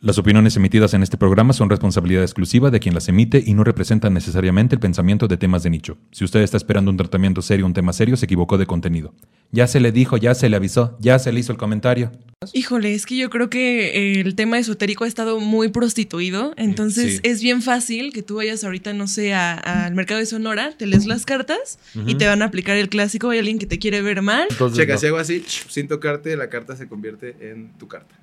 Las 0.00 0.18
opiniones 0.18 0.54
emitidas 0.56 0.92
en 0.92 1.02
este 1.02 1.16
programa 1.16 1.54
son 1.54 1.70
responsabilidad 1.70 2.22
exclusiva 2.24 2.70
de 2.70 2.78
quien 2.78 2.94
las 2.94 3.08
emite 3.08 3.42
y 3.46 3.54
no 3.54 3.64
representan 3.64 4.12
necesariamente 4.12 4.74
el 4.74 4.80
pensamiento 4.80 5.28
de 5.28 5.38
temas 5.38 5.62
de 5.62 5.70
nicho. 5.70 5.96
Si 6.10 6.24
usted 6.24 6.40
está 6.42 6.58
esperando 6.58 6.90
un 6.90 6.98
tratamiento 6.98 7.40
serio, 7.40 7.64
un 7.64 7.72
tema 7.72 7.92
serio, 7.94 8.16
se 8.18 8.26
equivocó 8.26 8.58
de 8.58 8.66
contenido. 8.66 9.14
Ya 9.50 9.66
se 9.66 9.80
le 9.80 9.92
dijo, 9.92 10.18
ya 10.18 10.34
se 10.34 10.50
le 10.50 10.56
avisó, 10.56 10.98
ya 11.00 11.18
se 11.18 11.32
le 11.32 11.40
hizo 11.40 11.52
el 11.52 11.58
comentario. 11.58 12.12
Híjole, 12.52 12.92
es 12.92 13.06
que 13.06 13.16
yo 13.16 13.30
creo 13.30 13.48
que 13.48 14.18
eh, 14.18 14.20
el 14.20 14.34
tema 14.34 14.58
esotérico 14.58 15.04
ha 15.04 15.08
estado 15.08 15.40
muy 15.40 15.68
prostituido, 15.68 16.52
entonces 16.58 17.14
Sí. 17.14 17.20
es 17.22 17.40
bien 17.40 17.62
fácil 17.62 18.12
que 18.12 18.22
tú 18.22 18.34
vayas 18.36 18.62
ahorita, 18.64 18.92
no 18.92 19.06
sé, 19.06 19.32
a- 19.32 19.54
al 19.54 19.94
mercado 19.94 20.20
de 20.20 20.26
Sonora, 20.26 20.72
te 20.76 20.86
lees 20.86 21.06
las 21.06 21.24
cartas 21.24 21.78
y 22.06 22.16
te 22.16 22.26
van 22.26 22.42
a 22.42 22.46
aplicar 22.46 22.76
el 22.76 22.90
clásico, 22.90 23.30
hay 23.30 23.38
alguien 23.38 23.58
que 23.58 23.66
te 23.66 23.78
quiere 23.78 24.02
ver 24.02 24.20
mal. 24.20 24.48
Entonces, 24.50 24.76
Checa, 24.78 24.94
no. 24.94 24.98
si 25.00 25.06
hago 25.06 25.16
así, 25.16 25.42
sin 25.46 25.88
tocarte, 25.88 26.36
la 26.36 26.50
carta 26.50 26.76
se 26.76 26.88
convierte 26.88 27.36
en 27.40 27.70
tu 27.78 27.88
carta. 27.88 28.14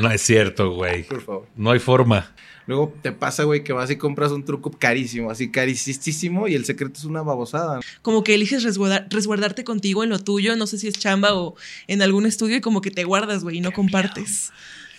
No 0.00 0.10
es 0.10 0.20
cierto, 0.22 0.72
güey. 0.72 1.04
Por 1.04 1.22
favor. 1.22 1.46
No 1.56 1.70
hay 1.70 1.78
forma. 1.78 2.32
Luego 2.66 2.94
te 3.02 3.12
pasa, 3.12 3.44
güey, 3.44 3.62
que 3.62 3.74
vas 3.74 3.90
y 3.90 3.96
compras 3.96 4.32
un 4.32 4.42
truco 4.44 4.70
carísimo, 4.70 5.30
así 5.30 5.50
carísimo, 5.50 6.48
y 6.48 6.54
el 6.54 6.64
secreto 6.64 6.98
es 6.98 7.04
una 7.04 7.20
babosada. 7.22 7.80
Como 8.00 8.24
que 8.24 8.34
eliges 8.34 8.62
resguarda- 8.64 9.06
resguardarte 9.10 9.64
contigo 9.64 10.02
en 10.02 10.08
lo 10.08 10.18
tuyo, 10.18 10.56
no 10.56 10.66
sé 10.66 10.78
si 10.78 10.88
es 10.88 10.94
chamba 10.94 11.34
o 11.34 11.56
en 11.88 12.00
algún 12.00 12.24
estudio 12.24 12.56
y 12.56 12.60
como 12.62 12.80
que 12.80 12.90
te 12.90 13.04
guardas, 13.04 13.42
güey, 13.44 13.58
y 13.58 13.60
no 13.60 13.72
compartes. 13.72 14.50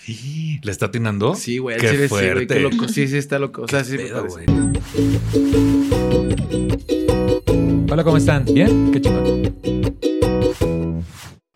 Sí, 0.05 0.59
¿Le 0.61 0.71
está 0.71 0.85
atinando? 0.85 1.33
Sí, 1.33 1.57
güey, 1.57 1.77
Qué 1.79 1.87
sí, 1.89 1.93
sí, 1.93 1.97
güey, 2.07 2.07
fuerte. 2.07 2.53
qué 2.53 2.59
loco. 2.59 2.87
Sí, 2.87 3.07
sí, 3.07 3.17
está 3.17 3.39
loco. 3.39 3.63
O 3.63 3.67
sea, 3.67 3.83
sí, 3.83 3.97
Pedo, 3.97 4.27
güey. 4.27 4.45
Hola, 7.89 8.03
¿cómo 8.03 8.17
están? 8.17 8.45
¿Bien? 8.45 8.91
Qué 8.91 9.01
chingón. 9.01 9.55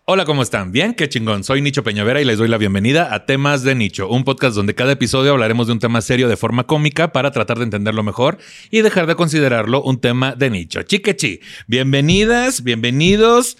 Hola, 0.06 0.24
¿cómo 0.24 0.42
están? 0.42 0.72
Bien, 0.72 0.94
qué 0.94 1.08
chingón. 1.08 1.44
Soy 1.44 1.60
Nicho 1.60 1.84
Peñavera 1.84 2.20
y 2.20 2.24
les 2.24 2.38
doy 2.38 2.48
la 2.48 2.58
bienvenida 2.58 3.14
a 3.14 3.26
Temas 3.26 3.62
de 3.62 3.76
Nicho, 3.76 4.08
un 4.08 4.24
podcast 4.24 4.56
donde 4.56 4.74
cada 4.74 4.92
episodio 4.92 5.30
hablaremos 5.30 5.68
de 5.68 5.74
un 5.74 5.78
tema 5.78 6.00
serio 6.00 6.26
de 6.26 6.36
forma 6.36 6.64
cómica 6.64 7.12
para 7.12 7.30
tratar 7.30 7.58
de 7.58 7.64
entenderlo 7.64 8.02
mejor 8.02 8.38
y 8.70 8.80
dejar 8.80 9.06
de 9.06 9.14
considerarlo 9.14 9.82
un 9.82 10.00
tema 10.00 10.34
de 10.34 10.50
nicho. 10.50 10.82
Chiquechi, 10.82 11.40
bienvenidas, 11.68 12.64
bienvenidos, 12.64 13.56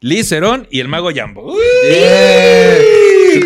Liz 0.00 0.32
Herón 0.32 0.68
y 0.70 0.80
el 0.80 0.88
mago 0.88 1.10
Jambo. 1.14 1.52
Uy, 1.52 1.60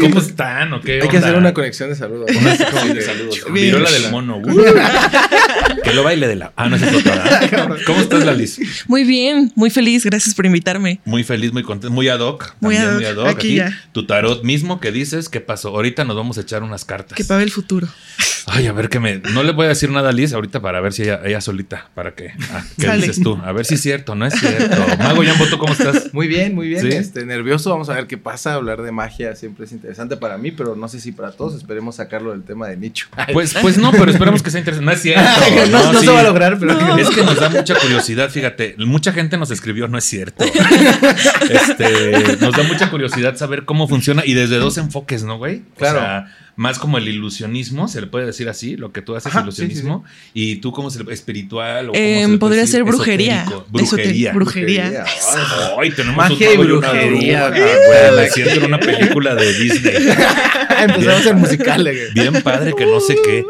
¿Cómo 0.00 0.18
están? 0.18 0.72
¿O 0.72 0.80
qué 0.80 1.00
Hay 1.02 1.08
que 1.08 1.18
hacer 1.18 1.34
una 1.36 1.54
conexión 1.54 1.88
de 1.88 1.96
saludos. 1.96 2.30
Una 2.34 2.56
sección 2.56 2.94
de 2.94 3.02
saludos. 3.02 3.44
Virola 3.52 3.90
del 3.90 4.10
mono. 4.10 4.42
Uh. 4.44 5.82
que 5.82 5.94
lo 5.94 6.02
baile 6.02 6.28
de 6.28 6.36
la. 6.36 6.52
Ah, 6.56 6.68
no 6.68 6.76
es 6.76 6.82
otra. 6.82 7.40
¿Cómo 7.86 8.00
estás, 8.00 8.24
Lalis? 8.24 8.60
Muy 8.86 9.04
bien, 9.04 9.52
muy 9.54 9.70
feliz, 9.70 10.04
gracias 10.04 10.34
por 10.34 10.46
invitarme. 10.46 11.00
Muy 11.04 11.24
feliz, 11.24 11.52
muy 11.52 11.62
contento, 11.62 11.92
muy 11.92 12.08
ad 12.08 12.20
hoc. 12.20 12.54
Muy 12.60 12.76
también 12.76 13.12
ad 13.12 13.16
hoc, 13.16 13.28
aquí 13.28 13.56
ya. 13.56 13.72
Tu 13.92 14.06
tarot 14.06 14.42
mismo 14.44 14.80
que 14.80 14.92
dices, 14.92 15.28
¿qué 15.28 15.40
pasó? 15.40 15.68
Ahorita 15.68 16.04
nos 16.04 16.16
vamos 16.16 16.38
a 16.38 16.42
echar 16.42 16.62
unas 16.62 16.84
cartas. 16.84 17.16
Que 17.16 17.24
pague 17.24 17.44
el 17.44 17.50
futuro. 17.50 17.88
Ay, 18.46 18.66
a 18.66 18.72
ver 18.72 18.88
qué 18.88 19.00
me. 19.00 19.18
No 19.32 19.42
le 19.42 19.52
voy 19.52 19.66
a 19.66 19.68
decir 19.70 19.90
nada 19.90 20.10
a 20.10 20.12
Liz 20.12 20.32
ahorita 20.32 20.60
para 20.60 20.80
ver 20.80 20.92
si 20.92 21.02
ella, 21.02 21.20
ella 21.24 21.40
solita. 21.40 21.90
¿Para 21.94 22.14
qué? 22.14 22.32
Ah, 22.50 22.62
¿Qué 22.76 22.86
Sale. 22.86 23.06
dices 23.06 23.22
tú? 23.22 23.38
A 23.42 23.52
ver 23.52 23.64
si 23.64 23.74
es 23.74 23.80
cierto, 23.80 24.14
no 24.14 24.26
es 24.26 24.34
cierto. 24.34 24.76
Mago 24.98 25.24
Jambo, 25.24 25.46
¿tú 25.46 25.58
cómo 25.58 25.72
estás? 25.72 26.12
Muy 26.12 26.28
bien, 26.28 26.54
muy 26.54 26.68
bien. 26.68 26.82
¿Sí? 26.82 26.88
Este, 26.88 27.24
nervioso. 27.24 27.70
Vamos 27.70 27.88
a 27.88 27.94
ver 27.94 28.06
qué 28.06 28.18
pasa. 28.18 28.54
Hablar 28.54 28.82
de 28.82 28.92
magia 28.92 29.34
siempre 29.34 29.64
es 29.64 29.72
interesante 29.74 30.16
para 30.16 30.38
mí, 30.38 30.50
pero 30.50 30.74
no 30.74 30.88
sé 30.88 31.00
si 31.00 31.12
para 31.12 31.32
todos. 31.32 31.54
Esperemos 31.54 31.96
sacarlo 31.96 32.30
del 32.30 32.42
tema 32.42 32.68
de 32.68 32.76
nicho. 32.76 33.08
Pues, 33.32 33.54
pues 33.60 33.78
no, 33.78 33.92
pero 33.92 34.10
esperamos 34.10 34.42
que 34.42 34.50
sea 34.50 34.60
interesante. 34.60 34.86
No 34.86 34.92
es 34.92 35.02
cierto. 35.02 35.22
no, 35.70 35.92
no 35.92 36.00
sí. 36.00 36.06
se 36.06 36.12
va 36.12 36.20
a 36.20 36.24
lograr, 36.24 36.58
pero 36.58 36.96
Es 36.96 37.10
que 37.10 37.22
nos 37.22 37.38
da 37.38 37.48
mucha 37.48 37.74
curiosidad, 37.78 38.30
fíjate, 38.30 38.76
mucha 38.78 39.12
gente 39.12 39.36
nos 39.36 39.50
escribió, 39.50 39.88
no 39.88 39.98
es 39.98 40.04
cierto. 40.04 40.44
Este, 41.50 42.36
nos 42.40 42.56
da 42.56 42.62
mucha 42.62 42.90
curiosidad 42.90 43.36
saber 43.36 43.64
cómo 43.64 43.86
funciona 43.86 44.22
y 44.24 44.34
desde 44.34 44.56
dos 44.56 44.78
enfoques, 44.78 45.24
¿no, 45.24 45.38
güey? 45.38 45.62
Claro. 45.76 45.98
O 45.98 46.02
sea, 46.02 46.26
más 46.56 46.78
como 46.78 46.98
el 46.98 47.08
ilusionismo, 47.08 47.88
se 47.88 48.00
le 48.00 48.06
puede 48.06 48.26
decir 48.26 48.48
así, 48.48 48.76
lo 48.76 48.92
que 48.92 49.02
tú 49.02 49.16
haces 49.16 49.32
Ajá, 49.32 49.42
ilusionismo, 49.42 50.04
y 50.32 50.56
tú 50.56 50.72
como 50.72 50.88
espiritual 50.88 51.90
o 51.90 51.92
cómo 51.92 51.98
Em, 51.98 52.20
se 52.20 52.26
puede 52.26 52.38
podría 52.38 52.60
decir? 52.62 52.72
ser 52.74 52.84
brujería. 52.84 53.44
Brujería. 53.70 54.32
Brujería. 54.32 54.32
Brujería. 54.32 55.04
Ay, 55.78 55.90
tenemos 55.90 56.16
Magia 56.16 56.48
un 56.50 56.54
y 56.54 56.66
brujería, 56.66 57.48
bruja, 57.48 57.60
güey, 57.60 58.16
me 58.24 58.30
siento 58.30 58.54
en 58.54 58.64
una 58.64 58.78
película 58.80 59.34
de 59.34 59.52
Disney. 59.58 59.94
Empezamos 60.80 61.26
en 61.26 61.38
musicales. 61.38 62.12
güey. 62.12 62.28
Bien 62.28 62.42
padre 62.42 62.74
que 62.76 62.86
no 62.86 63.00
sé 63.00 63.16
qué. 63.24 63.44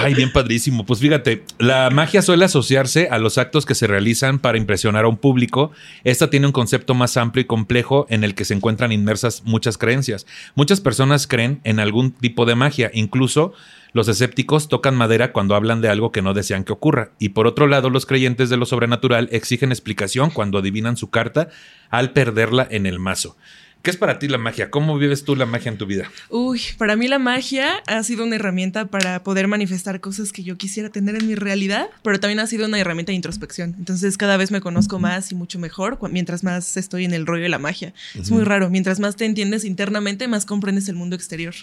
Ay, 0.00 0.14
bien 0.14 0.32
padrísimo. 0.32 0.84
Pues 0.84 1.00
fíjate, 1.00 1.44
la 1.58 1.90
magia 1.90 2.22
suele 2.22 2.44
asociarse 2.44 3.08
a 3.10 3.18
los 3.18 3.38
actos 3.38 3.66
que 3.66 3.74
se 3.74 3.86
realizan 3.86 4.38
para 4.38 4.58
impresionar 4.58 5.04
a 5.04 5.08
un 5.08 5.16
público. 5.16 5.72
Esta 6.04 6.30
tiene 6.30 6.46
un 6.46 6.52
concepto 6.52 6.94
más 6.94 7.16
amplio 7.16 7.42
y 7.42 7.46
complejo 7.46 8.06
en 8.10 8.24
el 8.24 8.34
que 8.34 8.44
se 8.44 8.54
encuentran 8.54 8.92
inmersas 8.92 9.42
muchas 9.44 9.78
creencias. 9.78 10.26
Muchas 10.54 10.80
personas 10.80 11.26
creen 11.26 11.60
en 11.64 11.80
algún 11.80 12.12
tipo 12.12 12.46
de 12.46 12.54
magia, 12.54 12.90
incluso 12.92 13.54
los 13.94 14.08
escépticos 14.08 14.68
tocan 14.68 14.96
madera 14.96 15.32
cuando 15.32 15.54
hablan 15.54 15.80
de 15.80 15.88
algo 15.88 16.10
que 16.10 16.20
no 16.20 16.34
desean 16.34 16.64
que 16.64 16.72
ocurra. 16.72 17.12
Y 17.20 17.28
por 17.28 17.46
otro 17.46 17.68
lado, 17.68 17.90
los 17.90 18.06
creyentes 18.06 18.50
de 18.50 18.56
lo 18.56 18.66
sobrenatural 18.66 19.28
exigen 19.30 19.70
explicación 19.70 20.30
cuando 20.30 20.58
adivinan 20.58 20.96
su 20.96 21.10
carta 21.10 21.48
al 21.90 22.10
perderla 22.10 22.66
en 22.68 22.86
el 22.86 22.98
mazo. 22.98 23.36
¿Qué 23.84 23.90
es 23.90 23.98
para 23.98 24.18
ti 24.18 24.28
la 24.28 24.38
magia? 24.38 24.70
¿Cómo 24.70 24.96
vives 24.96 25.24
tú 25.24 25.36
la 25.36 25.44
magia 25.44 25.70
en 25.70 25.76
tu 25.76 25.84
vida? 25.84 26.10
Uy, 26.30 26.58
para 26.78 26.96
mí 26.96 27.06
la 27.06 27.18
magia 27.18 27.82
ha 27.86 28.02
sido 28.02 28.24
una 28.24 28.36
herramienta 28.36 28.86
para 28.86 29.22
poder 29.22 29.46
manifestar 29.46 30.00
cosas 30.00 30.32
que 30.32 30.42
yo 30.42 30.56
quisiera 30.56 30.88
tener 30.88 31.16
en 31.16 31.28
mi 31.28 31.34
realidad, 31.34 31.90
pero 32.02 32.18
también 32.18 32.40
ha 32.40 32.46
sido 32.46 32.64
una 32.64 32.80
herramienta 32.80 33.12
de 33.12 33.16
introspección. 33.16 33.74
Entonces 33.78 34.16
cada 34.16 34.38
vez 34.38 34.50
me 34.50 34.62
conozco 34.62 34.98
más 34.98 35.32
y 35.32 35.34
mucho 35.34 35.58
mejor 35.58 35.98
mientras 36.10 36.42
más 36.44 36.78
estoy 36.78 37.04
en 37.04 37.12
el 37.12 37.26
rollo 37.26 37.42
de 37.42 37.50
la 37.50 37.58
magia. 37.58 37.92
Es 38.18 38.30
muy 38.30 38.42
raro, 38.44 38.70
mientras 38.70 39.00
más 39.00 39.16
te 39.16 39.26
entiendes 39.26 39.66
internamente, 39.66 40.28
más 40.28 40.46
comprendes 40.46 40.88
el 40.88 40.94
mundo 40.94 41.14
exterior. 41.14 41.54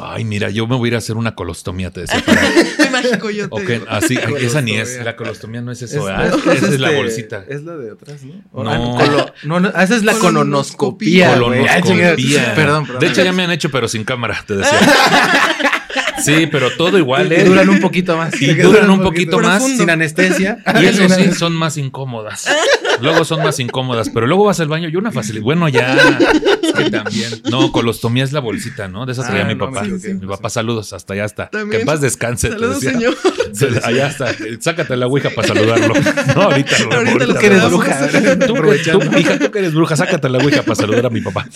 Ay, 0.00 0.24
mira, 0.24 0.48
yo 0.50 0.66
me 0.66 0.76
voy 0.76 0.86
a 0.86 0.90
ir 0.90 0.94
a 0.94 0.98
hacer 0.98 1.16
una 1.16 1.34
colostomía, 1.34 1.90
te 1.90 2.02
decía. 2.02 2.22
mágico 2.92 3.30
yo 3.30 3.48
te 3.48 3.54
Ok, 3.54 3.68
digo. 3.68 3.84
así, 3.88 4.18
esa 4.40 4.60
ni 4.62 4.76
es. 4.76 5.02
La 5.04 5.16
colostomía 5.16 5.60
no 5.60 5.72
es 5.72 5.82
Es, 5.82 5.92
eso, 5.92 6.08
es 6.08 6.56
esa 6.56 6.68
es 6.68 6.80
la 6.80 6.90
bolsita. 6.92 7.44
Es 7.48 7.62
la 7.62 7.76
de 7.76 7.92
atrás, 7.92 8.22
¿no? 8.22 8.62
No. 8.64 8.70
Ah, 8.70 9.04
colo- 9.04 9.32
no, 9.44 9.60
no, 9.60 9.68
esa 9.68 9.96
es 9.96 10.04
la 10.04 10.14
colonoscopía. 10.14 11.36
güey. 11.38 11.66
Ah. 11.66 11.80
Colonoscopía. 11.82 12.54
Perdón, 12.54 12.86
perdón. 12.86 13.00
De 13.00 13.06
hecho, 13.08 13.22
ya 13.24 13.32
me 13.32 13.42
han 13.44 13.50
hecho, 13.50 13.70
pero 13.70 13.88
sin 13.88 14.04
cámara, 14.04 14.42
te 14.46 14.56
decía. 14.56 14.78
Sí, 16.24 16.46
pero 16.50 16.70
todo 16.76 16.98
igual, 16.98 17.30
¿eh? 17.32 17.44
duran 17.44 17.68
un 17.68 17.80
poquito 17.80 18.16
más. 18.16 18.40
Y 18.40 18.54
duran 18.54 18.88
un 18.90 19.02
poquito 19.02 19.38
más. 19.38 19.62
Sin 19.66 19.90
anestesia. 19.90 20.58
Y 20.80 20.86
eso 20.86 21.08
sí, 21.08 21.32
son 21.32 21.54
más 21.54 21.76
incómodas. 21.76 22.46
Luego 23.00 23.24
son 23.24 23.42
más 23.42 23.58
incómodas, 23.58 24.08
pero 24.10 24.26
luego 24.26 24.44
vas 24.44 24.60
al 24.60 24.68
baño 24.68 24.88
y 24.88 24.96
una 24.96 25.10
facilidad. 25.12 25.42
Bueno, 25.44 25.68
ya. 25.68 25.94
Es 26.62 26.72
que 26.72 26.90
también. 26.90 27.42
No, 27.50 27.72
colostomía 27.72 28.22
es 28.24 28.32
la 28.32 28.40
bolsita, 28.40 28.88
¿no? 28.88 29.06
De 29.06 29.12
esa 29.12 29.26
traía 29.26 29.42
Ah, 29.44 29.48
mi 29.48 29.54
no, 29.54 29.66
papá. 29.70 29.84
sí, 29.84 29.98
sí, 29.98 30.14
mi 30.14 30.26
papá, 30.26 30.48
saludos, 30.50 30.92
hasta 30.92 31.14
allá 31.14 31.24
está. 31.24 31.48
También. 31.50 31.70
Que 31.70 31.76
en 31.80 31.86
paz 31.86 32.00
descanse. 32.00 32.48
te 32.48 32.54
Saludos, 32.54 32.80
decía. 32.80 32.92
señor. 32.98 33.16
Se- 33.52 33.80
Allá 33.84 34.06
está. 34.08 34.34
Sácate 34.60 34.96
la 34.96 35.06
ouija 35.06 35.30
para 35.30 35.48
saludarlo. 35.48 35.94
No, 36.36 36.42
ahorita 36.42 37.26
lo 37.26 37.34
que 37.34 37.46
eres 37.46 37.64
bruja. 37.68 38.08
Tú, 38.08 38.54
que- 38.54 38.78
tú, 39.00 39.18
hija, 39.18 39.38
tú 39.38 39.50
que 39.50 39.58
eres 39.58 39.74
bruja, 39.74 39.96
sácate 39.96 40.28
la 40.28 40.38
ouija 40.38 40.62
para 40.62 40.76
saludar 40.76 41.06
a 41.06 41.10
mi 41.10 41.20
papá. 41.20 41.46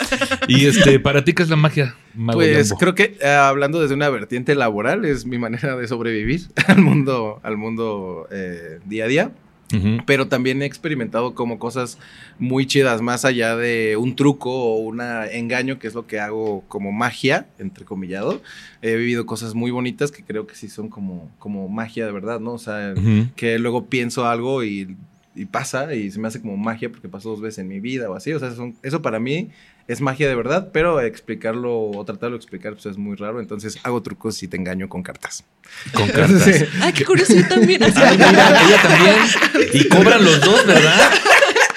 Y 0.49 0.67
este, 0.67 0.99
para 0.99 1.23
ti, 1.25 1.33
¿qué 1.33 1.43
es 1.45 1.49
la 1.49 1.57
magia? 1.57 1.95
Mago 2.15 2.39
Pues 2.39 2.73
creo 2.79 2.95
que 2.95 3.17
eh, 3.21 3.29
hablando 3.29 3.81
desde 3.81 3.95
una 3.95 4.09
vertiente 4.09 4.55
laboral 4.57 5.05
es 5.05 5.27
mi 5.27 5.39
manera 5.39 5.77
de 5.77 5.87
sobrevivir 5.89 6.43
al 6.67 6.79
mundo, 6.83 7.41
al 7.43 7.57
mundo 7.57 8.27
eh, 8.31 8.81
día 8.87 9.05
a 9.05 9.09
día. 9.09 9.31
Ujú. 9.75 9.99
Pero 10.07 10.29
también 10.29 10.63
he 10.63 10.65
experimentado 10.65 11.35
como 11.35 11.59
cosas 11.59 11.99
muy 12.39 12.67
chidas, 12.67 13.03
más 13.03 13.25
allá 13.25 13.57
de 13.57 13.97
un 13.97 14.15
truco 14.15 14.49
o 14.53 14.77
un 14.77 15.01
engaño, 15.01 15.81
que 15.81 15.89
es 15.89 15.95
lo 15.95 16.07
que 16.07 16.21
hago 16.21 16.63
como 16.69 16.93
magia, 16.93 17.49
entrecomillado. 17.59 18.41
He 18.81 18.95
vivido 18.95 19.27
cosas 19.27 19.55
muy 19.57 19.73
bonitas 19.73 20.13
que 20.13 20.23
creo 20.23 20.47
que 20.47 20.55
sí 20.55 20.69
son 20.69 20.89
como, 20.89 21.31
como 21.41 21.69
magia 21.69 22.07
de 22.07 22.13
verdad, 22.13 22.39
¿no? 22.39 22.53
O 22.53 22.59
sea, 22.59 22.95
Ujú. 22.97 23.27
que 23.35 23.59
luego 23.59 23.87
pienso 23.87 24.25
algo 24.27 24.63
y, 24.63 24.97
y 25.35 25.47
pasa 25.47 25.93
y 25.97 26.13
se 26.13 26.21
me 26.21 26.29
hace 26.29 26.41
como 26.41 26.57
magia 26.57 26.89
porque 26.89 27.09
pasó 27.09 27.31
dos 27.31 27.41
veces 27.41 27.59
en 27.59 27.67
mi 27.69 27.81
vida 27.81 28.09
o 28.09 28.15
así. 28.15 28.33
O 28.35 28.39
sea, 28.39 28.53
son- 28.53 28.77
eso 28.85 29.03
para 29.03 29.19
mí 29.19 29.51
es 29.89 30.01
magia 30.01 30.29
de 30.29 30.35
verdad, 30.35 30.71
pero 30.73 31.01
explicarlo 31.01 31.91
o 31.91 32.05
tratarlo 32.05 32.37
de 32.37 32.43
explicar 32.43 32.73
pues 32.75 32.87
es 32.87 32.97
muy 32.99 33.17
raro. 33.17 33.41
Entonces 33.41 33.79
hago 33.85 34.03
trucos 34.03 34.43
y 34.43 34.49
te 34.49 34.57
engaño 34.57 34.89
con 34.89 35.03
cartas. 35.03 35.45
Con 35.93 36.09
cartas. 36.09 36.43
Sí. 36.43 36.65
Ay, 36.81 36.93
qué 36.93 37.05
curioso, 37.05 37.35
yo 37.35 37.47
también. 37.49 37.83
Ay, 37.83 37.93
mira, 38.19 38.63
ella 38.67 38.83
también. 38.83 39.71
Y 39.73 39.89
cobran 39.89 40.25
los 40.25 40.41
dos, 40.41 40.67
¿verdad? 40.67 41.11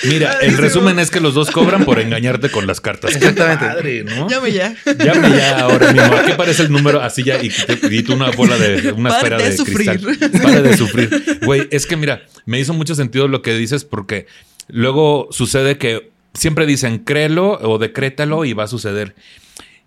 Mira, 0.06 0.40
el 0.42 0.56
resumen 0.58 0.98
es 0.98 1.12
que 1.12 1.20
los 1.20 1.34
dos 1.34 1.52
cobran 1.52 1.84
por 1.84 2.00
engañarte 2.00 2.50
con 2.50 2.66
las 2.66 2.80
cartas. 2.80 3.14
Exactamente. 3.16 3.66
Madre, 3.66 4.04
¿no? 4.06 4.30
Llame 4.30 4.54
ya. 4.54 4.74
Llame 4.98 5.30
ya 5.30 5.60
ahora 5.60 5.92
mismo. 5.92 6.16
Aquí 6.16 6.32
parece 6.38 6.64
el 6.64 6.72
número 6.72 7.02
así 7.02 7.22
ya 7.24 7.44
y, 7.44 7.50
te- 7.50 7.94
y 7.94 8.02
tú 8.04 8.14
una 8.14 8.32
bola 8.32 8.58
de 8.58 8.94
una 8.94 9.10
esfera 9.10 9.38
de 9.38 9.50
de, 9.50 9.58
sufrir. 9.58 10.00
cristal. 10.02 10.32
Pare 10.42 10.62
de 10.62 10.78
sufrir. 10.78 11.40
Güey, 11.44 11.68
es 11.72 11.86
que 11.86 11.98
mira, 11.98 12.22
me 12.46 12.60
hizo 12.60 12.74
mucho 12.74 12.96
sentido 12.96 13.28
lo 13.28 13.42
que 13.42 13.54
dices 13.56 13.84
porque 13.84 14.26
luego 14.70 15.28
sucede 15.32 15.78
que 15.78 16.09
siempre 16.34 16.66
dicen 16.66 17.00
créelo 17.00 17.60
o 17.62 17.78
decrétalo 17.78 18.46
y 18.46 18.54
va 18.54 18.64
a 18.64 18.68
suceder. 18.68 19.16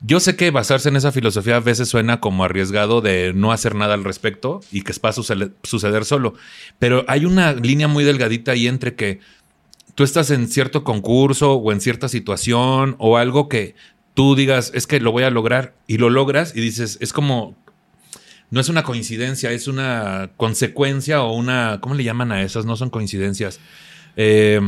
Yo 0.04 0.18
sé 0.18 0.34
que 0.34 0.50
basarse 0.50 0.88
en 0.88 0.96
esa 0.96 1.12
filosofía 1.12 1.56
a 1.56 1.60
veces 1.60 1.88
suena 1.88 2.18
como 2.18 2.42
arriesgado 2.42 3.00
de 3.00 3.32
no 3.34 3.52
hacer 3.52 3.76
nada 3.76 3.94
al 3.94 4.02
respecto 4.02 4.60
y 4.72 4.82
que 4.82 4.92
va 5.04 5.10
a 5.10 5.12
suceder, 5.12 6.04
solo, 6.04 6.34
pero 6.80 7.04
hay 7.06 7.24
una 7.24 7.52
línea 7.52 7.86
muy 7.86 8.02
delgadita 8.02 8.50
ahí 8.52 8.66
entre 8.66 8.96
que 8.96 9.20
tú 9.94 10.02
estás 10.02 10.32
en 10.32 10.48
cierto 10.48 10.82
concurso 10.82 11.52
o 11.52 11.70
en 11.70 11.80
cierta 11.80 12.08
situación 12.08 12.96
o 12.98 13.16
algo 13.16 13.48
que 13.48 13.76
tú 14.14 14.34
digas, 14.34 14.72
es 14.74 14.88
que 14.88 14.98
lo 14.98 15.12
voy 15.12 15.22
a 15.22 15.30
lograr 15.30 15.74
y 15.86 15.98
lo 15.98 16.10
logras 16.10 16.52
y 16.56 16.60
dices, 16.60 16.98
es 17.00 17.12
como, 17.12 17.54
no 18.50 18.60
es 18.60 18.68
una 18.68 18.82
coincidencia, 18.82 19.52
es 19.52 19.68
una 19.68 20.32
consecuencia 20.36 21.22
o 21.22 21.32
una, 21.32 21.78
¿cómo 21.80 21.94
le 21.94 22.02
llaman 22.02 22.32
a 22.32 22.42
esas? 22.42 22.66
No 22.66 22.74
son 22.74 22.90
coincidencias. 22.90 23.60
Eh, 24.16 24.60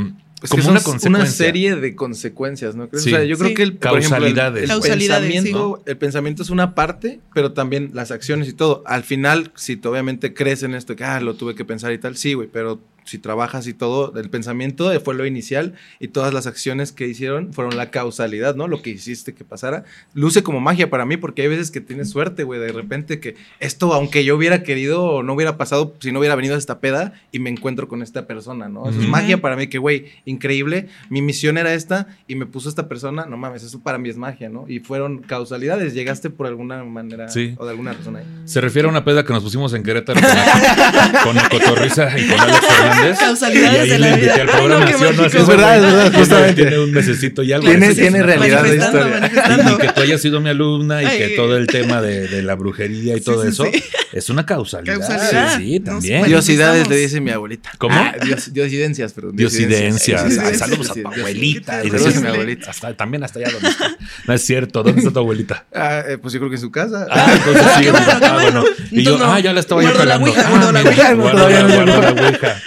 Es 0.44 0.50
como 0.50 0.62
que 0.62 0.69
una 0.70 0.81
son 0.81 0.93
consecuencia. 0.93 1.25
una 1.25 1.31
serie 1.31 1.76
de 1.76 1.94
consecuencias, 1.96 2.76
¿no? 2.76 2.85
Sí. 2.93 2.96
O 2.96 3.17
sea, 3.17 3.25
yo 3.25 3.37
creo 3.37 3.49
Sí. 3.49 3.55
que 3.55 3.62
el, 3.64 3.76
por 3.76 3.99
ejemplo, 3.99 4.26
el- 4.26 4.35
Causalidades. 4.35 4.70
el, 4.70 4.81
pensamiento, 4.81 5.82
el 5.87 5.96
pensamiento 5.96 6.43
es 6.43 6.50
una 6.50 6.75
parte, 6.75 7.20
pero 7.35 7.52
también 7.52 7.91
las 7.94 8.11
acciones 8.11 8.49
y 8.49 8.52
todo. 8.52 8.82
Al 8.87 9.02
final, 9.02 9.50
si 9.56 9.76
tú 9.76 9.91
obviamente 9.91 10.35
crees 10.35 10.62
en 10.62 10.75
esto, 10.75 10.94
que 10.96 11.05
ah, 11.05 11.20
lo 11.20 11.35
tuve 11.35 11.55
que 11.55 11.64
pensar 11.64 11.93
y 11.93 11.99
tal, 11.99 12.17
sí, 12.17 12.35
güey, 12.35 12.49
pero 12.52 12.81
si 13.04 13.18
trabajas 13.18 13.66
y 13.66 13.74
todo, 13.74 14.12
el 14.18 14.30
pensamiento 14.30 14.90
fue 15.00 15.14
lo 15.14 15.26
inicial 15.26 15.74
y 16.00 16.08
todas 16.08 16.32
las 16.34 16.46
acciones 16.46 16.92
que 16.92 17.06
hicieron 17.06 17.52
fueron 17.52 17.76
la 17.76 17.90
causalidad, 17.90 18.54
¿no? 18.56 18.68
Lo 18.68 18.82
que 18.82 18.90
hiciste 18.90 19.34
que 19.34 19.44
pasara. 19.44 19.84
Luce 20.14 20.42
como 20.42 20.60
magia 20.60 20.90
para 20.90 21.04
mí 21.06 21.16
porque 21.16 21.42
hay 21.42 21.48
veces 21.48 21.70
que 21.70 21.80
tienes 21.80 22.10
suerte, 22.10 22.44
güey, 22.44 22.60
de 22.60 22.72
repente 22.72 23.20
que 23.20 23.36
esto, 23.60 23.92
aunque 23.94 24.24
yo 24.24 24.36
hubiera 24.36 24.62
querido, 24.62 25.22
no 25.22 25.34
hubiera 25.34 25.56
pasado 25.56 25.94
si 26.00 26.12
no 26.12 26.18
hubiera 26.20 26.34
venido 26.34 26.54
a 26.54 26.58
esta 26.58 26.80
peda 26.80 27.12
y 27.32 27.38
me 27.38 27.50
encuentro 27.50 27.88
con 27.88 28.02
esta 28.02 28.26
persona, 28.26 28.68
¿no? 28.68 28.88
Eso 28.88 29.00
es 29.00 29.08
magia 29.08 29.40
para 29.40 29.56
mí 29.56 29.66
que, 29.68 29.78
güey, 29.78 30.06
increíble. 30.24 30.88
Mi 31.10 31.22
misión 31.22 31.58
era 31.58 31.74
esta 31.74 32.06
y 32.26 32.34
me 32.36 32.46
puso 32.46 32.68
esta 32.68 32.88
persona, 32.88 33.26
no 33.26 33.36
mames, 33.36 33.62
eso 33.62 33.80
para 33.80 33.98
mí 33.98 34.08
es 34.08 34.16
magia, 34.16 34.48
¿no? 34.48 34.64
Y 34.68 34.80
fueron 34.80 35.18
causalidades, 35.18 35.94
llegaste 35.94 36.30
por 36.30 36.46
alguna 36.46 36.82
manera 36.84 37.28
Sí. 37.28 37.54
o 37.58 37.64
de 37.64 37.70
alguna 37.70 37.92
razón 37.92 38.16
ahí. 38.16 38.24
Se 38.44 38.60
refiere 38.60 38.88
a 38.88 38.90
una 38.90 39.04
peda 39.04 39.24
que 39.24 39.32
nos 39.32 39.42
pusimos 39.42 39.72
en 39.74 39.82
Querétaro 39.82 40.20
con, 40.20 41.22
con 41.24 41.36
la 41.36 41.48
cotorriza 41.48 42.18
y 42.18 42.28
con 42.28 42.40
Alex 42.40 42.60
Fernández. 42.60 42.94
Causalidades 43.19 43.76
y 43.76 43.81
ahí 43.81 43.88
de 43.91 43.99
la 43.99 44.17
vida. 44.17 44.35
al 44.35 44.49
programa. 44.49 44.87
Ay, 44.87 44.93
no, 44.93 44.99
¿sí 44.99 45.05
no? 45.17 45.25
Es 45.26 45.46
verdad, 45.46 45.76
es 45.76 45.82
verdad, 45.82 46.02
Tiene- 46.11 46.19
justamente. 46.19 46.62
Tiene 46.62 46.79
un 46.79 46.93
mesecito 46.93 47.43
y 47.43 47.52
algo. 47.52 47.67
Tiene- 47.69 47.94
tiene 47.94 48.23
realidad 48.23 48.62
de 48.64 48.76
historia. 48.76 49.31
Y, 49.69 49.73
y 49.73 49.76
que 49.79 49.88
tú 49.93 50.00
hayas 50.02 50.20
sido 50.20 50.41
mi 50.41 50.50
alumna 50.50 51.02
y 51.02 51.06
Ay. 51.06 51.19
que 51.19 51.29
todo 51.31 51.56
el 51.56 51.67
tema 51.67 52.00
de, 52.02 52.29
de 52.29 52.43
la 52.43 52.55
brujería 52.55 53.14
y 53.14 53.19
Sí, 53.19 53.25
todo 53.25 53.43
sí, 53.43 53.49
eso 53.49 53.64
sí. 53.73 53.82
es 54.12 54.31
una 54.31 54.44
causalidad. 54.46 54.99
Causalidad. 54.99 55.56
Sí, 55.58 55.79
Nos 55.81 55.85
también. 55.85 56.20
manifestamos. 56.20 56.29
Diosidades 56.29 56.88
le 56.88 56.96
dice 56.96 57.20
mi 57.20 57.31
abuelita. 57.31 57.70
¿Cómo? 57.79 57.94
Ah, 57.96 58.14
dios- 58.25 58.52
diosidencias, 58.52 59.12
perdón. 59.12 59.37
Diosidencias. 59.37 60.23
Sí, 60.23 60.31
sí, 60.31 60.40
sí, 60.50 60.55
saludos 60.56 60.87
sí, 60.87 60.90
a 60.90 60.94
sí, 60.94 61.02
tu 61.02 61.12
sí. 61.12 61.20
abuelita. 61.20 61.85
Y 61.85 61.90
Saludos 61.90 62.17
a 62.17 62.20
mi 62.20 62.26
abuelita. 62.29 62.70
Hasta, 62.70 62.94
también 62.97 63.25
hasta 63.25 63.38
allá 63.40 63.50
donde 63.50 63.69
está. 63.69 63.97
No 64.26 64.35
es 64.35 64.43
cierto. 64.44 64.82
¿Dónde 64.82 65.00
está 65.00 65.12
tu 65.12 65.19
abuelita? 65.19 65.64
Ah, 65.75 66.02
eh, 66.08 66.19
pues 66.19 66.32
yo 66.35 66.40
creo 66.40 66.50
que 66.50 66.56
en 66.56 66.62
su 66.62 66.70
casa. 66.70 67.06
Ah, 67.11 67.32
entonces 67.37 67.62
Ah, 67.64 67.79
sí. 67.81 67.88
ah, 67.88 68.32
bueno. 68.35 68.61
bueno. 68.62 68.64
Y 68.90 69.02
yo, 69.02 69.19
ah, 69.23 69.40
ya 69.40 69.52
la 69.52 69.61
estaba 69.61 69.82
yo 69.82 70.05
la 70.05 70.17
ouija, 70.19 70.44
Ah, 70.47 70.73
la 70.73 70.81
ouija. 70.82 72.62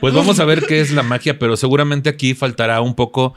Pues 0.00 0.14
vamos 0.14 0.40
a 0.40 0.44
ver 0.44 0.66
qué 0.66 0.80
es 0.80 0.92
la 0.92 1.02
magia, 1.02 1.38
pero 1.38 1.56
seguramente 1.56 2.08
aquí 2.08 2.34
faltará 2.34 2.80
un 2.80 2.94
poco 2.94 3.34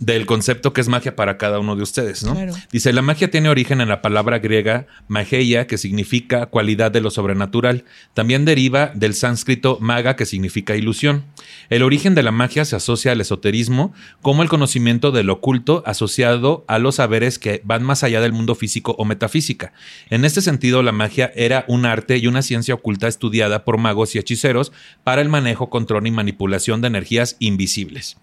del 0.00 0.24
concepto 0.24 0.72
que 0.72 0.80
es 0.80 0.88
magia 0.88 1.14
para 1.14 1.36
cada 1.36 1.60
uno 1.60 1.76
de 1.76 1.82
ustedes, 1.82 2.24
¿no? 2.24 2.32
Claro. 2.32 2.54
Dice, 2.72 2.92
la 2.94 3.02
magia 3.02 3.30
tiene 3.30 3.50
origen 3.50 3.82
en 3.82 3.88
la 3.88 4.00
palabra 4.00 4.38
griega 4.38 4.86
mageia, 5.08 5.66
que 5.66 5.76
significa 5.76 6.46
cualidad 6.46 6.90
de 6.90 7.02
lo 7.02 7.10
sobrenatural. 7.10 7.84
También 8.14 8.46
deriva 8.46 8.92
del 8.94 9.12
sánscrito 9.14 9.76
maga, 9.78 10.16
que 10.16 10.24
significa 10.24 10.74
ilusión. 10.74 11.26
El 11.68 11.82
origen 11.82 12.14
de 12.14 12.22
la 12.22 12.32
magia 12.32 12.64
se 12.64 12.76
asocia 12.76 13.12
al 13.12 13.20
esoterismo 13.20 13.92
como 14.22 14.42
el 14.42 14.48
conocimiento 14.48 15.12
del 15.12 15.28
oculto 15.28 15.82
asociado 15.84 16.64
a 16.66 16.78
los 16.78 16.94
saberes 16.94 17.38
que 17.38 17.60
van 17.64 17.82
más 17.82 18.02
allá 18.02 18.22
del 18.22 18.32
mundo 18.32 18.54
físico 18.54 18.94
o 18.98 19.04
metafísica. 19.04 19.74
En 20.08 20.24
este 20.24 20.40
sentido, 20.40 20.82
la 20.82 20.92
magia 20.92 21.30
era 21.36 21.66
un 21.68 21.84
arte 21.84 22.16
y 22.16 22.26
una 22.26 22.40
ciencia 22.40 22.74
oculta 22.74 23.06
estudiada 23.06 23.66
por 23.66 23.76
magos 23.76 24.14
y 24.14 24.18
hechiceros 24.18 24.72
para 25.04 25.20
el 25.20 25.28
manejo, 25.28 25.68
control 25.68 26.06
y 26.06 26.10
manipulación 26.10 26.80
de 26.80 26.86
energías 26.86 27.36
invisibles. 27.38 28.16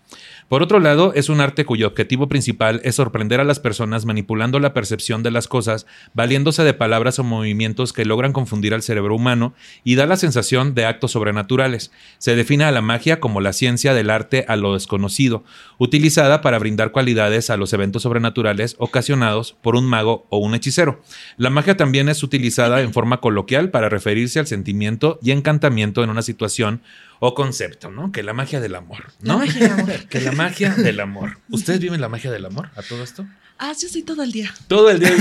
Por 0.48 0.64
otro 0.64 0.80
lado, 0.80 1.12
es 1.14 1.28
un 1.28 1.42
arte 1.42 1.66
cuyo 1.66 1.88
objetivo 1.88 2.30
principal 2.30 2.80
es 2.86 2.96
sorprender 2.96 3.42
a 3.42 3.44
las 3.44 3.60
personas 3.60 4.06
manipulando 4.06 4.62
la 4.62 4.74
percepción 4.74 5.22
de 5.22 5.30
las 5.30 5.50
cosas, 5.50 5.86
valiéndose 6.14 6.64
de 6.64 6.74
palabras 6.74 7.20
o 7.20 7.26
movimientos 7.26 7.92
que 7.92 8.06
logran 8.06 8.32
confundir 8.32 8.74
al 8.74 8.82
cerebro 8.82 9.14
humano 9.14 9.54
y 9.84 9.96
da 9.96 10.06
la 10.06 10.16
sensación 10.16 10.74
de 10.74 10.86
actos 10.86 11.12
sobrenaturales. 11.12 11.92
Se 12.18 12.38
define 12.38 12.64
a 12.64 12.72
la 12.72 12.82
magia 12.82 13.20
como 13.20 13.42
la 13.42 13.52
ciencia 13.52 13.94
del 13.94 14.10
arte 14.10 14.46
a 14.48 14.56
lo 14.56 14.74
desconocido, 14.74 15.44
utilizada 15.80 16.40
para 16.40 16.60
brindar 16.60 16.94
cualidades 16.94 17.50
a 17.50 17.58
los 17.58 17.74
eventos 17.74 18.04
sobrenaturales 18.04 18.78
ocasionados 18.80 19.58
por 19.62 19.76
un 19.76 19.86
mago 19.86 20.28
o 20.30 20.38
un 20.38 20.56
hechicero. 20.56 21.02
La 21.36 21.50
magia 21.50 21.76
también 21.76 22.08
es 22.08 22.24
utilizada 22.24 22.80
en 22.82 22.94
forma 22.94 23.20
coloquial 23.20 23.70
para 23.70 23.90
referirse 23.90 24.40
al 24.40 24.48
sentimiento 24.48 25.20
y 25.22 25.32
encantamiento 25.32 26.06
en 26.06 26.10
una 26.10 26.22
situación 26.22 26.82
o 27.19 27.34
concepto, 27.34 27.90
¿no? 27.92 28.12
Que 28.12 28.24
la 28.24 28.34
magia 28.34 28.60
del 28.60 28.75
amor, 28.75 29.06
La 29.22 29.34
¿no? 29.34 29.40
magia 29.40 29.68
del 29.69 29.80
amor. 29.80 30.08
Que 30.10 30.22
la 30.22 30.31
magia 30.31 30.74
del 30.75 31.00
amor. 31.00 31.40
¿Ustedes 31.50 31.80
viven 31.80 32.02
la 32.02 32.10
magia 32.10 32.31
del 32.31 32.46
amor 32.46 32.69
a 32.75 32.81
todo 32.81 33.04
esto? 33.04 33.25
Ah, 33.59 33.74
yo 33.80 33.88
sí 33.89 34.04
todo 34.04 34.21
el 34.21 34.31
día. 34.31 34.54
Todo 34.68 34.89
el 34.92 35.00
día. 35.00 35.09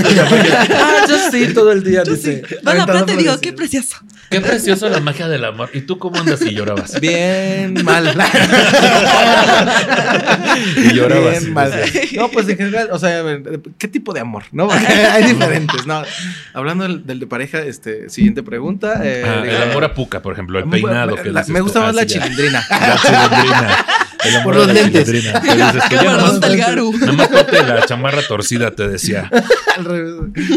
Ah, 0.71 1.05
yo 1.09 1.17
sí, 1.31 1.53
todo 1.53 1.71
el 1.71 1.83
día 1.83 2.03
Yo 2.03 2.15
sí. 2.15 2.35
dice. 2.35 2.59
Va 2.65 2.71
a 2.73 2.75
la 2.75 2.83
Aventando 2.83 3.05
plata 3.05 3.13
y 3.13 3.17
digo, 3.17 3.31
flores. 3.33 3.41
qué 3.41 3.53
precioso. 3.53 3.97
Qué 4.29 4.41
precioso 4.41 4.89
la 4.89 4.99
magia 4.99 5.27
del 5.27 5.43
amor. 5.45 5.69
¿Y 5.73 5.81
tú 5.81 5.97
cómo 5.97 6.19
andas 6.19 6.41
y 6.43 6.51
llorabas? 6.53 6.99
Bien 6.99 7.73
mal. 7.83 8.05
Y 10.75 10.93
llorabas. 10.93 11.39
Bien 11.41 11.53
mal. 11.53 11.71
No, 12.13 12.29
pues 12.29 12.47
en 12.49 12.57
general, 12.57 12.89
o 12.91 12.99
sea, 12.99 13.23
¿qué 13.77 13.87
tipo 13.87 14.13
de 14.13 14.19
amor? 14.21 14.43
¿No? 14.51 14.67
Porque 14.67 14.85
hay 14.87 15.23
diferentes. 15.23 15.85
No, 15.85 16.03
hablando 16.53 16.83
del, 16.83 17.05
del 17.05 17.19
de 17.19 17.27
pareja, 17.27 17.59
este, 17.59 18.09
siguiente 18.09 18.43
pregunta. 18.43 19.01
eh, 19.03 19.23
Ah, 19.25 19.41
diga- 19.43 19.63
el 19.63 19.71
amor 19.71 19.83
a 19.83 19.93
puca, 19.93 20.21
por 20.21 20.33
ejemplo, 20.33 20.59
el 20.59 20.69
peinado 20.69 21.15
que 21.15 21.31
La- 21.31 21.43
Me 21.47 21.61
gusta 21.61 21.79
Ah, 21.79 21.87
más 21.87 21.95
la 21.95 22.01
sí, 22.03 22.07
chilindrina. 22.09 22.65
La 22.69 22.97
chilindrina. 23.01 23.85
El 24.23 24.35
amor 24.37 24.53
Por 24.55 24.63
a 24.63 24.65
los 24.65 24.67
la 24.67 24.73
lentes. 24.73 25.23
Nada 25.23 27.13
más 27.13 27.27
ponte 27.27 27.63
la 27.63 27.85
chamarra 27.85 28.26
torcida, 28.27 28.71
te 28.71 28.87
decía. 28.87 29.29
Al 29.77 29.85
revés. 29.85 30.13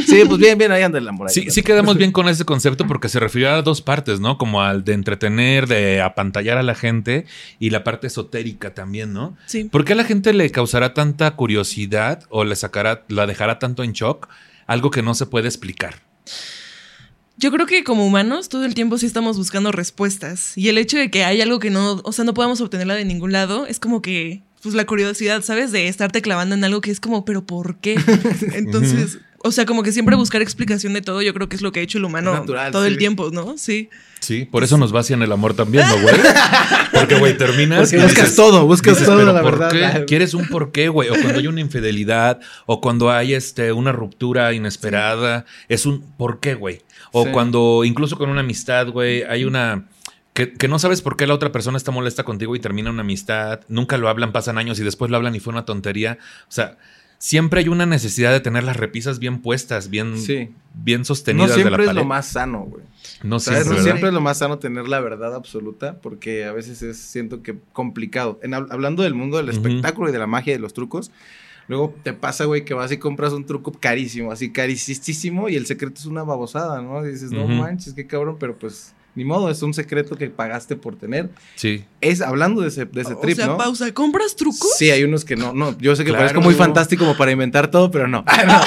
Sí, 0.06 0.22
pues 0.26 0.38
bien, 0.38 0.56
bien, 0.58 0.72
ahí 0.72 0.82
anda 0.82 0.98
el 0.98 1.08
amor. 1.08 1.30
Sí, 1.30 1.62
quedamos 1.62 1.96
bien 1.96 2.12
con 2.12 2.28
ese 2.28 2.44
concepto 2.44 2.86
porque 2.86 3.08
se 3.08 3.20
refiere 3.20 3.48
a 3.48 3.62
dos 3.62 3.82
partes, 3.82 4.20
¿no? 4.20 4.38
Como 4.38 4.62
al 4.62 4.84
de 4.84 4.94
entretener, 4.94 5.66
de 5.66 6.00
apantallar 6.00 6.56
a 6.58 6.62
la 6.62 6.74
gente 6.74 7.26
y 7.58 7.70
la 7.70 7.84
parte 7.84 8.06
esotérica 8.06 8.74
también, 8.74 9.12
¿no? 9.12 9.36
Sí. 9.46 9.64
¿Por 9.64 9.84
qué 9.84 9.92
a 9.92 9.96
la 9.96 10.04
gente 10.04 10.32
le 10.32 10.50
causará 10.50 10.94
tanta 10.94 11.30
curiosidad 11.32 12.24
o 12.30 12.44
le 12.44 12.56
sacará, 12.56 13.04
la 13.08 13.26
dejará 13.26 13.58
tanto 13.58 13.82
en 13.82 13.92
shock 13.92 14.28
algo 14.66 14.90
que 14.90 15.02
no 15.02 15.14
se 15.14 15.26
puede 15.26 15.48
explicar? 15.48 16.02
Yo 17.40 17.50
creo 17.50 17.64
que 17.64 17.84
como 17.84 18.06
humanos 18.06 18.50
todo 18.50 18.66
el 18.66 18.74
tiempo 18.74 18.98
sí 18.98 19.06
estamos 19.06 19.38
buscando 19.38 19.72
respuestas. 19.72 20.52
Y 20.58 20.68
el 20.68 20.76
hecho 20.76 20.98
de 20.98 21.10
que 21.10 21.24
hay 21.24 21.40
algo 21.40 21.58
que 21.58 21.70
no, 21.70 22.00
o 22.04 22.12
sea, 22.12 22.26
no 22.26 22.34
podamos 22.34 22.60
obtenerla 22.60 22.94
de 22.94 23.06
ningún 23.06 23.32
lado, 23.32 23.64
es 23.66 23.80
como 23.80 24.02
que, 24.02 24.42
pues 24.62 24.74
la 24.74 24.84
curiosidad, 24.86 25.42
¿sabes? 25.42 25.72
De 25.72 25.88
estarte 25.88 26.22
clavando 26.22 26.54
en 26.54 26.64
algo 26.64 26.80
que 26.80 26.90
es 26.90 27.00
como, 27.00 27.24
pero 27.24 27.44
¿por 27.44 27.76
qué? 27.76 27.94
Entonces, 28.54 29.18
o 29.42 29.52
sea, 29.52 29.64
como 29.66 29.82
que 29.82 29.92
siempre 29.92 30.16
buscar 30.16 30.42
explicación 30.42 30.92
de 30.92 31.00
todo, 31.02 31.22
yo 31.22 31.32
creo 31.32 31.48
que 31.48 31.56
es 31.56 31.62
lo 31.62 31.72
que 31.72 31.80
ha 31.80 31.82
hecho 31.82 31.98
el 31.98 32.04
humano 32.04 32.34
Natural, 32.34 32.70
todo 32.72 32.82
sí. 32.84 32.88
el 32.88 32.98
tiempo, 32.98 33.30
¿no? 33.32 33.56
Sí. 33.56 33.88
Sí, 34.20 34.44
por 34.44 34.62
eso 34.64 34.76
nos 34.76 34.92
vacían 34.92 35.22
el 35.22 35.32
amor 35.32 35.54
también, 35.54 35.86
¿no, 35.88 35.98
güey? 36.02 36.14
Porque, 36.92 37.14
güey, 37.18 37.38
terminas. 37.38 37.80
Porque 37.80 37.96
y 37.96 38.00
buscas 38.02 38.24
dices- 38.24 38.36
todo, 38.36 38.66
buscas 38.66 38.94
dices, 38.94 39.06
todo, 39.06 39.16
pero 39.18 39.32
la 39.32 39.40
¿por 39.40 39.58
verdad. 39.58 40.00
qué? 40.00 40.04
¿Quieres 40.04 40.34
un 40.34 40.46
porqué, 40.46 40.88
güey? 40.90 41.08
O 41.08 41.14
cuando 41.14 41.38
hay 41.38 41.46
una 41.46 41.60
infidelidad, 41.62 42.38
o 42.66 42.82
cuando 42.82 43.10
hay 43.10 43.32
este, 43.32 43.72
una 43.72 43.92
ruptura 43.92 44.52
inesperada, 44.52 45.46
es 45.70 45.86
un 45.86 46.02
¿por 46.18 46.38
qué, 46.40 46.52
güey? 46.54 46.82
O 47.12 47.24
Sí. 47.24 47.30
cuando, 47.32 47.82
incluso 47.84 48.18
con 48.18 48.28
una 48.28 48.40
amistad, 48.40 48.88
güey, 48.88 49.22
hay 49.22 49.44
una. 49.44 49.86
Que, 50.32 50.52
que 50.52 50.68
no 50.68 50.78
sabes 50.78 51.02
por 51.02 51.16
qué 51.16 51.26
la 51.26 51.34
otra 51.34 51.50
persona 51.52 51.76
está 51.76 51.90
molesta 51.90 52.22
contigo 52.24 52.54
y 52.54 52.60
termina 52.60 52.90
una 52.90 53.00
amistad, 53.02 53.60
nunca 53.68 53.98
lo 53.98 54.08
hablan, 54.08 54.32
pasan 54.32 54.58
años 54.58 54.78
y 54.78 54.84
después 54.84 55.10
lo 55.10 55.16
hablan 55.16 55.34
y 55.34 55.40
fue 55.40 55.52
una 55.52 55.64
tontería. 55.64 56.18
O 56.42 56.52
sea, 56.52 56.78
siempre 57.18 57.60
hay 57.60 57.68
una 57.68 57.84
necesidad 57.84 58.30
de 58.32 58.40
tener 58.40 58.62
las 58.64 58.76
repisas 58.76 59.18
bien 59.18 59.42
puestas, 59.42 59.90
bien, 59.90 60.16
Sí. 60.18 60.50
bien 60.72 61.00
No 61.00 61.04
sostenidas 61.04 61.50
de 61.50 61.56
la 61.56 61.62
siempre 61.62 61.84
es 61.84 61.88
pared. 61.88 62.00
lo 62.00 62.06
más 62.06 62.26
sano, 62.28 62.60
güey. 62.60 62.84
No 63.24 63.40
¿Sabes? 63.40 63.62
siempre, 63.64 63.78
No 63.78 63.84
siempre 63.84 64.08
es 64.08 64.14
lo 64.14 64.20
más 64.20 64.38
sano 64.38 64.58
tener 64.58 64.86
la 64.88 65.00
verdad 65.00 65.34
absoluta, 65.34 65.98
porque 66.00 66.44
a 66.44 66.52
veces 66.52 66.80
es, 66.82 66.96
siento 66.98 67.42
que 67.42 67.58
complicado. 67.72 68.38
En, 68.42 68.52
hab- 68.52 68.68
hablando 68.70 69.02
del 69.02 69.14
mundo 69.14 69.36
del 69.36 69.48
espectáculo 69.48 70.08
y 70.08 70.12
de 70.12 70.18
la 70.20 70.26
magia 70.28 70.52
y 70.52 70.56
de 70.56 70.60
los 70.62 70.74
trucos, 70.74 71.10
luego 71.66 71.92
te 72.04 72.12
pasa, 72.12 72.44
güey, 72.44 72.64
que 72.64 72.72
vas 72.74 72.92
y 72.92 72.98
compras 72.98 73.32
un 73.32 73.44
truco 73.46 73.72
carísimo, 73.72 74.30
así 74.32 74.52
carísimo, 74.52 75.48
y 75.48 75.56
el 75.56 75.66
secreto 75.66 75.96
es 75.98 76.06
una 76.06 76.22
babosada, 76.22 76.80
¿no? 76.82 77.04
Y 77.04 77.10
dices, 77.10 77.32
no 77.32 77.46
manches, 77.48 77.94
qué 77.94 78.06
cabrón, 78.06 78.36
pero 78.38 78.56
pues 78.56 78.94
ni 79.14 79.24
modo, 79.24 79.50
es 79.50 79.60
un 79.62 79.74
secreto 79.74 80.16
que 80.16 80.28
pagaste 80.30 80.76
por 80.76 80.96
tener. 80.96 81.30
Sí. 81.56 81.84
Es 82.00 82.20
hablando 82.20 82.60
de 82.62 82.68
ese, 82.68 82.84
de 82.86 83.00
ese 83.02 83.14
o 83.14 83.18
trip, 83.18 83.36
sea, 83.36 83.46
¿no? 83.48 83.56
pausa, 83.58 83.92
¿compras 83.92 84.36
trucos? 84.36 84.70
Sí, 84.78 84.90
hay 84.90 85.02
unos 85.04 85.24
que 85.24 85.36
no, 85.36 85.52
no, 85.52 85.76
yo 85.78 85.96
sé 85.96 86.04
que 86.04 86.10
Claro. 86.10 86.26
parezco 86.26 86.40
muy 86.40 86.54
fantástico 86.54 87.04
como 87.04 87.16
para 87.16 87.30
inventar 87.32 87.70
todo, 87.70 87.90
pero 87.90 88.06
no. 88.08 88.24
Ah, 88.30 88.64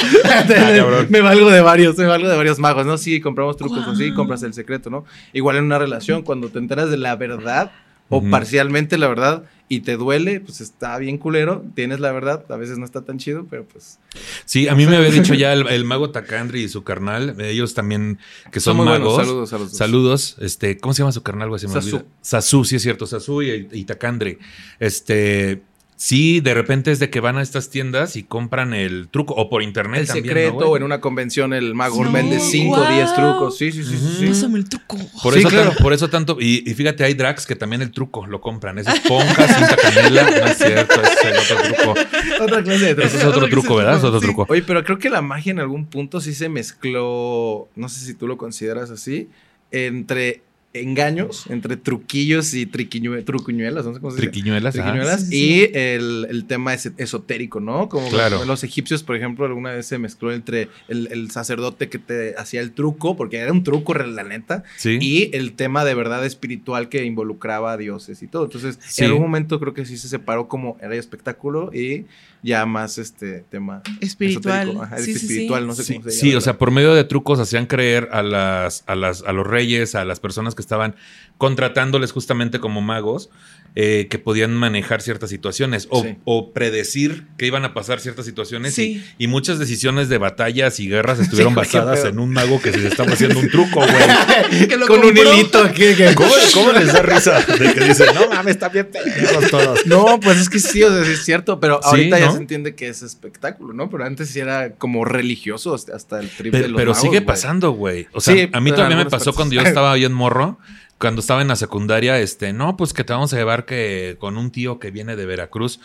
cabrón. 0.48 1.08
me 1.10 1.22
valgo 1.22 1.50
de 1.50 1.62
varios, 1.62 1.98
me 1.98 2.06
valgo 2.06 2.28
de 2.28 2.36
varios 2.36 2.60
magos, 2.60 2.86
¿no? 2.86 2.98
Sí, 2.98 3.22
compramos 3.22 3.58
trucos 3.58 3.88
así, 3.88 4.06
Guau. 4.08 4.16
compras 4.18 4.44
el 4.44 4.54
secreto, 4.54 4.90
¿no? 4.90 5.06
Igual 5.34 5.58
en 5.58 5.66
una 5.66 5.80
relación, 5.80 6.22
cuando 6.24 6.50
te 6.50 6.60
enteras 6.60 6.90
de 6.90 6.98
la 6.98 7.16
verdad, 7.16 7.72
o 8.10 8.22
parcialmente 8.30 8.98
la 8.98 9.08
verdad, 9.08 9.44
y 9.70 9.80
te 9.80 9.98
duele, 9.98 10.40
pues 10.40 10.62
está 10.62 10.98
bien 10.98 11.18
culero, 11.18 11.64
tienes 11.76 12.00
la 12.00 12.12
verdad, 12.12 12.46
a 12.50 12.58
veces 12.58 12.78
no 12.78 12.86
está 12.86 13.02
tan 13.04 13.18
chido, 13.18 13.48
pero 13.50 13.66
pues... 13.66 14.00
Sí, 14.46 14.68
a 14.68 14.76
mí 14.76 14.86
me 14.86 14.98
había 14.98 15.10
dicho 15.10 15.34
ya 15.34 15.54
el, 15.54 15.68
el 15.68 15.86
mago 15.86 16.12
Takandri 16.12 16.64
y 16.64 16.70
su 16.70 16.84
carnal, 16.84 17.40
ellos 17.42 17.74
también 17.74 18.20
que 18.52 18.60
son, 18.60 18.78
magos. 18.78 19.16
buenos, 19.16 19.28
saludos 19.28 19.54
a 19.54 19.58
los 19.58 19.70
dos. 19.70 19.78
Saludos. 19.78 20.36
Este, 20.40 20.78
¿cómo 20.78 20.94
se 20.94 21.02
llama 21.02 21.12
su 21.12 21.24
carnal, 21.24 21.50
güey? 21.50 21.60
Se 21.60 21.68
me 21.68 21.74
Sasu. 21.74 21.96
olvida. 21.98 22.10
Sasu, 22.22 22.66
sí 22.66 22.76
es 22.76 22.82
cierto, 22.82 23.08
Sasu 23.08 23.42
y, 23.42 23.68
y 23.72 23.86
Takandri. 23.86 24.38
Este, 24.80 25.64
sí, 26.06 26.42
de 26.42 26.54
repente 26.54 26.92
es 26.92 27.00
de 27.00 27.10
que 27.10 27.22
van 27.22 27.38
a 27.38 27.42
estas 27.42 27.70
tiendas 27.70 28.16
y 28.18 28.24
compran 28.24 28.74
el 28.74 29.08
truco, 29.10 29.34
o 29.36 29.50
por 29.50 29.64
internet 29.64 30.02
El 30.02 30.08
también, 30.08 30.26
secreto, 30.26 30.60
¿no, 30.60 30.66
o 30.68 30.78
en 30.78 30.84
una 30.84 31.00
convención 31.00 31.54
el 31.54 31.74
mago 31.76 32.04
No, 32.04 32.12
vende 32.12 32.40
5 32.42 32.76
o 32.76 32.90
10 32.94 33.06
wow. 33.06 33.16
trucos, 33.16 33.58
sí, 33.58 33.72
sí, 33.72 33.84
sí, 33.84 33.98
sí, 33.98 34.16
sí. 34.20 34.28
Pásame 34.28 34.60
el 34.60 34.68
truco. 34.68 34.98
Por, 35.22 35.34
Sí, 35.34 35.40
eso 35.40 35.50
claro. 35.50 35.72
por 35.82 35.94
eso 35.94 36.10
tanto, 36.10 36.38
y, 36.40 36.70
y 36.70 36.74
fíjate, 36.74 37.04
hay 37.06 37.14
drags 37.14 37.46
que 37.46 37.56
también 37.56 37.82
el 37.82 37.92
truco 37.92 38.26
lo 38.28 38.42
compran. 38.42 38.78
Es 38.80 38.88
esponja, 38.88 39.48
cinta 39.48 39.76
canela, 39.78 40.24
no 40.30 40.46
es 40.48 40.58
cierto, 40.58 41.02
es 41.02 41.18
el 41.24 41.38
otro 41.38 41.58
truco. 41.76 42.44
Otra 42.44 42.64
clase 42.64 42.86
de 42.86 42.96
trucos. 42.96 43.14
Ese 43.14 43.18
es 43.22 43.26
otro 43.26 43.48
truco, 43.48 43.76
¿verdad? 43.76 43.98
Es 43.98 44.04
otro 44.04 44.20
Sí. 44.20 44.26
truco. 44.26 44.46
Oye, 44.50 44.64
pero 44.64 44.84
creo 44.84 45.00
que 45.00 45.10
la 45.10 45.22
magia 45.22 45.52
en 45.52 45.60
algún 45.60 45.86
punto 45.86 46.20
sí 46.20 46.34
se 46.34 46.50
mezcló, 46.50 47.70
no 47.76 47.88
sé 47.90 48.06
si 48.06 48.14
tú 48.14 48.28
lo 48.28 48.38
consideras 48.38 48.90
así, 48.92 49.30
entre 49.72 50.42
engaños, 50.74 51.46
entre 51.50 51.78
truquillos 51.78 52.54
y 52.56 52.66
triquiñue- 52.66 53.24
trucuñuelas, 53.24 53.86
no 53.86 53.94
sé 53.94 54.00
cómo 54.00 54.12
se 54.12 54.18
dice. 54.18 54.32
Triquiñuelas, 54.32 54.76
ajá. 54.76 54.92
Triquiñuelas, 54.92 55.22
Sí, 55.22 55.28
sí, 55.30 55.70
y 55.72 55.78
el, 55.78 56.28
el 56.30 56.46
tema 56.46 56.74
es- 56.74 56.92
esotérico, 56.98 57.60
¿no? 57.60 57.90
Como 57.90 58.10
Claro. 58.10 58.44
los 58.46 58.64
egipcios, 58.64 59.04
por 59.04 59.16
ejemplo, 59.16 59.46
alguna 59.46 59.72
vez 59.72 59.86
se 59.86 60.00
mezcló 60.00 60.32
entre 60.34 60.70
el, 60.88 61.08
el 61.12 61.30
sacerdote 61.32 61.90
que 61.90 62.00
te 62.00 62.36
hacía 62.38 62.62
el 62.62 62.72
truco, 62.72 63.16
porque 63.16 63.38
era 63.38 63.52
un 63.52 63.64
truco, 63.64 63.94
la 63.94 64.24
neta, 64.24 64.64
Sí. 64.78 64.98
y 65.00 65.30
el 65.36 65.54
tema 65.54 65.86
de 65.86 65.94
verdad 65.94 66.26
espiritual 66.26 66.90
que 66.90 67.06
involucraba 67.06 67.74
a 67.74 67.78
dioses 67.78 68.24
y 68.24 68.28
todo. 68.28 68.46
Entonces, 68.46 68.80
Sí. 68.88 69.04
en 69.04 69.10
algún 69.12 69.24
momento 69.24 69.60
creo 69.60 69.74
que 69.74 69.86
sí 69.86 69.98
se 69.98 70.08
separó 70.08 70.48
como 70.48 70.78
era 70.82 70.96
espectáculo 70.96 71.72
y 71.74 72.06
ya 72.44 72.66
más 72.66 72.98
este 72.98 73.40
tema 73.50 73.82
Espiritual. 74.02 74.78
Ajá, 74.82 74.98
Sí, 75.00 75.14
sí, 75.14 75.20
sí. 75.20 75.26
espiritual, 75.26 75.66
no 75.66 75.74
sé 75.74 75.84
Sí, 75.84 75.94
cómo 75.96 76.06
se 76.06 76.12
sí, 76.12 76.36
o 76.36 76.42
sea, 76.42 76.58
por 76.58 76.70
medio 76.72 76.94
de 76.94 77.04
trucos 77.06 77.40
hacían 77.40 77.66
creer 77.66 78.10
a 78.12 78.22
las, 78.22 78.84
a 78.86 78.96
las, 78.96 79.24
a 79.24 79.32
los 79.32 79.48
reyes, 79.48 79.96
a 79.96 80.04
las 80.06 80.20
personas 80.20 80.54
que 80.54 80.62
estaban 80.62 80.96
contratándoles 81.44 82.14
justamente 82.14 82.60
como 82.62 82.80
magos, 82.82 83.30
eh, 83.76 84.08
que 84.10 84.18
podían 84.18 84.54
manejar 84.54 85.02
ciertas 85.02 85.30
situaciones 85.30 85.88
o, 85.90 86.02
Sí. 86.04 86.16
o 86.24 86.54
predecir 86.54 87.26
que 87.38 87.46
iban 87.48 87.66
a 87.66 87.74
pasar 87.74 88.00
ciertas 88.00 88.26
situaciones. 88.26 88.74
Sí. 88.76 89.04
Y, 89.18 89.26
y 89.26 89.28
muchas 89.28 89.60
decisiones 89.60 90.08
de 90.08 90.20
batallas 90.20 90.80
y 90.80 90.88
guerras 90.88 91.20
estuvieron 91.20 91.52
Sí, 91.54 91.58
basadas 91.58 92.06
en 92.06 92.20
un 92.20 92.30
mago 92.32 92.62
que 92.62 92.72
se 92.72 92.88
estaba 92.88 93.12
haciendo 93.12 93.40
un 93.40 93.50
truco, 93.50 93.82
güey. 93.82 94.68
Con 94.88 95.04
un 95.04 95.18
hilito 95.18 95.60
aquí. 95.64 95.96
que- 95.96 96.14
¿Cómo, 96.16 96.32
cómo 96.54 96.72
les 96.72 96.94
da 96.94 97.02
risa 97.02 97.42
de 97.42 97.74
que 97.74 97.84
dicen, 97.84 98.08
no 98.16 98.30
mames, 98.30 98.54
están 98.56 98.72
bien 98.72 98.90
pendejos 98.90 99.50
todos? 99.52 99.86
No, 99.86 100.18
pues 100.22 100.38
es 100.40 100.50
que 100.50 100.60
sí, 100.60 100.82
o 100.84 100.90
sea, 100.94 101.04
sí 101.04 101.12
es 101.12 101.26
cierto, 101.26 101.60
pero 101.60 101.84
ahorita 101.84 102.20
ya 102.20 102.32
se 102.32 102.38
entiende 102.38 102.76
que 102.76 102.88
es 102.88 103.02
espectáculo, 103.02 103.74
¿no? 103.74 103.90
Pero 103.90 104.06
antes 104.06 104.30
sí 104.30 104.40
era 104.40 104.72
como 104.76 105.04
religioso 105.04 105.74
hasta- 105.76 106.20
el 106.22 106.30
trip 106.30 106.54
de 106.54 106.60
Pero, 106.60 106.68
los 106.70 106.78
pero 106.80 106.92
magos, 106.92 107.02
sigue 107.02 107.22
pasando, 107.22 107.72
güey. 107.72 108.08
O 108.14 108.22
sea, 108.22 108.48
a 108.54 108.62
mí 108.62 108.72
también 108.72 109.00
me 109.00 109.06
pasó 109.06 109.26
partes. 109.26 109.36
cuando 109.36 109.56
yo 109.56 109.62
estaba 109.62 109.94
bien 109.96 110.14
morro. 110.14 110.58
Cuando 111.04 111.20
estaba 111.20 111.42
en 111.42 111.50
la 111.50 111.58
secundaria, 111.58 112.18
este, 112.22 112.54
no, 112.54 112.78
pues 112.78 112.94
que 112.94 113.04
te 113.04 113.12
vamos 113.12 113.34
a 113.34 113.36
llevar 113.36 113.66
que 113.66 114.16
con 114.20 114.38
un 114.38 114.52
tío 114.52 114.80
que 114.80 114.90
viene 114.90 115.18
de 115.18 115.26
Veracruz. 115.26 115.82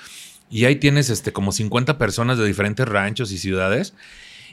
Y 0.48 0.64
ahí 0.64 0.76
tienes 0.76 1.10
este 1.10 1.32
como 1.32 1.50
50 1.50 1.98
personas 1.98 2.38
de 2.38 2.46
diferentes 2.46 2.86
ranchos 2.86 3.32
y 3.32 3.38
ciudades. 3.38 3.94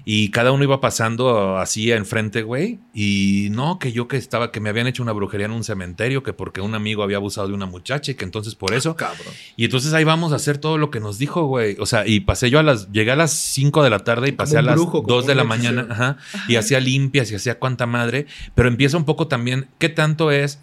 Y 0.04 0.30
cada 0.30 0.52
uno 0.52 0.64
iba 0.64 0.82
pasando 0.82 1.58
así 1.58 1.92
enfrente, 1.92 2.44
güey. 2.44 2.80
Y 2.94 3.48
no, 3.52 3.80
que 3.80 3.92
yo 3.92 4.08
que 4.08 4.18
estaba, 4.18 4.52
que 4.52 4.60
me 4.60 4.70
habían 4.70 4.88
hecho 4.88 5.02
una 5.02 5.14
brujería 5.14 5.46
en 5.46 5.52
un 5.52 5.64
cementerio, 5.64 6.24
que 6.24 6.34
porque 6.34 6.62
un 6.62 6.76
amigo 6.76 7.04
había 7.04 7.18
abusado 7.18 7.48
de 7.48 7.54
una 7.54 7.66
muchacha 7.66 8.12
y 8.12 8.16
que 8.16 8.26
entonces 8.26 8.56
por 8.56 8.74
eso. 8.74 8.96
Cabrón. 8.96 9.34
Y 9.56 9.66
entonces 9.66 9.94
ahí 9.94 10.04
vamos 10.04 10.34
a 10.34 10.36
hacer 10.36 10.58
todo 10.58 10.78
lo 10.78 10.92
que 10.92 11.00
nos 11.00 11.18
dijo, 11.18 11.46
güey. 11.46 11.78
O 11.80 11.86
sea, 11.86 12.06
y 12.06 12.20
pasé 12.20 12.50
yo 12.50 12.60
a 12.60 12.64
las, 12.64 12.92
llegué 12.92 13.12
a 13.12 13.16
las 13.16 13.32
5 13.32 13.84
de 13.84 13.90
la 13.90 14.00
tarde 14.00 14.28
y 14.28 14.32
Como 14.32 14.38
pasé 14.38 14.58
a 14.58 14.62
las 14.62 14.76
brujo, 14.76 15.04
como 15.04 15.16
2 15.16 15.28
de 15.28 15.36
la 15.36 15.44
mañana, 15.44 15.88
ajá, 15.90 16.18
y 16.48 16.58
hacía 16.58 16.80
limpias 16.80 17.32
y 17.32 17.36
hacía 17.36 17.60
cuanta 17.60 17.86
madre. 17.86 18.28
Pero 18.54 18.68
empieza 18.68 18.98
un 18.98 19.06
poco 19.06 19.28
también, 19.28 19.68
¿qué 19.80 19.90
tanto 19.90 20.32
es 20.32 20.60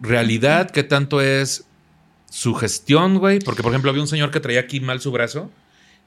realidad? 0.00 0.70
¿Qué 0.70 0.84
tanto 0.84 1.20
es 1.20 1.66
sugestión, 2.30 3.18
güey? 3.18 3.38
Porque, 3.40 3.62
por 3.62 3.72
ejemplo, 3.72 3.90
había 3.90 4.02
un 4.02 4.08
señor 4.08 4.30
que 4.30 4.40
traía 4.40 4.60
aquí 4.60 4.80
mal 4.80 5.00
su 5.00 5.10
brazo. 5.10 5.50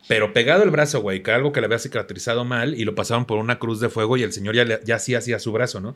Pero 0.08 0.34
pegado 0.34 0.64
el 0.64 0.72
brazo, 0.72 1.00
güey, 1.02 1.22
que 1.24 1.32
algo 1.32 1.52
que 1.52 1.62
le 1.62 1.66
había 1.68 1.80
cicatrizado 1.80 2.44
mal 2.44 2.76
y 2.76 2.86
lo 2.86 2.96
pasaron 2.96 3.26
por 3.26 3.38
una 3.38 3.60
cruz 3.60 3.80
de 3.80 3.90
fuego 3.90 4.18
y 4.18 4.24
el 4.24 4.34
señor 4.34 4.56
ya, 4.56 4.66
le- 4.66 4.80
ya 4.84 5.00
sí 5.00 5.16
hacía 5.16 5.40
su 5.40 5.52
brazo, 5.52 5.80
¿no? 5.80 5.94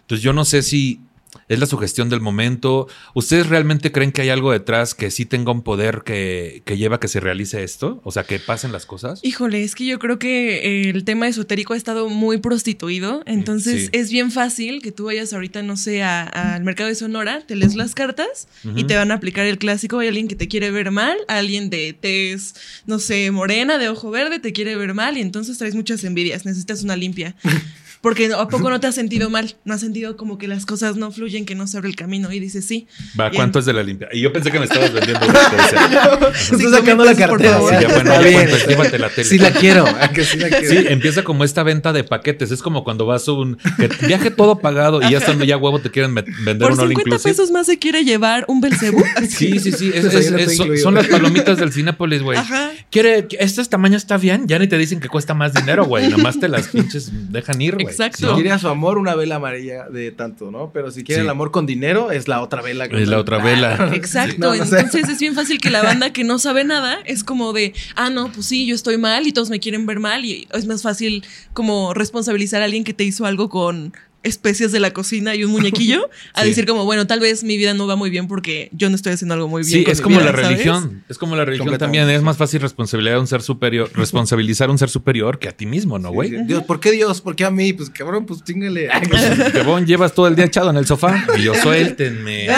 Entonces 0.00 0.22
yo 0.22 0.32
no 0.32 0.44
sé 0.44 0.62
si 0.62 1.00
es 1.48 1.58
la 1.58 1.66
sugestión 1.66 2.08
del 2.08 2.20
momento. 2.20 2.88
¿Ustedes 3.14 3.46
realmente 3.48 3.92
creen 3.92 4.12
que 4.12 4.22
hay 4.22 4.30
algo 4.30 4.52
detrás 4.52 4.94
que 4.94 5.10
sí 5.10 5.24
tenga 5.26 5.52
un 5.52 5.62
poder 5.62 6.02
que, 6.04 6.62
que 6.64 6.76
lleva 6.76 6.96
a 6.96 7.00
que 7.00 7.08
se 7.08 7.20
realice 7.20 7.62
esto? 7.64 8.00
O 8.04 8.10
sea, 8.12 8.24
que 8.24 8.38
pasen 8.38 8.72
las 8.72 8.86
cosas. 8.86 9.20
Híjole, 9.22 9.62
es 9.64 9.74
que 9.74 9.86
yo 9.86 9.98
creo 9.98 10.18
que 10.18 10.56
eh, 10.86 10.90
el 10.90 11.04
tema 11.04 11.28
esotérico 11.28 11.74
ha 11.74 11.76
estado 11.76 12.08
muy 12.08 12.38
prostituido, 12.38 13.22
entonces 13.26 13.84
Sí. 13.84 13.88
es 13.92 14.10
bien 14.10 14.30
fácil 14.30 14.80
que 14.82 14.92
tú 14.92 15.04
vayas 15.04 15.32
ahorita, 15.32 15.62
no 15.62 15.76
sé, 15.76 16.02
al 16.02 16.64
mercado 16.64 16.88
de 16.88 16.94
Sonora, 16.94 17.42
te 17.46 17.56
lees 17.56 17.74
las 17.74 17.94
cartas 17.94 18.48
y 18.76 18.84
te 18.84 18.96
van 18.96 19.10
a 19.10 19.14
aplicar 19.14 19.46
el 19.46 19.58
clásico, 19.58 19.98
hay 19.98 20.08
alguien 20.08 20.28
que 20.28 20.36
te 20.36 20.48
quiere 20.48 20.70
ver 20.70 20.90
mal, 20.90 21.16
alguien 21.28 21.70
de 21.70 21.92
tez, 21.98 22.54
no 22.86 22.98
sé, 22.98 23.30
morena, 23.30 23.78
de 23.78 23.88
ojo 23.88 24.10
verde, 24.10 24.38
te 24.38 24.52
quiere 24.52 24.76
ver 24.76 24.94
mal 24.94 25.16
y 25.18 25.20
entonces 25.20 25.58
traes 25.58 25.74
muchas 25.74 26.02
envidias, 26.04 26.44
necesitas 26.44 26.82
una 26.82 26.96
limpia. 26.96 27.34
Porque 28.00 28.30
¿a 28.32 28.48
poco 28.48 28.70
no 28.70 28.80
te 28.80 28.86
has 28.86 28.94
sentido 28.94 29.30
mal? 29.30 29.56
¿No 29.64 29.74
has 29.74 29.80
sentido 29.80 30.16
como 30.16 30.38
que 30.38 30.48
las 30.48 30.66
cosas 30.66 30.96
no 30.96 31.10
fluyen, 31.10 31.44
que 31.44 31.54
no 31.54 31.66
se 31.66 31.76
abre 31.78 31.88
el 31.88 31.96
camino? 31.96 32.32
Y 32.32 32.40
dices, 32.40 32.64
sí. 32.64 32.86
Va. 33.18 33.30
¿cuánto 33.30 33.58
es 33.58 33.64
de 33.64 33.72
la 33.72 33.82
limpia? 33.82 34.08
Y 34.12 34.20
yo 34.20 34.32
pensé 34.32 34.50
que 34.50 34.58
me 34.58 34.64
estabas 34.66 34.92
vendiendo. 34.92 35.26
Estoy 36.34 36.70
sacando 36.70 37.04
la 37.04 37.14
cartera. 37.14 37.58
Sí, 37.60 37.74
ya, 37.80 37.88
bueno, 37.94 38.22
ya 38.22 38.66
llévate 38.66 38.98
la 38.98 39.08
tele. 39.08 39.28
Sí 39.28 39.38
la 39.38 39.52
quiero. 39.52 39.84
ah, 40.00 40.10
que 40.12 40.24
sí 40.24 40.38
la 40.38 40.48
quiero. 40.48 40.68
Sí, 40.68 40.86
empieza 40.88 41.22
como 41.24 41.44
esta 41.44 41.62
venta 41.62 41.92
de 41.92 42.04
paquetes. 42.04 42.50
Es 42.50 42.62
como 42.62 42.84
cuando 42.84 43.06
vas 43.06 43.26
a 43.28 43.32
un 43.32 43.56
que 43.76 43.88
viaje 44.06 44.30
todo 44.30 44.58
pagado 44.58 45.00
y 45.02 45.10
ya 45.10 45.18
estando 45.18 45.44
ya 45.44 45.56
huevo 45.56 45.80
te 45.80 45.90
quieren 45.90 46.14
vender 46.14 46.58
Por 46.58 46.72
un 46.72 46.80
all 46.80 46.88
50 46.88 47.00
inclusive. 47.00 47.30
pesos 47.30 47.50
más 47.50 47.66
se 47.66 47.78
quiere 47.78 48.04
llevar 48.04 48.44
un 48.48 48.60
Belcebú. 48.60 49.04
Sí, 49.28 49.58
sí, 49.58 49.72
sí. 49.72 49.90
es- 49.94 50.04
es- 50.04 50.12
Desayuno 50.12 50.38
es- 50.38 50.52
está 50.60 50.76
son, 50.82 50.94
las 50.94 51.06
palomitas 51.06 51.58
del 51.58 51.72
Cinépolis, 51.72 52.22
güey. 52.22 52.38
Ajá. 52.38 52.70
¿Quiere, 52.90 53.26
este 53.38 53.64
tamaño 53.64 53.96
está 53.96 54.16
bien? 54.16 54.46
Ya 54.46 54.58
ni 54.58 54.66
te 54.66 54.78
dicen 54.78 55.00
que 55.00 55.08
cuesta 55.08 55.34
más 55.34 55.52
dinero, 55.54 55.84
güey. 55.84 56.08
Nomás 56.08 56.38
te 56.40 56.48
las 56.48 56.68
pinches 56.68 57.10
dejan 57.30 57.60
ir, 57.60 57.74
güey. 57.74 57.87
Exacto. 57.90 58.28
Si 58.28 58.34
quiere 58.34 58.52
a 58.52 58.58
su 58.58 58.68
amor, 58.68 58.98
una 58.98 59.14
vela 59.14 59.36
amarilla 59.36 59.88
de 59.88 60.10
tanto, 60.12 60.50
¿no? 60.50 60.70
Pero 60.72 60.90
si 60.90 61.04
quiere 61.04 61.20
Sí. 61.22 61.24
el 61.24 61.30
amor 61.30 61.50
con 61.50 61.66
dinero, 61.66 62.10
es 62.10 62.28
la 62.28 62.40
otra 62.40 62.62
vela. 62.62 62.86
Es 62.86 63.08
la 63.08 63.18
otra 63.18 63.38
vela. 63.38 63.90
Exacto, 63.94 64.36
No, 64.38 64.54
no 64.54 64.64
sé. 64.64 64.76
entonces 64.80 65.08
es 65.08 65.18
bien 65.18 65.34
fácil 65.34 65.60
que 65.60 65.70
la 65.70 65.82
banda 65.82 66.12
que 66.12 66.24
no 66.24 66.38
sabe 66.38 66.64
nada 66.64 66.98
es 67.04 67.24
como 67.24 67.52
de, 67.52 67.72
ah, 67.96 68.10
no, 68.10 68.30
pues 68.32 68.46
sí, 68.46 68.66
yo 68.66 68.74
estoy 68.74 68.98
mal 68.98 69.26
y 69.26 69.32
todos 69.32 69.50
me 69.50 69.60
quieren 69.60 69.86
ver 69.86 70.00
mal 70.00 70.24
y 70.24 70.48
es 70.52 70.66
más 70.66 70.82
fácil 70.82 71.24
como 71.52 71.94
responsabilizar 71.94 72.62
a 72.62 72.66
alguien 72.66 72.84
que 72.84 72.94
te 72.94 73.04
hizo 73.04 73.26
algo 73.26 73.48
con 73.48 73.92
especies 74.24 74.72
de 74.72 74.80
la 74.80 74.90
cocina 74.92 75.34
y 75.34 75.44
un 75.44 75.50
muñequillo 75.52 76.10
a 76.34 76.42
Sí. 76.42 76.48
decir 76.48 76.66
como, 76.66 76.84
bueno, 76.84 77.06
tal 77.06 77.20
vez 77.20 77.44
mi 77.44 77.56
vida 77.56 77.72
no 77.74 77.86
va 77.86 77.96
muy 77.96 78.10
bien 78.10 78.26
porque 78.28 78.68
yo 78.72 78.90
no 78.90 78.96
estoy 78.96 79.12
haciendo 79.12 79.34
algo 79.34 79.48
muy 79.48 79.62
bien. 79.62 79.78
Sí, 79.80 79.84
con 79.84 79.92
es 79.92 79.98
mi 79.98 80.02
como 80.04 80.16
vida, 80.18 80.24
la 80.26 80.32
¿sabes? 80.32 80.48
religión. 80.50 81.04
Es 81.08 81.18
como 81.18 81.36
la 81.36 81.44
religión 81.44 81.78
también. 81.78 82.10
Es 82.10 82.22
más 82.22 82.36
fácil 82.36 82.60
responsabilidad 82.60 83.18
un 83.20 83.26
ser 83.26 83.42
superior, 83.42 83.90
responsabilizar 83.94 84.68
a 84.68 84.72
un 84.72 84.78
ser 84.78 84.88
superior 84.90 85.38
que 85.38 85.48
a 85.48 85.52
ti 85.52 85.66
mismo, 85.66 85.98
¿no, 85.98 86.10
güey? 86.10 86.30
Sí, 86.30 86.36
sí. 86.36 86.42
Dios, 86.46 86.62
¿por 86.64 86.80
qué 86.80 86.90
Dios? 86.92 87.20
¿Por 87.20 87.36
qué 87.36 87.44
a 87.44 87.50
mí? 87.50 87.72
Pues 87.72 87.90
cabrón, 87.90 88.26
pues 88.26 88.42
chingale. 88.44 88.88
Que 89.52 89.62
vos 89.62 89.84
llevas 89.84 90.12
todo 90.12 90.26
el 90.28 90.36
día 90.36 90.44
echado 90.46 90.70
en 90.70 90.76
el 90.76 90.86
sofá 90.86 91.24
y 91.38 91.42
yo 91.42 91.54
suéltenme. 91.54 92.48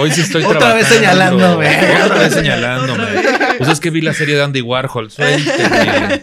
Hoy 0.00 0.10
sí 0.10 0.22
estoy 0.22 0.42
Otra 0.44 0.74
vez 0.74 0.86
trabajando. 0.88 0.94
señalándome. 0.94 2.02
Otra 2.04 2.18
vez 2.18 2.32
señalándome. 2.34 3.04
Pues 3.58 3.70
es 3.70 3.80
que 3.80 3.90
vi 3.90 4.00
la 4.00 4.14
serie 4.14 4.34
de 4.36 4.42
Andy 4.42 4.60
Warhol. 4.62 5.10
Suéltenme. 5.10 6.22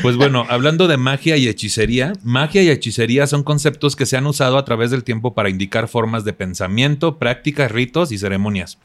Pues 0.00 0.16
bueno, 0.16 0.46
hablando 0.48 0.88
de 0.88 0.96
magia 0.96 1.36
y 1.36 1.48
hechicería, 1.48 2.14
magia 2.22 2.62
y 2.62 2.70
hechicería 2.70 3.26
son 3.26 3.42
conceptos 3.42 3.96
que 3.96 4.06
se 4.06 4.16
han 4.16 4.26
usado 4.26 4.56
a 4.56 4.64
través 4.64 4.90
del 4.90 5.04
tiempo 5.04 5.34
para 5.34 5.50
indicar 5.50 5.88
formas 5.88 6.24
de 6.24 6.32
pensamiento, 6.32 7.18
prácticas, 7.18 7.70
ritos 7.70 8.12
y 8.12 8.18
ceremonias. 8.18 8.78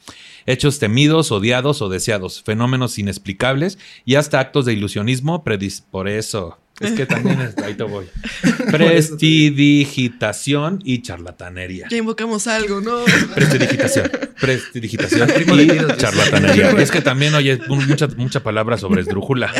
Hechos 0.46 0.78
temidos, 0.78 1.32
odiados 1.32 1.82
o 1.82 1.88
deseados, 1.88 2.42
fenómenos 2.42 2.98
inexplicables 2.98 3.78
y 4.04 4.16
hasta 4.16 4.40
actos 4.40 4.64
de 4.64 4.74
ilusionismo 4.74 5.44
predis 5.44 5.80
por 5.80 6.08
eso. 6.08 6.58
Es 6.80 6.92
que 6.92 7.06
también 7.06 7.40
es, 7.40 7.58
ahí 7.58 7.74
te 7.74 7.82
voy. 7.82 8.06
Prestidigitación 8.70 10.80
y 10.84 11.02
charlatanería. 11.02 11.88
Ya 11.90 11.96
invocamos 11.96 12.46
algo, 12.46 12.80
¿no? 12.80 13.04
Prestidigitación. 13.34 14.08
Prestidigitación 14.40 15.28
y 15.28 15.96
charlatanería. 15.96 16.72
Y 16.72 16.76
es 16.82 16.92
que 16.92 17.00
también 17.00 17.34
oye 17.34 17.58
mucha, 17.68 18.06
mucha 18.16 18.44
palabra 18.44 18.78
sobre 18.78 19.00
esdrújula. 19.00 19.52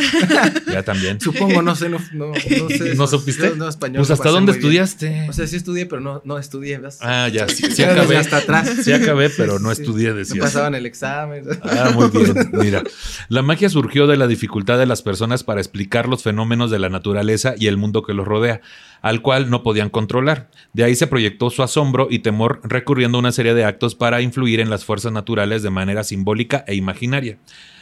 Ya 0.70 0.84
también. 0.84 1.18
Supongo, 1.38 1.62
no 1.62 1.74
sé, 1.76 1.88
no, 1.88 1.98
no, 2.12 2.26
no 2.32 2.34
sé. 2.68 2.94
¿No 2.94 3.06
supiste? 3.06 3.50
No, 3.50 3.56
no, 3.56 3.68
español. 3.68 3.96
Pues 3.98 4.08
no 4.08 4.14
hasta 4.14 4.28
dónde 4.30 4.52
estudiaste. 4.52 5.26
O 5.28 5.32
sea, 5.32 5.46
sí 5.46 5.56
estudié, 5.56 5.86
pero 5.86 6.00
no, 6.00 6.20
no 6.24 6.38
estudié. 6.38 6.78
¿ves? 6.78 6.98
Ah, 7.00 7.28
ya, 7.28 7.48
sí, 7.48 7.70
sí 7.70 7.82
acabé. 7.82 8.16
hasta 8.16 8.38
atrás. 8.38 8.68
Sí 8.82 8.92
acabé, 8.92 9.30
pero 9.30 9.58
no 9.58 9.74
Sí. 9.74 9.82
estudié, 9.82 10.10
Me 10.12 10.18
decías. 10.18 10.38
pasaban 10.38 10.74
el 10.74 10.86
examen. 10.86 11.44
Ah, 11.62 11.90
muy 11.94 12.08
bien. 12.12 12.34
Mira, 12.52 12.82
la 13.28 13.42
magia 13.42 13.68
surgió 13.68 14.06
de 14.06 14.16
la 14.16 14.26
dificultad 14.26 14.78
de 14.78 14.86
las 14.86 15.02
personas 15.02 15.44
para 15.44 15.60
explicar 15.60 16.08
los 16.08 16.22
fenómenos 16.22 16.70
de 16.70 16.78
la 16.78 16.88
naturaleza 16.88 17.54
y 17.58 17.66
el 17.68 17.76
mundo 17.76 18.02
que 18.02 18.14
los 18.14 18.26
rodea, 18.26 18.60
al 19.02 19.22
cual 19.22 19.50
no 19.50 19.62
podían 19.62 19.90
controlar. 19.90 20.50
De 20.72 20.84
ahí 20.84 20.94
se 20.94 21.06
proyectó 21.06 21.50
su 21.50 21.62
asombro 21.62 22.08
y 22.10 22.20
temor 22.20 22.60
recurriendo 22.64 23.18
a 23.18 23.20
una 23.20 23.32
serie 23.32 23.54
de 23.54 23.64
actos 23.64 23.94
para 23.94 24.20
influir 24.22 24.60
en 24.60 24.70
las 24.70 24.84
fuerzas 24.84 25.12
naturales 25.12 25.62
de 25.62 25.70
manera 25.70 26.04
simbólica 26.04 26.64
e 26.66 26.74
imaginaria. 26.74 27.38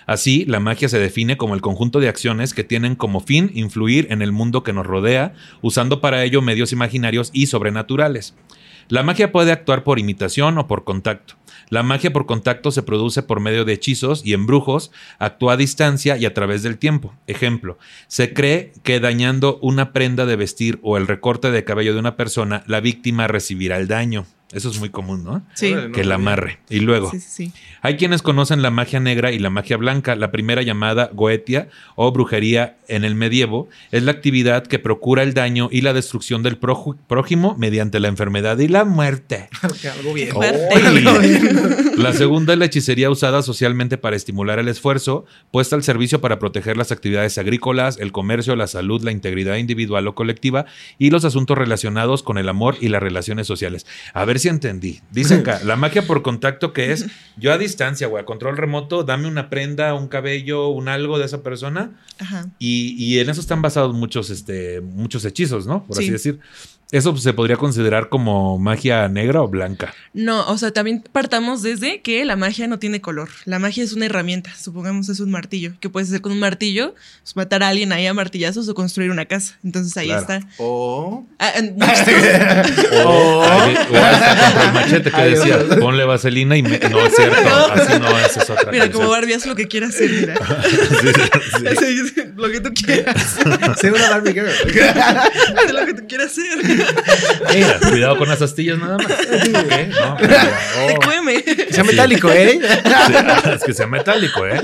Así, 0.06 0.44
la 0.44 0.60
magia 0.60 0.88
se 0.88 1.00
define 1.00 1.36
como 1.36 1.54
el 1.54 1.60
conjunto 1.60 1.98
de 1.98 2.08
acciones 2.08 2.54
que 2.54 2.62
tienen 2.62 2.94
como 2.94 3.20
fin 3.20 3.50
influir 3.54 4.06
en 4.10 4.22
el 4.22 4.30
mundo 4.30 4.62
que 4.62 4.72
nos 4.72 4.86
rodea, 4.86 5.34
usando 5.62 6.00
para 6.00 6.22
ello 6.22 6.42
medios 6.42 6.72
imaginarios 6.72 7.30
y 7.32 7.46
sobrenaturales. 7.46 8.34
La 8.88 9.02
magia 9.02 9.32
puede 9.32 9.50
actuar 9.50 9.82
por 9.82 9.98
imitación 9.98 10.58
o 10.58 10.68
por 10.68 10.84
contacto. 10.84 11.34
La 11.70 11.82
magia 11.82 12.12
por 12.12 12.26
contacto 12.26 12.70
se 12.70 12.84
produce 12.84 13.24
por 13.24 13.40
medio 13.40 13.64
de 13.64 13.72
hechizos 13.72 14.24
y 14.24 14.32
embrujos, 14.32 14.92
actúa 15.18 15.54
a 15.54 15.56
distancia 15.56 16.16
y 16.16 16.24
a 16.24 16.32
través 16.32 16.62
del 16.62 16.78
tiempo. 16.78 17.12
Ejemplo, 17.26 17.76
se 18.06 18.32
cree 18.32 18.72
que 18.84 19.00
dañando 19.00 19.58
una 19.60 19.92
prenda 19.92 20.24
de 20.24 20.36
vestir 20.36 20.78
o 20.82 20.96
el 20.96 21.08
recorte 21.08 21.50
de 21.50 21.64
cabello 21.64 21.94
de 21.94 22.00
una 22.00 22.16
persona, 22.16 22.62
la 22.68 22.80
víctima 22.80 23.26
recibirá 23.26 23.78
el 23.78 23.88
daño. 23.88 24.26
Eso 24.52 24.70
es 24.70 24.78
muy 24.78 24.90
común, 24.90 25.24
¿no? 25.24 25.42
Sí. 25.54 25.74
Que 25.92 26.04
la 26.04 26.14
amarre. 26.14 26.60
Y 26.70 26.78
luego, 26.80 27.10
Sí, 27.10 27.18
sí, 27.20 27.46
sí. 27.46 27.52
hay 27.82 27.96
quienes 27.96 28.22
conocen 28.22 28.62
la 28.62 28.70
magia 28.70 29.00
negra 29.00 29.32
y 29.32 29.40
la 29.40 29.50
magia 29.50 29.76
blanca. 29.76 30.14
La 30.14 30.30
primera 30.30 30.62
llamada 30.62 31.10
goetia 31.12 31.68
o 31.96 32.12
brujería 32.12 32.76
en 32.86 33.04
el 33.04 33.16
medievo 33.16 33.68
es 33.90 34.04
la 34.04 34.12
actividad 34.12 34.64
que 34.66 34.78
procura 34.78 35.24
el 35.24 35.34
daño 35.34 35.68
y 35.72 35.80
la 35.80 35.92
destrucción 35.92 36.44
del 36.44 36.58
prójimo 36.58 37.56
mediante 37.58 37.98
la 37.98 38.06
enfermedad 38.08 38.56
y 38.58 38.68
la 38.68 38.84
muerte. 38.84 39.48
Algo 40.02 41.18
bien. 41.18 41.96
La 41.96 42.12
segunda 42.12 42.52
es 42.52 42.58
la 42.58 42.66
hechicería 42.66 43.10
usada 43.10 43.42
socialmente 43.42 43.98
para 43.98 44.16
estimular 44.16 44.58
el 44.58 44.68
esfuerzo, 44.68 45.24
puesta 45.50 45.74
al 45.76 45.82
servicio 45.82 46.20
para 46.20 46.38
proteger 46.38 46.76
las 46.76 46.92
actividades 46.92 47.36
agrícolas, 47.38 47.98
el 47.98 48.12
comercio, 48.12 48.54
la 48.54 48.66
salud, 48.68 49.02
la 49.02 49.12
integridad 49.12 49.56
individual 49.56 50.06
o 50.06 50.14
colectiva 50.14 50.66
y 50.98 51.10
los 51.10 51.24
asuntos 51.24 51.58
relacionados 51.58 52.22
con 52.22 52.38
el 52.38 52.48
amor 52.48 52.76
y 52.80 52.88
las 52.88 53.02
relaciones 53.02 53.46
sociales. 53.46 53.86
A 54.14 54.24
ver 54.24 54.35
si 54.38 54.48
entendí. 54.48 55.00
Dicen 55.10 55.40
acá, 55.40 55.60
la 55.64 55.76
magia 55.76 56.06
por 56.06 56.22
contacto 56.22 56.72
que 56.72 56.92
es 56.92 57.06
yo 57.36 57.52
a 57.52 57.58
distancia, 57.58 58.06
güey, 58.06 58.22
a 58.22 58.26
control 58.26 58.56
remoto, 58.56 59.02
dame 59.04 59.28
una 59.28 59.50
prenda, 59.50 59.94
un 59.94 60.08
cabello, 60.08 60.68
un 60.68 60.88
algo 60.88 61.18
de 61.18 61.26
esa 61.26 61.42
persona 61.42 61.92
Ajá. 62.18 62.46
y, 62.58 62.94
y 63.02 63.18
en 63.20 63.30
eso 63.30 63.40
están 63.40 63.62
basados 63.62 63.94
muchos, 63.94 64.30
este, 64.30 64.80
muchos 64.80 65.24
hechizos, 65.24 65.66
¿no? 65.66 65.84
Por 65.84 65.96
así 65.98 66.06
Sí. 66.06 66.12
decir. 66.12 66.40
Eso 66.92 67.16
se 67.16 67.32
podría 67.32 67.56
considerar 67.56 68.08
como 68.08 68.58
magia 68.58 69.08
negra 69.08 69.42
o 69.42 69.48
blanca. 69.48 69.92
No, 70.14 70.46
o 70.46 70.56
sea, 70.56 70.70
también 70.70 71.02
partamos 71.12 71.62
desde 71.62 72.00
que 72.00 72.24
la 72.24 72.36
magia 72.36 72.68
no 72.68 72.78
tiene 72.78 73.00
color. 73.00 73.28
La 73.44 73.58
magia 73.58 73.82
es 73.82 73.92
una 73.92 74.06
herramienta, 74.06 74.52
supongamos 74.56 75.08
es 75.08 75.18
un 75.18 75.30
martillo, 75.32 75.72
que 75.80 75.90
puedes 75.90 76.08
hacer 76.10 76.20
con 76.20 76.30
un 76.30 76.38
martillo, 76.38 76.94
pues, 77.24 77.34
matar 77.34 77.64
a 77.64 77.68
alguien 77.68 77.90
ahí 77.92 78.06
a 78.06 78.14
martillazos 78.14 78.68
o 78.68 78.74
construir 78.74 79.10
una 79.10 79.24
casa. 79.24 79.58
Entonces 79.64 79.96
ahí 79.96 80.06
Claro. 80.06 80.20
está. 80.22 80.40
O. 80.58 81.26
Ah, 81.40 81.52
O, 83.04 83.42
ay, 83.44 83.76
o 83.90 83.96
hasta 83.96 84.36
contra 84.44 84.64
el 84.68 84.72
machete 84.72 85.10
que 85.10 85.22
decía, 85.22 85.58
ponle 85.80 86.04
vaselina 86.04 86.56
y 86.56 86.62
me... 86.62 86.78
No, 86.78 87.04
es 87.04 87.14
cierto, 87.16 87.72
así 87.72 87.98
no, 88.00 88.18
esa 88.18 88.42
es 88.42 88.50
otra 88.50 88.70
Mira, 88.70 88.84
canción. 88.84 88.92
como 88.92 89.10
Barbie, 89.10 89.34
haz 89.34 89.46
lo 89.46 89.54
que 89.56 89.66
quieras 89.66 89.90
hacer, 89.90 90.10
mira. 90.10 90.34
Sí, 90.66 90.76
sí. 91.16 91.76
Sí, 91.78 92.08
sí, 92.14 92.22
lo 92.36 92.48
que 92.50 92.60
tú 92.60 92.70
quieras. 92.72 93.36
Sé 93.80 93.90
una 93.90 94.10
Barbie 94.10 94.32
Girl. 94.32 94.48
Haz 94.48 95.72
lo 95.72 95.86
que 95.86 95.94
tú 95.94 96.06
quieras 96.08 96.28
hacer. 96.32 96.75
Mira, 97.54 97.78
cuidado 97.80 98.18
con 98.18 98.28
las 98.28 98.42
astillas 98.42 98.78
nada 98.78 98.96
más. 98.98 99.06
¿Qué? 99.06 99.86
No, 99.88 100.16
pero 100.18 100.32
ya. 100.32 100.60
Oh. 100.96 101.00
Que 101.00 101.72
sea 101.72 101.84
metálico, 101.84 102.30
¿eh? 102.30 102.60
Sí, 102.60 103.50
es 103.54 103.64
que 103.64 103.74
sea 103.74 103.86
metálico, 103.86 104.46
¿eh? 104.46 104.60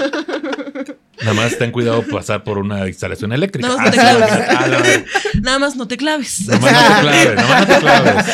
Nada 1.22 1.34
más 1.34 1.56
ten 1.58 1.70
cuidado 1.70 2.02
pasar 2.02 2.44
por 2.44 2.58
una 2.58 2.86
instalación 2.88 3.32
eléctrica. 3.32 3.68
Nada 3.68 3.78
más 3.82 3.86
no 3.86 3.90
te 3.92 4.00
Ah, 4.00 4.64
claves. 4.66 5.04
ah. 5.06 5.30
Nada 5.42 5.58
más 5.58 5.76
no 5.76 5.88
te 5.88 5.96
claves. 5.96 6.46
Nada 6.48 6.60
más 6.60 6.72
no 6.72 6.78
te 6.96 7.00
claves, 7.02 7.34
nada 7.36 7.48
más 7.48 7.68
no 7.68 7.74
te 7.74 7.80
claves. 7.80 8.26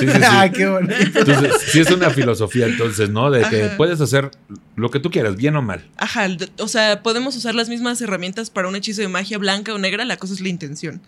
Sí, 0.00 0.06
sí, 0.06 0.12
sí. 0.12 0.22
Ah, 0.26 0.50
qué 0.52 0.66
bonito. 0.66 0.94
Entonces, 1.18 1.52
sí 1.68 1.80
es 1.80 1.90
una 1.90 2.10
filosofía 2.10 2.66
entonces, 2.66 3.10
¿no? 3.10 3.30
De 3.30 3.42
que 3.48 3.64
Ajá. 3.64 3.76
puedes 3.76 4.00
hacer 4.00 4.30
lo 4.76 4.90
que 4.90 4.98
tú 5.00 5.10
quieras, 5.10 5.36
bien 5.36 5.54
o 5.56 5.62
mal. 5.62 5.84
Ajá, 5.96 6.26
o 6.58 6.68
sea, 6.68 7.02
podemos 7.02 7.36
usar 7.36 7.54
las 7.54 7.68
mismas 7.68 8.00
herramientas 8.00 8.50
para 8.50 8.68
un 8.68 8.76
hechizo 8.76 9.00
de 9.02 9.08
magia 9.08 9.38
blanca 9.38 9.72
o 9.74 9.78
negra, 9.78 10.04
la 10.04 10.16
cosa 10.16 10.34
es 10.34 10.40
la 10.40 10.48
intención. 10.48 11.00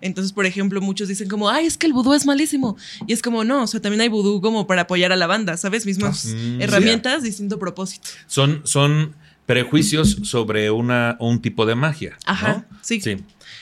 Entonces, 0.00 0.32
por 0.32 0.46
ejemplo, 0.46 0.80
muchos 0.80 1.08
dicen 1.08 1.28
como, 1.28 1.48
ay, 1.48 1.66
es 1.66 1.76
que 1.78 1.86
el 1.86 1.92
vudú 1.92 2.14
es 2.14 2.26
malísimo. 2.26 2.76
Y 3.06 3.12
es 3.12 3.22
como, 3.22 3.44
no, 3.44 3.62
o 3.62 3.66
sea, 3.66 3.80
también 3.80 4.00
hay 4.02 4.08
vudú 4.08 4.40
como 4.40 4.66
para 4.66 4.82
apoyar 4.82 5.12
a 5.12 5.16
la 5.16 5.26
banda, 5.26 5.56
¿sabes? 5.56 5.86
Mismas 5.86 6.26
Ah, 6.34 6.56
herramientas, 6.60 7.22
distinto 7.22 7.58
propósito. 7.58 8.08
Son, 8.26 8.60
son 8.64 9.14
prejuicios 9.46 10.18
sobre 10.22 10.70
una, 10.70 11.16
un 11.20 11.40
tipo 11.40 11.66
de 11.66 11.74
magia. 11.74 12.16
Ajá, 12.24 12.66
¿no? 12.70 12.78
sí. 12.82 13.00
Sí. 13.00 13.18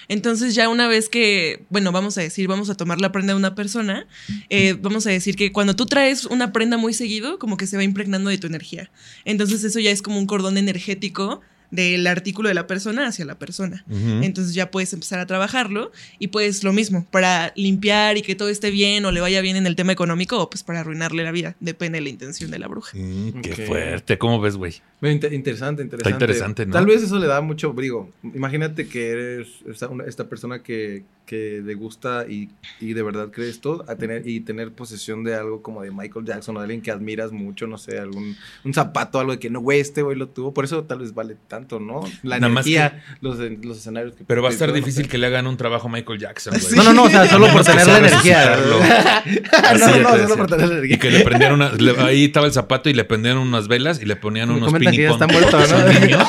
Entonces 0.08 0.54
ya 0.54 0.68
una 0.68 0.88
vez 0.88 1.08
que, 1.08 1.64
bueno, 1.70 1.92
vamos 1.92 2.18
a 2.18 2.20
decir, 2.20 2.48
vamos 2.48 2.70
a 2.70 2.74
tomar 2.74 3.00
la 3.00 3.12
prenda 3.12 3.32
de 3.32 3.38
una 3.38 3.54
persona, 3.54 4.06
eh, 4.50 4.76
vamos 4.80 5.06
a 5.06 5.10
decir 5.10 5.36
que 5.36 5.52
cuando 5.52 5.74
tú 5.74 5.86
traes 5.86 6.26
una 6.26 6.52
prenda 6.52 6.76
muy 6.76 6.92
seguido, 6.92 7.38
como 7.38 7.56
que 7.56 7.66
se 7.66 7.76
va 7.76 7.82
impregnando 7.82 8.30
de 8.30 8.38
tu 8.38 8.46
energía. 8.46 8.90
Entonces 9.24 9.64
eso 9.64 9.80
ya 9.80 9.90
es 9.90 10.02
como 10.02 10.18
un 10.18 10.26
cordón 10.26 10.58
energético 10.58 11.40
del 11.72 12.06
artículo 12.06 12.48
de 12.48 12.54
la 12.54 12.68
persona 12.68 13.08
hacia 13.08 13.24
la 13.24 13.34
persona. 13.38 13.84
Ujú. 13.90 14.22
Entonces 14.22 14.54
ya 14.54 14.70
puedes 14.70 14.92
empezar 14.92 15.18
a 15.18 15.26
trabajarlo 15.26 15.90
y 16.20 16.28
pues 16.28 16.62
lo 16.62 16.72
mismo, 16.72 17.04
para 17.10 17.52
limpiar 17.56 18.16
y 18.16 18.22
que 18.22 18.36
todo 18.36 18.48
esté 18.50 18.70
bien 18.70 19.04
o 19.04 19.10
le 19.10 19.20
vaya 19.20 19.40
bien 19.40 19.56
en 19.56 19.66
el 19.66 19.74
tema 19.74 19.90
económico 19.92 20.38
o 20.38 20.48
pues 20.48 20.62
para 20.62 20.80
arruinarle 20.80 21.24
la 21.24 21.32
vida, 21.32 21.56
depende 21.58 21.98
de 21.98 22.02
la 22.02 22.10
intención 22.10 22.50
de 22.52 22.58
la 22.60 22.68
bruja. 22.68 22.96
Mm, 22.96 23.40
qué 23.40 23.52
Ok. 23.54 23.60
fuerte. 23.66 24.18
¿Cómo 24.18 24.40
ves, 24.40 24.56
güey? 24.56 24.74
Inter- 25.02 25.32
interesante, 25.32 25.82
interesante. 25.82 26.14
interesante, 26.24 26.66
¿no? 26.66 26.72
Tal 26.74 26.86
vez 26.86 27.02
eso 27.02 27.18
le 27.18 27.26
da 27.26 27.40
mucho 27.40 27.72
brillo. 27.72 28.06
Imagínate 28.22 28.86
que 28.86 29.08
eres 29.08 29.48
esta, 29.68 29.88
una- 29.88 30.04
esta 30.04 30.28
persona 30.28 30.62
que, 30.62 31.02
que 31.26 31.60
le 31.64 31.74
gusta 31.74 32.26
y, 32.28 32.50
y 32.80 32.92
de 32.92 33.02
verdad 33.02 33.30
crees 33.32 33.60
todo, 33.60 33.84
a 33.88 33.96
tener, 33.96 34.28
y 34.28 34.40
tener 34.40 34.70
posesión 34.72 35.24
de 35.24 35.34
algo 35.34 35.60
como 35.62 35.82
de 35.82 35.90
Michael 35.90 36.24
Jackson 36.26 36.56
o 36.56 36.60
de 36.60 36.64
alguien 36.64 36.82
que 36.82 36.90
admiras 36.92 37.32
mucho, 37.32 37.66
no 37.66 37.78
sé, 37.78 37.98
algún 37.98 38.36
un 38.64 38.74
zapato, 38.74 39.18
algo 39.18 39.32
de 39.32 39.38
que 39.40 39.50
no, 39.50 39.60
güey, 39.60 39.80
este 39.80 40.02
güey 40.02 40.16
lo 40.16 40.28
tuvo. 40.28 40.52
Por 40.54 40.64
eso 40.66 40.84
tal 40.84 40.98
vez 41.00 41.14
vale 41.14 41.36
tanto, 41.48 41.61
¿no? 41.80 42.00
La 42.22 42.38
Nada 42.38 42.52
más 42.52 42.66
energía, 42.66 43.02
los, 43.20 43.38
los 43.38 43.78
escenarios 43.78 44.14
que 44.14 44.24
Pero 44.24 44.42
va 44.42 44.48
a 44.48 44.52
estar 44.52 44.68
no 44.68 44.74
difícil 44.74 45.04
sé. 45.04 45.10
que 45.10 45.18
le 45.18 45.26
hagan 45.26 45.46
un 45.46 45.56
trabajo 45.56 45.88
a 45.88 45.90
Michael 45.90 46.18
Jackson, 46.18 46.54
güey. 46.60 46.74
No, 46.74 46.82
no, 46.84 46.92
no, 46.92 47.02
o 47.04 47.10
sea, 47.10 47.26
solo 47.28 47.48
por 47.48 47.62
que 47.64 47.70
tener 47.70 47.86
la 47.86 47.98
energía. 47.98 48.54
Así 49.64 49.80
no, 49.80 49.98
no, 49.98 50.10
te 50.14 50.22
solo 50.22 50.36
por 50.36 50.46
tener 50.48 50.68
la 50.68 50.74
energía. 50.74 50.96
Y 50.96 50.98
que 50.98 51.10
le 51.10 51.20
prendieran 51.24 51.54
una. 51.54 51.72
le- 51.72 52.00
ahí 52.00 52.24
estaba 52.24 52.46
el 52.46 52.52
zapato 52.52 52.88
y 52.90 52.94
le 52.94 53.04
prendían 53.04 53.38
unas 53.38 53.68
velas 53.68 54.00
y 54.00 54.04
le 54.06 54.16
ponían 54.16 54.48
Me 54.48 54.56
unos 54.56 54.66
comentan 54.68 54.94
que 54.94 55.02
ya 55.02 55.08
pinicón. 55.18 55.30
está 55.30 55.58
muerto, 55.58 56.16
¿no? 56.18 56.28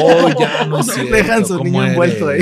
Oh, 0.00 0.40
ya 0.40 0.64
no 0.66 0.80
es 0.80 0.86
cierto. 0.86 1.12
Dejan 1.14 1.46
su 1.46 1.58
¿Cómo 1.58 1.64
niño 1.80 1.84
envuelto 1.92 2.28
ahí. 2.28 2.40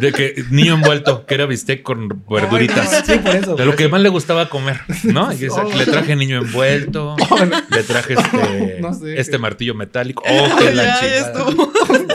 De 0.00 0.12
que 0.12 0.44
niño 0.50 0.74
envuelto, 0.74 1.24
que 1.24 1.34
era 1.34 1.46
bistec 1.46 1.82
con 1.82 2.08
verduritas. 2.28 2.92
Ay, 2.92 3.00
no, 3.00 3.14
sí, 3.14 3.18
por 3.20 3.36
eso. 3.36 3.54
De 3.56 3.64
lo 3.64 3.76
que 3.76 3.88
más 3.88 4.00
le 4.00 4.08
gustaba 4.08 4.48
comer, 4.48 4.80
¿no? 5.04 5.32
Y 5.32 5.46
Oh. 5.48 5.70
le 5.78 5.86
traje 5.86 6.16
niño 6.16 6.38
envuelto, 6.38 7.14
le 7.70 7.82
traje 7.84 8.14
este, 8.18 8.78
No 8.80 8.92
sé. 8.92 9.20
este 9.20 9.38
martillo 9.38 9.74
metálico. 9.74 10.22
Oh, 10.26 10.56
que 10.58 10.64
Ya, 10.64 10.72
la. 10.72 11.32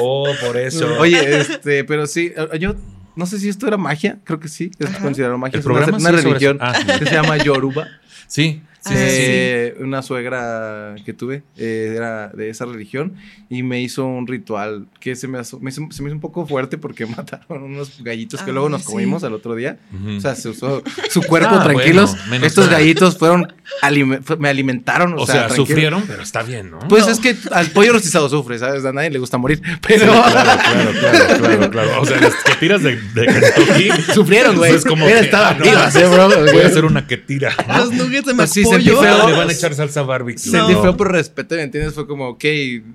Oh, 0.02 0.28
por 0.46 0.58
eso. 0.58 0.88
Oye, 1.00 1.39
este, 1.39 1.84
pero 1.86 2.06
sí, 2.06 2.34
eh, 2.36 2.60
yo 2.60 2.76
no 3.15 3.26
sé 3.26 3.39
si 3.39 3.48
esto 3.50 3.65
era 3.68 3.78
magia, 3.78 4.20
creo 4.26 4.39
que 4.39 4.48
sí, 4.50 4.72
es 4.78 4.89
considerado 4.98 5.38
magia. 5.38 5.56
El 5.56 5.60
es 5.62 5.65
una, 5.65 5.76
programa 5.76 5.98
una 5.98 6.10
sí 6.10 6.15
sobre 6.18 6.24
religión. 6.34 6.58
Ah. 6.62 6.74
que 7.00 7.06
se 7.06 7.13
llama 7.13 7.38
Yoruba. 7.38 7.88
sí, 8.28 8.62
sí, 8.80 8.94
sí, 8.94 8.96
sí. 8.96 9.00
Eh, 9.00 9.76
Una 9.82 10.02
suegra 10.02 10.96
que 11.06 11.13
tuve 11.13 11.44
eh, 11.58 11.94
era 11.96 12.30
de 12.30 12.50
esa 12.50 12.65
religión 12.65 13.13
y 13.50 13.63
me 13.63 13.82
hizo 13.82 14.06
un 14.06 14.28
ritual 14.28 14.88
que 15.00 15.15
se 15.15 15.28
me, 15.28 15.39
hizo, 15.42 15.60
me 15.60 15.70
hizo- 15.72 15.88
se 15.92 16.02
me 16.02 16.10
hizo 16.10 16.15
un 16.15 16.22
poco 16.22 16.46
fuerte 16.48 16.78
porque 16.78 17.06
mataron 17.18 17.63
unos 17.63 18.04
gallitos 18.04 18.42
que 18.42 18.52
Ah, 18.52 18.54
luego 18.54 18.70
nos 18.70 18.82
sí. 18.84 18.88
comimos 18.92 19.24
al 19.24 19.34
otro 19.34 19.56
día. 19.56 19.78
O 20.18 20.20
sea, 20.20 20.36
se 20.36 20.50
usó 20.50 20.84
su 21.10 21.22
cuerpo 21.28 21.56
Ah, 21.56 21.63
tranquilos. 21.63 22.15
bueno, 22.28 22.46
Estos 22.46 22.70
gallitos 22.70 23.18
fueron 23.18 23.52
alime- 23.82 24.20
me 24.38 24.50
alimentaron. 24.50 25.13
O, 25.13 25.24
O 25.24 25.26
sea, 25.28 25.50
sufrieron, 25.50 26.04
pero 26.08 26.22
está 26.24 26.44
bien, 26.44 26.72
¿no? 26.72 26.80
Pues 26.89 27.08
es 27.08 27.20
que 27.20 27.36
al 27.52 27.68
pollo 27.72 27.94
rostizado 27.94 28.30
sufre, 28.30 28.58
¿sabes? 28.60 28.86
A 28.86 28.94
nadie 28.94 29.10
le 29.10 29.20
gusta 29.20 29.38
morir. 29.38 29.62
Pero 29.88 30.06
claro, 30.12 30.62
claro, 30.62 30.92
claro, 31.00 31.38
claro, 31.39 31.70
claro. 31.72 32.02
O 32.02 32.06
sea, 32.06 32.20
las 32.22 32.34
que 32.44 32.54
tiras 32.60 32.84
de, 32.84 32.96
de 32.96 33.26
Kentucky. 33.26 34.13
sufrieron, 34.13 34.56
güey. 34.58 34.74
Es 34.76 34.84
como 34.86 35.06
que, 35.06 35.20
estaban 35.20 35.56
ah, 35.56 35.58
no, 35.60 35.65
vivas, 35.65 35.94
bro. 35.94 36.30
Voy 36.52 36.62
a 36.62 36.68
hacer 36.68 36.86
una 36.86 37.08
que 37.08 37.18
tira. 37.18 37.54
Los 37.78 37.92
nuggets 37.94 38.26
de 38.28 38.34
Pollo. 38.69 39.01
feo. 39.01 39.27
Le 39.29 39.36
van 39.38 39.49
a 39.49 39.53
echar 39.53 39.73
salsa 39.73 40.01
barbecue. 40.03 40.39
Sentí 40.39 40.73
No. 40.73 40.82
feo 40.82 40.97
por 40.97 41.12
respeto, 41.12 41.55
¿me 41.55 41.63
entiendes? 41.63 41.93
Fue 41.93 42.08
como, 42.08 42.29
ok, 42.29 42.43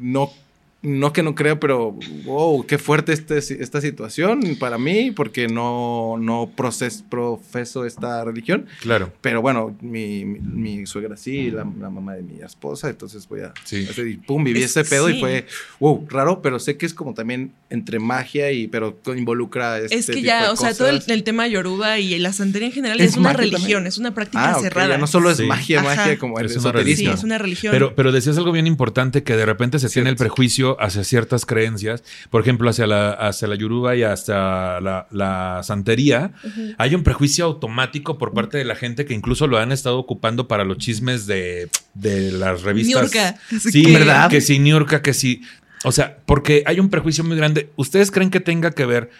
no, 0.00 0.30
no 0.84 1.12
que 1.12 1.22
no 1.22 1.34
creo, 1.34 1.58
pero 1.58 1.98
wow, 2.24 2.64
qué 2.66 2.78
fuerte 2.78 3.12
este, 3.12 3.38
esta 3.38 3.80
situación 3.80 4.56
para 4.60 4.78
mí, 4.78 5.10
porque 5.10 5.48
no, 5.48 6.16
no 6.20 6.50
proces, 6.54 7.02
profeso 7.08 7.84
esta 7.84 8.22
religión. 8.24 8.66
Claro. 8.82 9.12
Pero 9.20 9.42
bueno, 9.42 9.76
mi, 9.80 10.24
mi, 10.24 10.38
mi 10.78 10.86
suegra 10.86 11.16
sí, 11.16 11.50
la, 11.50 11.66
la, 11.80 11.90
mamá 11.90 12.14
de 12.14 12.22
mi 12.22 12.40
esposa, 12.40 12.88
entonces 12.90 13.26
voy 13.28 13.40
a... 13.40 13.52
Sí. 13.64 13.86
hacer- 13.90 14.06
y 14.08 14.16
pum, 14.18 14.44
viví 14.44 14.62
Es- 14.62 14.76
ese 14.76 14.84
pedo 14.88 15.08
sí. 15.08 15.16
y 15.16 15.20
fue, 15.20 15.46
wow, 15.80 16.06
raro, 16.08 16.42
pero 16.42 16.58
sé 16.58 16.76
que 16.76 16.86
es 16.86 16.94
como 16.94 17.14
también 17.14 17.52
entre 17.70 17.98
magia 17.98 18.52
y, 18.52 18.68
pero 18.68 18.98
involucra 19.16 19.78
este 19.78 19.96
Es 19.96 20.06
que 20.06 20.12
tipo 20.14 20.26
ya, 20.26 20.42
de 20.44 20.48
o 20.50 20.56
sea, 20.56 20.74
todo 20.74 20.88
el, 20.88 21.02
el 21.06 21.24
tema 21.24 21.46
yoruba 21.48 21.98
y 21.98 22.18
la 22.18 22.32
santería 22.32 22.68
en 22.68 22.74
general 22.74 23.00
¿Es 23.00 23.12
es, 23.12 23.16
una 23.16 23.32
religión, 23.32 23.60
también? 23.62 23.86
es 23.86 23.98
una 23.98 24.14
práctica 24.14 24.50
Ah, 24.56 24.60
cerrada. 24.60 24.90
ya 24.90 24.98
no 24.98 25.06
solo 25.06 25.30
es 25.30 25.38
Sí. 25.38 25.46
magia, 25.46 25.80
Ajá. 25.80 25.96
magia 25.96 26.18
como 26.18 26.38
el 26.38 26.46
Es 26.46 26.52
una 26.52 26.60
Sí, 26.62 26.68
esoterismo. 26.68 27.12
es 27.14 27.24
una 27.24 27.38
religión. 27.38 27.72
Pero, 27.72 27.94
pero 27.94 28.12
decías 28.12 28.36
algo 28.38 28.52
bien 28.52 28.66
importante 28.66 29.22
que 29.22 29.34
de 29.36 29.46
repente 29.46 29.78
se 29.78 29.88
tiene 29.88 30.10
el 30.10 30.16
Cierto. 30.16 30.34
Hacia 30.80 31.04
ciertas 31.04 31.46
creencias, 31.46 32.02
por 32.30 32.42
ejemplo, 32.42 32.68
hacia 32.70 32.86
la, 32.86 33.10
hacia 33.10 33.48
la 33.48 33.54
yoruba 33.54 33.96
y 33.96 34.02
hasta 34.02 34.80
la, 34.80 35.06
la 35.10 35.60
santería. 35.62 36.32
Hay 36.78 36.94
un 36.94 37.02
prejuicio 37.02 37.44
automático 37.44 38.18
por 38.18 38.32
parte 38.34 38.58
de 38.58 38.64
la 38.64 38.74
gente 38.76 39.04
que 39.04 39.14
incluso 39.14 39.46
lo 39.46 39.58
han 39.58 39.72
estado 39.72 39.98
ocupando 39.98 40.48
para 40.48 40.64
los 40.64 40.78
chismes 40.78 41.26
de, 41.26 41.68
de 41.94 42.32
las 42.32 42.62
revistas. 42.62 43.02
Niurka. 43.02 43.36
Sí, 43.60 43.82
que- 43.84 43.92
¿verdad? 43.92 44.30
Que 44.30 44.40
si 44.40 44.58
Niurka, 44.58 45.02
que 45.02 45.14
si. 45.14 45.42
O 45.86 45.92
sea, 45.92 46.16
porque 46.24 46.62
hay 46.66 46.80
un 46.80 46.88
prejuicio 46.88 47.24
muy 47.24 47.36
grande. 47.36 47.70
¿Ustedes 47.76 48.10
creen 48.10 48.30
que 48.30 48.40
tenga 48.40 48.70
que 48.70 48.86
ver 48.86 49.10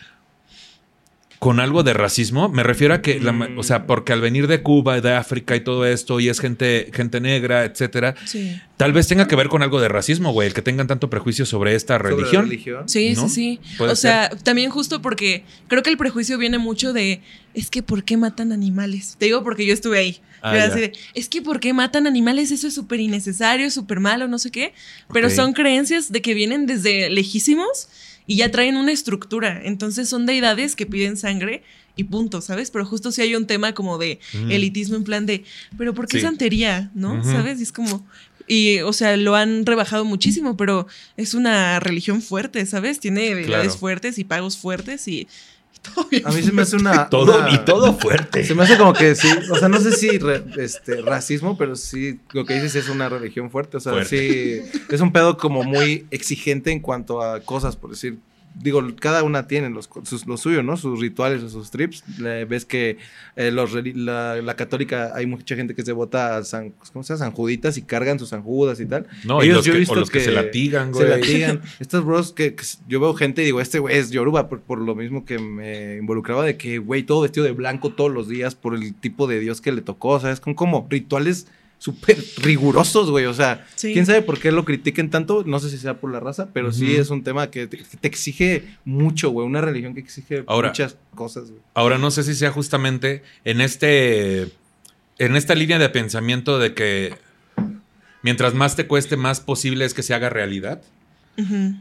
con 1.44 1.61
algo 1.61 1.83
de 1.83 1.92
racismo? 1.92 2.48
Me 2.48 2.62
refiero 2.62 2.94
a 2.94 3.02
que, 3.02 3.20
la 3.20 3.50
o 3.59 3.62
sea, 3.62 3.87
porque 3.87 4.14
al 4.14 4.22
venir 4.22 4.46
de 4.46 4.62
Cuba, 4.62 4.98
de 5.02 5.12
África 5.12 5.54
y 5.54 5.61
todo 5.61 5.85
esto, 5.85 6.18
y 6.18 6.30
es 6.30 6.40
gente, 6.40 6.88
gente 6.94 7.20
negra, 7.20 7.66
etcétera, 7.66 8.14
Sí. 8.24 8.59
tal 8.78 8.94
vez 8.94 9.09
tenga 9.09 9.28
que 9.28 9.37
ver 9.37 9.48
con 9.48 9.62
algo 9.62 9.78
de 9.78 9.88
racismo, 9.88 10.33
güey, 10.33 10.48
el 10.48 10.54
que 10.54 10.62
tengan 10.62 10.87
tanto 10.87 11.11
prejuicio 11.11 11.44
sobre 11.44 11.74
esta 11.74 11.98
Sobre 11.98 12.12
la 12.12 12.16
religión. 12.16 12.44
religión. 12.46 12.88
Sí, 12.88 13.12
¿No? 13.14 13.28
sí, 13.28 13.61
sí. 13.76 13.83
O 13.83 13.94
sea, 13.94 14.30
también 14.30 14.70
justo 14.70 15.02
porque 15.02 15.44
creo 15.68 15.83
que 15.83 15.90
el 15.90 15.98
prejuicio 15.98 16.38
viene 16.38 16.57
mucho 16.57 16.94
de, 16.94 17.20
es 17.52 17.68
que 17.68 17.83
¿por 17.83 18.04
qué 18.04 18.16
matan 18.16 18.50
animales? 18.50 19.16
Te 19.18 19.26
digo 19.26 19.44
porque 19.44 19.66
yo 19.66 19.74
estuve 19.74 19.98
ahí. 19.98 20.20
Ah, 20.40 20.68
Yo 20.68 20.74
de, 20.74 20.92
es 21.12 21.28
que 21.28 21.42
¿por 21.42 21.61
qué 21.61 21.74
matan 21.74 22.07
animales? 22.07 22.50
Eso 22.52 22.68
es 22.68 22.74
súper 22.74 23.00
innecesario, 23.00 23.70
súper 23.70 24.00
malo, 24.00 24.28
no 24.28 24.38
sé 24.38 24.50
qué. 24.50 24.72
Pero 25.12 25.28
son 25.28 25.52
creencias 25.52 26.11
de 26.11 26.20
que 26.22 26.33
vienen 26.33 26.64
desde 26.66 27.09
lejísimos 27.11 27.88
y 28.26 28.37
ya 28.37 28.50
traen 28.50 28.76
una 28.76 28.92
estructura. 28.92 29.60
Entonces 29.64 30.08
son 30.08 30.26
deidades 30.26 30.76
que 30.76 30.87
piden 30.87 31.16
sangre 31.16 31.62
y 31.96 32.04
punto, 32.04 32.40
¿sabes? 32.40 32.70
Pero 32.70 32.84
justo 32.87 33.12
si 33.12 33.22
hay 33.22 33.34
un 33.37 33.46
tema 33.46 33.72
como 33.74 33.98
de 33.98 34.18
Mm. 34.32 34.50
elitismo 34.50 34.96
en 34.96 35.04
plan 35.04 35.26
de, 35.26 35.44
pero 35.78 35.94
¿por 35.94 36.08
qué 36.08 36.18
Sí. 36.18 36.22
santería? 36.22 36.90
¿No? 36.94 37.22
¿Sabes? 37.22 37.60
Y 37.60 37.62
es 37.64 37.72
como... 37.72 38.06
Y, 38.46 38.80
o 38.80 38.92
sea, 38.92 39.16
lo 39.16 39.34
han 39.37 39.64
rebajado 39.64 40.04
muchísimo, 40.04 40.56
pero 40.56 40.87
es 41.16 41.32
una 41.32 41.80
religión 41.80 42.20
fuerte, 42.20 42.66
¿sabes? 42.66 43.00
Tiene 43.00 43.34
deidades 43.34 43.46
Claro. 43.68 43.78
fuertes 43.78 44.18
y 44.18 44.24
pagos 44.24 44.58
fuertes 44.58 45.08
y 45.08 45.28
todo 45.94 46.06
bien 46.10 46.26
A 46.26 46.30
mí 46.32 46.42
se 46.42 46.50
me 46.52 46.62
hace 46.62 46.76
una... 46.76 47.08
Todo 47.08 47.38
una- 47.38 47.50
y 47.52 47.58
todo 47.64 47.92
fuerte. 47.98 48.44
Se 48.44 48.54
me 48.54 48.62
hace 48.64 48.76
como 48.76 48.92
que 48.92 49.14
sí, 49.14 49.28
o 49.50 49.56
sea, 49.56 49.68
no 49.68 49.80
sé 49.80 49.92
si 49.92 50.18
re- 50.18 50.42
este, 50.56 51.00
racismo, 51.02 51.56
pero 51.58 51.76
sí 51.76 52.18
lo 52.32 52.44
que 52.44 52.54
dices 52.54 52.74
es 52.74 52.88
una 52.88 53.08
religión 53.08 53.50
fuerte, 53.50 53.76
o 53.76 53.80
sea, 53.80 53.92
Fuerte. 53.92 54.70
sí, 54.72 54.80
es 54.90 55.00
un 55.00 55.12
pedo 55.12 55.36
como 55.36 55.62
muy 55.62 56.06
exigente 56.10 56.70
en 56.72 56.80
cuanto 56.80 57.22
a 57.22 57.40
cosas, 57.40 57.76
por 57.76 57.90
decir, 57.90 58.18
digo, 58.54 58.82
cada 59.00 59.22
una 59.22 59.46
tiene 59.46 59.70
los, 59.70 59.88
sus- 60.04 60.26
lo 60.26 60.36
suyo, 60.36 60.62
¿no? 60.62 60.76
Sus 60.76 61.00
rituales 61.00 61.42
o 61.42 61.48
sus 61.48 61.70
trips, 61.70 62.04
ves 62.18 62.64
que 62.64 62.98
eh, 63.36 63.50
los, 63.50 63.72
la, 63.96 64.36
la 64.40 64.54
católica, 64.56 65.12
hay 65.14 65.26
mucha 65.26 65.56
gente 65.56 65.74
que 65.74 65.82
se 65.82 65.92
vota 65.92 66.36
a 66.36 66.44
San, 66.44 66.70
¿cómo 66.92 67.02
se 67.02 67.12
llama? 67.14 67.18
San 67.26 67.32
Juditas 67.32 67.76
y 67.76 67.82
cargan 67.82 68.18
sus 68.18 68.28
San 68.30 68.42
Judas 68.42 68.80
y 68.80 68.86
tal. 68.86 69.06
No, 69.24 69.42
y 69.42 69.46
Ellos 69.46 69.56
los 69.58 69.64
yo 69.66 69.72
he 69.72 69.74
que, 69.74 69.78
o 69.78 69.80
visto 69.80 69.94
los 69.96 70.10
que, 70.10 70.20
se 70.20 70.30
latigan, 70.32 70.92
güey. 70.92 71.04
Se 71.04 71.10
latigan. 71.10 71.60
Estos 71.80 72.04
bros 72.04 72.32
que, 72.32 72.54
que 72.54 72.64
yo 72.88 73.00
veo 73.00 73.14
gente 73.14 73.42
y 73.42 73.46
digo, 73.46 73.60
este 73.60 73.78
güey 73.78 73.96
es 73.96 74.10
Yoruba, 74.10 74.48
por, 74.48 74.60
por 74.60 74.78
lo 74.78 74.94
mismo 74.94 75.24
que 75.24 75.38
me 75.38 75.96
involucraba 75.96 76.44
de 76.44 76.56
que, 76.56 76.78
güey, 76.78 77.02
todo 77.02 77.22
vestido 77.22 77.44
de 77.44 77.52
blanco 77.52 77.90
todos 77.90 78.12
los 78.12 78.28
días 78.28 78.54
por 78.54 78.74
el 78.74 78.94
tipo 78.94 79.26
de 79.26 79.40
Dios 79.40 79.60
que 79.60 79.72
le 79.72 79.80
tocó. 79.82 80.10
O 80.10 80.20
sea, 80.20 80.30
es 80.30 80.40
con 80.40 80.54
como 80.54 80.86
rituales 80.88 81.48
súper 81.78 82.16
rigurosos, 82.38 83.10
güey. 83.10 83.26
O 83.26 83.34
sea, 83.34 83.66
Sí. 83.74 83.92
quién 83.92 84.06
sabe 84.06 84.22
por 84.22 84.38
qué 84.40 84.50
lo 84.52 84.64
critiquen 84.64 85.10
tanto. 85.10 85.44
No 85.46 85.58
sé 85.60 85.68
si 85.70 85.78
sea 85.78 86.00
por 86.00 86.10
la 86.12 86.20
raza, 86.20 86.48
pero 86.52 86.72
sí 86.72 86.96
es 86.96 87.10
un 87.10 87.22
tema 87.24 87.50
que 87.50 87.66
te, 87.66 87.78
que 87.78 87.84
te 88.00 88.08
exige 88.08 88.64
mucho, 88.84 89.30
güey. 89.30 89.46
Una 89.46 89.60
religión 89.60 89.94
que 89.94 90.00
exige 90.00 90.44
Ahora- 90.46 90.68
muchas 90.68 90.96
cosas, 91.14 91.50
güey. 91.50 91.60
Ahora 91.74 91.98
no 91.98 92.10
sé 92.10 92.22
si 92.24 92.34
sea 92.34 92.50
justamente 92.50 93.22
en 93.44 93.60
este. 93.60 94.50
En 95.18 95.37
esta 95.37 95.54
línea 95.54 95.78
de 95.78 95.88
pensamiento 95.90 96.58
de 96.58 96.74
que 96.74 97.14
mientras 98.22 98.54
más 98.54 98.74
te 98.76 98.87
cueste, 98.87 99.16
más 99.16 99.40
posible 99.40 99.84
es 99.84 99.94
que 99.94 100.02
se 100.02 100.14
haga 100.14 100.28
realidad. 100.30 100.82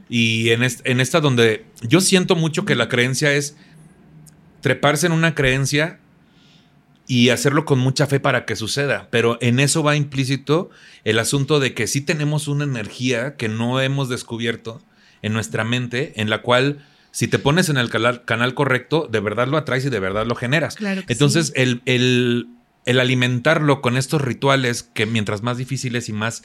Y 0.10 0.50
en, 0.50 0.64
est- 0.64 0.82
en 0.84 1.00
esta 1.00 1.20
donde 1.22 1.64
yo 1.82 2.02
siento 2.02 2.36
mucho 2.36 2.66
que 2.66 2.76
la 2.76 2.90
creencia 2.90 3.32
es 3.34 3.56
treparse 4.62 5.06
en 5.08 5.12
una 5.14 5.36
creencia 5.36 6.00
y 7.08 7.30
hacerlo 7.30 7.66
con 7.66 7.80
mucha 7.80 8.08
fe 8.08 8.20
para 8.20 8.46
que 8.46 8.56
suceda. 8.56 9.08
Pero 9.12 9.38
en 9.42 9.60
eso 9.60 9.84
va 9.84 9.96
implícito 9.96 10.70
el 11.04 11.20
asunto 11.20 11.60
de 11.60 11.74
que 11.74 11.88
sí 11.88 12.02
tenemos 12.02 12.48
una 12.48 12.64
energía 12.64 13.36
que 13.36 13.50
no 13.50 13.82
hemos 13.82 14.10
descubierto 14.10 14.82
en 15.22 15.34
nuestra 15.34 15.64
mente, 15.64 16.14
en 16.16 16.30
la 16.30 16.42
cual 16.42 16.86
si 17.12 17.28
te 17.28 17.40
pones 17.40 17.70
en 17.70 17.78
el 17.78 17.90
canal, 17.90 18.54
correcto, 18.56 19.08
de 19.12 19.20
verdad 19.20 19.48
lo 19.48 19.58
atraes 19.58 19.86
y 19.86 19.90
de 19.90 20.00
verdad 20.00 20.26
lo 20.26 20.36
generas. 20.36 20.76
Claro 20.76 21.06
que 21.06 21.14
Entonces, 21.14 21.48
sí. 21.48 21.54
el, 21.56 21.82
el- 21.86 22.48
el 22.86 23.00
alimentarlo 23.00 23.82
con 23.82 23.96
estos 23.96 24.22
rituales 24.22 24.84
que 24.84 25.06
mientras 25.06 25.42
más 25.42 25.58
difíciles 25.58 26.10
y 26.10 26.14
más, 26.14 26.44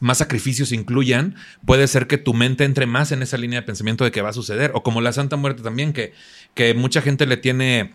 más 0.00 0.18
sacrificios 0.18 0.72
incluyan, 0.72 1.34
puede 1.64 1.88
ser 1.88 2.06
que 2.06 2.18
tu 2.18 2.34
mente 2.34 2.64
entre 2.64 2.86
más 2.86 3.10
en 3.12 3.22
esa 3.22 3.38
línea 3.38 3.60
de 3.60 3.66
pensamiento 3.66 4.04
de 4.04 4.10
que 4.10 4.22
va 4.22 4.28
a 4.30 4.34
suceder. 4.34 4.70
O 4.74 4.82
como 4.82 5.00
la 5.00 5.12
Santa 5.12 5.36
Muerte 5.36 5.62
también, 5.62 5.92
que, 5.92 6.12
que 6.54 6.74
mucha 6.74 7.00
gente 7.02 7.26
le 7.26 7.36
tiene 7.36 7.92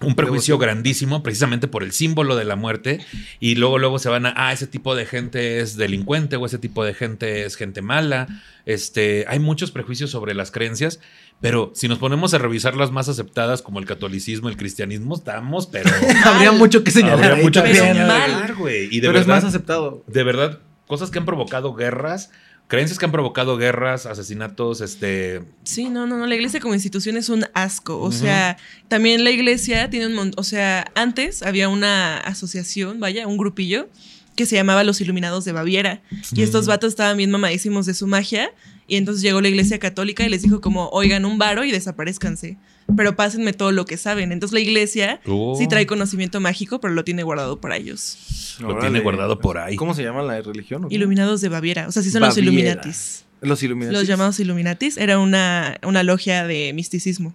un 0.00 0.14
prejuicio 0.14 0.54
Devoción. 0.54 0.60
grandísimo 0.76 1.22
precisamente 1.22 1.66
por 1.66 1.82
el 1.82 1.90
símbolo 1.92 2.36
de 2.36 2.44
la 2.44 2.54
muerte 2.56 3.00
y 3.40 3.56
luego 3.56 3.78
luego 3.78 3.98
se 3.98 4.08
van 4.08 4.26
a 4.26 4.34
ah 4.36 4.52
ese 4.52 4.66
tipo 4.68 4.94
de 4.94 5.06
gente 5.06 5.58
es 5.60 5.76
delincuente 5.76 6.36
o 6.36 6.46
ese 6.46 6.58
tipo 6.58 6.84
de 6.84 6.94
gente 6.94 7.44
es 7.44 7.56
gente 7.56 7.82
mala 7.82 8.28
este 8.64 9.24
hay 9.28 9.38
muchos 9.40 9.70
prejuicios 9.72 10.10
sobre 10.10 10.34
las 10.34 10.50
creencias 10.52 11.00
pero 11.40 11.72
si 11.74 11.88
nos 11.88 11.98
ponemos 11.98 12.32
a 12.34 12.38
revisar 12.38 12.76
las 12.76 12.90
más 12.92 13.08
aceptadas 13.08 13.60
como 13.62 13.78
el 13.80 13.86
catolicismo 13.86 14.48
el 14.48 14.56
cristianismo 14.56 15.16
estamos 15.16 15.66
pero 15.66 15.90
Habría 16.24 16.52
mucho 16.52 16.84
que 16.84 16.90
señalar. 16.92 17.24
habría 17.32 17.44
mucho 17.44 17.62
que 17.64 17.74
señalar 17.74 18.54
güey 18.54 18.88
y 18.90 19.00
de 19.00 19.08
Pero 19.08 19.18
es 19.18 19.26
verdad 19.26 19.42
más 19.42 19.44
aceptado. 19.44 20.04
de 20.06 20.22
verdad 20.22 20.60
cosas 20.86 21.10
que 21.10 21.18
han 21.18 21.26
provocado 21.26 21.74
guerras 21.74 22.30
creencias 22.68 22.98
que 22.98 23.06
han 23.06 23.12
provocado 23.12 23.56
guerras 23.56 24.06
asesinatos 24.06 24.80
este 24.80 25.42
Sí, 25.64 25.88
no, 25.88 26.06
no, 26.06 26.16
no. 26.16 26.26
La 26.26 26.34
iglesia 26.34 26.60
como 26.60 26.74
institución 26.74 27.16
es 27.16 27.28
un 27.28 27.46
asco. 27.54 27.98
O 28.00 28.12
sea, 28.12 28.56
también 28.86 29.24
la 29.24 29.30
iglesia 29.30 29.90
tiene 29.90 30.06
un 30.06 30.14
montón. 30.14 30.38
O 30.38 30.44
sea, 30.44 30.86
antes 30.94 31.42
había 31.42 31.68
una 31.68 32.18
asociación, 32.18 33.00
vaya, 33.00 33.26
un 33.26 33.38
grupillo 33.38 33.88
que 34.36 34.46
se 34.46 34.54
llamaba 34.54 34.84
Los 34.84 35.00
Iluminados 35.00 35.44
de 35.44 35.52
Baviera. 35.52 36.00
Y 36.32 36.42
estos 36.42 36.66
vatos 36.66 36.90
estaban 36.90 37.16
bien 37.16 37.30
mamadísimos 37.30 37.86
de 37.86 37.94
su 37.94 38.06
magia. 38.06 38.52
Y 38.86 38.96
entonces 38.96 39.22
llegó 39.22 39.40
la 39.40 39.48
iglesia 39.48 39.78
católica 39.78 40.24
y 40.24 40.28
les 40.28 40.42
dijo 40.42 40.60
como, 40.60 40.88
oigan 40.90 41.24
un 41.24 41.38
varo 41.38 41.64
y 41.64 41.72
desaparezcanse. 41.72 42.56
Pero 42.96 43.14
pásenme 43.16 43.52
todo 43.52 43.70
lo 43.70 43.84
que 43.84 43.96
saben. 43.96 44.32
Entonces 44.32 44.54
la 44.54 44.60
iglesia 44.60 45.20
Oh. 45.26 45.54
sí 45.58 45.68
trae 45.68 45.86
conocimiento 45.86 46.40
mágico, 46.40 46.80
pero 46.80 46.94
lo 46.94 47.04
tiene 47.04 47.22
guardado 47.22 47.60
para 47.60 47.76
ellos. 47.76 48.56
Lo 48.60 48.78
tiene 48.78 49.00
guardado 49.00 49.38
por 49.38 49.58
ahí. 49.58 49.76
¿Cómo 49.76 49.94
se 49.94 50.02
llama 50.02 50.22
la 50.22 50.40
religión? 50.40 50.86
Iluminados 50.90 51.40
de 51.40 51.48
Baviera. 51.48 51.86
O 51.86 51.92
sea, 51.92 52.02
sí 52.02 52.10
son 52.10 52.22
los. 52.22 52.36
Illuminatis. 52.38 53.24
Los 53.40 53.62
Illuminati. 53.62 53.94
Los 53.94 54.06
llamados 54.06 54.40
Illuminatis. 54.40 54.96
Era 54.96 55.18
una, 55.18 55.78
una 55.86 56.02
logia 56.02 56.44
de 56.46 56.72
misticismo. 56.72 57.34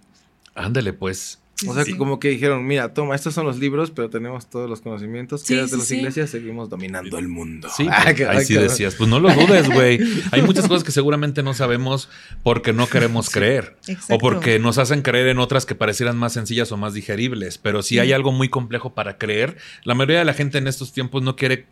ándale 0.54 0.92
pues 0.92 1.38
Sí, 1.64 1.70
O 1.70 1.74
sea, 1.74 1.84
sí, 1.84 1.92
que 1.92 1.98
como 1.98 2.20
que 2.20 2.28
dijeron, 2.28 2.66
mira, 2.66 2.92
toma, 2.92 3.14
estos 3.14 3.32
son 3.34 3.46
los 3.46 3.58
libros, 3.58 3.90
pero 3.90 4.10
tenemos 4.10 4.50
todos 4.50 4.68
los 4.68 4.80
conocimientos. 4.82 5.42
Sí, 5.42 5.54
Quédate 5.54 5.70
sí, 5.70 5.76
las 5.76 5.86
sí. 5.86 5.96
iglesias, 5.96 6.30
seguimos 6.30 6.68
dominando 6.68 7.18
el 7.18 7.28
mundo. 7.28 7.68
Sí, 7.74 7.86
Ah, 7.90 8.04
pues, 8.04 8.28
ahí 8.28 8.44
sí 8.44 8.54
decías, 8.54 8.94
pues 8.96 9.08
no 9.08 9.20
lo 9.20 9.32
dudes, 9.32 9.70
güey. 9.70 9.98
Hay 10.30 10.42
muchas 10.42 10.68
cosas 10.68 10.84
que 10.84 10.92
seguramente 10.92 11.42
no 11.42 11.54
sabemos 11.54 12.08
porque 12.42 12.72
no 12.72 12.86
queremos 12.86 13.30
creer. 13.30 13.76
Exacto. 13.86 14.14
O 14.14 14.18
porque 14.18 14.58
nos 14.58 14.78
hacen 14.78 15.02
creer 15.02 15.28
en 15.28 15.38
otras 15.38 15.64
que 15.64 15.74
parecieran 15.74 16.16
más 16.16 16.34
sencillas 16.34 16.70
o 16.72 16.76
más 16.76 16.92
digeribles. 16.92 17.58
Pero 17.58 17.82
si 17.82 17.98
hay 17.98 18.12
algo 18.12 18.32
muy 18.32 18.48
complejo 18.48 18.94
para 18.94 19.16
creer, 19.16 19.56
la 19.84 19.94
mayoría 19.94 20.18
de 20.18 20.24
la 20.24 20.34
gente 20.34 20.58
en 20.58 20.66
estos 20.66 20.92
tiempos 20.92 21.22
no 21.22 21.36
quiere, 21.36 21.66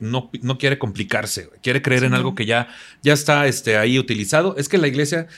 no, 0.00 0.30
no 0.42 0.58
quiere 0.58 0.78
complicarse. 0.78 1.48
Quiere 1.62 1.80
creer 1.80 2.00
Sí, 2.00 2.06
en 2.06 2.14
algo 2.14 2.34
que 2.34 2.46
ya, 2.46 2.68
ya 3.02 3.12
está 3.12 3.46
este, 3.46 3.76
ahí 3.76 3.98
utilizado. 3.98 4.56
Es 4.58 4.68
que 4.68 4.78
la 4.78 4.88
iglesia, 4.88 5.28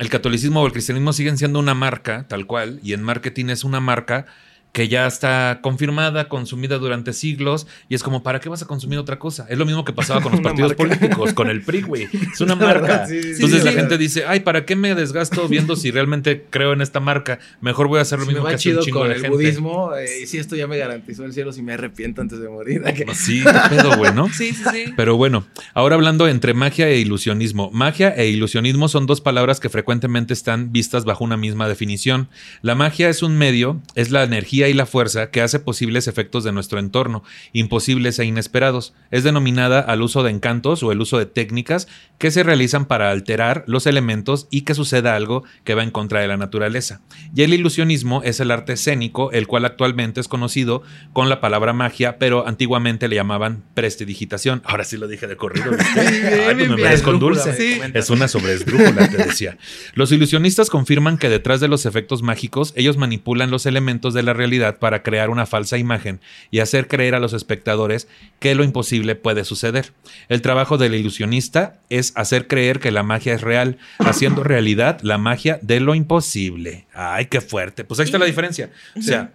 el 0.00 0.08
catolicismo 0.08 0.62
o 0.62 0.66
el 0.66 0.72
cristianismo 0.72 1.12
siguen 1.12 1.36
siendo 1.36 1.58
una 1.58 1.74
marca, 1.74 2.24
tal 2.26 2.46
cual, 2.46 2.80
y 2.82 2.94
en 2.94 3.02
marketing 3.02 3.50
es 3.50 3.64
una 3.64 3.80
marca 3.80 4.24
que 4.72 4.88
ya 4.88 5.06
está 5.06 5.60
confirmada, 5.62 6.28
consumida 6.28 6.78
durante 6.78 7.12
siglos, 7.12 7.66
y 7.88 7.94
es 7.94 8.02
como, 8.02 8.22
¿para 8.22 8.40
qué 8.40 8.48
vas 8.48 8.62
a 8.62 8.66
consumir 8.66 8.98
otra 8.98 9.18
cosa? 9.18 9.46
Es 9.48 9.58
lo 9.58 9.66
mismo 9.66 9.84
que 9.84 9.92
pasaba 9.92 10.20
con 10.20 10.32
los 10.32 10.40
partidos 10.42 10.70
marca. 10.78 10.82
políticos, 10.98 11.32
con 11.34 11.50
el 11.50 11.62
PRI, 11.62 11.82
güey. 11.82 12.08
Es 12.32 12.40
una 12.40 12.54
marca. 12.54 13.06
sí, 13.06 13.14
sí, 13.16 13.22
sí, 13.22 13.34
Entonces 13.34 13.58
sí, 13.60 13.64
la 13.64 13.72
sí. 13.72 13.76
gente 13.78 13.98
dice, 13.98 14.24
ay, 14.26 14.40
¿para 14.40 14.64
qué 14.64 14.76
me 14.76 14.94
desgasto 14.94 15.48
viendo 15.48 15.74
si 15.76 15.90
realmente 15.90 16.44
creo 16.50 16.72
en 16.72 16.80
esta 16.82 17.00
marca? 17.00 17.38
Mejor 17.60 17.88
voy 17.88 17.98
a 17.98 18.02
hacer 18.02 18.18
lo 18.20 18.24
Si 18.24 18.28
me 18.28 18.34
mismo 18.34 18.46
que 18.46 18.52
va 18.52 18.56
hace 18.56 18.68
un 18.68 18.72
chido 18.74 18.84
chingo 18.84 19.00
con 19.00 19.08
de 19.08 19.14
el 19.16 19.20
gente. 19.22 19.36
budismo, 19.36 19.94
eh, 19.96 20.22
y 20.22 20.26
si 20.26 20.38
esto 20.38 20.54
ya 20.56 20.66
me 20.66 20.78
garantizó 20.78 21.24
el 21.24 21.32
cielo 21.32 21.52
si 21.52 21.62
me 21.62 21.72
arrepiento 21.72 22.20
antes 22.20 22.38
de 22.40 22.48
morir. 22.48 22.82
Pues 23.04 23.18
sí, 23.26 23.42
qué 23.42 23.76
pedo, 23.76 23.96
güey, 23.96 24.14
¿no? 24.14 24.28
Sí, 24.28 24.52
sí, 24.52 24.62
sí. 24.72 24.92
Pero 24.96 25.16
bueno, 25.16 25.44
ahora 25.74 25.96
hablando 25.96 26.28
entre 26.28 26.54
magia 26.54 26.88
e 26.88 26.98
ilusionismo. 27.00 27.70
Magia 27.72 28.14
e 28.16 28.28
ilusionismo 28.28 28.88
son 28.88 29.06
dos 29.06 29.20
palabras 29.20 29.58
que 29.60 29.68
frecuentemente 29.68 30.32
están 30.32 30.72
vistas 30.72 31.04
bajo 31.04 31.24
una 31.24 31.36
misma 31.36 31.68
definición. 31.68 32.28
La 32.62 32.74
magia 32.74 33.08
es 33.08 33.22
un 33.22 33.36
medio, 33.36 33.80
es 33.94 34.10
la 34.10 34.22
energía 34.22 34.59
y 34.68 34.74
la 34.74 34.86
fuerza 34.86 35.30
que 35.30 35.40
hace 35.40 35.60
posibles 35.60 36.08
efectos 36.08 36.44
de 36.44 36.52
nuestro 36.52 36.78
entorno, 36.78 37.22
imposibles 37.52 38.18
e 38.18 38.24
inesperados. 38.24 38.94
Es 39.10 39.24
denominada 39.24 39.80
al 39.80 40.02
uso 40.02 40.22
de 40.22 40.30
encantos 40.30 40.82
o 40.82 40.92
el 40.92 41.00
uso 41.00 41.18
de 41.18 41.26
técnicas 41.26 41.88
que 42.18 42.30
se 42.30 42.42
realizan 42.42 42.84
para 42.84 43.10
alterar 43.10 43.64
los 43.66 43.86
elementos 43.86 44.46
y 44.50 44.62
que 44.62 44.74
suceda 44.74 45.16
algo 45.16 45.44
que 45.64 45.74
va 45.74 45.82
en 45.82 45.90
contra 45.90 46.20
de 46.20 46.28
la 46.28 46.36
naturaleza. 46.36 47.00
Y 47.34 47.42
el 47.42 47.54
ilusionismo 47.54 48.22
es 48.22 48.40
el 48.40 48.50
arte 48.50 48.74
escénico, 48.74 49.32
el 49.32 49.46
cual 49.46 49.64
actualmente 49.64 50.20
es 50.20 50.28
conocido 50.28 50.82
con 51.12 51.28
la 51.28 51.40
palabra 51.40 51.72
magia, 51.72 52.18
pero 52.18 52.46
antiguamente 52.46 53.08
le 53.08 53.16
llamaban 53.16 53.62
prestidigitación. 53.74 54.62
Ahora 54.64 54.84
sí 54.84 54.96
lo 54.96 55.08
dije 55.08 55.26
de 55.26 55.36
corrido. 55.36 55.70
Ay, 55.96 56.66
pues 56.66 56.68
me 56.68 57.02
con 57.02 57.18
dulce. 57.18 57.54
Sí. 57.54 57.80
Es 57.94 58.10
una 58.10 58.28
sobresdrújula, 58.28 59.08
te 59.08 59.16
decía. 59.16 59.56
Los 59.94 60.12
ilusionistas 60.12 60.70
confirman 60.70 61.18
que 61.18 61.28
detrás 61.28 61.60
de 61.60 61.68
los 61.68 61.86
efectos 61.86 62.22
mágicos, 62.22 62.72
ellos 62.76 62.96
manipulan 62.96 63.50
los 63.50 63.66
elementos 63.66 64.14
de 64.14 64.22
la 64.22 64.32
realidad 64.32 64.49
para 64.78 65.02
crear 65.02 65.30
una 65.30 65.46
falsa 65.46 65.78
imagen 65.78 66.20
y 66.50 66.60
hacer 66.60 66.88
creer 66.88 67.14
a 67.14 67.20
los 67.20 67.32
espectadores 67.32 68.08
que 68.38 68.54
lo 68.54 68.64
imposible 68.64 69.14
puede 69.14 69.44
suceder. 69.44 69.92
El 70.28 70.42
trabajo 70.42 70.78
del 70.78 70.94
ilusionista 70.94 71.80
es 71.88 72.12
hacer 72.16 72.46
creer 72.46 72.80
que 72.80 72.90
la 72.90 73.02
magia 73.02 73.34
es 73.34 73.42
real, 73.42 73.78
haciendo 73.98 74.42
realidad 74.42 75.00
la 75.02 75.18
magia 75.18 75.58
de 75.62 75.80
lo 75.80 75.94
imposible. 75.94 76.86
Ay, 76.94 77.26
qué 77.26 77.40
fuerte. 77.40 77.84
Pues 77.84 78.00
ahí 78.00 78.04
está 78.04 78.18
la 78.18 78.26
diferencia. 78.26 78.70
O 78.96 79.02
sea, 79.02 79.32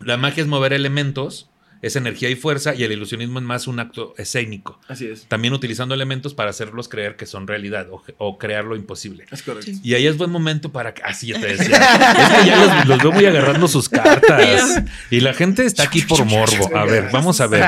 la 0.00 0.16
magia 0.16 0.42
es 0.42 0.48
mover 0.48 0.72
elementos, 0.72 1.48
es 1.82 1.96
energía 1.96 2.30
y 2.30 2.36
fuerza, 2.36 2.74
y 2.74 2.82
el 2.84 2.92
ilusionismo 2.92 3.38
es 3.38 3.44
más 3.44 3.66
un 3.66 3.80
acto 3.80 4.14
escénico 4.18 4.80
Así 4.88 5.06
es. 5.06 5.26
también 5.26 5.52
utilizando 5.54 5.94
elementos 5.94 6.34
para 6.34 6.50
hacerlos 6.50 6.88
creer 6.88 7.16
que 7.16 7.26
son 7.26 7.46
realidad 7.46 7.86
o, 7.90 8.02
o 8.18 8.38
crear 8.38 8.64
lo 8.64 8.76
imposible. 8.76 9.24
Es 9.30 9.42
correcto. 9.42 9.70
Sí. 9.70 9.80
Y 9.82 9.94
ahí 9.94 10.06
es 10.06 10.16
buen 10.16 10.30
momento 10.30 10.72
para 10.72 10.94
que. 10.94 11.02
Así 11.02 11.28
ya 11.28 11.40
te 11.40 11.46
decía. 11.56 11.76
es 11.76 12.40
que 12.40 12.46
ya 12.46 12.56
los, 12.64 12.86
los 12.86 12.98
veo 13.02 13.12
muy 13.12 13.24
agarrando 13.26 13.68
sus 13.68 13.88
cartas. 13.88 14.82
Y 15.10 15.20
la 15.20 15.34
gente 15.34 15.64
está 15.64 15.84
aquí 15.84 16.02
por 16.02 16.24
morbo. 16.24 16.76
A 16.76 16.84
ver, 16.84 17.08
vamos 17.12 17.40
a 17.40 17.46
ver. 17.46 17.64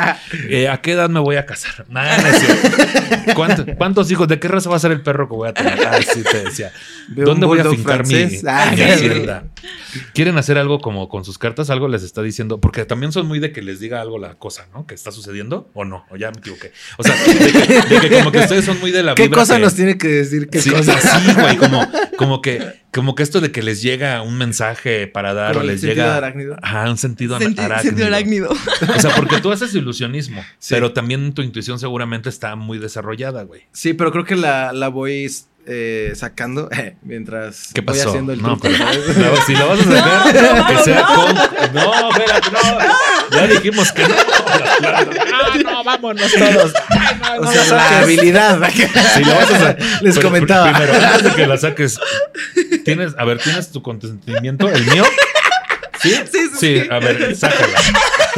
Eh, 0.49 0.69
¿A 0.69 0.81
qué 0.81 0.93
edad 0.93 1.09
me 1.09 1.21
voy 1.21 1.37
a 1.37 1.47
casar? 1.47 1.87
Nah, 1.89 2.19
no 2.19 2.27
es 2.29 2.39
cierto. 2.41 3.35
¿Cuánto- 3.35 3.67
¿Cuántos 3.77 4.11
hijos? 4.11 4.29
¿De 4.29 4.39
qué 4.39 4.49
raza 4.49 4.69
va 4.71 4.77
a 4.77 4.79
ser 4.79 4.93
el 4.93 5.01
perro 5.03 5.29
que 5.29 5.35
voy 5.35 5.49
a 5.49 5.55
tener? 5.55 5.79
Ah, 5.87 5.99
sí 6.03 6.23
te 6.23 6.45
decía. 6.45 6.73
¿Dónde 7.09 7.47
voy 7.47 7.59
a 7.61 7.65
fincar 7.65 8.07
mi. 8.07 8.15
Ah, 8.47 8.69
mi 8.71 8.77
sí. 8.77 8.83
hacienda? 8.83 9.45
¿Quieren 10.15 10.37
hacer 10.39 10.59
algo 10.59 10.81
como 10.81 11.09
con 11.09 11.25
sus 11.25 11.39
cartas? 11.39 11.71
Algo 11.71 11.89
les 11.89 12.03
está 12.03 12.23
diciendo. 12.23 12.61
Porque 12.61 12.85
también 12.85 13.13
son 13.13 13.27
muy 13.27 13.39
de 13.39 13.53
que 13.53 13.63
les 13.63 13.81
diga 13.81 13.98
algo 14.01 14.19
la 14.19 14.35
cosa, 14.35 14.67
¿no? 14.73 14.87
Que 14.87 14.95
está 14.95 15.13
sucediendo 15.13 15.71
o 15.75 15.85
no. 15.85 16.05
O 16.11 16.17
ya 16.17 16.31
me 16.31 16.39
equivoqué. 16.39 16.73
O 16.97 17.03
sea, 17.03 17.15
de 17.17 17.53
que, 17.53 17.95
de 17.95 18.01
que 18.09 18.11
como 18.19 18.33
que 18.33 18.39
ustedes 18.39 18.65
son 18.65 18.79
muy 18.81 18.91
de 18.91 19.03
la 19.03 19.15
¿Qué 19.15 19.25
vibra 19.25 19.41
cosa 19.41 19.57
que- 19.57 19.63
nos 19.63 19.75
tiene 19.75 19.99
que 19.99 20.09
decir? 20.09 20.49
¿Qué 20.49 20.61
sí, 20.61 20.71
cosa? 20.71 20.95
así, 20.97 21.33
güey, 21.35 21.57
como, 21.57 21.87
como 22.17 22.41
que, 22.43 22.83
como 22.93 23.15
que 23.15 23.23
esto 23.23 23.41
de 23.41 23.53
que 23.53 23.63
les 23.63 23.83
llega 23.83 24.23
un 24.23 24.37
mensaje 24.39 25.07
para 25.07 25.35
dar 25.35 25.57
o 25.57 25.63
les 25.63 25.81
sentido 25.81 26.03
llega 26.05 26.17
arácnido. 26.17 26.57
Ajá, 26.63 26.91
un 26.91 26.97
sentido 26.99 27.39
Senti- 27.39 27.61
arácnido. 27.61 27.83
sentido 27.83 28.07
arácnido. 28.07 28.51
O 28.97 29.01
sea, 29.01 29.15
porque 29.15 29.41
tú 29.41 29.53
haces 29.53 29.75
ilusionismo, 29.75 30.43
Sí. 30.59 30.75
pero 30.75 30.93
también 30.93 31.33
tu 31.35 31.43
intuición 31.43 31.79
seguramente 31.79 32.29
está 32.29 32.57
muy 32.57 32.79
desarrollada, 32.79 33.43
güey. 33.45 33.63
Sí, 33.73 33.95
pero 33.95 34.11
creo 34.13 34.25
que 34.25 34.37
la, 34.37 34.73
la 34.73 34.89
voy 34.89 35.29
eh, 35.71 36.13
sacando 36.17 36.69
mientras 37.03 37.69
¿Qué 37.75 37.83
voy 37.83 37.95
pasó? 37.97 38.09
haciendo 38.09 38.33
el 38.33 38.41
No, 38.43 38.57
truco. 38.59 38.69
pero- 38.79 39.35
la- 39.37 39.43
si 39.45 39.53
la 39.55 39.65
vas 39.67 39.81
a 39.81 39.85
sacar, 39.85 40.27
No, 40.59 40.67
que 40.67 40.73
no, 40.75 40.83
sea 40.85 41.01
no. 41.01 41.15
con. 41.15 41.35
No, 41.75 42.11
espérate, 42.11 42.51
no. 42.51 43.37
Ya 43.37 43.47
dijimos 43.47 43.93
que 43.93 44.09
no. 44.09 44.15
Ah, 44.83 45.55
no, 45.63 45.85
vámonos 45.85 46.33
todos. 46.33 46.73
Ay, 46.89 47.17
no, 47.21 47.41
O 47.41 47.45
no 47.45 47.53
sea, 47.53 47.65
la 47.67 47.77
la 47.77 47.83
saques. 47.85 48.03
habilidad. 48.03 48.71
Si 49.15 49.25
la 49.25 49.35
vas 49.35 49.51
a 49.51 49.59
sa- 49.59 49.77
Les 50.01 50.15
Pero 50.17 50.29
comentaba. 50.29 50.71
pr- 50.73 50.77
Primero, 50.87 51.07
antes 51.07 51.23
de 51.25 51.35
que 51.35 51.47
la 51.47 51.57
saques, 51.59 52.01
tienes, 52.85 53.13
a 53.19 53.25
ver, 53.25 53.39
¿tienes 53.39 53.71
tu 53.71 53.83
consentimiento? 53.83 54.69
¿El 54.69 54.87
mío? 54.87 55.05
¿Sí? 56.01 56.11
Sí, 56.11 56.23
sí, 56.33 56.51
sí. 56.83 56.89
a 56.91 56.99
ver, 57.01 57.35
sácala. 57.37 57.79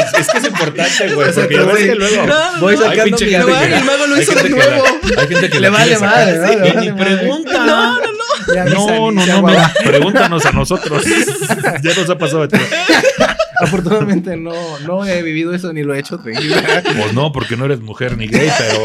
Es 0.19 0.27
que 0.29 0.39
es 0.39 0.45
importante, 0.45 1.15
güey. 1.15 1.29
O 1.29 1.33
sea, 1.33 1.43
Porque 1.49 1.87
que 1.87 1.95
luego. 1.95 2.27
No, 2.27 2.53
no, 2.55 2.61
Voy 2.61 2.77
no. 2.77 2.83
Sacando 2.83 3.17
mi 3.19 3.25
que- 3.27 3.37
el 3.37 3.85
mago 3.85 4.07
lo 4.07 4.21
hizo 4.21 4.35
de 4.35 4.49
nuevo. 4.49 4.85
Hay 5.19 5.29
gente 5.29 5.51
que 5.51 5.61
Le 5.61 5.71
la 5.71 5.71
vale 5.71 5.99
madre. 5.99 6.37
¿no? 6.39 6.47
Le 6.49 6.69
Y 6.69 6.73
vale 6.73 6.93
pregunta. 6.95 7.53
No, 7.67 7.67
no, 7.67 8.01
no. 8.01 8.55
Ya 8.55 8.65
No, 8.65 9.11
no, 9.13 9.27
no, 9.43 9.49
pregúntanos 9.85 10.45
a 10.47 10.53
nosotros. 10.53 11.05
ya 11.83 11.95
nos 11.95 12.11
ha 12.11 12.19
pasado 12.19 12.47
de 12.47 12.49
todo. 12.59 12.67
Afortunadamente 13.63 14.37
no, 14.39 14.79
no 14.81 15.05
he 15.05 15.23
vivido 15.23 15.55
eso 15.55 15.73
ni 15.73 15.83
lo 15.83 15.95
he 15.95 15.99
hecho. 15.99 16.19
tranquila. 16.19 16.83
Pues 16.83 17.13
no, 17.13 17.31
porque 17.33 17.57
no 17.57 17.67
eres 17.67 17.81
mujer 17.81 18.17
ni 18.17 18.27
gay, 18.27 18.51
pero. 18.59 18.85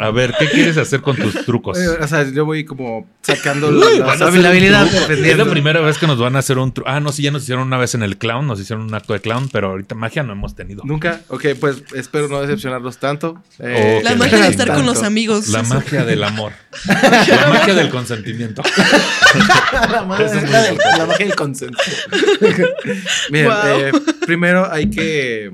A 0.00 0.10
ver, 0.10 0.34
¿qué 0.38 0.48
quieres 0.48 0.76
hacer 0.78 1.00
con 1.02 1.14
tus 1.16 1.44
trucos? 1.44 1.78
Eh, 1.78 1.88
O 2.00 2.08
sea, 2.08 2.24
yo 2.30 2.44
voy 2.46 2.64
como 2.64 3.06
sacando 3.20 3.68
Uy, 3.68 3.98
la, 3.98 4.12
habilidad. 4.48 4.86
Es 5.10 5.36
la 5.36 5.44
primera 5.44 5.80
vez 5.80 5.98
que 5.98 6.06
nos 6.06 6.18
van 6.18 6.36
a 6.36 6.38
hacer 6.38 6.56
un 6.58 6.72
truco. 6.72 6.88
Ah, 6.90 7.00
no, 7.00 7.12
sí, 7.12 7.22
ya 7.22 7.30
nos 7.30 7.42
hicieron 7.42 7.66
una 7.66 7.76
vez 7.76 7.94
en 7.94 8.02
el 8.02 8.16
clown, 8.16 8.46
nos 8.46 8.58
hicieron 8.60 8.86
un 8.86 8.94
acto 8.94 9.12
de 9.12 9.20
clown, 9.20 9.50
pero 9.52 9.68
ahorita 9.68 9.94
magia 9.94 10.22
no 10.22 10.32
hemos 10.32 10.54
tenido. 10.54 10.82
Nunca. 10.86 11.20
Ok, 11.28 11.44
pues 11.60 11.82
espero 11.94 12.28
no 12.28 12.40
decepcionarlos 12.40 12.96
tanto. 12.98 13.42
Eh, 13.58 13.96
Ok. 13.98 14.04
La 14.04 14.16
magia 14.16 14.38
de 14.38 14.48
estar 14.48 14.72
con 14.72 14.86
los 14.86 15.02
amigos. 15.02 15.48
La 15.48 15.62
magia 15.64 16.04
del 16.04 16.24
amor. 16.24 16.52
La 16.86 17.48
magia 17.50 17.74
del 17.74 17.90
consentimiento. 17.90 18.62
la, 19.92 20.02
magia, 20.04 20.26
es 20.26 20.50
la 20.50 20.62
del- 20.62 20.78
la 20.98 21.06
magia 21.06 21.26
del 21.26 21.34
consenso. 21.34 21.78
Miren, 23.30 23.46
Wow. 23.50 23.80
eh, 23.80 23.92
primero 24.26 24.70
hay 24.70 24.88
que 24.90 25.44
eh, 25.46 25.52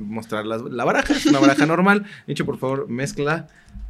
mostrar 0.00 0.44
las- 0.46 0.62
la 0.62 0.84
baraja. 0.84 1.12
Es 1.14 1.26
una 1.26 1.38
baraja 1.38 1.66
normal. 1.66 2.04
Dicho, 2.26 2.44
por 2.44 2.58
favor, 2.58 2.88
mezcla 2.88 3.46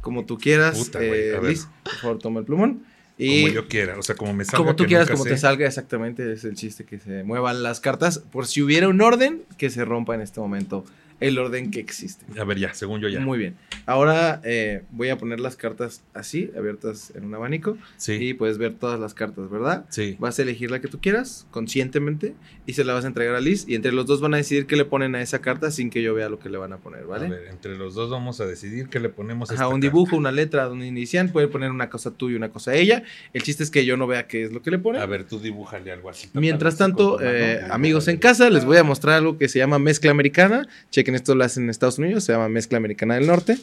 como 0.07 0.25
tú 0.25 0.37
quieras. 0.37 0.77
Puta, 0.77 1.03
Eh. 1.03 1.37
Liz, 1.43 1.67
por 1.83 1.93
favor, 1.95 2.19
toma 2.19 2.39
el 2.39 2.45
plumón. 2.45 2.83
Y 3.17 3.41
Como 3.41 3.53
yo 3.55 3.67
quiera, 3.67 3.99
o 3.99 4.03
sea, 4.03 4.15
como 4.15 4.31
me 4.33 4.45
salga. 4.45 4.57
como 4.59 4.75
tú 4.77 4.83
que 4.83 4.87
quieras, 4.87 5.09
como 5.09 5.23
sé. 5.25 5.31
te 5.31 5.37
salga, 5.37 5.67
exactamente. 5.67 6.31
Es 6.31 6.45
el 6.45 6.53
chiste 6.55 6.85
que 6.85 6.97
se 6.99 7.23
muevan 7.23 7.61
las 7.61 7.81
cartas. 7.81 8.19
Por 8.19 8.47
si 8.47 8.61
hubiera 8.61 8.87
un 8.87 9.01
orden, 9.01 9.41
que 9.57 9.69
se 9.69 9.83
rompa 9.83 10.15
en 10.15 10.21
este 10.21 10.39
momento 10.39 10.85
el 11.19 11.37
orden 11.39 11.71
que 11.71 11.79
existe. 11.81 12.23
A 12.39 12.43
ver, 12.45 12.57
ya, 12.59 12.73
según 12.75 13.01
yo 13.01 13.09
ya. 13.09 13.19
Muy 13.19 13.37
bien. 13.39 13.55
Ahora 13.87 14.39
eh, 14.45 14.83
voy 14.91 15.09
a 15.09 15.17
poner 15.17 15.39
las 15.39 15.55
cartas 15.57 16.03
así, 16.13 16.51
abiertas 16.55 17.11
en 17.15 17.25
un 17.25 17.33
abanico. 17.33 17.75
Sí, 17.97 18.13
Y 18.13 18.33
puedes 18.35 18.59
ver 18.59 18.75
todas 18.75 18.99
las 18.99 19.13
cartas, 19.15 19.49
¿verdad? 19.49 19.85
sí. 19.89 20.15
Vas 20.19 20.37
a 20.39 20.43
elegir 20.43 20.69
la 20.71 20.79
que 20.79 20.87
tú 20.87 20.99
quieras, 21.01 21.47
conscientemente, 21.49 22.35
y 22.67 22.73
se 22.73 22.83
la 22.83 22.93
vas 22.93 23.05
a 23.05 23.07
entregar 23.07 23.33
a 23.33 23.39
Liz. 23.39 23.65
Y 23.67 23.73
entre 23.73 23.91
los 23.91 24.05
dos 24.05 24.21
van 24.21 24.35
a 24.35 24.37
decidir 24.37 24.67
qué 24.67 24.75
le 24.75 24.85
ponen 24.85 25.15
a 25.15 25.21
esa 25.23 25.39
carta 25.39 25.71
sin 25.71 25.89
que 25.89 26.03
yo 26.03 26.13
vea 26.13 26.29
lo 26.29 26.37
que 26.37 26.49
le 26.49 26.57
van 26.59 26.73
a 26.73 26.77
poner, 26.77 27.01
A 27.03 27.05
¿vale? 27.05 27.29
ver, 27.29 27.47
entre 27.49 27.75
los 27.77 27.95
dos 27.95 28.11
vamos 28.11 28.39
a 28.41 28.45
decidir 28.45 28.89
qué 28.89 28.99
le 28.99 29.09
ponemos 29.09 29.49
a 29.49 29.53
Ajá, 29.53 29.63
esta 29.63 29.67
un 29.69 29.81
carta. 29.81 29.87
dibujo, 29.87 30.15
una 30.17 30.31
letra, 30.31 30.69
un 30.69 30.83
inicial, 30.83 31.31
puede 31.31 31.47
poner 31.47 31.71
una 31.71 31.89
cosa 31.89 32.11
tú 32.11 32.29
y 32.29 32.35
una 32.35 32.49
cosa 32.49 32.75
ella. 32.75 33.01
El 33.33 33.41
chiste 33.41 33.63
es 33.63 33.71
que 33.71 33.85
yo 33.85 33.97
no 33.97 34.05
vea 34.05 34.27
qué 34.27 34.43
es 34.43 34.51
lo 34.51 34.61
que 34.61 34.69
le 34.69 34.77
pone. 34.77 34.99
A 34.99 35.05
ver, 35.07 35.23
tú 35.23 35.39
dibújale 35.39 35.91
algo 35.91 36.09
así. 36.09 36.29
Mientras 36.33 36.77
tanto, 36.77 37.19
eh, 37.21 37.61
amigos 37.71 38.07
en 38.09 38.17
casa, 38.17 38.49
les 38.49 38.65
voy 38.65 38.77
a 38.77 38.83
mostrar 38.83 39.15
algo 39.15 39.37
que 39.37 39.47
se 39.47 39.57
llama 39.59 39.79
mezcla 39.79 40.11
americana. 40.11 40.67
Chequen, 40.91 41.15
esto 41.15 41.33
lo 41.35 41.43
hacen 41.45 41.63
en 41.63 41.69
Estados 41.69 41.97
Unidos, 41.97 42.25
se 42.25 42.33
llama 42.33 42.49
mezcla 42.49 42.77
americana 42.77 43.15
del 43.15 43.27
norte. 43.27 43.57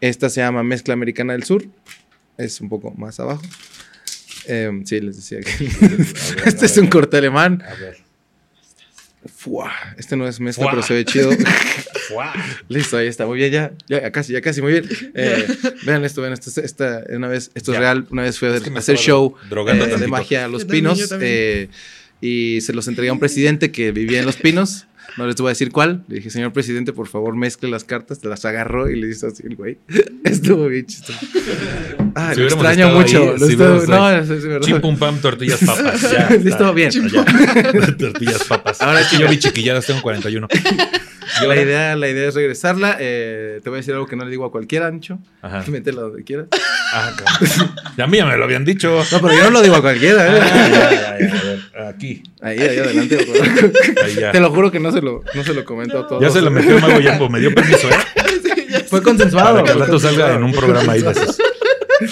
Esta 0.00 0.28
se 0.30 0.40
llama 0.40 0.62
mezcla 0.62 0.94
americana 0.94 1.34
del 1.34 1.44
sur. 1.44 1.64
Es 2.38 2.60
un 2.60 2.68
poco 2.68 2.90
más 2.92 3.20
abajo. 3.20 3.42
Em, 4.50 4.84
sí, 4.84 5.00
les 5.00 5.16
decía 5.16 5.40
que... 5.40 5.64
Ver, 5.80 6.48
este 6.48 6.66
es 6.66 6.76
un 6.78 6.86
corte 6.88 7.16
alemán. 7.16 7.62
A 7.66 7.74
ver. 7.74 7.96
Fua, 9.36 9.70
Este 9.98 10.16
no 10.16 10.26
es 10.26 10.40
mezcla, 10.40 10.64
Fua. 10.64 10.70
pero 10.72 10.82
se 10.82 10.94
ve 10.94 11.04
chido. 11.04 11.30
¡Fua! 12.08 12.32
Listo, 12.68 12.96
ahí 12.96 13.06
está. 13.06 13.26
Muy 13.26 13.36
bien, 13.36 13.52
ya. 13.52 13.72
Ya 13.86 14.10
casi, 14.10 14.32
ya 14.32 14.40
casi, 14.40 14.62
muy 14.62 14.72
bien. 14.72 14.88
Eh, 15.14 15.46
vean 15.84 16.04
esto, 16.06 16.22
vean 16.22 16.32
esto. 16.32 16.58
Esta, 16.60 17.04
una 17.10 17.28
vez, 17.28 17.50
esto 17.54 17.72
Ya. 17.72 17.78
es 17.78 17.80
real. 17.82 18.06
Una 18.10 18.22
vez 18.22 18.38
fui 18.38 18.48
a 18.48 18.54
Es 18.54 18.62
que 18.62 18.70
me 18.70 18.78
hacer 18.78 18.96
show 18.96 19.34
eh, 19.50 19.96
de 19.98 20.06
magia 20.08 20.46
a 20.46 20.48
Los 20.48 20.62
también, 20.62 20.84
Pinos. 20.84 21.08
también. 21.10 21.30
eh, 21.32 21.68
y 22.22 22.60
se 22.62 22.72
los 22.72 22.88
entregué 22.88 23.10
a 23.10 23.12
un 23.12 23.18
presidente 23.18 23.70
que 23.70 23.92
vivía 23.92 24.20
en 24.20 24.26
Los 24.26 24.36
Pinos. 24.36 24.86
No 25.16 25.26
les 25.26 25.36
voy 25.36 25.48
a 25.48 25.50
decir 25.50 25.70
cuál. 25.72 26.04
Le 26.08 26.16
dije, 26.16 26.30
señor 26.30 26.52
presidente, 26.52 26.92
por 26.92 27.08
favor, 27.08 27.34
mezcle 27.36 27.68
las 27.70 27.84
cartas. 27.84 28.20
Te 28.20 28.28
las 28.28 28.44
agarró 28.44 28.90
y 28.90 29.00
le 29.00 29.08
hizo 29.08 29.26
así 29.26 29.42
el 29.46 29.56
güey. 29.56 29.78
Estuvo 30.24 30.66
bien 30.68 30.86
chistoso. 30.86 31.18
Ah, 32.14 32.32
Si 32.34 32.40
lo 32.40 32.46
extraño 32.46 32.88
mucho. 32.90 33.18
ahí, 33.22 33.38
lo 33.38 33.46
si 33.46 33.52
estuvo- 33.52 33.86
no, 33.86 34.10
es, 34.10 34.30
es 34.30 34.44
verdad. 34.44 34.66
Chim 34.66 34.80
pum 34.80 34.96
pam, 34.96 35.18
tortillas 35.20 35.60
papas. 35.64 36.02
Ya, 36.12 36.28
Estuvo 36.28 36.72
bien. 36.74 36.90
Tortillas 37.98 38.44
papas. 38.44 38.80
Ahora 38.80 38.90
Ahora 38.90 39.00
es 39.02 39.08
que 39.08 39.18
yo 39.18 39.28
vi 39.28 39.38
chiquilladas, 39.38 39.86
tengo 39.86 40.02
41. 40.02 40.48
La 41.46 41.56
idea, 41.56 41.96
la 41.96 42.08
idea 42.08 42.28
es 42.28 42.34
regresarla. 42.34 42.96
Eh, 42.98 43.60
te 43.62 43.70
voy 43.70 43.78
a 43.78 43.80
decir 43.80 43.94
algo 43.94 44.06
que 44.06 44.16
no 44.16 44.24
le 44.24 44.30
digo 44.30 44.44
a 44.44 44.50
cualquiera, 44.50 44.86
Ancho. 44.86 45.18
Ajá. 45.42 45.64
Métela 45.70 46.02
donde 46.02 46.24
quieras. 46.24 46.46
Ah, 46.92 47.12
claro. 47.16 47.72
Ya 47.96 48.04
a 48.04 48.06
mí 48.06 48.16
ya 48.18 48.26
me 48.26 48.36
lo 48.36 48.44
habían 48.44 48.64
dicho. 48.64 49.02
No, 49.12 49.20
pero 49.20 49.34
yo 49.34 49.44
no 49.44 49.50
lo 49.50 49.62
digo 49.62 49.76
a 49.76 49.80
cualquiera. 49.80 50.26
¿eh? 50.26 50.40
Ah, 50.42 50.68
ya, 50.68 50.70
ya, 50.70 50.90
ya, 50.90 51.10
a 51.10 51.14
ver, 51.14 51.60
aquí. 51.88 52.22
Ahí, 52.40 52.58
ahí 52.58 52.78
adelante. 52.78 53.26
Ahí 54.04 54.14
ya. 54.14 54.32
Te 54.32 54.40
lo 54.40 54.50
juro 54.50 54.70
que 54.70 54.80
no 54.80 54.92
se 54.92 55.00
lo, 55.00 55.22
no 55.34 55.44
se 55.44 55.54
lo 55.54 55.64
comento 55.64 55.98
a 55.98 56.06
todos. 56.06 56.22
Ya 56.22 56.30
se 56.30 56.42
lo 56.42 56.50
metió 56.50 56.76
el 56.76 56.82
mago 56.82 57.00
Yambo, 57.00 57.28
me 57.28 57.40
dio 57.40 57.54
permiso, 57.54 57.88
¿eh? 57.88 58.84
Fue 58.88 59.02
consensuado. 59.02 59.54
Para 59.56 59.66
que 59.66 59.72
fue 59.72 59.86
rato 59.86 59.98
salga 59.98 60.34
en 60.34 60.42
un 60.42 60.52
programa 60.52 60.92
ahí 60.92 61.02
de 61.02 61.10
esos. 61.10 61.38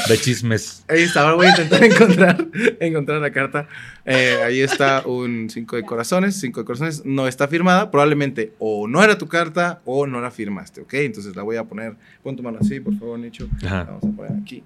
De 0.08 0.18
chismes. 0.18 0.84
Ahí 0.88 1.02
está, 1.02 1.22
ahora 1.22 1.34
voy 1.34 1.46
a 1.46 1.50
intentar 1.50 1.82
encontrar, 1.84 2.46
encontrar 2.80 3.20
la 3.20 3.30
carta. 3.30 3.68
Eh, 4.04 4.38
ahí 4.44 4.60
está 4.60 5.02
un 5.06 5.48
5 5.50 5.76
de 5.76 5.82
corazones. 5.84 6.38
5 6.40 6.60
de 6.60 6.64
corazones 6.66 7.04
no 7.04 7.26
está 7.28 7.48
firmada. 7.48 7.90
Probablemente 7.90 8.52
o 8.58 8.86
no 8.86 9.02
era 9.02 9.16
tu 9.18 9.28
carta 9.28 9.80
o 9.84 10.06
no 10.06 10.20
la 10.20 10.30
firmaste, 10.30 10.80
¿ok? 10.82 10.94
Entonces 10.94 11.34
la 11.36 11.42
voy 11.42 11.56
a 11.56 11.64
poner. 11.64 11.94
Pon 12.22 12.36
tu 12.36 12.42
mano 12.42 12.58
así, 12.60 12.80
por 12.80 12.96
favor, 12.98 13.18
Nicho. 13.18 13.48
Ajá. 13.64 13.84
Vamos 13.84 14.04
a 14.04 14.16
poner 14.16 14.32
aquí. 14.42 14.62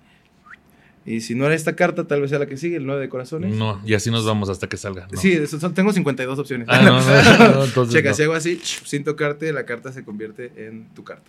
Y 1.05 1.21
si 1.21 1.35
no 1.35 1.47
era 1.47 1.55
esta 1.57 1.75
carta, 1.75 2.07
tal 2.07 2.21
vez 2.21 2.31
sea 2.31 2.39
la 2.39 2.47
que 2.47 2.57
sigue, 2.57 2.77
el 2.77 2.87
9 2.87 3.01
de 3.01 3.09
corazones. 3.09 3.53
No, 3.57 3.81
y 3.85 3.95
así 3.95 4.09
nos 4.13 4.25
vamos 4.25 4.49
hasta 4.49 4.69
que 4.69 4.77
salga. 4.77 5.09
¿no? 5.11 5.19
Sí, 5.21 5.37
son- 5.49 5.75
tengo 5.75 5.93
52 5.93 6.39
opciones. 6.39 6.69
Ah, 6.71 6.81
no, 6.81 7.01
no, 7.01 7.65
entonces 7.65 7.93
Checa, 7.93 8.15
si 8.15 8.23
hago 8.23 8.35
así, 8.35 8.61
sin 8.63 9.03
tocarte, 9.03 9.53
la 9.53 9.65
carta 9.67 9.93
se 9.93 10.05
convierte 10.05 10.53
en 10.69 10.87
tu 10.95 11.03
carta. 11.03 11.29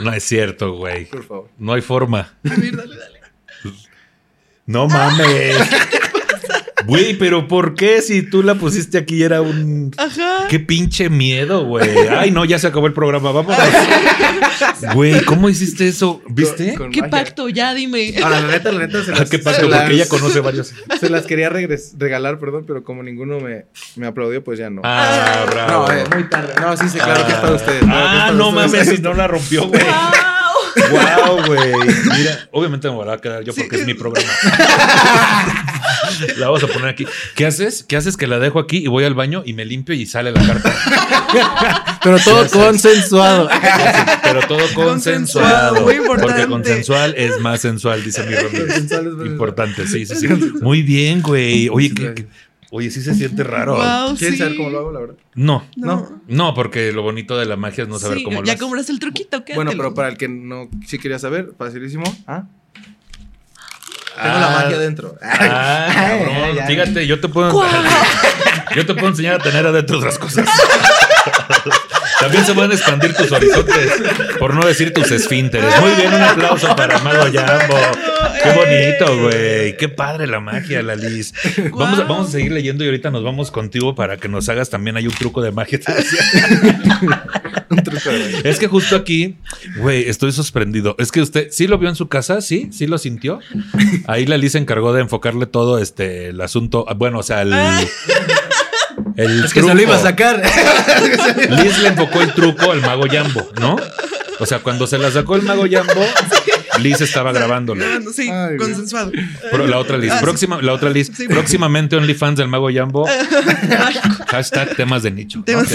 No 0.00 0.12
es 0.12 0.24
cierto, 0.24 0.74
güey. 0.74 1.06
Por 1.06 1.24
favor. 1.24 1.50
No 1.58 1.72
hay 1.72 1.82
forma. 1.82 2.20
A 2.44 2.54
ver, 2.54 2.76
dale, 2.76 2.96
dale. 2.96 3.20
No 4.66 4.86
mames. 4.86 5.56
Güey, 6.88 7.18
pero 7.18 7.46
¿por 7.46 7.74
qué 7.74 8.02
si 8.02 8.22
tú 8.22 8.42
la 8.42 8.54
pusiste 8.56 8.98
aquí 8.98 9.22
era 9.22 9.42
un... 9.42 9.92
Ajá. 9.96 10.48
Qué 10.48 10.58
pinche 10.58 11.08
miedo, 11.10 11.64
güey. 11.66 11.88
Ay, 12.08 12.30
no, 12.30 12.44
ya 12.44 12.58
se 12.58 12.66
acabó 12.66 12.86
el 12.86 12.92
programa. 12.94 13.30
Vámonos. 13.30 13.58
Güey, 14.94 15.24
¿cómo 15.24 15.48
hiciste 15.48 15.86
eso? 15.86 16.20
¿Viste? 16.28 16.68
Con- 16.70 16.76
con 16.86 16.90
¿Qué 16.92 17.00
magia. 17.02 17.10
pacto? 17.10 17.48
Ya 17.48 17.74
dime. 17.74 18.14
Ahora, 18.22 18.40
la 18.40 18.48
neta, 18.48 18.72
la 18.72 18.78
neta, 18.86 19.04
se 19.04 19.12
Ah, 19.12 19.16
las, 19.20 19.30
qué 19.30 19.38
se 19.38 19.42
pacto, 19.44 19.68
las- 19.68 19.80
porque 19.80 19.94
ella 19.94 20.08
conoce 20.08 20.40
varios. 20.40 20.72
Se 21.00 21.08
las 21.10 21.26
quería 21.26 21.48
regres- 21.48 21.92
regalar, 21.96 22.38
perdón, 22.38 22.64
pero 22.66 22.82
como 22.82 23.02
ninguno 23.02 23.38
me, 23.40 23.66
me 23.96 24.06
aplaudió, 24.06 24.42
pues 24.42 24.58
ya 24.58 24.68
no. 24.70 24.82
Ah, 24.84 25.44
bravo. 25.50 25.86
no, 25.88 25.92
eh, 25.94 26.04
muy 26.12 26.24
tarde. 26.28 26.54
No, 26.60 26.76
sí, 26.76 26.88
sí, 26.88 26.98
claro 26.98 27.24
que 27.26 27.32
es 27.32 27.38
para 27.38 27.54
ustedes. 27.54 27.80
que 27.80 27.86
Ah, 27.88 28.32
no 28.34 28.48
ustedes. 28.48 28.72
mames, 28.72 28.88
si 28.96 29.02
no 29.02 29.14
la 29.14 29.26
rompió, 29.28 29.68
güey. 29.68 29.80
¡Wow! 30.90 31.36
Wow, 31.36 31.46
güey. 31.46 31.72
Mira, 32.16 32.48
obviamente 32.52 32.88
me 32.88 32.94
voy 32.96 33.08
a 33.10 33.18
quedar 33.18 33.42
yo 33.44 33.52
porque 33.54 33.76
es 33.76 33.86
mi 33.86 33.94
programa. 33.94 34.28
la 36.36 36.46
vamos 36.46 36.62
a 36.64 36.66
poner 36.68 36.88
aquí. 36.88 37.06
¿Qué 37.34 37.46
haces? 37.46 37.84
¿Qué 37.86 37.96
haces 37.96 38.16
que 38.16 38.26
la 38.26 38.38
dejo 38.38 38.58
aquí 38.58 38.78
y 38.78 38.86
voy 38.86 39.04
al 39.04 39.14
baño 39.14 39.42
y 39.44 39.52
me 39.52 39.64
limpio 39.64 39.94
y 39.94 40.06
sale 40.06 40.32
la 40.32 40.44
carta? 40.46 40.72
Pero 42.02 42.18
todo 42.20 42.48
consensuado. 42.50 43.48
Pero 44.22 44.40
todo 44.46 44.58
consensuado. 44.74 44.88
Consensuado, 45.74 45.80
muy 45.82 45.94
importante. 45.94 46.32
Porque 46.34 46.46
consensual 46.48 47.14
es 47.16 47.40
más 47.40 47.60
sensual, 47.60 48.02
dice 48.04 48.22
mi 48.24 48.34
Romeo. 48.34 48.66
Consensual 48.66 49.06
es 49.06 49.12
más 49.14 49.26
Importante, 49.26 49.86
sí, 49.86 50.06
sí, 50.06 50.14
sí. 50.16 50.28
Muy 50.60 50.82
bien, 50.82 51.22
güey. 51.22 51.68
Oye, 51.68 51.92
¿qué- 51.94 52.14
qué- 52.14 52.26
oye, 52.70 52.90
sí 52.90 53.00
se 53.02 53.14
siente 53.14 53.42
raro. 53.44 53.76
Wow, 53.76 54.16
¿Quieren 54.16 54.32
sí. 54.34 54.38
saber 54.38 54.56
cómo 54.56 54.70
lo 54.70 54.78
hago, 54.78 54.92
la 54.92 55.00
verdad? 55.00 55.14
No, 55.34 55.64
No. 55.76 56.22
no, 56.28 56.54
porque 56.54 56.92
lo 56.92 57.02
bonito 57.02 57.36
de 57.38 57.46
la 57.46 57.56
magia 57.56 57.82
es 57.84 57.88
no 57.88 57.98
saber 57.98 58.18
Sí, 58.18 58.24
cómo 58.24 58.40
lo 58.40 58.44
ya 58.46 58.52
haces. 58.52 58.62
compraste 58.62 58.92
el 58.92 58.98
truquito, 58.98 59.44
quédatelo. 59.44 59.56
Bueno, 59.56 59.70
pero 59.76 59.94
para 59.94 60.08
el 60.08 60.16
que 60.16 60.28
no 60.28 60.68
sí 60.86 60.98
quería 60.98 61.18
saber, 61.18 61.52
facilísimo. 61.58 62.04
¿Ah? 62.26 62.44
Tengo 64.22 64.36
Ah. 64.36 64.40
la 64.40 64.50
magia 64.50 64.78
dentro. 64.78 65.14
Ah, 65.22 65.86
cabrón. 65.92 66.66
Fíjate, 66.66 67.06
yo 67.06 67.20
te 67.20 67.28
puedo. 67.28 67.62
Yo 68.74 68.84
te 68.86 68.94
puedo 68.94 69.08
enseñar 69.08 69.34
a 69.34 69.38
tener 69.38 69.66
adentro 69.66 69.98
otras 69.98 70.18
cosas. 70.18 70.46
También 72.20 72.44
se 72.44 72.54
pueden 72.54 72.72
expandir 72.72 73.14
tus 73.14 73.30
horizontes, 73.30 73.92
por 74.38 74.54
no 74.54 74.66
decir 74.66 74.92
tus 74.92 75.10
esfínteres. 75.10 75.72
Muy 75.80 75.90
bien, 75.92 76.12
un 76.12 76.22
aplauso 76.22 76.74
para 76.74 76.98
Mago 76.98 77.28
Yambo. 77.28 77.76
Qué 78.42 78.50
bonito, 78.50 79.22
güey. 79.22 79.76
Qué 79.76 79.88
padre 79.88 80.26
la 80.26 80.40
magia, 80.40 80.82
la 80.82 80.96
Liz. 80.96 81.32
Vamos, 81.72 81.98
a, 81.98 82.04
vamos 82.04 82.28
a 82.28 82.32
seguir 82.32 82.52
leyendo 82.52 82.84
y 82.84 82.88
ahorita 82.88 83.10
nos 83.10 83.22
vamos 83.22 83.50
contigo 83.50 83.94
para 83.94 84.16
que 84.16 84.28
nos 84.28 84.48
hagas 84.48 84.70
también. 84.70 84.96
Hay 84.96 85.06
un 85.06 85.14
truco 85.14 85.42
de 85.42 85.52
magia. 85.52 85.80
Un 87.70 87.82
truco 87.82 88.08
de 88.10 88.18
magia. 88.18 88.40
Es 88.44 88.58
que 88.58 88.66
justo 88.66 88.96
aquí, 88.96 89.36
güey, 89.76 90.08
estoy 90.08 90.32
sorprendido. 90.32 90.96
Es 90.98 91.12
que 91.12 91.20
usted 91.20 91.48
sí 91.50 91.66
lo 91.66 91.78
vio 91.78 91.88
en 91.88 91.96
su 91.96 92.08
casa, 92.08 92.40
sí, 92.40 92.70
sí 92.72 92.86
lo 92.86 92.98
sintió. 92.98 93.40
Ahí 94.06 94.26
la 94.26 94.38
Liz 94.38 94.52
se 94.52 94.58
encargó 94.58 94.92
de 94.92 95.02
enfocarle 95.02 95.46
todo 95.46 95.78
este 95.78 96.28
el 96.28 96.40
asunto. 96.40 96.86
Bueno, 96.96 97.18
o 97.18 97.22
sea, 97.22 97.42
el. 97.42 97.54
El 99.18 99.44
Es 99.44 99.52
que 99.52 99.60
se 99.60 99.66
lo 99.66 99.72
truco. 99.72 99.82
iba 99.82 99.96
a 99.96 99.98
sacar. 99.98 100.42
Liz 101.62 101.78
le 101.80 101.88
enfocó 101.88 102.22
el 102.22 102.32
truco 102.32 102.72
al 102.72 102.80
mago 102.80 103.06
Yambo, 103.06 103.50
¿no? 103.60 103.76
O 104.40 104.46
sea, 104.46 104.60
cuando 104.60 104.86
se 104.86 104.98
la 104.98 105.10
sacó 105.10 105.34
el 105.36 105.42
mago 105.42 105.66
Yambo, 105.66 106.06
Liz 106.80 107.00
estaba 107.00 107.32
grabándolo. 107.32 107.80
Grabando, 107.84 108.12
sí, 108.12 108.30
Ay, 108.30 108.56
consensuado. 108.56 109.10
Pro- 109.50 109.66
la 109.66 109.78
otra 109.78 109.98
Liz, 109.98 110.12
Ah, 110.12 110.18
sí. 110.18 110.24
próxima, 110.24 110.62
la 110.62 110.72
otra 110.72 110.90
Liz, 110.90 111.10
Sí. 111.12 111.26
próximamente 111.26 111.96
OnlyFans 111.96 112.38
del 112.38 112.46
mago 112.48 112.70
Yambo. 112.70 113.04
Hashtag 114.28 114.76
temas 114.76 115.02
de 115.02 115.10
nicho. 115.10 115.42
Temas. 115.44 115.66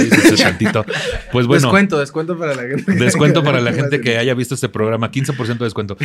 Pues 1.32 1.46
bueno. 1.46 1.62
Descuento, 1.62 2.00
descuento 2.00 2.38
para 2.38 2.56
la 2.56 2.62
gente. 2.64 2.92
Descuento 2.94 3.44
para 3.44 3.60
la 3.60 3.74
gente 3.74 4.00
que 4.02 4.18
haya 4.18 4.34
visto 4.34 4.56
este 4.56 4.70
programa, 4.70 5.12
15% 5.12 5.58
de 5.58 5.66
descuento. 5.66 5.98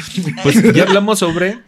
Pues 0.42 0.60
ya 0.74 0.82
hablamos 0.84 1.18
sobre 1.20 1.58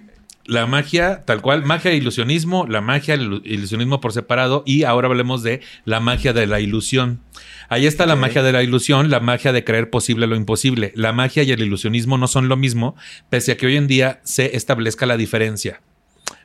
la 0.47 0.67
magia, 0.67 1.25
tal 1.25 1.43
cual, 1.43 1.65
magia 1.65 1.93
e 1.93 1.97
ilusionismo, 1.97 2.67
la 2.67 2.81
magia, 2.81 3.15
el 3.15 3.21
ilu- 3.23 3.43
ilusionismo 3.45 4.01
por 4.01 4.13
separado, 4.13 4.63
y 4.67 4.85
ahora 4.85 5.09
hablemos 5.09 5.43
de 5.43 5.61
la 5.85 6.01
magia 6.01 6.33
de 6.33 6.47
la 6.47 6.61
ilusión. 6.61 7.21
Ahí 7.69 7.87
está 7.87 8.07
la 8.07 8.17
magia 8.17 8.43
de 8.43 8.53
la 8.53 8.63
ilusión, 8.63 9.11
la 9.11 9.21
magia 9.21 9.53
de 9.53 9.63
creer 9.63 9.91
posible 9.91 10.27
lo 10.27 10.35
imposible. 10.35 10.93
La 10.97 11.13
magia 11.13 11.45
y 11.45 11.53
el 11.53 11.61
ilusionismo 11.63 12.19
no 12.19 12.27
son 12.27 12.49
lo 12.49 12.57
mismo, 12.57 12.97
pese 13.29 13.53
a 13.53 13.57
que 13.57 13.67
hoy 13.67 13.77
en 13.77 13.87
día 13.87 14.21
se 14.25 14.57
establezca 14.57 15.07
la 15.07 15.17
diferencia. 15.17 15.81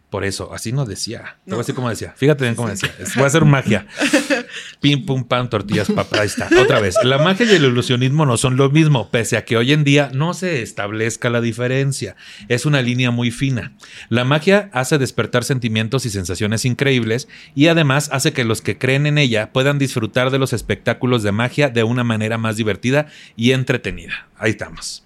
Por 0.10 0.24
eso, 0.24 0.54
así 0.54 0.72
no 0.72 0.86
decía. 0.86 1.38
Te 1.46 1.52
voy 1.52 1.56
a 1.56 1.58
decir 1.60 1.76
cómo 1.76 1.90
decía. 1.90 2.14
Fíjate 2.16 2.44
bien 2.46 2.56
cómo 2.56 2.70
decía. 2.70 2.94
Voy 3.16 3.24
a 3.24 3.28
hacer 3.28 3.44
magia. 3.44 3.88
Pim, 4.80 5.06
pum, 5.06 5.24
pam, 5.24 5.50
tortillas, 5.50 5.92
papá. 5.92 6.22
Ahí 6.22 6.28
está. 6.28 6.48
Otra 6.62 6.80
vez. 6.80 6.96
La 7.04 7.18
magia 7.18 7.46
y 7.46 7.56
el 7.56 7.66
ilusionismo 7.66 8.26
no 8.26 8.38
son 8.38 8.56
lo 8.56 8.70
mismo, 8.70 9.10
pese 9.10 9.36
a 9.36 9.46
que 9.46 9.58
hoy 9.58 9.74
en 9.74 9.84
día 9.84 10.12
no 10.14 10.34
se 10.34 10.62
establezca 10.62 11.30
la 11.30 11.42
diferencia. 11.42 12.16
Es 12.48 12.66
una 12.66 12.82
línea 12.82 13.12
muy 13.12 13.32
fina. 13.32 13.74
La 14.10 14.24
magia 14.24 14.70
hace 14.74 14.98
despertar 14.98 15.44
sentimientos 15.44 16.06
y 16.06 16.10
sensaciones 16.10 16.66
increíbles 16.66 17.28
y 17.56 17.68
además 17.68 18.10
hace 18.12 18.32
que 18.32 18.46
los 18.46 18.62
que 18.62 18.78
creen 18.78 19.08
en 19.08 19.18
ella 19.18 19.52
puedan 19.52 19.80
disfrutar 19.80 20.30
de 20.30 20.40
los 20.40 20.54
espectáculos 20.54 21.24
de 21.24 21.32
magia 21.32 21.70
de 21.70 21.84
una 21.84 22.04
manera 22.04 22.38
más 22.38 22.58
divertida 22.58 23.08
y 23.36 23.52
entretenida. 23.52 24.28
Ahí 24.38 24.52
estamos. 24.52 25.05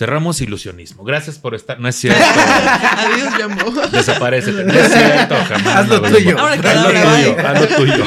Cerramos 0.00 0.40
ilusionismo. 0.40 1.04
Gracias 1.04 1.38
por 1.38 1.54
estar. 1.54 1.78
No 1.78 1.86
es 1.86 1.94
cierto. 2.00 2.24
Adiós, 2.24 3.28
Jambo. 3.38 3.70
Desaparece. 3.92 4.50
No 4.50 4.72
es 4.72 4.90
cierto, 4.90 5.34
jamás. 5.46 5.76
Haz 5.76 5.88
lo 5.90 6.00
tuyo. 6.00 6.38
Haz 6.38 6.56
lo 6.64 6.90
tuyo. 7.10 7.36
Haz 7.46 7.60
lo 7.60 7.76
tuyo. 7.76 8.04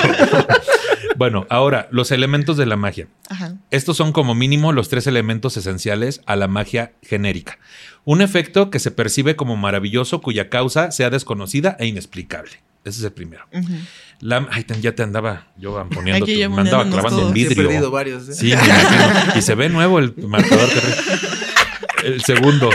Bueno, 1.18 1.46
ahora, 1.52 1.88
los 1.92 2.10
elementos 2.10 2.58
de 2.58 2.66
la 2.66 2.78
magia. 2.78 3.08
Ajá. 3.30 3.54
Estos 3.70 3.96
son 3.96 4.12
como 4.12 4.34
mínimo 4.34 4.72
los 4.74 4.90
tres 4.90 5.06
elementos 5.06 5.56
esenciales 5.56 6.22
a 6.26 6.36
la 6.36 6.48
magia 6.48 6.94
genérica. 7.04 7.60
Un 8.06 8.22
efecto 8.22 8.72
que 8.72 8.80
se 8.80 8.90
percibe 8.90 9.36
como 9.36 9.56
maravilloso 9.56 10.20
cuya 10.20 10.50
causa 10.50 10.90
sea 10.90 11.12
desconocida 11.12 11.78
e 11.80 11.86
inexplicable. 11.86 12.54
Ese 12.86 12.98
es 13.00 13.04
el 13.06 13.12
primero. 13.12 13.46
La, 14.20 14.48
ay, 14.52 14.66
ya 14.82 14.96
te 14.96 15.04
andaba 15.04 15.46
yo 15.58 15.88
poniendo, 15.94 16.26
Aquí 16.26 16.42
tu- 16.44 16.50
me 16.50 16.62
andaba 16.62 16.86
clavando 16.90 17.28
un 17.28 17.32
todos. 17.32 17.34
Sí, 17.36 17.42
he 17.46 17.48
vidrio. 17.50 17.68
perdido 17.68 17.92
varios. 17.92 18.28
¿eh? 18.30 18.34
Sí, 18.34 18.46
me 18.48 18.54
imagino. 18.54 19.36
Y 19.36 19.42
se 19.44 19.54
ve 19.54 19.70
nuevo 19.70 20.00
el 20.00 20.16
marcador. 20.28 20.68
que. 20.70 20.80
El 22.04 22.22
segundo. 22.22 22.70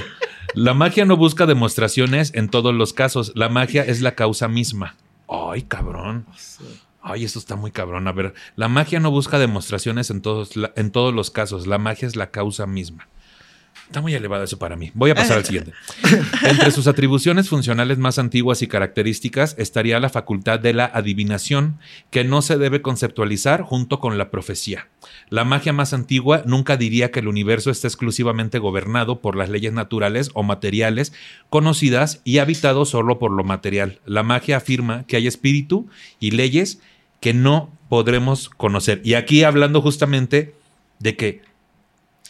La 0.54 0.72
magia 0.72 1.04
no 1.04 1.16
busca 1.16 1.44
demostraciones 1.46 2.32
en 2.34 2.48
todos 2.48 2.74
los 2.74 2.92
casos. 2.92 3.32
La 3.34 3.48
magia 3.48 3.82
es 3.82 4.00
la 4.00 4.14
causa 4.14 4.48
misma. 4.48 4.96
Ay, 5.28 5.62
cabrón. 5.62 6.26
Ay, 7.02 7.24
eso 7.24 7.38
está 7.38 7.54
muy 7.54 7.70
cabrón. 7.70 8.08
A 8.08 8.12
ver, 8.12 8.34
la 8.56 8.68
magia 8.68 9.00
no 9.00 9.10
busca 9.10 9.38
demostraciones 9.38 10.10
en 10.10 10.22
todos, 10.22 10.52
en 10.76 10.90
todos 10.90 11.14
los 11.14 11.30
casos. 11.30 11.66
La 11.66 11.78
magia 11.78 12.08
es 12.08 12.16
la 12.16 12.30
causa 12.30 12.66
misma. 12.66 13.08
Está 13.88 14.02
muy 14.02 14.12
elevado 14.12 14.44
eso 14.44 14.58
para 14.58 14.76
mí. 14.76 14.90
Voy 14.92 15.08
a 15.08 15.14
pasar 15.14 15.38
al 15.38 15.46
siguiente. 15.46 15.72
Entre 16.44 16.70
sus 16.72 16.86
atribuciones 16.86 17.48
funcionales 17.48 17.96
más 17.96 18.18
antiguas 18.18 18.60
y 18.60 18.66
características 18.66 19.54
estaría 19.56 19.98
la 19.98 20.10
facultad 20.10 20.60
de 20.60 20.74
la 20.74 20.84
adivinación, 20.84 21.78
que 22.10 22.22
no 22.22 22.42
se 22.42 22.58
debe 22.58 22.82
conceptualizar 22.82 23.62
junto 23.62 23.98
con 23.98 24.18
la 24.18 24.30
profecía. 24.30 24.88
La 25.30 25.44
magia 25.44 25.72
más 25.72 25.94
antigua 25.94 26.42
nunca 26.44 26.76
diría 26.76 27.10
que 27.10 27.20
el 27.20 27.28
universo 27.28 27.70
está 27.70 27.88
exclusivamente 27.88 28.58
gobernado 28.58 29.22
por 29.22 29.36
las 29.36 29.48
leyes 29.48 29.72
naturales 29.72 30.32
o 30.34 30.42
materiales 30.42 31.14
conocidas 31.48 32.20
y 32.24 32.38
habitado 32.38 32.84
solo 32.84 33.18
por 33.18 33.30
lo 33.30 33.42
material. 33.42 34.00
La 34.04 34.22
magia 34.22 34.58
afirma 34.58 35.04
que 35.06 35.16
hay 35.16 35.26
espíritu 35.26 35.88
y 36.20 36.32
leyes 36.32 36.78
que 37.20 37.32
no 37.32 37.72
podremos 37.88 38.50
conocer. 38.50 39.00
Y 39.02 39.14
aquí 39.14 39.44
hablando 39.44 39.80
justamente 39.80 40.54
de 40.98 41.16
que 41.16 41.48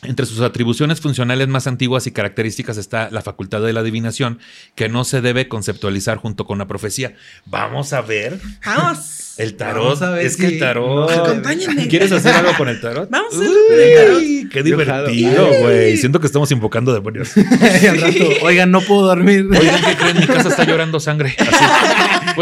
Entre 0.02 0.26
sus 0.26 0.40
atribuciones 0.42 1.00
funcionales 1.00 1.48
más 1.48 1.66
antiguas 1.66 2.06
y 2.06 2.12
características 2.12 2.76
está 2.76 3.10
la 3.10 3.20
facultad 3.20 3.60
de 3.62 3.72
la 3.72 3.80
adivinación, 3.80 4.38
que 4.76 4.88
no 4.88 5.02
se 5.04 5.20
debe 5.20 5.48
conceptualizar 5.48 6.18
junto 6.18 6.46
con 6.46 6.58
la 6.58 6.68
profecía. 6.68 7.14
Vamos 7.46 7.92
a 7.92 8.00
ver. 8.02 8.38
Vamos. 8.64 9.14
El 9.38 9.54
tarot. 9.54 9.84
Vamos 9.84 10.02
a 10.02 10.10
ver 10.10 10.26
es 10.26 10.36
que 10.36 10.48
si- 10.48 10.54
el 10.54 10.58
tarot. 10.58 11.08
no, 11.10 11.22
Acompáñenme. 11.24 11.86
¿Quieres 11.86 12.10
hacer 12.10 12.34
algo 12.34 12.56
con 12.56 12.68
el 12.68 12.80
tarot? 12.80 13.08
Vamos 13.08 13.32
a 13.34 13.38
tarot. 13.38 14.16
Uy, 14.18 14.48
qué 14.52 14.64
divertido, 14.64 15.46
güey. 15.60 15.96
Siento 15.96 16.18
que 16.18 16.26
estamos 16.26 16.50
invocando 16.50 16.92
demonios. 16.92 17.36
Al 17.36 18.00
rato, 18.00 18.24
oigan, 18.42 18.72
no 18.72 18.80
puedo 18.80 19.02
dormir. 19.06 19.46
Oigan, 19.48 19.80
¿qué 19.84 19.94
creen? 19.96 20.18
Mi 20.18 20.26
casa 20.26 20.48
está 20.48 20.64
llorando 20.64 20.98
sangre. 20.98 21.36
Así. 21.38 21.64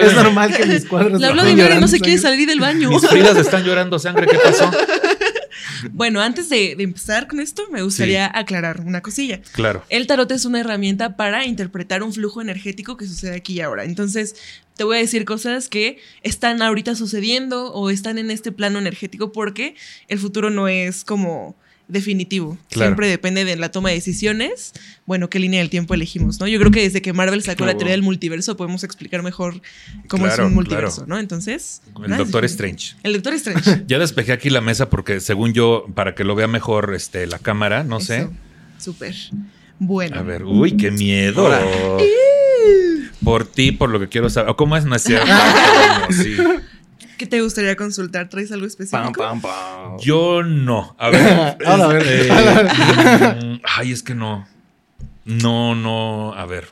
Es 0.00 0.14
normal 0.14 0.56
que 0.56 0.64
mis 0.64 0.86
cuadros. 0.86 1.20
Le 1.20 1.26
hablo 1.26 1.44
de 1.44 1.54
no 1.54 1.86
se 1.86 2.00
quiere 2.00 2.18
salir 2.18 2.48
del 2.48 2.60
baño. 2.60 2.88
Mis 2.88 3.06
fridas 3.06 3.36
están 3.36 3.62
llorando 3.64 3.98
sangre. 3.98 4.26
¿Qué 4.26 4.38
pasó? 4.38 4.70
Bueno, 5.92 6.20
antes 6.20 6.48
de, 6.48 6.74
de 6.76 6.84
empezar 6.84 7.26
con 7.28 7.40
esto, 7.40 7.64
me 7.70 7.82
gustaría 7.82 8.30
aclarar 8.32 8.80
una 8.80 9.00
cosilla. 9.00 9.40
Claro. 9.52 9.84
El 9.88 10.06
tarot 10.06 10.30
es 10.30 10.44
una 10.44 10.60
herramienta 10.60 11.16
para 11.16 11.44
interpretar 11.46 12.02
un 12.02 12.12
flujo 12.12 12.40
energético 12.40 12.96
que 12.96 13.06
sucede 13.06 13.36
aquí 13.36 13.54
y 13.54 13.60
ahora. 13.60 13.84
Entonces, 13.84 14.36
te 14.76 14.84
voy 14.84 14.98
a 14.98 15.00
decir 15.00 15.24
cosas 15.24 15.68
que 15.68 15.98
están 16.22 16.62
ahorita 16.62 16.94
sucediendo 16.94 17.72
o 17.72 17.90
están 17.90 18.18
en 18.18 18.30
este 18.30 18.52
plano 18.52 18.78
energético 18.78 19.32
porque 19.32 19.74
el 20.08 20.18
futuro 20.18 20.50
no 20.50 20.68
es 20.68 21.04
como 21.04 21.56
definitivo. 21.88 22.58
Claro. 22.70 22.90
Siempre 22.90 23.08
depende 23.08 23.44
de 23.44 23.56
la 23.56 23.70
toma 23.70 23.90
de 23.90 23.96
decisiones. 23.96 24.72
Bueno, 25.06 25.30
qué 25.30 25.38
línea 25.38 25.60
del 25.60 25.70
tiempo 25.70 25.94
elegimos, 25.94 26.40
¿no? 26.40 26.48
Yo 26.48 26.58
creo 26.58 26.70
que 26.70 26.82
desde 26.82 27.02
que 27.02 27.12
Marvel 27.12 27.42
sacó 27.42 27.64
la 27.64 27.76
teoría 27.76 27.92
del 27.92 28.02
multiverso 28.02 28.56
podemos 28.56 28.84
explicar 28.84 29.22
mejor 29.22 29.60
cómo 30.08 30.24
Claro, 30.24 30.44
es 30.44 30.48
un 30.48 30.54
multiverso. 30.54 31.04
¿no? 31.06 31.18
Entonces, 31.18 31.82
El 32.04 32.16
Doctor. 32.16 32.44
Strange. 32.44 32.94
El 33.02 33.12
Doctor 33.14 33.34
Strange. 33.34 33.84
Ya 33.86 33.98
despejé 33.98 34.32
aquí 34.32 34.50
la 34.50 34.60
mesa 34.60 34.90
porque 34.90 35.20
según 35.20 35.52
yo, 35.52 35.86
para 35.94 36.14
que 36.14 36.24
lo 36.24 36.34
vea 36.34 36.48
mejor 36.48 36.94
este, 36.94 37.26
la 37.26 37.38
cámara, 37.38 37.84
no 37.84 38.00
sé. 38.00 38.28
Súper. 38.78 39.14
Bueno. 39.78 40.16
A 40.18 40.22
ver, 40.22 40.44
uy, 40.44 40.76
qué 40.76 40.90
miedo. 40.90 41.48
Por 43.24 43.46
ti, 43.46 43.72
por 43.72 43.90
lo 43.90 44.00
que 44.00 44.08
quiero 44.08 44.30
saber. 44.30 44.50
¿O 44.50 44.56
¿Cómo 44.56 44.76
es? 44.76 44.84
No 44.84 44.96
es 44.96 45.02
cierto. 45.02 45.26
Bueno, 45.36 46.22
sí. 46.22 46.36
¿Qué 47.16 47.26
te 47.26 47.40
gustaría 47.40 47.76
consultar? 47.76 48.28
¿Traes 48.28 48.52
algo 48.52 48.66
específico? 48.66 49.12
Pam, 49.12 49.40
pam, 49.40 49.40
pam. 49.40 49.98
Yo 49.98 50.42
no. 50.42 50.94
A 50.98 51.08
ver. 51.10 51.56
Ahora, 51.66 51.84
a 51.84 51.88
ver. 51.88 52.02
eh, 52.06 53.40
mm, 53.42 53.60
ay, 53.78 53.92
es 53.92 54.02
que 54.02 54.14
no. 54.14 54.46
No, 55.24 55.74
no. 55.74 56.34
A 56.34 56.44
ver. 56.46 56.68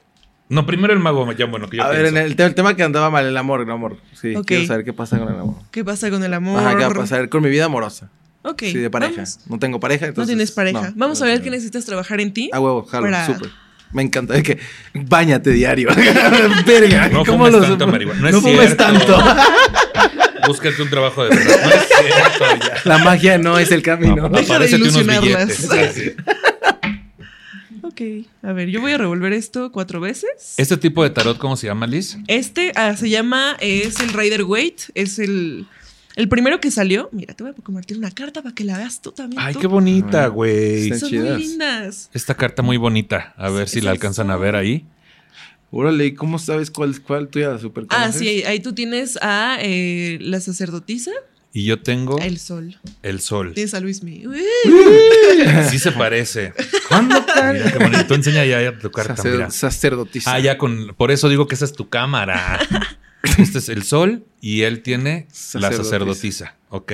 No, 0.49 0.67
primero 0.67 0.93
el 0.93 0.99
mago, 1.01 1.31
ya 1.33 1.47
bueno, 1.47 1.69
que 1.71 1.79
yo 1.79 1.83
A 1.85 1.89
ver, 1.89 2.05
en 2.07 2.17
el, 2.19 2.37
te- 2.37 2.45
el 2.45 2.55
tema 2.55 2.77
que 2.77 2.83
andaba 2.83 3.11
mal, 3.11 3.27
el 3.27 3.37
amor, 3.37 3.63
el 3.63 3.71
amor. 3.71 3.97
Sí, 4.13 4.35
quiero 4.47 4.67
saber 4.67 4.85
qué 4.85 4.93
pasa 4.93 5.19
con 5.19 5.29
el 5.33 5.41
amor. 5.41 5.57
¿Qué 5.71 5.83
pasa 5.85 6.11
con 6.11 6.23
el 6.23 6.35
amor? 6.35 6.61
Ajá, 6.61 6.77
¿qué 6.77 6.85
va 6.85 6.91
a 6.91 6.95
pasar 6.95 7.29
con 7.31 7.43
mi 7.43 7.49
vida 7.49 7.65
amorosa? 7.65 8.11
Ok. 8.43 8.61
sí, 8.65 8.75
de 8.79 8.91
pareja. 8.91 9.15
vamos. 9.17 9.41
No 9.49 9.59
tengo 9.59 9.81
pareja, 9.81 10.05
No 10.05 10.09
entonces. 10.11 10.29
tienes 10.29 10.53
pareja. 10.53 10.91
no. 10.91 10.93
Vamos 10.97 11.23
a 11.23 11.25
ver 11.25 11.41
qué 11.43 11.51
necesitas 11.51 11.87
trabajar 11.87 12.21
en 12.21 12.33
ti. 12.35 12.51
A 12.53 12.61
huevo, 12.61 12.85
jalo, 12.85 13.07
para- 13.07 13.27
súper. 13.27 13.51
Me 13.93 14.03
encanta. 14.03 14.37
Es 14.37 14.43
que 14.43 14.59
bañate 14.93 15.51
diario. 15.51 15.89
Verga. 16.67 17.09
No 17.13 17.25
¿cómo 17.25 17.47
fumes 17.47 17.53
lo 17.53 17.61
tanto 17.63 17.87
marihuana. 17.87 18.21
No 18.21 18.29
es 18.29 18.35
No 18.35 18.41
fumes 18.43 18.59
cierto. 18.77 18.85
tanto. 18.85 19.17
Búscate 20.47 20.83
un 20.83 20.91
trabajo 20.91 21.25
de 21.25 21.31
verdad. 21.31 21.63
No 21.65 21.71
es 21.71 21.89
cierto, 21.89 22.67
ya. 22.67 22.81
La 22.85 22.99
magia 22.99 23.39
no 23.39 23.59
es 23.59 23.71
el 23.71 23.83
camino. 23.83 24.29
No, 24.29 24.39
Deja 24.39 24.59
de 24.59 24.71
ilusionarlas. 24.71 25.23
billetes. 25.23 25.95
Sí, 25.95 26.03
sí. 26.03 26.13
Ok. 27.83 28.01
A 28.43 28.53
ver, 28.53 28.69
yo 28.71 28.81
voy 28.81 28.93
a 28.93 28.99
revolver 28.99 29.33
esto 29.33 29.71
cuatro 29.71 30.01
veces. 30.01 30.55
Este 30.57 30.77
tipo 30.77 31.03
de 31.05 31.11
tarot, 31.11 31.39
¿cómo 31.39 31.57
se 31.57 31.67
llama, 31.67 31.87
Liz? 31.87 32.19
Este 32.27 32.73
ah, 32.75 32.97
se 32.97 33.09
llama, 33.09 33.57
es 33.61 34.01
el 34.01 34.13
Rider 34.13 34.43
Waite. 34.45 34.85
Es 34.95 35.19
el, 35.19 35.67
el 36.17 36.29
primero 36.29 36.61
que 36.61 36.71
salió. 36.71 37.09
Mira, 37.13 37.35
te 37.35 37.45
voy 37.45 37.53
a 37.57 37.63
compartir 37.63 37.97
una 37.99 38.11
carta 38.11 38.43
para 38.43 38.55
que 38.55 38.65
la 38.65 38.79
veas 38.79 39.01
tú 39.01 39.13
también. 39.13 39.41
Ay, 39.41 39.55
tú. 39.55 39.61
qué 39.61 39.67
bonita, 39.67 40.27
güey. 40.27 40.89
Son 40.99 41.09
chidas. 41.09 41.37
muy 41.39 41.47
lindas. 41.47 42.11
Esta 42.13 42.35
carta 42.35 42.63
muy 42.63 42.77
bonita. 42.79 43.33
A 43.37 43.51
ver 43.51 43.69
si 43.69 43.81
la 43.81 43.93
alcanzan 43.93 44.31
a 44.31 44.37
ver 44.37 44.57
ahí. 44.57 44.87
Órale, 45.77 46.07
¿y 46.07 46.14
¿cómo 46.14 46.39
sabes 46.39 46.70
cuál 46.70 46.91
es 46.93 47.01
cuál? 47.01 47.29
¿Tú 47.29 47.41
ya 47.41 47.49
la 47.49 47.59
super 47.59 47.85
Ah, 47.89 48.12
sí, 48.12 48.29
ahí, 48.29 48.43
ahí 48.45 48.61
tú 48.61 48.72
tienes 48.75 49.18
a 49.20 49.59
eh, 49.61 50.18
la 50.20 50.41
sacerdotisa, 50.41 51.11
Y 51.53 51.64
yo 51.64 51.83
tengo 51.83 52.18
el 52.20 52.39
sol. 52.39 52.79
el 53.03 53.20
sol. 53.20 53.55
Tienes 53.55 53.75
a 53.75 53.81
Luis 53.81 54.03
Mi. 54.05 54.25
Uy. 54.25 54.41
Sí 55.70 55.79
se 55.81 55.91
parece. 55.93 56.53
¿Cuándo 56.89 57.20
Mira 57.53 57.72
qué 57.72 57.79
bonito. 57.79 58.07
Tú 58.07 58.14
enseña 58.14 58.45
ya 58.45 58.79
tu 58.79 58.91
carta, 58.93 59.16
Sacer- 59.16 59.33
mira. 59.33 59.51
Sacerdotisa. 59.51 60.33
Ah, 60.35 60.39
ya 60.41 60.59
con. 60.59 60.95
Por 60.97 61.11
eso 61.11 61.29
digo 61.29 61.49
que 61.49 61.55
esa 61.57 61.64
es 61.64 61.72
tu 61.72 61.89
cámara. 61.89 62.61
Este 63.39 63.57
es 63.59 63.70
el 63.70 63.85
sol 63.85 64.27
y 64.43 64.62
él 64.62 64.83
tiene 64.83 65.27
la 65.55 65.70
Sacerdotisa. 65.72 65.83
sacerdotisa. 65.85 66.57
Ok. 66.68 66.93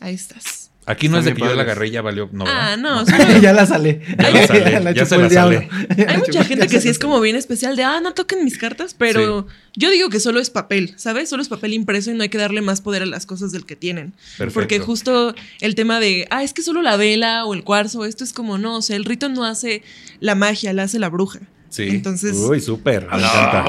Ahí 0.00 0.14
estás. 0.14 0.61
Aquí 0.84 1.08
no 1.08 1.18
es 1.18 1.24
de 1.24 1.32
que 1.34 1.40
yo 1.42 1.54
la 1.54 1.62
agarré 1.62 1.90
ya 1.92 2.02
valió. 2.02 2.28
No, 2.32 2.44
Ah, 2.46 2.76
no. 2.76 3.06
solo- 3.06 3.38
ya 3.40 3.52
la 3.52 3.66
sale. 3.66 4.00
Ya 4.18 4.30
la 4.30 4.46
sale, 4.46 4.94
ya 4.94 5.06
se 5.06 5.16
la 5.16 5.30
sale. 5.30 5.68
Hay 6.08 6.18
mucha 6.18 6.42
gente 6.44 6.66
que 6.66 6.80
sí 6.80 6.88
es 6.88 6.98
como 6.98 7.20
bien 7.20 7.36
especial 7.36 7.76
de, 7.76 7.84
ah, 7.84 8.00
no 8.02 8.14
toquen 8.14 8.44
mis 8.44 8.58
cartas, 8.58 8.94
pero 8.98 9.46
yo 9.76 9.90
digo 9.90 10.08
que 10.08 10.18
solo 10.18 10.40
es 10.40 10.50
papel, 10.50 10.94
¿sabes? 10.96 11.28
Solo 11.28 11.40
es 11.42 11.48
papel 11.48 11.72
impreso 11.72 12.10
y 12.10 12.14
no 12.14 12.24
hay 12.24 12.28
que 12.30 12.38
darle 12.38 12.62
más 12.62 12.80
poder 12.80 13.02
a 13.02 13.06
las 13.06 13.26
cosas 13.26 13.52
del 13.52 13.64
que 13.64 13.76
tienen. 13.76 14.12
Perfecto. 14.38 14.54
Porque 14.54 14.80
justo 14.80 15.34
el 15.60 15.74
tema 15.76 16.00
de, 16.00 16.26
ah, 16.30 16.42
es 16.42 16.52
que 16.52 16.62
solo 16.62 16.82
la 16.82 16.96
vela 16.96 17.44
o 17.44 17.54
el 17.54 17.62
cuarzo, 17.62 18.04
esto 18.04 18.24
es 18.24 18.32
como, 18.32 18.58
no, 18.58 18.76
o 18.78 18.82
sea, 18.82 18.96
el 18.96 19.04
rito 19.04 19.28
no 19.28 19.44
hace 19.44 19.82
la 20.18 20.34
magia, 20.34 20.72
la 20.72 20.82
hace 20.82 20.98
la 20.98 21.08
bruja. 21.10 21.38
Sí. 21.68 21.84
Entonces- 21.88 22.34
Uy, 22.36 22.60
súper. 22.60 23.06
Me 23.08 23.16
encanta. 23.18 23.64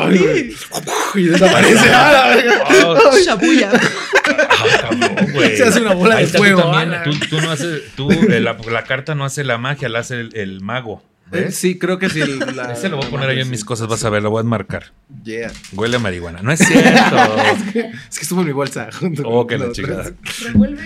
Y 1.15 1.23
desaparece. 1.23 1.79
güey. 5.33 5.57
Se 5.57 5.63
hace 5.63 5.81
una 5.81 5.93
bola 5.93 6.15
Ahí 6.15 6.21
de 6.21 6.25
está, 6.27 6.37
tú 6.37 6.43
fuego, 6.43 6.71
también. 6.71 7.03
Tú, 7.03 7.11
tú 7.29 7.41
no 7.41 7.51
haces. 7.51 7.81
Tú, 7.95 8.11
eh, 8.29 8.39
la, 8.39 8.57
la 8.71 8.83
carta 8.83 9.15
no 9.15 9.25
hace 9.25 9.43
la 9.43 9.57
magia, 9.57 9.89
la 9.89 9.99
hace 9.99 10.19
el, 10.21 10.35
el 10.35 10.61
mago. 10.61 11.01
Eh, 11.31 11.45
¿Ves? 11.45 11.55
Sí, 11.55 11.79
creo 11.79 11.97
que 11.99 12.09
sí. 12.09 12.19
la- 12.55 12.73
Ese 12.73 12.89
lo 12.89 12.97
voy 12.97 13.07
a 13.07 13.09
poner 13.09 13.29
ahí 13.29 13.39
en 13.39 13.45
sí. 13.45 13.51
mis 13.51 13.65
cosas, 13.65 13.87
vas 13.87 14.03
a 14.05 14.09
ver, 14.09 14.21
lo 14.21 14.29
voy 14.29 14.39
a 14.39 14.41
enmarcar. 14.41 14.91
Yeah. 15.23 15.51
Huele 15.73 15.95
a 15.97 15.99
marihuana. 15.99 16.41
No 16.41 16.51
es 16.51 16.59
cierto. 16.59 17.17
Es 17.73 18.17
que 18.17 18.21
estuvo 18.21 18.41
en 18.41 18.47
mi 18.47 18.53
bolsa. 18.53 18.89
junto 18.91 19.23
Oh, 19.27 19.47
que 19.47 19.57
la 19.57 19.71
chingada. 19.71 20.11
Revuelve 20.43 20.83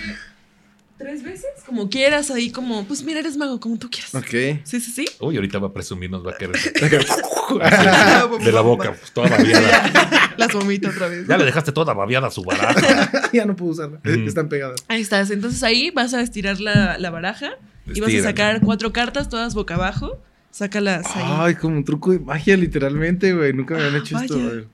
tres 0.97 1.23
veces, 1.23 1.45
como 1.67 1.89
quieras, 1.89 2.31
ahí 2.31 2.49
como, 2.49 2.85
pues 2.85 3.03
mira, 3.03 3.19
eres 3.19 3.37
mago, 3.37 3.59
como 3.59 3.77
tú 3.77 3.89
quieras. 3.89 4.15
Ok. 4.15 4.61
Sí, 4.63 4.79
sí, 4.79 4.91
sí. 4.91 5.05
Uy, 5.19 5.35
ahorita 5.35 5.59
va 5.59 5.67
a 5.67 5.73
presumir, 5.73 6.09
nos 6.09 6.25
va 6.25 6.31
a 6.31 6.37
querer. 6.37 6.55
De 8.43 8.51
la 8.51 8.61
boca, 8.61 8.93
pues, 8.93 9.11
toda 9.11 9.29
babiada. 9.29 10.33
Las 10.37 10.53
vomito 10.53 10.89
otra 10.89 11.07
vez. 11.07 11.27
Ya 11.27 11.37
le 11.37 11.45
dejaste 11.45 11.71
toda 11.71 11.93
babiada 11.93 12.27
a 12.27 12.31
su 12.31 12.43
baraja. 12.43 13.29
ya 13.33 13.45
no 13.45 13.55
puedo 13.55 13.71
usarla. 13.71 13.99
Mm. 14.03 14.27
Están 14.27 14.49
pegadas. 14.49 14.83
Ahí 14.87 15.01
estás. 15.01 15.29
Entonces 15.31 15.61
ahí 15.63 15.91
vas 15.91 16.13
a 16.13 16.21
estirar 16.21 16.59
la, 16.59 16.97
la 16.97 17.09
baraja 17.09 17.51
y 17.85 17.99
vas 17.99 18.13
a 18.13 18.23
sacar 18.23 18.61
cuatro 18.61 18.91
cartas, 18.93 19.29
todas 19.29 19.53
boca 19.53 19.75
abajo. 19.75 20.21
Sácalas 20.51 21.05
ahí. 21.15 21.23
Ay, 21.25 21.55
como 21.55 21.75
un 21.77 21.83
truco 21.83 22.11
de 22.11 22.19
magia, 22.19 22.55
literalmente, 22.57 23.33
güey. 23.33 23.53
Nunca 23.53 23.75
me 23.75 23.83
habían 23.83 24.01
hecho 24.01 24.17
Ah, 24.17 24.21
esto. 24.25 24.39
güey. 24.39 24.59
Ok, 24.59 24.67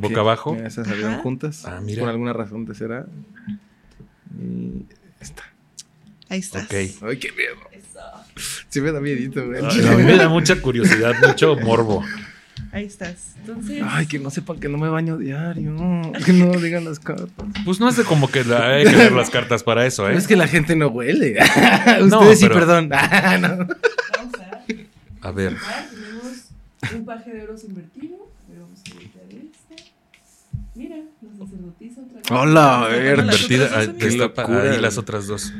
Boca 0.00 0.20
abajo. 0.20 0.54
mira, 0.54 0.66
esas 0.68 0.86
salieron 0.86 1.18
juntas. 1.18 1.64
Ah, 1.64 1.80
mira. 1.82 2.00
Por 2.00 2.08
alguna 2.08 2.32
razón 2.32 2.66
te 2.66 2.74
será. 2.74 3.06
Y 4.38 4.84
esta. 5.20 5.42
Ahí 6.28 6.40
estás. 6.40 6.64
Ok. 6.64 6.74
Ay, 6.74 7.18
qué 7.18 7.30
miedo. 7.32 7.56
Sí 8.68 8.80
me 8.80 8.92
da 8.92 9.00
miedito, 9.00 9.44
güey. 9.46 9.60
Ay, 9.64 9.86
a 9.86 9.92
mí 9.92 10.02
me 10.02 10.16
da 10.16 10.28
mucha 10.28 10.60
curiosidad, 10.60 11.14
mucho 11.26 11.56
morbo. 11.56 12.04
Ahí 12.72 12.84
estás. 12.84 13.34
Entonces. 13.38 13.82
Ay, 13.86 14.06
que 14.06 14.18
no 14.18 14.30
sepan 14.30 14.58
que 14.58 14.68
no 14.68 14.76
me 14.76 14.88
baño 14.88 15.16
diario. 15.16 15.74
Que 16.24 16.32
no 16.32 16.50
digan 16.60 16.84
las 16.84 16.98
cartas. 16.98 17.30
Pues 17.64 17.80
no 17.80 17.88
es 17.88 17.96
de 17.96 18.04
como 18.04 18.28
que 18.30 18.44
la, 18.44 18.74
hay 18.74 18.84
que 18.84 18.92
leer 18.96 19.12
las 19.12 19.30
cartas 19.30 19.62
para 19.62 19.86
eso, 19.86 20.08
¿eh? 20.10 20.16
Es 20.16 20.26
que 20.26 20.36
la 20.36 20.48
gente 20.48 20.74
no 20.76 20.88
huele. 20.88 21.38
Ustedes 21.40 22.06
No, 22.08 22.34
sí, 22.34 22.42
pero- 22.42 22.54
perdón. 22.54 22.90
Ah, 22.92 23.38
no. 23.40 23.48
Vamos 23.48 24.34
a 25.22 25.28
A 25.28 25.30
ver. 25.32 25.52
ver, 25.52 25.60
Tenemos 26.80 26.94
un 26.94 27.04
paje 27.04 27.30
de 27.32 27.42
oros 27.42 27.64
invertido. 27.64 28.16
Ver, 28.48 28.58
Vamos 28.60 28.80
a 28.80 29.02
esta. 29.02 29.84
Mira, 30.74 30.96
la 31.22 31.38
sacerdotisa 31.46 32.00
otra 32.02 32.16
vez. 32.16 32.30
Hola, 32.30 32.84
a 32.84 32.88
ver, 32.88 33.18
Invertida, 33.20 33.70
ah, 33.72 34.62
ahí 34.72 34.80
las 34.80 34.98
otras 34.98 35.26
dos. 35.26 35.52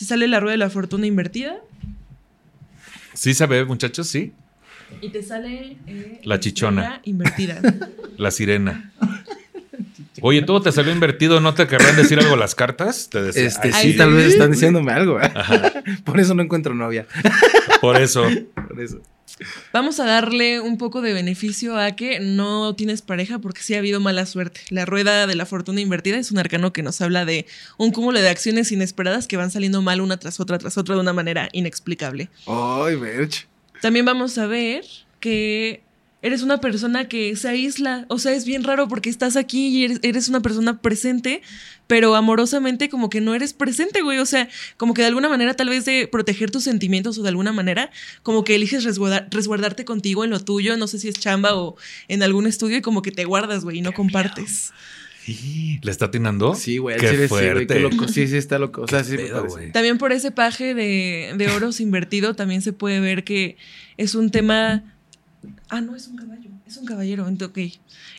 Si 0.00 0.06
sale 0.06 0.26
la 0.28 0.40
rueda 0.40 0.52
de 0.52 0.56
la 0.56 0.70
fortuna 0.70 1.04
invertida. 1.06 1.56
¿Sí 3.12 3.34
se 3.34 3.44
ve, 3.44 3.66
muchachos? 3.66 4.06
Sí. 4.08 4.32
Y 5.02 5.10
te 5.10 5.22
sale. 5.22 5.76
eh, 5.86 6.22
La 6.24 6.40
chichona. 6.40 7.02
Invertida. 7.04 7.60
La 8.16 8.30
sirena. 8.30 8.92
Oye, 10.22 10.40
todo 10.40 10.62
te 10.62 10.72
salió 10.72 10.90
invertido, 10.90 11.40
¿no 11.40 11.52
te 11.52 11.66
querrán 11.66 11.96
decir 11.96 12.18
algo 12.18 12.34
las 12.36 12.54
cartas? 12.54 13.10
Te 13.10 13.20
decía, 13.20 13.44
Este, 13.44 13.68
ay, 13.74 13.82
sí, 13.82 13.92
sí. 13.92 13.98
tal 13.98 14.14
vez 14.14 14.28
están 14.32 14.50
diciéndome 14.52 14.90
algo. 14.92 15.20
¿eh? 15.20 15.30
Por 16.04 16.18
eso 16.18 16.34
no 16.34 16.42
encuentro 16.42 16.74
novia. 16.74 17.06
Por 17.82 17.98
eso. 18.00 18.22
Por 18.54 18.80
eso. 18.80 19.02
Vamos 19.72 20.00
a 20.00 20.04
darle 20.04 20.60
un 20.60 20.78
poco 20.78 21.00
de 21.00 21.12
beneficio 21.12 21.78
a 21.78 21.92
que 21.92 22.20
no 22.20 22.74
tienes 22.74 23.02
pareja 23.02 23.38
porque 23.38 23.62
sí 23.62 23.74
ha 23.74 23.78
habido 23.78 24.00
mala 24.00 24.26
suerte. 24.26 24.60
La 24.70 24.84
rueda 24.84 25.26
de 25.26 25.34
la 25.34 25.46
fortuna 25.46 25.80
invertida 25.80 26.18
es 26.18 26.30
un 26.30 26.38
arcano 26.38 26.72
que 26.72 26.82
nos 26.82 27.00
habla 27.00 27.24
de 27.24 27.46
un 27.78 27.90
cúmulo 27.92 28.20
de 28.20 28.28
acciones 28.28 28.72
inesperadas 28.72 29.26
que 29.26 29.36
van 29.36 29.50
saliendo 29.50 29.82
mal 29.82 30.00
una 30.00 30.18
tras 30.18 30.40
otra 30.40 30.58
tras 30.58 30.76
otra 30.78 30.94
de 30.94 31.00
una 31.00 31.12
manera 31.12 31.48
inexplicable. 31.52 32.28
Ay, 32.46 32.96
Merch. 32.96 33.46
También 33.80 34.04
vamos 34.04 34.36
a 34.38 34.46
ver 34.46 34.84
que 35.20 35.82
eres 36.22 36.42
una 36.42 36.60
persona 36.60 37.08
que 37.08 37.34
se 37.36 37.48
aísla. 37.48 38.04
O 38.08 38.18
sea, 38.18 38.32
es 38.32 38.44
bien 38.44 38.64
raro 38.64 38.88
porque 38.88 39.10
estás 39.10 39.36
aquí 39.36 39.68
y 39.68 39.84
eres, 39.84 40.00
eres 40.02 40.28
una 40.28 40.40
persona 40.40 40.80
presente, 40.80 41.42
pero 41.86 42.14
amorosamente 42.14 42.88
como 42.88 43.10
que 43.10 43.20
no 43.20 43.34
eres 43.34 43.52
presente, 43.52 44.02
güey. 44.02 44.18
O 44.18 44.26
sea, 44.26 44.48
como 44.76 44.94
que 44.94 45.02
de 45.02 45.08
alguna 45.08 45.28
manera, 45.28 45.54
tal 45.54 45.68
vez 45.68 45.84
de 45.84 46.08
proteger 46.10 46.50
tus 46.50 46.64
sentimientos 46.64 47.18
o 47.18 47.22
de 47.22 47.28
alguna 47.30 47.52
manera, 47.52 47.90
como 48.22 48.44
que 48.44 48.54
eliges 48.54 48.84
resguardar- 48.84 49.28
resguardarte 49.30 49.84
contigo 49.84 50.24
en 50.24 50.30
lo 50.30 50.40
tuyo, 50.40 50.76
no 50.76 50.86
sé 50.86 50.98
si 50.98 51.08
es 51.08 51.14
chamba 51.16 51.54
o 51.54 51.76
en 52.08 52.22
algún 52.22 52.46
estudio 52.46 52.76
y 52.76 52.82
como 52.82 53.02
que 53.02 53.12
te 53.12 53.24
guardas, 53.24 53.64
güey, 53.64 53.78
y 53.78 53.82
no 53.82 53.92
compartes. 53.92 54.72
¿Le 55.82 55.90
está 55.90 56.06
atinando? 56.06 56.54
Sí, 56.54 56.78
güey. 56.78 56.96
Qué 56.98 57.08
sí, 57.22 57.28
fuerte. 57.28 57.66
qué 57.66 57.80
loco. 57.80 58.08
Sí, 58.08 58.26
sí, 58.26 58.36
está 58.36 58.58
loco. 58.58 58.82
O 58.82 58.88
sea, 58.88 59.04
sí 59.04 59.16
pedo? 59.16 59.46
También 59.72 59.96
por 59.98 60.12
ese 60.12 60.32
paje 60.32 60.74
de, 60.74 61.34
de 61.36 61.48
oros 61.48 61.78
invertido 61.80 62.34
también 62.34 62.62
se 62.62 62.72
puede 62.72 63.00
ver 63.00 63.22
que 63.24 63.56
es 63.96 64.14
un 64.14 64.30
tema... 64.30 64.82
Ah, 65.68 65.80
no, 65.80 65.94
es 65.94 66.08
un 66.08 66.16
caballo, 66.16 66.50
es 66.66 66.76
un 66.76 66.84
caballero. 66.84 67.26
Ok. 67.26 67.58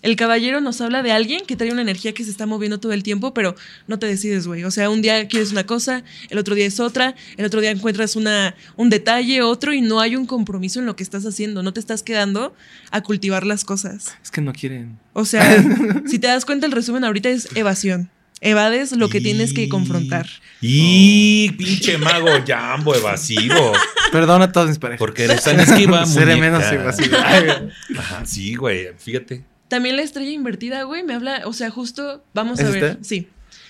El 0.01 0.15
caballero 0.15 0.61
nos 0.61 0.82
habla 0.82 1.03
de 1.03 1.11
alguien 1.11 1.45
que 1.45 1.55
trae 1.55 1.72
una 1.72 1.82
energía 1.82 2.13
que 2.13 2.24
se 2.24 2.32
está 2.32 2.45
moviendo 2.45 2.80
todo 2.80 2.93
el 2.93 3.03
tiempo, 3.03 3.34
pero 3.34 3.55
no 3.88 3.99
te 3.99 4.07
decides, 4.07 4.47
güey. 4.47 4.63
O 4.63 4.72
sea, 4.72 4.89
un 4.89 5.01
día 5.01 5.28
quieres 5.28 5.51
una 5.51 5.65
cosa, 5.65 6.03
el 6.30 6.38
otro 6.38 6.55
día 6.55 6.65
es 6.65 6.80
otra, 6.80 7.15
el 7.38 7.45
otro 7.45 7.61
día 7.61 7.72
encuentras 7.72 8.15
una, 8.15 8.55
un 8.78 8.89
detalle, 8.89 9.41
otro, 9.41 9.74
y 9.74 9.82
no 9.82 9.99
hay 9.99 10.15
un 10.15 10.26
compromiso 10.26 10.80
en 10.80 10.86
lo 10.86 10.95
que 10.95 11.03
estás 11.03 11.26
haciendo. 11.26 11.61
No 11.61 11.74
te 11.74 11.80
estás 11.80 12.03
quedando 12.03 12.55
a 12.89 13.01
cultivar 13.01 13.45
las 13.45 13.65
cosas. 13.65 14.15
Es 14.24 14.32
que 14.32 14.41
no 14.41 14.53
quieren. 14.53 14.97
O 15.13 15.26
sea, 15.26 15.63
si 16.07 16.17
te 16.17 16.28
das 16.28 16.45
cuenta, 16.45 16.65
el 16.65 16.72
resumen 16.72 17.03
ahorita 17.03 17.30
es 17.30 17.55
evasión. 17.55 18.09
Evades 18.41 18.91
lo 18.93 19.07
que 19.07 19.21
tienes 19.21 19.53
que 19.53 19.69
confrontar. 19.69 20.27
Y 20.61 21.51
pinche 21.51 21.99
mago 21.99 22.29
jambo 22.45 22.95
evasivo. 22.95 23.73
Perdona 24.11 24.45
a 24.45 24.51
todas 24.51 24.69
mis 24.69 24.79
parejas. 24.79 24.99
Porque 24.99 25.25
eres 25.25 25.43
tan 25.43 25.59
esquiva, 25.59 26.05
Seré 26.07 26.35
menos 26.37 26.63
evasivo. 26.71 27.17
Ajá, 27.97 28.25
sí, 28.25 28.55
güey. 28.55 28.89
Fíjate. 28.97 29.43
También 29.67 29.95
la 29.95 30.01
estrella 30.01 30.31
invertida, 30.31 30.83
güey, 30.83 31.03
me 31.03 31.13
habla, 31.13 31.43
o 31.45 31.53
sea, 31.53 31.69
justo, 31.69 32.23
vamos 32.33 32.59
a 32.59 32.63
¿Es 32.63 32.71
ver, 32.73 32.97
sí. 33.01 33.29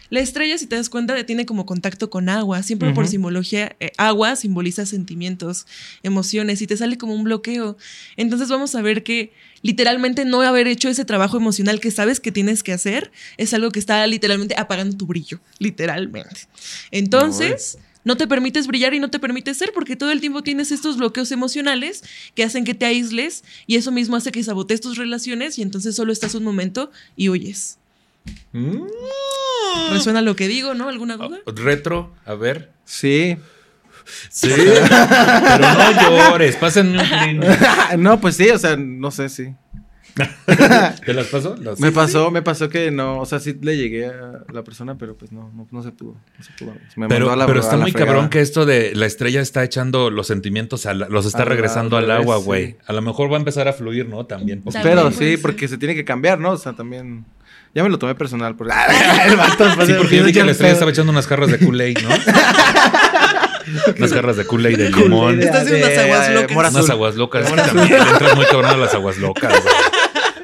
La 0.09 0.19
estrella, 0.19 0.57
si 0.57 0.67
te 0.67 0.75
das 0.75 0.89
cuenta, 0.89 1.25
tiene 1.25 1.45
como 1.45 1.65
contacto 1.65 2.09
con 2.09 2.27
agua. 2.27 2.63
Siempre 2.63 2.91
por 2.91 3.07
simbología, 3.07 3.77
eh, 3.79 3.91
agua 3.97 4.35
simboliza 4.35 4.85
sentimientos, 4.85 5.67
emociones 6.03 6.61
y 6.61 6.67
te 6.67 6.75
sale 6.75 6.97
como 6.97 7.13
un 7.13 7.23
bloqueo. 7.23 7.77
Entonces 8.17 8.49
vamos 8.49 8.75
a 8.75 8.81
ver 8.81 9.03
que 9.03 9.31
literalmente 9.61 10.25
no 10.25 10.41
haber 10.41 10.67
hecho 10.67 10.89
ese 10.89 11.05
trabajo 11.05 11.37
emocional 11.37 11.79
que 11.79 11.91
sabes 11.91 12.19
que 12.19 12.31
tienes 12.31 12.63
que 12.63 12.73
hacer 12.73 13.11
es 13.37 13.53
algo 13.53 13.71
que 13.71 13.79
está 13.79 14.05
literalmente 14.07 14.55
apagando 14.57 14.97
tu 14.97 15.05
brillo, 15.05 15.39
literalmente. 15.59 16.47
Entonces... 16.91 17.77
No 18.03 18.17
te 18.17 18.27
permites 18.27 18.65
brillar 18.65 18.95
y 18.95 18.99
no 18.99 19.11
te 19.11 19.19
permites 19.19 19.57
ser 19.57 19.73
porque 19.73 19.95
todo 19.95 20.11
el 20.11 20.21
tiempo 20.21 20.41
tienes 20.41 20.71
estos 20.71 20.97
bloqueos 20.97 21.31
emocionales 21.31 22.03
que 22.33 22.43
hacen 22.43 22.63
que 22.63 22.73
te 22.73 22.85
aísles 22.85 23.43
y 23.67 23.75
eso 23.75 23.91
mismo 23.91 24.15
hace 24.15 24.31
que 24.31 24.41
sabotees 24.43 24.81
tus 24.81 24.97
relaciones 24.97 25.59
y 25.59 25.61
entonces 25.61 25.95
solo 25.95 26.11
estás 26.11 26.33
un 26.33 26.43
momento 26.43 26.89
y 27.15 27.29
huyes. 27.29 27.77
Mm. 28.53 28.85
¿Resuena 29.91 30.21
lo 30.21 30.35
que 30.35 30.47
digo, 30.47 30.73
no? 30.73 30.89
¿Alguna 30.89 31.17
duda? 31.17 31.39
Retro, 31.45 32.13
a 32.25 32.33
ver. 32.33 32.71
Sí. 32.85 33.37
Sí. 34.29 34.49
Pero 34.55 35.59
no 35.59 36.29
llores. 36.29 36.55
Pásenme 36.57 36.99
un 37.01 37.05
clean. 37.39 38.01
no, 38.03 38.19
pues 38.19 38.35
sí, 38.35 38.49
o 38.49 38.57
sea, 38.59 38.75
no 38.77 39.11
sé, 39.11 39.29
sí. 39.29 39.53
¿Te 41.05 41.13
las? 41.13 41.31
Las- 41.61 41.79
Me 41.79 41.89
pasó, 41.93 42.31
me 42.31 42.41
pasó 42.41 42.67
que 42.67 42.91
no, 42.91 43.19
o 43.19 43.25
sea, 43.25 43.39
sí 43.39 43.57
le 43.61 43.77
llegué 43.77 44.07
a 44.07 44.43
la 44.51 44.61
persona, 44.61 44.97
pero 44.97 45.15
pues 45.15 45.31
no, 45.31 45.49
no, 45.55 45.65
no 45.71 45.83
se 45.83 45.91
pudo. 45.91 46.17
No 46.37 46.43
se 46.43 46.51
pudo. 46.59 46.73
Me 46.97 47.07
Pero, 47.07 47.27
mandó 47.27 47.31
a 47.31 47.35
la- 47.37 47.45
pero 47.47 47.59
a 47.59 47.63
está 47.63 47.77
la 47.77 47.83
muy 47.83 47.91
fregada. 47.93 48.11
cabrón 48.11 48.29
que 48.29 48.41
esto 48.41 48.65
de 48.65 48.93
la 48.93 49.05
estrella 49.05 49.39
está 49.39 49.63
echando 49.63 50.09
los 50.09 50.27
sentimientos, 50.27 50.85
a 50.85 50.93
la- 50.93 51.07
los 51.07 51.25
está 51.25 51.45
regresando 51.45 51.95
al 51.95 52.11
agua, 52.11 52.39
sí. 52.39 52.43
güey. 52.43 52.77
A 52.87 52.91
lo 52.93 53.01
mejor 53.01 53.31
va 53.31 53.37
a 53.37 53.39
empezar 53.39 53.69
a 53.69 53.73
fluir, 53.73 54.09
¿no? 54.09 54.25
También. 54.25 54.61
Pero 54.83 55.11
sí, 55.11 55.17
ser. 55.17 55.41
porque 55.41 55.69
se 55.69 55.77
tiene 55.77 55.95
que 55.95 56.03
cambiar, 56.03 56.39
¿no? 56.39 56.51
O 56.51 56.57
sea, 56.57 56.73
también. 56.73 57.23
Ya 57.73 57.81
me 57.83 57.89
lo 57.89 57.97
tomé 57.97 58.13
personal. 58.15 58.57
Porque... 58.57 58.73
el 59.27 59.37
vato 59.37 59.63
Sí, 59.85 59.93
porque 59.97 60.17
yo 60.17 60.25
vi 60.25 60.33
que 60.33 60.43
la 60.43 60.51
estrella 60.51 60.71
pedo. 60.71 60.73
estaba 60.73 60.91
echando 60.91 61.13
unas 61.13 61.25
jarras 61.25 61.51
de 61.51 61.59
Kool-Aid, 61.59 61.99
¿no? 62.03 62.09
unas 63.97 64.13
jarras 64.13 64.37
de 64.37 64.45
Kool-Aid 64.45 64.77
de 64.77 64.89
limón. 64.91 65.39
Estás 65.41 65.63
haciendo 65.63 65.85
unas 65.87 65.97
aguas 65.99 66.29
locas. 66.33 66.51
mora 66.53 66.69
Unas 66.69 66.89
aguas 66.89 67.15
locas. 67.15 67.45
También 67.55 67.89
le 68.03 68.09
entras 68.11 68.35
muy 68.35 68.45
cabrón 68.45 68.71
a 68.71 68.77
las 68.77 68.93
aguas 68.93 69.17
locas, 69.17 69.51
güey. 69.63 69.73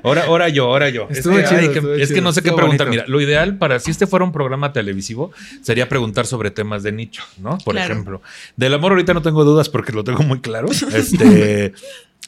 Ahora, 0.04 0.24
ahora 0.26 0.48
yo, 0.48 0.66
ahora 0.66 0.90
yo. 0.90 1.08
Es 1.10 1.18
que, 1.28 1.44
chido, 1.44 1.60
ay, 1.60 1.70
que- 1.70 2.02
es 2.02 2.12
que 2.14 2.22
no 2.22 2.32
sé 2.32 2.42
qué 2.42 2.54
preguntar. 2.54 2.88
bonito. 2.88 3.04
Mira, 3.04 3.06
lo 3.12 3.20
ideal 3.20 3.58
para 3.58 3.80
si 3.80 3.92
este 3.92 4.08
fuera 4.08 4.24
un 4.24 4.32
programa 4.32 4.72
televisivo 4.72 5.32
sería 5.62 5.90
preguntar 5.90 6.26
sobre 6.28 6.50
temas 6.52 6.84
de 6.84 6.92
nicho, 6.94 7.24
¿no? 7.40 7.58
Por 7.58 7.74
Claro. 7.76 7.92
ejemplo. 7.94 8.22
Del 8.56 8.74
amor 8.76 8.94
ahorita 8.94 9.14
no 9.14 9.22
tengo 9.22 9.44
dudas 9.44 9.68
porque 9.70 9.92
lo 9.92 10.04
tengo 10.06 10.24
muy 10.24 10.40
claro. 10.40 10.68
Este, 10.94 11.74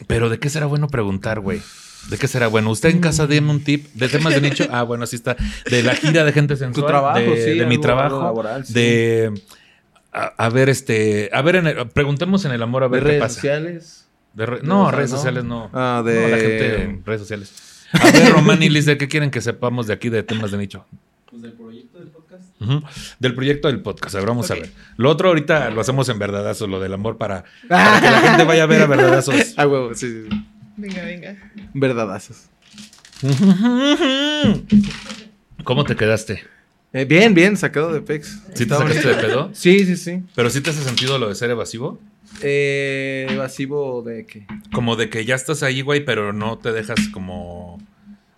pero 0.07 0.29
¿de 0.29 0.39
qué 0.39 0.49
será 0.49 0.65
bueno 0.65 0.87
preguntar, 0.87 1.39
güey? 1.39 1.61
¿De 2.09 2.17
qué 2.17 2.27
será 2.27 2.47
bueno? 2.47 2.69
¿Usted 2.71 2.89
en 2.89 2.99
casa 3.01 3.27
dime 3.27 3.51
un 3.51 3.63
tip 3.63 3.85
de 3.93 4.09
temas 4.09 4.33
de 4.33 4.41
nicho? 4.41 4.65
Ah, 4.71 4.83
bueno, 4.83 5.03
así 5.03 5.15
está. 5.15 5.37
De 5.69 5.83
la 5.83 5.95
gira 5.95 6.23
de 6.25 6.31
gente 6.33 6.55
sensual. 6.57 6.87
trabajo, 6.87 7.19
de, 7.19 7.43
sí, 7.53 7.57
de 7.59 7.65
mi 7.65 7.77
trabajo. 7.79 8.21
laboral, 8.21 8.65
sí. 8.65 8.73
De. 8.73 9.31
A, 10.11 10.33
a 10.45 10.49
ver, 10.49 10.69
este. 10.69 11.29
A 11.33 11.41
ver, 11.41 11.57
en 11.57 11.67
el- 11.67 11.87
preguntemos 11.89 12.43
en 12.45 12.51
el 12.51 12.61
amor 12.63 12.83
a 12.83 12.87
De 12.87 12.91
ver 12.91 13.01
qué 13.03 13.07
redes 13.09 13.21
pasa. 13.21 13.33
sociales. 13.35 14.07
De 14.33 14.45
re- 14.45 14.59
De 14.61 14.67
no, 14.67 14.91
redes 14.91 15.11
¿no? 15.11 15.17
sociales 15.17 15.43
no. 15.43 15.69
Ah, 15.73 16.01
de- 16.05 16.21
No, 16.21 16.27
la 16.29 16.37
gente 16.37 16.83
en 16.83 17.05
redes 17.05 17.21
sociales. 17.21 17.85
A 17.93 18.03
ver, 18.11 18.31
Román 18.31 18.61
y 18.63 18.69
Liz, 18.69 18.85
¿de 18.85 18.97
qué 18.97 19.07
quieren 19.07 19.31
que 19.31 19.41
sepamos 19.41 19.87
de 19.87 19.93
aquí 19.93 20.09
de 20.09 20.23
temas 20.23 20.51
de 20.51 20.57
nicho? 20.57 20.85
Pues 21.29 21.41
del 21.41 21.53
proyecto 21.53 21.99
del 21.99 22.07
podcast. 22.09 22.43
Ujú. 22.61 22.83
Del 23.19 23.35
proyecto 23.35 23.67
del 23.67 23.81
podcast. 23.81 24.15
A 24.15 24.19
ver, 24.19 24.27
vamos 24.27 24.49
a 24.51 24.55
ver. 24.55 24.71
Lo 24.97 25.09
otro 25.09 25.29
ahorita 25.29 25.69
lo 25.71 25.81
hacemos 25.81 26.09
en 26.09 26.17
verdadazo, 26.19 26.67
lo 26.67 26.79
del 26.79 26.93
amor 26.93 27.17
para, 27.17 27.43
para 27.67 27.99
que 28.01 28.09
la 28.11 28.19
gente 28.29 28.43
vaya 28.45 28.63
a 28.63 28.67
ver 28.67 28.81
a 28.81 28.87
verdadazos. 28.87 29.35
Ah, 29.57 29.67
huevo, 29.67 29.93
sí, 29.95 30.07
sí, 30.07 30.27
sí. 30.29 30.45
Venga, 30.77 31.03
venga. 31.03 31.35
Verdadazos. 31.73 32.49
¿Cómo 35.63 35.83
te 35.83 35.95
quedaste? 35.95 36.43
Eh, 36.93 37.05
bien, 37.05 37.33
bien, 37.33 37.55
sacado 37.55 37.93
de 37.93 38.01
Pex. 38.01 38.39
¿Sí 38.55 38.65
te 38.65 38.75
sacaste 38.75 39.07
de 39.07 39.15
pedo? 39.15 39.51
Sí, 39.53 39.85
sí, 39.85 39.95
sí. 39.95 40.23
¿Pero 40.35 40.49
sí 40.49 40.61
te 40.61 40.71
hace 40.71 40.83
sentido 40.83 41.19
lo 41.19 41.29
de 41.29 41.35
ser 41.35 41.49
evasivo? 41.51 41.99
Eh, 42.41 43.27
evasivo 43.29 44.01
de 44.01 44.25
qué? 44.25 44.45
Como 44.71 44.95
de 44.95 45.09
que 45.09 45.25
ya 45.25 45.35
estás 45.35 45.61
ahí, 45.63 45.81
güey, 45.81 46.03
pero 46.03 46.33
no 46.33 46.57
te 46.57 46.71
dejas 46.71 46.99
como... 47.13 47.79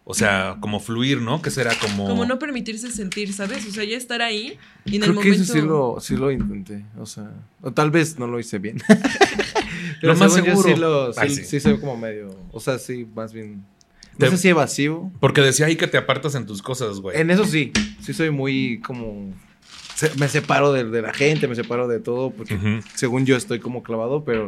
O 0.04 0.14
sea, 0.14 0.58
como 0.60 0.82
fluir, 0.82 1.22
¿no? 1.22 1.42
Que 1.42 1.52
será 1.52 1.74
como... 1.80 2.06
Como 2.08 2.26
no 2.26 2.38
permitirse 2.40 2.92
sentir, 2.92 3.32
¿sabes? 3.32 3.66
O 3.68 3.72
sea, 3.72 3.86
ya 3.86 3.96
estar 3.96 4.22
ahí 4.22 4.58
y 4.84 4.96
en 4.98 5.02
Creo 5.04 5.14
el 5.14 5.20
que 5.20 5.30
momento. 5.30 5.44
eso 5.44 5.54
sí 5.54 5.62
lo, 5.62 5.98
sí 6.02 6.16
lo 6.18 6.32
intenté. 6.32 6.84
O 7.00 7.06
sea, 7.06 7.32
o 7.62 7.72
tal 7.72 7.92
vez 7.92 8.20
no 8.20 8.28
lo 8.28 8.40
hice 8.40 8.60
bien. 8.60 8.82
Lo 10.02 10.16
más 10.16 10.36
yo 10.36 10.44
seguro. 10.44 10.64
sí, 10.68 10.76
lo, 10.76 11.14
sí, 11.14 11.20
Ay, 11.22 11.30
sí. 11.30 11.44
sí 11.46 11.60
soy 11.60 11.80
como 11.80 11.96
medio. 11.96 12.36
O 12.52 12.60
sea, 12.60 12.80
sí, 12.80 13.08
más 13.16 13.32
bien. 13.34 13.64
No 14.26 14.30
Te- 14.32 14.38
sé 14.38 14.42
si 14.42 14.48
evasivo. 14.50 15.12
Porque 15.20 15.42
decía 15.42 15.66
ahí 15.66 15.76
que 15.76 15.88
te 15.88 15.98
apartas 15.98 16.36
en 16.36 16.46
tus 16.46 16.62
cosas, 16.62 17.00
güey. 17.00 17.20
En 17.20 17.30
eso 17.32 17.46
sí. 17.46 17.72
Sí 18.02 18.14
soy 18.14 18.30
muy 18.32 18.80
como. 18.82 19.34
se- 19.96 20.12
me 20.18 20.28
separo 20.28 20.72
de, 20.74 20.84
de 20.86 21.02
la 21.02 21.14
gente, 21.14 21.48
me 21.48 21.56
separo 21.56 21.88
de 21.88 22.00
todo. 22.00 22.32
Porque 22.32 22.82
según 22.96 23.26
yo 23.26 23.36
estoy 23.36 23.60
como 23.60 23.84
clavado, 23.84 24.24
pero. 24.24 24.48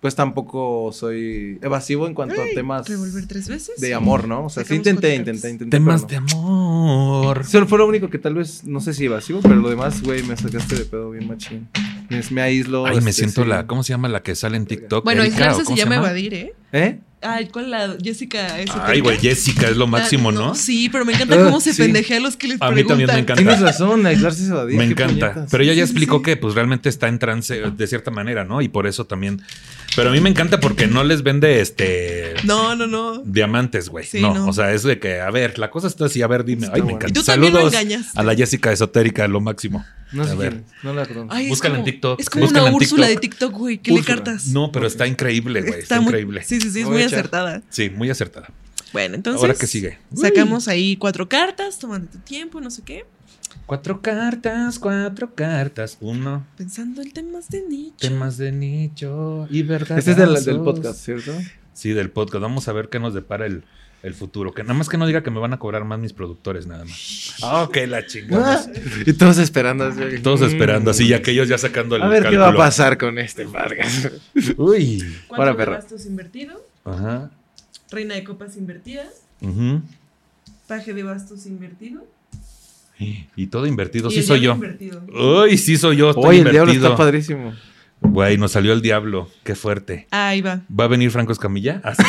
Pues 0.00 0.14
tampoco 0.14 0.92
soy 0.92 1.58
evasivo 1.60 2.06
en 2.06 2.14
cuanto 2.14 2.40
a 2.40 2.44
temas 2.54 2.88
Revolver 2.88 3.26
tres 3.26 3.48
veces. 3.48 3.80
de 3.80 3.94
amor, 3.94 4.28
¿no? 4.28 4.44
O 4.44 4.48
sea, 4.48 4.62
sí 4.64 4.76
intenté, 4.76 5.12
intenté, 5.16 5.50
intenté. 5.50 5.76
Temas 5.76 6.06
de 6.06 6.20
no. 6.20 6.26
amor. 6.30 7.44
Solo 7.44 7.66
fue 7.66 7.78
lo 7.78 7.86
único 7.88 8.08
que 8.08 8.18
tal 8.18 8.34
vez, 8.34 8.62
no 8.62 8.80
sé 8.80 8.94
si 8.94 9.06
evasivo, 9.06 9.40
pero 9.42 9.56
lo 9.56 9.68
demás, 9.68 10.00
güey, 10.04 10.22
me 10.22 10.36
sacaste 10.36 10.76
de 10.76 10.84
pedo 10.84 11.10
bien 11.10 11.26
machín. 11.26 11.66
Me, 12.10 12.20
me 12.30 12.42
aíslo. 12.42 12.86
Ay, 12.86 13.00
me 13.00 13.10
este, 13.10 13.22
siento 13.24 13.42
sí. 13.42 13.48
la... 13.48 13.66
¿Cómo 13.66 13.82
se 13.82 13.92
llama 13.92 14.06
la 14.08 14.22
que 14.22 14.36
sale 14.36 14.56
en 14.56 14.66
TikTok? 14.66 15.02
Bueno, 15.04 15.22
Erika, 15.22 15.36
aislarse 15.38 15.62
¿o 15.62 15.64
se 15.64 15.64
cómo 15.64 15.76
llama 15.76 15.96
evadir, 15.96 16.32
¿eh? 16.34 16.54
¿Eh? 16.70 17.00
Ay, 17.20 17.48
¿cuál 17.48 17.70
la 17.72 17.96
Jessica? 18.02 18.46
esotérica? 18.60 18.86
Ay, 18.86 19.00
güey, 19.00 19.18
Jessica 19.18 19.68
es 19.68 19.76
lo 19.76 19.86
máximo, 19.88 20.28
Ah, 20.28 20.32
¿no? 20.32 20.54
Sí, 20.54 20.88
pero 20.88 21.04
me 21.04 21.12
encanta 21.14 21.34
Ah, 21.34 21.44
cómo 21.44 21.60
se 21.60 21.72
sí. 21.72 21.82
pendejea 21.82 22.18
a 22.18 22.20
los 22.20 22.36
que 22.36 22.46
les 22.48 22.62
A 22.62 22.66
mí 22.70 22.74
preguntan. 22.74 22.88
también 22.88 23.08
me 23.08 23.20
encanta. 23.22 23.34
Tienes 23.42 23.60
razón, 23.60 24.06
aislarse 24.06 24.44
es 24.44 24.48
evadir. 24.50 24.76
Me 24.76 24.84
encanta. 24.84 25.32
puñetas. 25.32 25.50
Pero 25.50 25.64
ella 25.64 25.72
ya 25.74 25.84
sí, 25.86 25.90
explicó 25.90 26.18
sí. 26.18 26.22
que 26.22 26.36
pues 26.36 26.54
realmente 26.54 26.88
está 26.88 27.08
en 27.08 27.18
trance 27.18 27.60
de 27.60 27.86
cierta 27.88 28.10
manera, 28.12 28.44
¿no? 28.44 28.62
Y 28.62 28.68
por 28.68 28.86
eso 28.86 29.04
también. 29.06 29.42
Pero 29.96 30.10
a 30.10 30.12
mí 30.12 30.20
me 30.20 30.30
encanta 30.30 30.60
porque 30.60 30.86
no 30.86 31.02
les 31.02 31.22
vende 31.24 31.60
este 31.60 32.34
No, 32.44 32.76
no, 32.76 32.86
no. 32.86 33.18
diamantes, 33.24 33.88
güey. 33.88 34.04
Sí, 34.06 34.20
no, 34.20 34.34
no. 34.34 34.46
o 34.46 34.52
sea, 34.52 34.72
es 34.72 34.84
de 34.84 35.00
que, 35.00 35.20
a 35.20 35.30
ver, 35.30 35.58
la 35.58 35.70
cosa 35.70 35.88
está 35.88 36.04
así, 36.04 36.22
a 36.22 36.26
ver, 36.28 36.44
dime. 36.44 36.66
Está 36.66 36.76
Ay, 36.76 36.82
me 36.82 36.84
bueno. 36.84 36.98
encanta. 36.98 37.10
Y 37.18 37.20
tú 37.20 37.24
también 37.24 37.52
lo 37.52 37.58
Saludos 37.60 37.74
engañas. 37.74 38.06
a 38.16 38.22
la 38.22 38.34
Jessica 38.36 38.70
esotérica, 38.70 39.26
lo 39.26 39.40
máximo. 39.40 39.84
No 40.12 40.24
sé 40.24 40.30
A 40.30 40.34
ver. 40.34 40.50
quién 40.50 40.64
no 40.82 40.92
la 40.94 41.06
conozco. 41.06 41.34
Búscala 41.48 41.78
en 41.78 41.84
TikTok, 41.84 42.20
Es 42.20 42.30
como 42.30 42.44
búscala 42.46 42.68
una 42.68 42.76
Úrsula 42.76 43.06
de 43.08 43.16
TikTok, 43.16 43.52
güey. 43.52 43.78
¿Qué 43.78 43.92
le 43.92 44.02
cartas? 44.02 44.48
No, 44.48 44.72
pero 44.72 44.86
está 44.86 45.06
increíble, 45.06 45.62
güey. 45.62 45.80
Está, 45.80 45.96
muy- 46.00 46.06
increíble. 46.08 46.42
Sí, 46.44 46.60
sí, 46.60 46.70
sí, 46.70 46.80
es 46.80 46.84
Voy 46.86 46.94
muy 46.94 47.02
acertada. 47.02 47.62
Sí, 47.68 47.90
muy 47.90 48.08
acertada. 48.10 48.48
Bueno, 48.92 49.16
entonces. 49.16 49.42
Ahora, 49.42 49.54
¿qué 49.54 49.66
sigue? 49.66 49.98
Sacamos 50.14 50.66
ahí 50.68 50.96
cuatro 50.96 51.28
cartas, 51.28 51.78
tomando 51.78 52.10
tu 52.10 52.18
tiempo, 52.18 52.60
no 52.60 52.70
sé 52.70 52.82
qué. 52.82 53.04
Cuatro 53.66 54.00
cartas, 54.00 54.78
cuatro 54.78 55.34
cartas. 55.34 55.98
Uno, 56.00 56.46
Pensando 56.56 57.02
en 57.02 57.10
temas 57.12 57.50
de 57.50 57.62
nicho. 57.68 57.96
temas 57.98 58.38
de 58.38 58.50
nicho 58.52 59.46
y 59.50 59.62
verdad. 59.62 59.98
Este 59.98 60.12
es 60.12 60.16
del, 60.16 60.42
del 60.42 60.60
podcast, 60.60 61.04
¿cierto? 61.04 61.32
Sí, 61.74 61.90
del 61.90 62.10
podcast. 62.10 62.40
Vamos 62.42 62.66
a 62.68 62.72
ver 62.72 62.88
qué 62.88 62.98
nos 62.98 63.12
depara 63.12 63.44
el, 63.44 63.64
el 64.02 64.14
futuro. 64.14 64.52
Que 64.52 64.62
nada 64.62 64.74
más 64.74 64.88
que 64.88 64.96
no 64.96 65.06
diga 65.06 65.22
que 65.22 65.30
me 65.30 65.40
van 65.40 65.52
a 65.52 65.58
cobrar 65.58 65.84
más 65.84 65.98
mis 65.98 66.12
productores, 66.12 66.66
nada 66.66 66.84
más. 66.84 67.34
Ah, 67.42 67.62
ok, 67.62 67.76
la 67.86 68.04
chingada. 68.06 68.64
y 69.06 69.12
todos 69.12 69.38
esperando. 69.38 69.84
así. 69.84 70.00
Todos 70.22 70.40
esperando, 70.42 70.90
así, 70.90 71.06
y 71.06 71.12
aquellos 71.12 71.48
ya 71.48 71.58
sacando 71.58 71.96
el 71.96 72.02
A 72.02 72.08
ver 72.08 72.28
qué 72.28 72.36
va 72.36 72.48
a 72.48 72.56
pasar 72.56 72.98
con 72.98 73.18
este 73.18 73.44
Vargas. 73.44 74.10
Uy. 74.56 74.98
¿Cuánto 75.28 75.56
Para, 75.56 75.70
bastos 75.76 76.06
invertido? 76.06 76.64
Ajá. 76.84 77.30
Reina 77.90 78.14
de 78.14 78.24
copas 78.24 78.56
invertida. 78.56 79.04
Ujú. 79.40 79.82
Paje 80.66 80.92
de 80.92 81.02
bastos 81.02 81.46
invertido. 81.46 82.04
Y 83.36 83.46
todo 83.46 83.66
invertido. 83.66 84.08
y 84.08 84.14
Sí 84.14 84.22
soy 84.24 84.40
yo. 84.40 84.52
invertido. 84.54 85.00
Uy, 85.42 85.56
sí 85.56 85.76
soy 85.76 85.96
yo. 85.96 86.10
Estoy 86.10 86.24
Oye, 86.26 86.38
el 86.38 86.50
diablo 86.50 86.72
invertido. 86.72 86.86
está 86.88 86.96
padrísimo. 86.96 87.54
Güey, 88.00 88.36
nos 88.36 88.52
salió 88.52 88.72
el 88.72 88.82
diablo. 88.82 89.30
Qué 89.44 89.54
fuerte. 89.54 90.06
Ahí 90.10 90.40
va. 90.40 90.60
¿Va 90.68 90.84
a 90.84 90.88
venir 90.88 91.10
Franco 91.10 91.32
Escamilla? 91.32 91.80
Así 91.84 92.02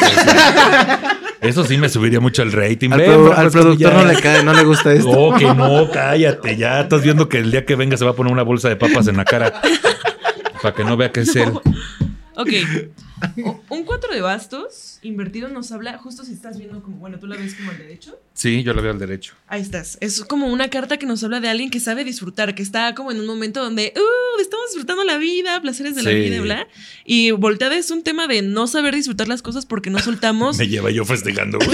Eso 1.41 1.63
sí 1.63 1.77
me 1.77 1.87
subiría 1.87 2.19
mucho 2.19 2.43
el 2.43 2.51
rating. 2.51 2.91
Al, 2.91 2.99
Ven, 2.99 3.11
al 3.35 3.49
productor 3.51 3.87
Escamilla. 3.87 4.03
no 4.03 4.11
le 4.11 4.21
cae, 4.21 4.43
no 4.43 4.53
le 4.53 4.63
gusta 4.63 4.91
esto. 4.91 5.09
Oh, 5.09 5.35
que 5.35 5.45
no, 5.45 5.89
cállate. 5.91 6.57
Ya 6.57 6.81
estás 6.81 7.01
viendo 7.01 7.29
que 7.29 7.39
el 7.39 7.51
día 7.51 7.65
que 7.65 7.75
venga 7.75 7.95
se 7.97 8.03
va 8.05 8.11
a 8.11 8.13
poner 8.13 8.33
una 8.33 8.43
bolsa 8.43 8.67
de 8.69 8.75
papas 8.75 9.07
en 9.07 9.17
la 9.17 9.25
cara. 9.25 9.61
Para 10.61 10.75
que 10.75 10.83
no 10.83 10.97
vea 10.97 11.11
que 11.11 11.21
es 11.21 11.35
él. 11.35 11.51
Ok. 12.35 12.49
Un 13.70 13.84
4 13.84 14.13
de 14.13 14.22
bastos 14.22 14.99
invertido 15.01 15.49
nos 15.49 15.72
habla, 15.72 15.97
justo 15.97 16.24
si 16.24 16.34
estás 16.34 16.57
viendo 16.57 16.82
como, 16.82 16.97
bueno, 16.97 17.20
tú 17.20 17.28
la 17.28 17.36
ves 17.36 17.55
como 17.55 17.72
al 17.72 17.78
derecho. 17.78 18.20
Sí, 18.34 18.63
yo 18.63 18.74
lo 18.74 18.82
veo 18.82 18.91
al 18.91 18.99
derecho. 18.99 19.34
Ahí 19.47 19.61
estás. 19.61 19.97
Es 20.01 20.24
como 20.24 20.47
una 20.47 20.70
carta 20.70 20.97
que 20.97 21.05
nos 21.05 21.24
habla 21.24 21.39
de 21.39 21.49
alguien 21.49 21.70
que 21.70 21.80
sabe 21.80 22.03
disfrutar, 22.03 22.55
que 22.55 22.63
está 22.63 22.95
como 22.95 23.11
en 23.11 23.20
un 23.20 23.26
momento 23.26 23.63
donde, 23.63 23.93
uh, 23.95 24.41
estamos 24.41 24.67
disfrutando 24.67 25.03
la 25.03 25.17
vida, 25.17 25.61
placeres 25.61 25.95
de 25.95 26.03
la 26.03 26.11
vida, 26.11 26.36
y 26.36 26.39
bla. 26.39 26.67
Y 27.05 27.32
volteada 27.32 27.76
es 27.76 27.91
un 27.91 28.03
tema 28.03 28.28
de 28.28 28.41
no 28.41 28.67
saber 28.67 28.95
disfrutar 28.95 29.28
las 29.28 29.41
cosas 29.41 29.65
porque 29.65 29.89
no 29.89 29.99
soltamos. 29.99 30.57
Me 30.59 30.67
lleva 30.67 30.91
yo 30.91 31.05
festejando. 31.05 31.59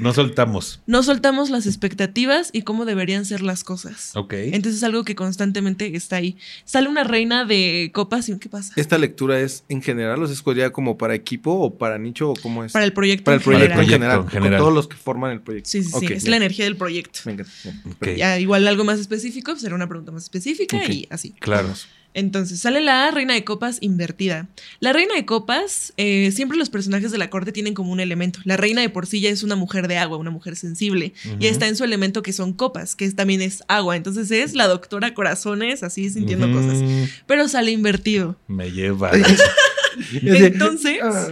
No 0.00 0.12
soltamos. 0.12 0.80
no 0.86 1.02
soltamos 1.02 1.50
las 1.50 1.66
expectativas 1.66 2.50
y 2.52 2.62
cómo 2.62 2.84
deberían 2.84 3.24
ser 3.24 3.42
las 3.42 3.64
cosas. 3.64 4.12
Ok. 4.14 4.34
Entonces 4.34 4.76
es 4.76 4.84
algo 4.84 5.04
que 5.04 5.14
constantemente 5.14 5.96
está 5.96 6.16
ahí. 6.16 6.36
Sale 6.64 6.88
una 6.88 7.04
reina 7.04 7.44
de 7.44 7.90
copas 7.92 8.28
y 8.28 8.38
¿qué 8.38 8.48
pasa? 8.48 8.72
¿Esta 8.76 8.98
lectura 8.98 9.40
es 9.40 9.64
en 9.68 9.82
general 9.82 10.22
o 10.22 10.26
se 10.26 10.34
escogería 10.34 10.70
como 10.70 10.98
para 10.98 11.14
equipo 11.14 11.52
o 11.52 11.76
para 11.76 11.98
nicho 11.98 12.30
o 12.30 12.34
cómo 12.34 12.64
es? 12.64 12.72
Para 12.72 12.84
el 12.84 12.92
proyecto. 12.92 13.24
Para 13.24 13.36
el 13.36 13.40
en 13.40 13.44
proyecto 13.44 13.80
en 13.80 13.86
general. 13.86 13.90
general, 13.90 14.20
en 14.24 14.28
general. 14.30 14.58
Con 14.58 14.64
todos 14.64 14.74
los 14.74 14.88
que 14.88 14.96
forman 14.96 15.32
el 15.32 15.40
proyecto. 15.40 15.70
Sí, 15.70 15.82
sí, 15.82 15.90
sí. 15.90 16.06
Es 16.06 16.22
bien. 16.22 16.30
la 16.30 16.36
energía 16.36 16.64
del 16.64 16.76
proyecto. 16.76 17.20
Me 17.24 17.32
encanta, 17.32 17.52
bien. 17.64 17.82
Ok. 17.92 18.08
Ya 18.16 18.38
igual 18.38 18.66
algo 18.68 18.84
más 18.84 18.98
específico, 18.98 19.52
pues 19.52 19.62
será 19.62 19.74
una 19.74 19.88
pregunta 19.88 20.12
más 20.12 20.24
específica 20.24 20.84
y 20.86 21.06
así. 21.10 21.32
Claro. 21.40 21.72
Entonces 22.16 22.58
sale 22.60 22.80
la 22.80 23.10
reina 23.10 23.34
de 23.34 23.44
copas 23.44 23.76
invertida. 23.82 24.48
La 24.80 24.94
reina 24.94 25.14
de 25.14 25.26
copas, 25.26 25.92
eh, 25.98 26.30
siempre 26.32 26.56
los 26.56 26.70
personajes 26.70 27.10
de 27.12 27.18
la 27.18 27.28
corte 27.28 27.52
tienen 27.52 27.74
como 27.74 27.92
un 27.92 28.00
elemento. 28.00 28.40
La 28.44 28.56
reina 28.56 28.80
de 28.80 28.88
por 28.88 29.06
sí 29.06 29.20
ya 29.20 29.28
es 29.28 29.42
una 29.42 29.54
mujer 29.54 29.86
de 29.86 29.98
agua, 29.98 30.16
una 30.16 30.30
mujer 30.30 30.56
sensible. 30.56 31.12
Y 31.38 31.46
está 31.46 31.68
en 31.68 31.76
su 31.76 31.84
elemento 31.84 32.22
que 32.22 32.32
son 32.32 32.54
copas, 32.54 32.96
que 32.96 33.04
es- 33.04 33.14
también 33.16 33.42
es 33.42 33.62
agua. 33.68 33.96
Entonces 33.96 34.30
es 34.30 34.54
la 34.54 34.66
doctora 34.66 35.12
corazones, 35.12 35.82
así 35.82 36.08
sintiendo 36.08 36.50
cosas. 36.50 36.78
Pero 37.26 37.48
sale 37.48 37.70
invertido. 37.70 38.36
Me 38.48 38.70
lleva. 38.72 39.10
Entonces, 40.22 40.98
Ah. 41.02 41.28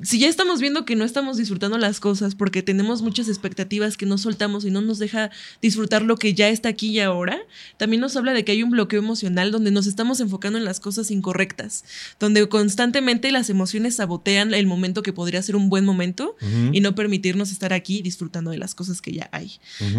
Si 0.00 0.18
ya 0.18 0.28
estamos 0.28 0.60
viendo 0.60 0.86
que 0.86 0.96
no 0.96 1.04
estamos 1.04 1.36
disfrutando 1.36 1.76
las 1.76 2.00
cosas 2.00 2.34
porque 2.34 2.62
tenemos 2.62 3.02
muchas 3.02 3.28
expectativas 3.28 3.98
que 3.98 4.06
no 4.06 4.16
soltamos 4.16 4.64
y 4.64 4.70
no 4.70 4.80
nos 4.80 4.98
deja 4.98 5.30
disfrutar 5.60 6.02
lo 6.02 6.16
que 6.16 6.32
ya 6.32 6.48
está 6.48 6.70
aquí 6.70 6.88
y 6.88 7.00
ahora, 7.00 7.38
también 7.76 8.00
nos 8.00 8.16
habla 8.16 8.32
de 8.32 8.44
que 8.44 8.52
hay 8.52 8.62
un 8.62 8.70
bloqueo 8.70 9.00
emocional 9.00 9.50
donde 9.50 9.70
nos 9.70 9.86
estamos 9.86 10.20
enfocando 10.20 10.58
en 10.58 10.64
las 10.64 10.80
cosas 10.80 11.10
incorrectas, 11.10 11.84
donde 12.18 12.48
constantemente 12.48 13.30
las 13.32 13.50
emociones 13.50 13.96
sabotean 13.96 14.54
el 14.54 14.66
momento 14.66 15.02
que 15.02 15.12
podría 15.12 15.42
ser 15.42 15.56
un 15.56 15.68
buen 15.68 15.84
momento 15.84 16.36
y 16.72 16.80
no 16.80 16.94
permitirnos 16.94 17.52
estar 17.52 17.74
aquí 17.74 18.00
disfrutando 18.00 18.50
de 18.50 18.58
las 18.58 18.74
cosas 18.74 19.02
que 19.02 19.12
ya 19.12 19.28
hay. 19.32 19.58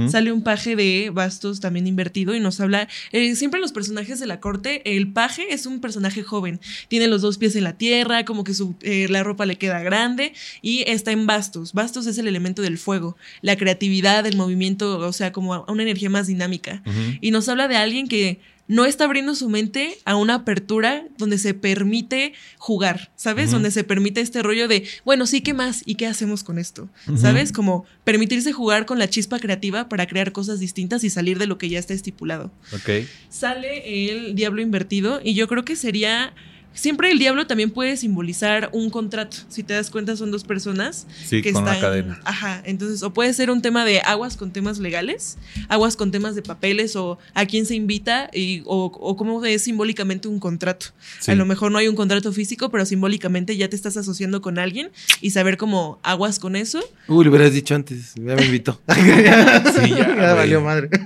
Sale 0.09 0.31
un 0.31 0.41
paje 0.41 0.75
de 0.75 1.11
bastos 1.13 1.59
también 1.59 1.85
invertido 1.85 2.33
y 2.33 2.39
nos 2.39 2.59
habla, 2.59 2.87
eh, 3.11 3.35
siempre 3.35 3.59
los 3.59 3.71
personajes 3.71 4.19
de 4.19 4.25
la 4.25 4.39
corte, 4.39 4.97
el 4.97 5.11
paje 5.11 5.53
es 5.53 5.67
un 5.67 5.81
personaje 5.81 6.23
joven, 6.23 6.59
tiene 6.87 7.07
los 7.07 7.21
dos 7.21 7.37
pies 7.37 7.55
en 7.55 7.63
la 7.63 7.73
tierra, 7.73 8.25
como 8.25 8.43
que 8.43 8.55
su, 8.55 8.75
eh, 8.81 9.07
la 9.09 9.23
ropa 9.23 9.45
le 9.45 9.57
queda 9.57 9.82
grande 9.83 10.33
y 10.61 10.83
está 10.87 11.11
en 11.11 11.27
bastos. 11.27 11.73
Bastos 11.73 12.07
es 12.07 12.17
el 12.17 12.27
elemento 12.27 12.61
del 12.61 12.77
fuego, 12.77 13.15
la 13.41 13.55
creatividad, 13.55 14.25
el 14.25 14.37
movimiento, 14.37 14.97
o 14.97 15.13
sea, 15.13 15.31
como 15.31 15.65
una 15.67 15.83
energía 15.83 16.09
más 16.09 16.27
dinámica. 16.27 16.81
Y 17.21 17.31
nos 17.31 17.47
habla 17.49 17.67
de 17.67 17.75
alguien 17.75 18.07
que 18.07 18.39
no 18.65 18.85
está 18.85 19.03
abriendo 19.03 19.35
su 19.35 19.49
mente 19.49 19.97
a 20.05 20.15
una 20.15 20.35
apertura 20.35 21.05
donde 21.17 21.37
se 21.37 21.53
permite 21.53 22.33
jugar, 22.57 23.11
¿sabes? 23.17 23.51
Donde 23.51 23.71
se 23.71 23.83
permite 23.83 24.21
este 24.21 24.41
rollo 24.41 24.69
de, 24.69 24.87
bueno, 25.03 25.25
sí, 25.27 25.41
¿qué 25.41 25.53
más? 25.53 25.83
¿Y 25.85 25.95
qué 25.95 26.07
hacemos 26.07 26.43
con 26.43 26.57
esto? 26.57 26.87
¿Sabes? 27.17 27.51
Como 27.51 27.85
permitirse 28.05 28.53
jugar 28.53 28.85
con 28.85 28.99
la 28.99 29.09
chispa 29.09 29.39
creativa 29.39 29.89
para 29.89 30.07
crear 30.07 30.31
cosas 30.31 30.61
distintas 30.61 31.03
y 31.03 31.09
salir 31.09 31.39
de 31.39 31.47
lo 31.47 31.57
que 31.57 31.67
ya 31.67 31.77
está 31.77 31.93
estipulado. 31.93 32.53
Ok. 32.71 33.05
Sale 33.29 34.09
el 34.09 34.33
diablo 34.33 34.61
invertido 34.61 35.19
y 35.23 35.33
yo 35.33 35.47
creo 35.47 35.65
que 35.65 35.75
sería... 35.75 36.33
Siempre 36.73 37.11
el 37.11 37.19
diablo 37.19 37.47
también 37.47 37.71
puede 37.71 37.97
simbolizar 37.97 38.69
un 38.73 38.89
contrato. 38.89 39.37
Si 39.49 39.63
te 39.63 39.73
das 39.73 39.89
cuenta, 39.89 40.15
son 40.15 40.31
dos 40.31 40.43
personas 40.43 41.05
Sí, 41.25 41.41
que 41.41 41.53
con 41.53 41.63
una 41.63 41.73
están- 41.75 41.89
cadena. 41.89 42.21
Ajá, 42.25 42.61
entonces, 42.65 43.03
o 43.03 43.13
puede 43.13 43.33
ser 43.33 43.49
un 43.51 43.61
tema 43.61 43.85
de 43.85 44.01
aguas 44.01 44.37
con 44.37 44.51
temas 44.51 44.79
legales, 44.79 45.37
aguas 45.69 45.95
con 45.95 46.11
temas 46.11 46.35
de 46.35 46.41
papeles, 46.41 46.95
o 46.95 47.19
a 47.33 47.45
quién 47.45 47.65
se 47.65 47.75
invita, 47.75 48.29
y, 48.33 48.61
o, 48.65 48.85
o 48.85 49.15
cómo 49.15 49.43
es 49.45 49.63
simbólicamente 49.63 50.27
un 50.27 50.39
contrato. 50.39 50.87
Sí. 51.19 51.31
A 51.31 51.35
lo 51.35 51.45
mejor 51.45 51.71
no 51.71 51.77
hay 51.77 51.87
un 51.87 51.95
contrato 51.95 52.31
físico, 52.33 52.69
pero 52.71 52.85
simbólicamente 52.85 53.55
ya 53.55 53.69
te 53.69 53.75
estás 53.75 53.95
asociando 53.97 54.41
con 54.41 54.57
alguien 54.59 54.89
y 55.21 55.31
saber 55.31 55.57
cómo 55.57 55.99
aguas 56.03 56.39
con 56.39 56.55
eso. 56.55 56.79
Uy, 57.07 57.23
le 57.23 57.29
hubieras 57.29 57.53
dicho 57.53 57.75
antes, 57.75 58.13
ya 58.15 58.35
me 58.35 58.45
invitó. 58.45 58.81
Sí, 58.93 59.89
ya, 59.97 60.05
güey. 60.05 60.17
valió 60.35 60.61
madre. 60.61 60.89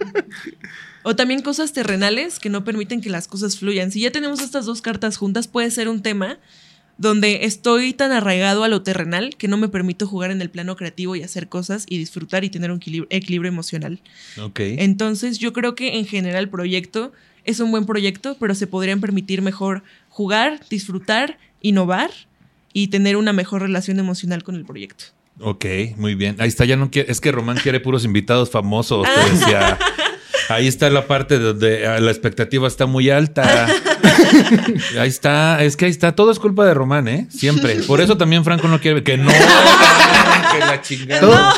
O 1.10 1.16
también 1.16 1.42
cosas 1.42 1.72
terrenales 1.72 2.38
que 2.38 2.50
no 2.50 2.66
permiten 2.66 3.00
que 3.00 3.10
las 3.10 3.30
cosas 3.30 3.58
fluyan. 3.58 3.94
Si 3.94 4.02
ya 4.02 4.12
tenemos 4.12 4.42
estas 4.42 4.66
dos 4.66 4.82
cartas 4.82 5.16
juntas, 5.16 5.48
puede 5.48 5.72
ser 5.72 5.88
un 5.88 6.02
tema 6.02 6.38
donde 6.98 7.46
estoy 7.46 7.94
tan 7.94 8.12
arraigado 8.12 8.66
a 8.66 8.68
lo 8.68 8.82
terrenal 8.82 9.38
que 9.38 9.48
no 9.48 9.56
me 9.56 9.70
permito 9.70 10.06
jugar 10.06 10.32
en 10.32 10.42
el 10.42 10.50
plano 10.50 10.76
creativo 10.76 11.16
y 11.16 11.24
hacer 11.24 11.48
cosas 11.48 11.86
y 11.88 11.98
disfrutar 11.98 12.44
y 12.44 12.50
tener 12.50 12.72
un 12.72 12.78
equilibrio, 12.80 13.08
equilibrio 13.10 13.48
emocional. 13.48 14.02
Ok. 14.38 14.60
Entonces 14.60 15.40
yo 15.40 15.54
creo 15.54 15.76
que 15.76 15.98
en 15.98 16.06
general 16.06 16.44
el 16.44 16.50
proyecto 16.50 17.14
es 17.46 17.62
un 17.62 17.72
buen 17.72 17.86
proyecto, 17.86 18.36
pero 18.38 18.54
se 18.54 18.68
podrían 18.68 19.00
permitir 19.00 19.42
mejor 19.42 19.84
jugar, 20.10 20.60
disfrutar, 20.70 21.38
innovar 21.62 22.12
y 22.74 22.90
tener 22.90 23.16
una 23.16 23.32
mejor 23.32 23.62
relación 23.62 23.98
emocional 24.00 24.44
con 24.44 24.56
el 24.56 24.66
proyecto. 24.66 25.06
Ok, 25.40 25.66
muy 25.96 26.16
bien. 26.16 26.36
Ahí 26.40 26.50
está, 26.50 26.66
ya 26.66 26.76
no 26.76 26.92
quiere. 26.92 27.10
Es 27.10 27.22
que 27.22 27.32
Román 27.32 27.60
quiere 27.64 27.80
puros 27.80 28.04
invitados 28.04 28.50
famosos. 28.50 29.08
Te 29.08 29.32
decía. 29.32 29.80
Ahí 30.50 30.68
está 30.68 30.90
la 30.90 31.08
parte 31.08 31.40
donde 31.40 31.86
ah, 31.86 32.00
la 32.00 32.12
expectativa 32.12 32.68
está 32.68 32.86
muy 32.86 33.10
alta. 33.10 33.68
Ahí 35.00 35.10
está, 35.10 35.64
es 35.64 35.76
que 35.78 35.86
ahí 35.86 35.92
está. 35.92 36.14
Todo 36.14 36.32
es 36.32 36.40
culpa 36.40 36.66
de 36.66 36.74
Román, 36.74 37.08
¿eh? 37.08 37.28
Siempre. 37.30 37.76
Por 37.88 38.02
eso 38.02 38.18
también 38.18 38.44
Franco 38.44 38.68
no 38.68 38.80
quiere 38.80 39.04
que 39.04 39.18
no. 39.18 39.30
que 40.52 40.60
la 40.60 40.82
chingada. 40.82 41.22
Todo, 41.22 41.54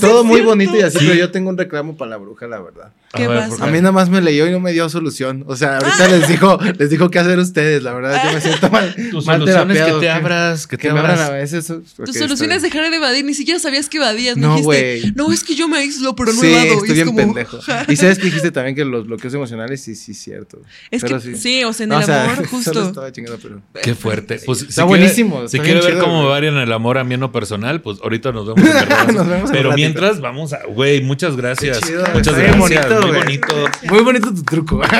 todo 0.00 0.24
muy 0.24 0.36
cierto. 0.36 0.50
bonito 0.50 0.76
y 0.76 0.82
así, 0.82 0.98
Sí. 0.98 1.04
pero 1.06 1.18
yo 1.18 1.30
tengo 1.30 1.50
un 1.50 1.56
reclamo 1.58 1.96
para 1.96 2.10
la 2.12 2.16
bruja, 2.18 2.46
la 2.46 2.60
verdad. 2.60 2.92
¿Qué 3.14 3.24
A 3.24 3.28
ver, 3.28 3.42
A 3.60 3.66
mí 3.66 3.78
nada 3.78 3.92
más 3.92 4.08
me 4.08 4.22
leyó 4.22 4.46
y 4.46 4.50
no 4.50 4.58
me 4.60 4.72
dio 4.72 4.88
solución. 4.88 5.44
O 5.46 5.54
sea, 5.54 5.76
ahorita 5.78 6.08
les 6.08 6.28
dijo, 6.28 6.58
les 6.78 6.88
dijo 6.90 7.10
qué 7.10 7.18
hacer 7.18 7.38
ustedes, 7.38 7.82
la 7.82 7.92
verdad. 7.92 8.22
Yo 8.24 8.32
me 8.32 8.40
siento 8.40 8.70
mal. 8.70 8.94
Tu 9.10 9.22
mal 9.22 9.40
solución 9.40 9.70
es 9.70 9.82
que 9.82 9.92
te 10.00 10.10
abras, 10.10 10.66
que 10.66 10.78
te 10.78 10.92
me 10.92 10.98
abran 10.98 11.18
a 11.18 11.28
veces. 11.30 11.66
Tu 11.66 12.12
solución 12.12 12.52
es 12.52 12.62
dejar 12.62 12.90
de 12.90 12.96
evadir, 12.96 13.24
ni 13.24 13.34
siquiera 13.34 13.60
sabías 13.60 13.88
que 13.90 13.98
evadías. 13.98 14.36
me 14.36 14.42
No, 14.42 14.56
dijiste, 14.56 15.00
güey. 15.02 15.12
No, 15.14 15.30
es 15.32 15.44
que 15.44 15.54
yo 15.54 15.68
me 15.68 15.78
aíslo, 15.78 16.16
pero 16.16 16.32
no 16.32 16.40
sí, 16.40 16.46
evado. 16.52 16.64
Y 16.64 16.68
estoy 16.72 16.88
es 16.88 16.94
bien 16.94 17.06
como, 17.06 17.18
pendejo. 17.18 17.58
Y 17.88 17.96
sabes 17.96 18.18
que 18.18 18.24
dijiste 18.26 18.50
también 18.50 18.74
que 18.74 18.84
los 18.84 19.06
bloqueos 19.06 19.34
emocionales, 19.34 19.82
sí, 19.82 19.94
sí, 19.94 20.14
cierto. 20.14 20.60
Es 20.90 21.02
Pero 21.02 21.20
que 21.20 21.36
sí. 21.36 21.64
o 21.64 21.72
sea, 21.74 21.81
en 21.82 21.88
No, 21.90 21.96
el 21.98 22.02
o 22.02 22.06
sea, 22.06 22.24
amor, 22.24 22.36
solo 22.46 22.48
justo. 22.48 22.82
estaba 22.88 23.12
chingando, 23.12 23.38
pero... 23.42 23.60
Qué 23.82 23.94
fuerte. 23.94 24.40
Pues, 24.44 24.58
si 24.60 24.64
Está 24.66 24.82
quiere- 24.82 24.88
buenísimo, 24.88 25.40
Si 25.48 25.56
está 25.56 25.64
quiere 25.64 25.80
bien 25.80 25.94
ver 25.94 26.02
cómo 26.04 26.18
güey. 26.28 26.28
va 26.30 26.38
en 26.38 26.56
el 26.56 26.72
amor 26.72 26.98
a 26.98 27.04
mí 27.04 27.14
en 27.14 27.20
lo 27.20 27.32
personal, 27.32 27.80
pues 27.80 27.98
ahorita 28.02 28.32
nos 28.32 28.46
vemos 28.54 28.60
en. 28.64 29.14
Nos 29.14 29.26
vemos 29.28 29.50
en 29.50 29.56
Pero 29.56 29.72
mientras 29.72 30.20
vamos 30.20 30.52
a. 30.52 30.64
Güey, 30.66 31.02
muchas 31.02 31.36
gracias. 31.36 31.78
Qué 31.80 31.86
chido, 31.88 32.04
muchas 32.14 32.34
gracias. 32.36 32.58
bonito, 32.58 33.06
muy 33.06 33.16
bonito. 33.18 33.54
Muy 33.88 34.00
bonito 34.02 34.34
tu 34.34 34.42
truco. 34.44 34.80
Todo, 34.80 34.98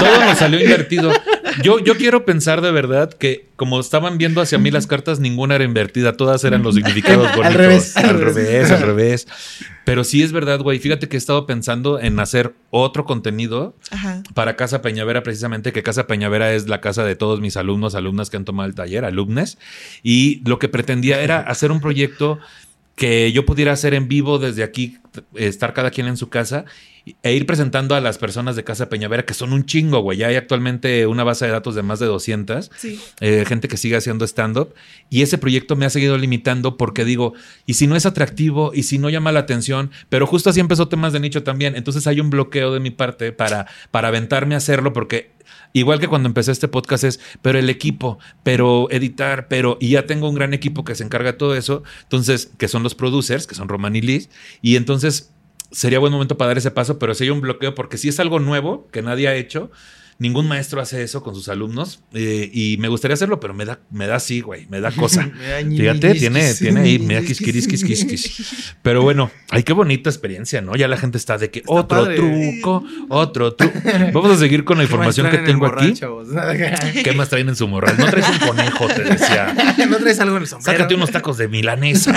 todo 0.00 0.24
nos 0.24 0.38
salió 0.38 0.60
invertido. 0.64 1.12
Yo, 1.62 1.78
yo 1.78 1.96
quiero 1.96 2.24
pensar 2.24 2.60
de 2.60 2.70
verdad 2.70 3.12
que, 3.12 3.48
como 3.56 3.78
estaban 3.80 4.18
viendo 4.18 4.40
hacia 4.40 4.58
mí 4.58 4.70
las 4.70 4.86
cartas, 4.86 5.20
ninguna 5.20 5.54
era 5.56 5.64
invertida. 5.64 6.16
Todas 6.16 6.44
eran 6.44 6.62
los 6.62 6.74
significados 6.74 7.26
Al 7.28 7.36
bonitos. 7.36 7.56
revés, 7.56 7.96
Al 7.96 8.04
al 8.10 8.18
revés, 8.20 8.34
revés. 8.34 8.70
al 8.70 8.80
revés. 8.82 9.28
Pero 9.84 10.04
sí 10.04 10.22
es 10.22 10.32
verdad, 10.32 10.60
güey. 10.60 10.78
Fíjate 10.78 11.08
que 11.08 11.16
he 11.16 11.18
estado 11.18 11.46
pensando 11.46 11.98
en 11.98 12.18
hacer 12.20 12.54
otro 12.70 13.04
contenido 13.04 13.74
Ajá. 13.90 14.22
para 14.34 14.54
Casa 14.56 14.82
Peñavera, 14.82 15.22
precisamente, 15.22 15.72
que 15.72 15.82
Casa 15.82 16.06
Peñavera 16.06 16.52
es 16.54 16.68
la 16.68 16.80
casa 16.80 17.04
de 17.04 17.16
todos 17.16 17.40
mis 17.40 17.56
alumnos, 17.56 17.94
alumnas 17.94 18.30
que 18.30 18.36
han 18.36 18.44
tomado 18.44 18.68
el 18.68 18.74
taller, 18.74 19.04
alumnes. 19.04 19.58
Y 20.02 20.42
lo 20.48 20.58
que 20.58 20.68
pretendía 20.68 21.20
era 21.22 21.40
hacer 21.40 21.72
un 21.72 21.80
proyecto 21.80 22.38
que 23.00 23.32
yo 23.32 23.46
pudiera 23.46 23.72
hacer 23.72 23.94
en 23.94 24.08
vivo 24.08 24.38
desde 24.38 24.62
aquí 24.62 24.98
estar 25.34 25.72
cada 25.72 25.90
quien 25.90 26.06
en 26.06 26.18
su 26.18 26.28
casa 26.28 26.66
e 27.22 27.32
ir 27.32 27.46
presentando 27.46 27.94
a 27.94 28.00
las 28.02 28.18
personas 28.18 28.56
de 28.56 28.62
Casa 28.62 28.90
Peñavera, 28.90 29.24
que 29.24 29.32
son 29.32 29.54
un 29.54 29.64
chingo, 29.64 30.00
güey. 30.00 30.18
Ya 30.18 30.26
hay 30.26 30.36
actualmente 30.36 31.06
una 31.06 31.24
base 31.24 31.46
de 31.46 31.50
datos 31.50 31.74
de 31.74 31.82
más 31.82 31.98
de 31.98 32.04
200. 32.04 32.70
Sí. 32.76 33.00
eh, 33.20 33.46
gente 33.48 33.68
que 33.68 33.78
sigue 33.78 33.96
haciendo 33.96 34.26
stand-up. 34.26 34.74
Y 35.08 35.22
ese 35.22 35.38
proyecto 35.38 35.76
me 35.76 35.86
ha 35.86 35.90
seguido 35.90 36.18
limitando 36.18 36.76
porque 36.76 37.06
digo, 37.06 37.32
y 37.64 37.72
si 37.72 37.86
no 37.86 37.96
es 37.96 38.04
atractivo, 38.04 38.72
y 38.74 38.82
si 38.82 38.98
no 38.98 39.08
llama 39.08 39.32
la 39.32 39.40
atención, 39.40 39.90
pero 40.10 40.26
justo 40.26 40.50
así 40.50 40.60
empezó 40.60 40.88
temas 40.88 41.14
de 41.14 41.20
nicho 41.20 41.42
también. 41.42 41.76
Entonces 41.76 42.06
hay 42.06 42.20
un 42.20 42.28
bloqueo 42.28 42.70
de 42.70 42.80
mi 42.80 42.90
parte 42.90 43.32
para, 43.32 43.66
para 43.90 44.08
aventarme 44.08 44.56
a 44.56 44.58
hacerlo 44.58 44.92
porque... 44.92 45.30
Igual 45.72 46.00
que 46.00 46.08
cuando 46.08 46.28
empecé 46.28 46.52
este 46.52 46.68
podcast 46.68 47.04
es, 47.04 47.20
pero 47.42 47.58
el 47.58 47.70
equipo, 47.70 48.18
pero 48.42 48.88
editar, 48.90 49.48
pero, 49.48 49.78
y 49.80 49.90
ya 49.90 50.06
tengo 50.06 50.28
un 50.28 50.34
gran 50.34 50.52
equipo 50.54 50.84
que 50.84 50.94
se 50.94 51.04
encarga 51.04 51.32
de 51.32 51.38
todo 51.38 51.54
eso, 51.54 51.82
entonces, 52.02 52.50
que 52.58 52.68
son 52.68 52.82
los 52.82 52.94
producers, 52.94 53.46
que 53.46 53.54
son 53.54 53.68
Roman 53.68 53.94
y 53.94 54.00
Liz, 54.00 54.30
y 54.62 54.76
entonces 54.76 55.32
sería 55.70 56.00
buen 56.00 56.12
momento 56.12 56.36
para 56.36 56.48
dar 56.48 56.58
ese 56.58 56.70
paso, 56.70 56.98
pero 56.98 57.14
sí 57.14 57.24
hay 57.24 57.30
un 57.30 57.40
bloqueo 57.40 57.74
porque 57.74 57.98
si 57.98 58.08
es 58.08 58.18
algo 58.18 58.40
nuevo 58.40 58.88
que 58.90 59.02
nadie 59.02 59.28
ha 59.28 59.34
hecho, 59.36 59.70
ningún 60.20 60.46
maestro 60.46 60.82
hace 60.82 61.02
eso 61.02 61.22
con 61.22 61.34
sus 61.34 61.48
alumnos 61.48 62.00
eh, 62.12 62.48
y 62.52 62.76
me 62.76 62.88
gustaría 62.88 63.14
hacerlo, 63.14 63.40
pero 63.40 63.54
me 63.54 63.64
da, 63.64 63.80
me 63.90 64.06
da 64.06 64.16
así, 64.16 64.42
güey, 64.42 64.66
me 64.68 64.80
da 64.80 64.92
cosa. 64.96 65.26
Me 65.26 65.48
da 65.48 65.58
Fíjate, 65.60 66.14
tiene, 66.14 66.54
tiene 66.54 66.80
ahí, 66.80 66.98
mira, 66.98 67.22
quisquiris, 67.22 67.66
quis, 67.66 67.82
quis, 67.82 68.04
quis. 68.04 68.74
Pero 68.82 69.02
bueno, 69.02 69.30
ay, 69.50 69.62
qué 69.62 69.72
bonita 69.72 70.10
experiencia, 70.10 70.60
¿no? 70.60 70.76
Ya 70.76 70.88
la 70.88 70.98
gente 70.98 71.16
está 71.16 71.38
de 71.38 71.50
que 71.50 71.62
otro 71.66 72.04
padre. 72.04 72.16
truco, 72.16 72.84
otro 73.08 73.54
truco. 73.54 73.78
Vamos 74.12 74.30
a 74.32 74.36
seguir 74.36 74.64
con 74.64 74.76
la 74.76 74.84
información 74.84 75.30
que 75.30 75.38
tengo 75.38 75.66
aquí. 75.66 75.94
¿Qué 77.02 77.12
más 77.12 77.30
traen 77.30 77.48
en 77.48 77.56
su 77.56 77.66
morral? 77.66 77.96
No 77.98 78.06
traes 78.06 78.28
un 78.28 78.38
conejo, 78.46 78.86
te 78.88 79.02
decía. 79.02 79.54
¿No 79.88 79.96
traes 79.96 80.20
algo 80.20 80.36
en 80.36 80.42
el 80.42 80.48
sombrero? 80.48 80.78
Sácate 80.78 80.94
unos 80.94 81.10
tacos 81.10 81.38
de 81.38 81.48
milanesa. 81.48 82.14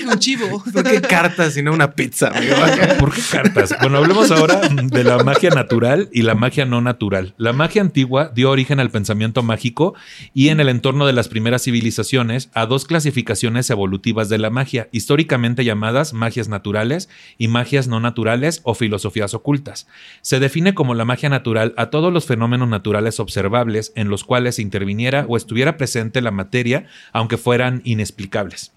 Traje 0.00 0.06
un 0.12 0.18
chivo. 0.18 0.62
¿Por 0.72 0.84
qué 0.84 1.00
cartas 1.00 1.56
y 1.56 1.62
no 1.62 1.72
una 1.72 1.92
pizza, 1.92 2.28
amigo? 2.28 2.54
¿Por 2.98 3.12
qué 3.12 3.22
cartas? 3.30 3.74
Bueno, 3.80 3.98
hablemos 3.98 4.30
ahora 4.30 4.60
de 4.68 5.04
la 5.04 5.22
magia 5.22 5.50
natural 5.50 6.08
y 6.12 6.22
la 6.22 6.34
magia 6.34 6.64
no 6.64 6.80
natural. 6.80 7.34
La 7.36 7.52
magia 7.52 7.82
antigua 7.82 8.30
dio 8.34 8.50
origen 8.50 8.80
al 8.80 8.90
pensamiento 8.90 9.42
mágico 9.42 9.94
y 10.34 10.48
en 10.48 10.60
el 10.60 10.68
entorno 10.68 11.06
de 11.06 11.12
las 11.12 11.28
primeras 11.28 11.62
civilizaciones 11.62 12.50
a 12.54 12.66
dos 12.66 12.84
clasificaciones 12.84 13.70
evolutivas 13.70 14.28
de 14.28 14.38
la 14.38 14.50
magia, 14.50 14.88
históricamente 14.92 15.64
llamadas 15.64 16.12
magias 16.12 16.48
naturales 16.48 17.08
y 17.38 17.48
magias 17.48 17.88
no 17.88 18.00
naturales 18.00 18.60
o 18.64 18.74
filosofías 18.74 19.34
ocultas. 19.34 19.86
Se 20.22 20.40
define 20.40 20.74
como 20.74 20.94
la 20.94 21.04
magia 21.04 21.28
natural 21.28 21.74
a 21.76 21.90
todos 21.90 22.12
los 22.12 22.26
fenómenos 22.26 22.68
naturales 22.68 23.20
observables 23.20 23.92
en 23.94 24.08
los 24.08 24.24
cuales 24.24 24.58
interviniera 24.58 25.24
o 25.28 25.36
estuviera 25.36 25.76
presente 25.76 26.20
la 26.20 26.30
materia, 26.30 26.86
aunque 27.12 27.36
fueran 27.36 27.82
inexplicables. 27.84 28.72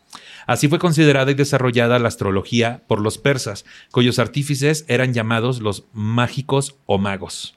Así 0.48 0.68
fue 0.68 0.80
considerada 0.80 1.32
y 1.32 1.36
desarrollada 1.36 2.00
la 2.00 2.08
astrología 2.08 2.84
por 2.88 3.02
los 3.02 3.18
persas, 3.18 3.66
cuyos 3.92 4.20
artífices 4.20 4.86
eran 4.88 5.14
llamados 5.14 5.62
los 5.62 5.86
mágicos 5.94 6.76
o 6.86 6.98
magos. 6.98 7.56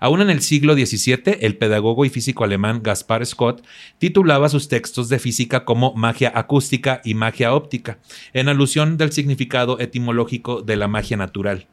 Aún 0.00 0.20
en 0.20 0.30
el 0.30 0.42
siglo 0.42 0.74
XVII, 0.74 1.38
el 1.40 1.56
pedagogo 1.56 2.04
y 2.04 2.10
físico 2.10 2.44
alemán 2.44 2.80
Gaspar 2.82 3.24
Scott 3.24 3.64
titulaba 3.98 4.48
sus 4.48 4.68
textos 4.68 5.08
de 5.08 5.18
física 5.18 5.64
como 5.64 5.94
magia 5.94 6.32
acústica 6.34 7.00
y 7.04 7.14
magia 7.14 7.54
óptica, 7.54 7.98
en 8.32 8.48
alusión 8.48 8.96
del 8.96 9.12
significado 9.12 9.78
etimológico 9.80 10.62
de 10.62 10.76
la 10.76 10.88
magia 10.88 11.16
natural. 11.16 11.68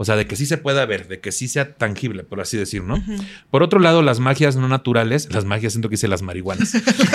O 0.00 0.04
sea, 0.04 0.14
de 0.14 0.28
que 0.28 0.36
sí 0.36 0.46
se 0.46 0.58
pueda 0.58 0.86
ver, 0.86 1.08
de 1.08 1.18
que 1.18 1.32
sí 1.32 1.48
sea 1.48 1.74
tangible, 1.74 2.22
por 2.22 2.40
así 2.40 2.56
decir, 2.56 2.84
¿no? 2.84 3.02
Por 3.50 3.64
otro 3.64 3.80
lado, 3.80 4.00
las 4.00 4.20
magias 4.20 4.54
no 4.54 4.68
naturales, 4.68 5.28
las 5.32 5.44
magias, 5.44 5.72
siento 5.72 5.88
que 5.88 5.96
hice 5.96 6.06
las 6.06 6.22
marihuanas. 6.22 6.72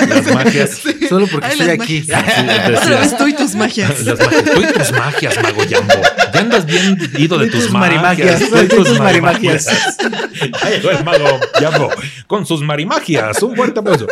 Las 0.10 0.34
magias. 0.34 0.82
Solo 1.08 1.28
porque 1.28 1.48
Ay, 1.48 1.52
estoy 1.54 1.70
aquí. 1.70 2.04
Sabes 2.04 3.18
tú 3.18 3.28
y 3.28 3.34
tus 3.34 3.56
magias. 3.56 4.04
Las 4.06 4.20
magias. 4.20 4.44
Tú 4.44 4.62
y 4.62 4.74
tus 4.74 4.92
magias, 4.92 5.42
mago 5.42 5.64
Yambo. 5.64 5.94
Andas 6.54 6.66
bien 6.66 6.98
ido 7.18 7.38
de 7.38 7.50
tus, 7.50 7.64
tus 7.66 7.72
magias. 7.72 8.04
marimagias. 8.04 8.40
Tus 8.70 8.88
tus 8.88 9.00
marimagias. 9.00 9.66
marimagias. 9.68 9.98
Ahí 10.64 10.74
llegó 10.78 10.92
el 10.92 11.04
mago 11.04 11.26
Yambo 11.62 11.90
con 12.28 12.46
sus 12.46 12.62
marimagias. 12.62 13.42
Un 13.44 13.56
fuerte 13.56 13.80
aplauso. 13.80 14.08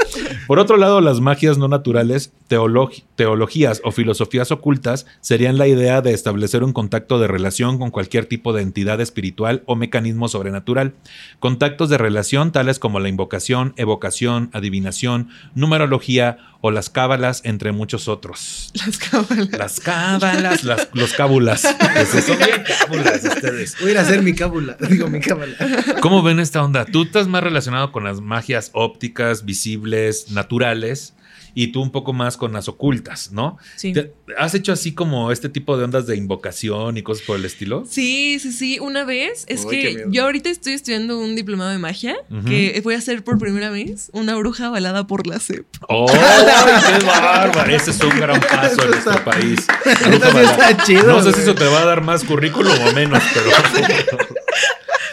Por 0.48 0.60
otro 0.60 0.78
lado, 0.78 1.02
las 1.02 1.20
magias 1.20 1.58
no 1.58 1.68
naturales, 1.68 2.32
teolog- 2.50 3.04
teologías 3.16 3.82
o 3.84 3.92
filosofías 3.92 4.52
ocultas 4.52 5.06
serían 5.22 5.58
la 5.58 5.68
idea 5.68 6.02
de 6.02 6.14
establecer 6.14 6.64
un 6.64 6.74
contacto 6.74 7.20
de 7.20 7.28
relación 7.28 7.78
con 7.78 7.92
cualquier 7.92 8.26
tipo 8.26 8.54
de 8.54 8.62
entidad 8.62 9.00
espiritual 9.02 9.64
o 9.66 9.76
mecanismo 9.76 10.28
sobrenatural. 10.28 10.94
Contactos 11.40 11.90
de 11.90 11.98
relación 11.98 12.52
tales 12.52 12.80
como 12.80 13.00
la 13.00 13.10
invocación, 13.10 13.74
evocación, 13.78 14.50
adivinación, 14.54 15.30
numerología 15.56 16.38
o 16.62 16.70
las 16.70 16.90
cábalas, 16.90 17.42
entre 17.44 17.72
muchos 17.72 18.08
otros. 18.08 18.72
Las 18.86 18.98
cábalas. 18.98 19.52
Las 19.52 19.80
cábalas, 19.80 20.64
las, 20.64 20.90
los 20.94 21.14
cábulas. 21.14 21.62
Son 22.26 22.38
bien 22.38 22.64
cábulas 22.64 23.24
ustedes. 23.24 23.76
Voy 23.80 23.90
a 23.90 23.92
ir 23.92 23.98
a 23.98 24.02
hacer 24.02 24.22
mi 24.22 24.34
cábula. 24.34 24.78
Digo, 24.90 25.08
mi 25.08 25.20
cábala. 25.20 25.56
¿Cómo 26.02 26.22
ven 26.22 26.40
esta 26.40 26.64
onda? 26.64 26.86
Tú 26.86 27.04
estás 27.04 27.28
más 27.28 27.44
relacionado 27.44 27.92
con 27.92 28.04
las 28.04 28.22
magias 28.22 28.70
ópticas, 28.74 29.44
visibles, 29.46 30.32
naturales, 30.32 31.16
y 31.54 31.68
tú 31.68 31.82
un 31.82 31.92
poco 31.92 32.14
más 32.14 32.38
con 32.38 32.54
las 32.54 32.68
ocultas, 32.68 33.32
¿no? 33.32 33.58
Sí. 33.76 33.94
¿Te- 33.94 34.14
¿Has 34.38 34.54
hecho 34.56 34.72
así 34.72 34.94
como 34.94 35.32
este 35.32 35.50
tipo 35.50 35.78
de 35.78 35.84
ondas 35.84 36.08
de 36.08 36.16
invocación 36.16 36.98
y 36.98 37.02
cosas 37.04 37.26
por 37.26 37.38
el 37.38 37.46
estilo? 37.46 37.84
Sí, 37.90 38.40
sí, 38.40 38.52
sí. 38.52 38.80
Una 38.80 39.04
vez 39.04 39.44
es 39.48 39.66
Uy, 39.66 39.72
que 39.82 40.06
yo 40.10 40.24
ahorita 40.24 40.50
estoy 40.50 40.74
estudiando 40.74 41.20
un 41.20 41.36
diplomado 41.36 41.70
de 41.72 41.78
magia 41.80 42.16
que 42.48 42.80
voy 42.84 42.96
a 42.96 42.98
hacer 42.98 43.24
por 43.24 43.38
primera 43.40 43.70
vez 43.70 44.10
una 44.14 44.36
bruja 44.36 44.68
avalada 44.68 45.08
por 45.08 45.28
la 45.28 45.40
SEP. 45.40 45.66
¡Oh, 45.90 46.06
qué 46.12 47.06
bárbaro! 47.06 47.72
Ese 47.76 47.92
es 47.92 48.02
un 48.02 48.18
gran 48.20 48.40
paso 48.50 48.84
en 48.84 48.92
nuestro 48.92 49.24
país. 49.24 49.60
Está 49.86 50.84
chido, 50.86 51.04
No 51.04 51.22
sé 51.22 51.34
si 51.34 51.42
eso 51.42 51.56
te 51.56 51.66
va 51.66 51.82
a 51.82 51.86
dar 51.86 52.02
más 52.02 52.24
currículum 52.24 52.74
o 52.88 52.94
menos, 52.94 53.22
pero... 53.34 53.50
Pero 53.50 53.82
me 53.82 53.82
da 53.82 53.90
mucha 53.90 55.11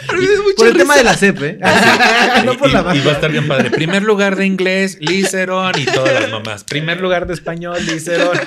Por 0.57 0.67
el 0.67 0.73
tema 0.77 0.93
risa. 0.93 0.97
de 0.97 1.03
la 1.03 1.17
CEP, 1.17 1.41
¿eh? 1.43 1.59
no 2.45 2.57
por 2.57 2.69
y, 2.69 2.73
la 2.73 2.79
y 2.95 2.99
va 3.01 3.11
a 3.11 3.15
estar 3.15 3.31
bien 3.31 3.47
padre. 3.47 3.69
Primer 3.71 4.03
lugar 4.03 4.35
de 4.35 4.45
inglés, 4.45 4.97
Licerón 4.99 5.73
y 5.77 5.85
todas 5.85 6.13
las 6.21 6.31
mamás. 6.31 6.63
Primer 6.63 6.99
lugar 7.01 7.27
de 7.27 7.33
español, 7.33 7.77
Licerón. 7.85 8.37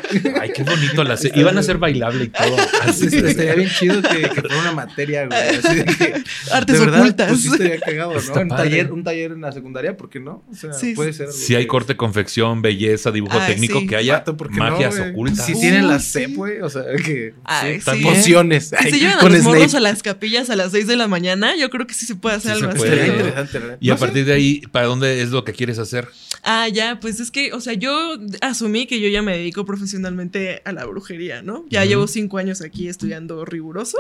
Ay, 0.40 0.50
qué 0.54 0.62
bonito 0.62 1.04
las. 1.04 1.24
Iban 1.34 1.58
a 1.58 1.62
ser 1.62 1.78
bailable 1.78 2.24
y 2.24 2.28
todo. 2.28 2.56
Así 2.82 3.08
Sí, 3.10 3.18
estaría 3.18 3.54
bien 3.54 3.68
chido 3.70 4.02
que, 4.02 4.22
que 4.22 4.40
fuera 4.40 4.58
una 4.60 4.72
materia, 4.72 5.26
güey. 5.26 5.38
Así 5.56 5.74
de 5.76 5.84
que. 5.84 6.22
Artes 6.52 6.78
de 6.78 6.84
verdad, 6.84 7.00
ocultas. 7.00 7.28
Pues 7.28 7.42
sí 7.42 7.48
estaría 7.52 7.80
cagado, 7.80 8.16
Está 8.16 8.34
¿no? 8.36 8.40
Un 8.42 8.48
padre. 8.48 8.64
taller, 8.70 8.92
un 8.92 9.04
taller 9.04 9.32
en 9.32 9.40
la 9.40 9.52
secundaria, 9.52 9.96
¿por 9.96 10.08
qué 10.10 10.20
no? 10.20 10.44
O 10.50 10.54
sea, 10.54 10.72
Sí, 10.72 10.94
puede 10.94 11.12
ser. 11.12 11.32
Si 11.32 11.54
hay 11.54 11.62
que- 11.64 11.68
corte, 11.68 11.96
confección, 11.96 12.62
belleza, 12.62 13.10
dibujo 13.10 13.38
Ay, 13.38 13.52
técnico, 13.54 13.80
sí. 13.80 13.86
que 13.86 13.96
haya 13.96 14.14
Vato, 14.14 14.36
¿por 14.36 14.50
qué 14.50 14.58
magias 14.58 14.96
no, 14.96 15.04
ocultas. 15.06 15.46
Si 15.46 15.58
tienen 15.58 15.88
la 15.88 15.98
CEP, 15.98 16.34
güey, 16.34 16.60
o 16.60 16.68
sea, 16.70 16.82
que. 17.04 17.34
Ay, 17.44 17.80
sí, 17.80 17.90
sí. 17.96 18.02
Pociones. 18.02 18.68
Si 18.68 18.76
ay, 18.78 18.90
se 18.90 18.98
llevan 18.98 19.18
a 19.18 19.20
con 19.20 19.32
los 19.32 19.42
morros 19.42 19.74
a 19.74 19.80
las 19.80 20.02
capillas 20.02 20.50
a 20.50 20.56
las 20.56 20.72
6 20.72 20.86
de 20.86 20.96
la 20.96 21.08
mañana, 21.08 21.51
yo 21.56 21.70
creo 21.70 21.86
que 21.86 21.94
sí 21.94 22.06
se 22.06 22.14
puede 22.14 22.36
hacer 22.36 22.56
Sí 22.56 22.62
algo 22.62 22.78
se 22.78 22.92
así. 22.92 23.56
Y 23.80 23.90
a 23.90 23.96
sé. 23.96 24.00
partir 24.00 24.24
de 24.24 24.32
ahí, 24.32 24.62
¿para 24.72 24.86
dónde 24.86 25.22
es 25.22 25.30
lo 25.30 25.44
que 25.44 25.52
quieres 25.52 25.78
hacer? 25.78 26.08
Ah, 26.42 26.68
ya, 26.68 26.98
pues 27.00 27.20
es 27.20 27.30
que, 27.30 27.52
o 27.52 27.60
sea, 27.60 27.74
yo 27.74 28.18
asumí 28.40 28.86
que 28.86 29.00
yo 29.00 29.08
ya 29.08 29.22
me 29.22 29.36
dedico 29.36 29.64
profesionalmente 29.64 30.62
a 30.64 30.72
la 30.72 30.84
brujería, 30.84 31.42
¿no? 31.42 31.64
Ya 31.68 31.84
llevo 31.84 32.06
cinco 32.06 32.38
años 32.38 32.62
aquí 32.62 32.88
estudiando 32.88 33.44
riguroso 33.44 33.98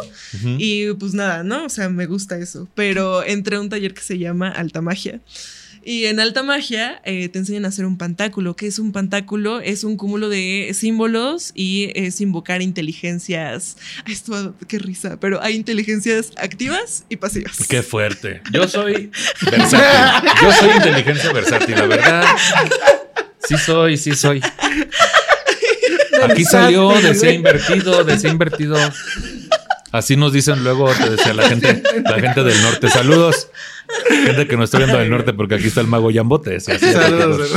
y 0.58 0.92
pues 0.94 1.14
nada, 1.14 1.42
¿no? 1.44 1.66
O 1.66 1.68
sea, 1.68 1.88
me 1.88 2.06
gusta 2.06 2.38
eso. 2.38 2.68
Pero 2.74 3.22
entré 3.22 3.56
a 3.56 3.60
un 3.60 3.68
taller 3.68 3.94
que 3.94 4.02
se 4.02 4.18
llama 4.18 4.48
Alta 4.48 4.80
Magia. 4.80 5.20
Y 5.84 6.06
en 6.06 6.20
Alta 6.20 6.42
Magia 6.42 7.00
eh, 7.04 7.28
te 7.28 7.38
enseñan 7.40 7.64
a 7.64 7.68
hacer 7.68 7.86
un 7.86 7.98
pantáculo. 7.98 8.54
¿Qué 8.54 8.66
es 8.66 8.78
un 8.78 8.92
pantáculo? 8.92 9.60
Es 9.60 9.82
un 9.82 9.96
cúmulo 9.96 10.28
de 10.28 10.70
símbolos 10.74 11.50
y 11.54 11.90
es 11.94 12.20
invocar 12.20 12.62
inteligencias. 12.62 13.76
Ay, 14.04 14.12
Esto, 14.12 14.54
qué 14.68 14.78
risa, 14.78 15.18
pero 15.18 15.42
hay 15.42 15.56
inteligencias 15.56 16.32
activas 16.36 17.04
y 17.08 17.16
pasivas. 17.16 17.58
Qué 17.68 17.82
fuerte. 17.82 18.42
Yo 18.52 18.68
soy 18.68 19.10
versátil. 19.50 20.30
Yo 20.40 20.52
soy 20.52 20.70
inteligencia 20.76 21.32
versátil, 21.32 21.74
la 21.74 21.86
verdad. 21.86 22.26
Sí 23.40 23.56
soy, 23.56 23.96
sí 23.96 24.14
soy. 24.14 24.40
Aquí 26.22 26.44
salió, 26.44 26.92
decía 27.00 27.32
invertido, 27.32 28.04
decía 28.04 28.30
invertido. 28.30 28.76
Así 29.92 30.16
nos 30.16 30.32
dicen 30.32 30.64
luego, 30.64 30.90
te 30.92 31.10
decía 31.10 31.34
la 31.34 31.48
gente, 31.48 31.82
la 32.02 32.18
gente 32.18 32.42
del 32.42 32.60
norte. 32.62 32.88
Saludos. 32.88 33.48
Gente 34.08 34.46
que 34.48 34.56
no 34.56 34.64
está 34.64 34.78
viendo 34.78 34.98
del 34.98 35.10
norte, 35.10 35.34
porque 35.34 35.56
aquí 35.56 35.66
está 35.66 35.82
el 35.82 35.86
mago 35.86 36.10
Yambote. 36.10 36.58
Saludos. 36.60 37.50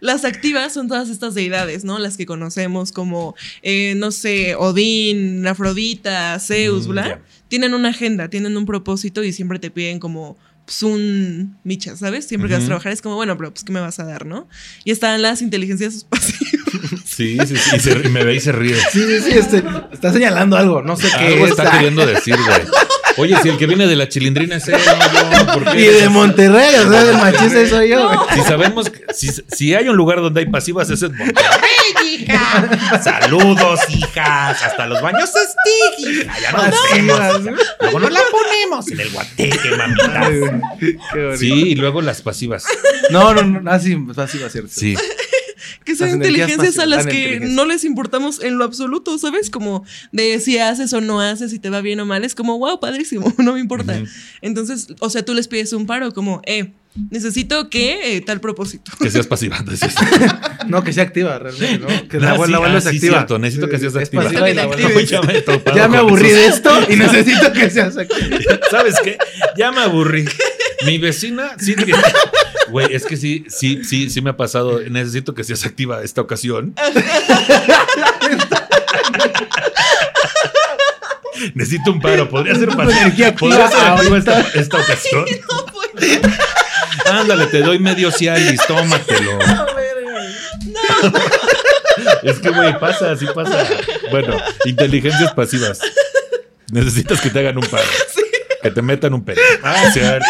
Las 0.00 0.24
activas 0.24 0.74
son 0.74 0.88
todas 0.88 1.08
estas 1.08 1.34
deidades, 1.34 1.84
¿no? 1.84 1.98
Las 1.98 2.16
que 2.16 2.26
conocemos 2.26 2.92
como, 2.92 3.34
eh, 3.62 3.94
no 3.96 4.10
sé, 4.10 4.54
Odín, 4.54 5.46
Afrodita, 5.46 6.38
Zeus, 6.38 6.86
Mm, 6.86 6.90
bla. 6.90 7.20
Tienen 7.48 7.74
una 7.74 7.90
agenda, 7.90 8.28
tienen 8.28 8.56
un 8.56 8.66
propósito 8.66 9.22
y 9.24 9.32
siempre 9.32 9.58
te 9.58 9.70
piden 9.70 9.98
como 9.98 10.36
pues, 10.66 10.82
un 10.82 11.56
micha, 11.64 11.96
¿sabes? 11.96 12.26
Siempre 12.28 12.48
que 12.48 12.54
vas 12.56 12.64
a 12.64 12.66
trabajar 12.66 12.92
es 12.92 13.00
como, 13.00 13.14
bueno, 13.14 13.38
pero 13.38 13.52
pues, 13.52 13.64
¿qué 13.64 13.72
me 13.72 13.80
vas 13.80 13.98
a 14.00 14.04
dar, 14.04 14.26
no? 14.26 14.46
Y 14.84 14.90
están 14.90 15.22
las 15.22 15.40
inteligencias 15.40 16.04
pasivas. 16.10 16.42
Sí, 17.06 17.38
sí, 17.46 17.56
sí. 17.56 17.76
Y, 17.76 17.80
se- 17.80 17.94
me 18.10 18.22
ve 18.24 18.34
y 18.34 18.40
se 18.40 18.52
ríe. 18.52 18.76
Sí, 18.92 19.00
sí, 19.00 19.20
sí, 19.22 19.38
este, 19.38 19.62
está 19.92 20.12
señalando 20.12 20.56
algo, 20.58 20.82
no 20.82 20.96
sé 20.96 21.08
qué 21.18 21.24
Algo 21.28 21.44
es. 21.46 21.52
está 21.52 21.70
queriendo 21.70 22.04
decir, 22.04 22.36
güey. 22.36 22.60
Oye, 23.18 23.34
si 23.42 23.48
el 23.48 23.56
que 23.56 23.66
viene 23.66 23.86
de 23.86 23.96
la 23.96 24.08
chilindrina 24.10 24.56
es 24.56 24.68
él, 24.68 24.74
no 24.74 25.38
yo, 25.38 25.46
¿por 25.54 25.72
qué? 25.72 25.80
Y 25.80 25.86
de 25.86 26.08
Monterrey, 26.10 26.74
o 26.84 26.90
sea, 26.90 27.04
del 27.04 27.16
machista 27.16 27.66
soy 27.66 27.88
yo. 27.88 28.06
güey. 28.08 28.18
Si 28.34 28.40
sabemos, 28.42 28.90
que- 28.90 29.00
si, 29.14 29.28
si 29.48 29.74
hay 29.74 29.88
un 29.88 29.96
lugar 29.96 30.20
donde 30.20 30.40
hay 30.40 30.46
pasivas, 30.50 30.90
ese 30.90 31.06
es 31.06 31.12
Monterrey. 31.12 31.34
Saludos, 33.02 33.80
hijas. 33.88 34.62
Hasta 34.62 34.86
los 34.86 35.00
baños 35.00 35.30
Stig, 35.30 36.08
hija. 36.08 36.34
Ya 36.40 36.52
nos 36.52 36.74
vemos. 36.92 37.56
Luego 37.80 38.00
nos 38.00 38.12
la 38.12 38.20
ponemos 38.30 38.90
en 38.90 39.00
el 39.00 39.10
guateque, 39.10 39.70
mamita. 39.76 40.20
Ay, 40.20 40.38
güey, 40.38 40.52
Qué 40.78 40.96
bonito. 41.14 41.36
Sí, 41.36 41.52
y 41.52 41.74
luego 41.74 42.02
las 42.02 42.22
pasivas. 42.22 42.64
No, 43.10 43.34
no, 43.34 43.42
no, 43.42 43.70
así, 43.70 43.96
así 44.16 44.38
va 44.38 44.46
a 44.46 44.50
ser. 44.50 44.68
Sí. 44.68 44.96
Que 45.84 45.96
son 45.96 46.10
inteligencias 46.10 46.78
a 46.78 46.86
las 46.86 47.06
la 47.06 47.10
que 47.10 47.40
no 47.40 47.64
les 47.64 47.84
importamos 47.84 48.42
en 48.42 48.58
lo 48.58 48.64
absoluto, 48.64 49.16
¿sabes? 49.18 49.50
Como 49.50 49.84
de 50.12 50.38
si 50.40 50.58
haces 50.58 50.92
o 50.92 51.00
no 51.00 51.20
haces, 51.20 51.50
si 51.50 51.58
te 51.58 51.70
va 51.70 51.80
bien 51.80 52.00
o 52.00 52.06
mal. 52.06 52.24
Es 52.24 52.34
como, 52.34 52.58
wow, 52.58 52.80
padrísimo, 52.80 53.32
no 53.38 53.54
me 53.54 53.60
importa. 53.60 54.00
Entonces, 54.42 54.88
o 55.00 55.10
sea, 55.10 55.24
tú 55.24 55.34
les 55.34 55.48
pides 55.48 55.72
un 55.72 55.86
paro, 55.86 56.12
como, 56.12 56.42
eh, 56.44 56.72
necesito 57.10 57.68
que 57.70 58.16
eh, 58.16 58.20
tal 58.20 58.40
propósito. 58.40 58.90
Que 59.00 59.10
seas 59.10 59.26
pasiva. 59.26 59.58
decías. 59.66 59.94
No, 60.66 60.82
que 60.84 60.92
sea 60.92 61.04
activa, 61.04 61.38
realmente, 61.38 61.78
¿no? 61.78 62.08
Que 62.08 62.16
Ah, 62.18 62.20
la 62.20 62.30
abuela, 62.30 62.46
sí, 62.46 62.50
la 62.52 62.56
abuela 62.58 62.74
ah, 62.74 62.78
es 62.78 62.84
sí, 62.84 62.90
activa. 62.90 63.14
cierto, 63.18 63.38
necesito 63.38 63.68
que 63.68 63.78
seas 63.78 63.94
Es 63.94 64.02
activa. 64.02 64.22
pasiva 64.24 64.50
y 64.50 64.54
la 64.54 64.62
abuela- 64.64 64.86
actives. 64.86 65.10
Ya 65.10 65.22
me 65.22 65.42
Ya 65.76 65.88
me 65.88 65.96
aburrí 65.98 66.26
esos- 66.28 66.38
de 66.38 66.46
esto 66.46 66.92
y 66.92 66.96
necesito 66.96 67.52
que 67.52 67.70
seas 67.70 67.96
activa. 67.96 68.36
¿Sabes 68.70 68.96
qué? 69.02 69.18
Ya 69.56 69.72
me 69.72 69.80
aburrí. 69.82 70.24
Mi 70.84 70.98
vecina, 70.98 71.52
sí, 71.58 71.74
que- 71.74 71.92
güey, 72.70 72.92
es 72.94 73.04
que 73.06 73.16
sí, 73.16 73.44
sí, 73.48 73.82
sí, 73.84 74.10
sí 74.10 74.20
me 74.20 74.30
ha 74.30 74.36
pasado. 74.36 74.80
Necesito 74.90 75.34
que 75.34 75.44
seas 75.44 75.64
activa 75.64 76.02
esta 76.02 76.20
ocasión. 76.20 76.74
Necesito 81.54 81.92
un 81.92 82.00
paro. 82.00 82.28
Podría 82.28 82.54
ser 82.54 82.68
Tu 82.70 82.76
paro. 82.76 82.90
energía 82.90 83.34
Podría 83.34 83.68
ser 83.68 83.78
activa 83.78 83.94
activa 84.16 84.18
esta, 84.18 84.40
esta 84.60 84.76
ocasión. 84.78 85.24
Ándale, 87.10 87.46
te 87.46 87.60
doy 87.60 87.78
medio 87.78 88.10
Cialis, 88.10 88.60
tómatelo. 88.66 89.38
Es 92.22 92.38
que, 92.40 92.50
güey, 92.50 92.78
pasa, 92.78 93.12
así 93.12 93.26
pasa. 93.34 93.66
Bueno, 94.10 94.36
inteligencias 94.64 95.32
pasivas. 95.32 95.80
Necesitas 96.70 97.20
que 97.20 97.30
te 97.30 97.38
hagan 97.38 97.56
un 97.56 97.64
paro. 97.66 97.84
Que 98.62 98.70
te 98.70 98.82
metan 98.82 99.14
un 99.14 99.24
pelo. 99.24 99.40
Ah, 99.62 99.90
cierto. 99.92 100.26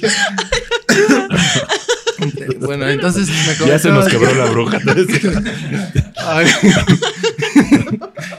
Ya. 0.00 0.10
Bueno, 2.60 2.86
entonces 2.86 3.28
me 3.28 3.66
Ya 3.66 3.78
se 3.78 3.88
nos 3.88 4.06
quebró 4.06 4.28
que- 4.28 4.34
la 4.38 4.44
bruja. 4.44 4.78
Ay. 6.18 6.46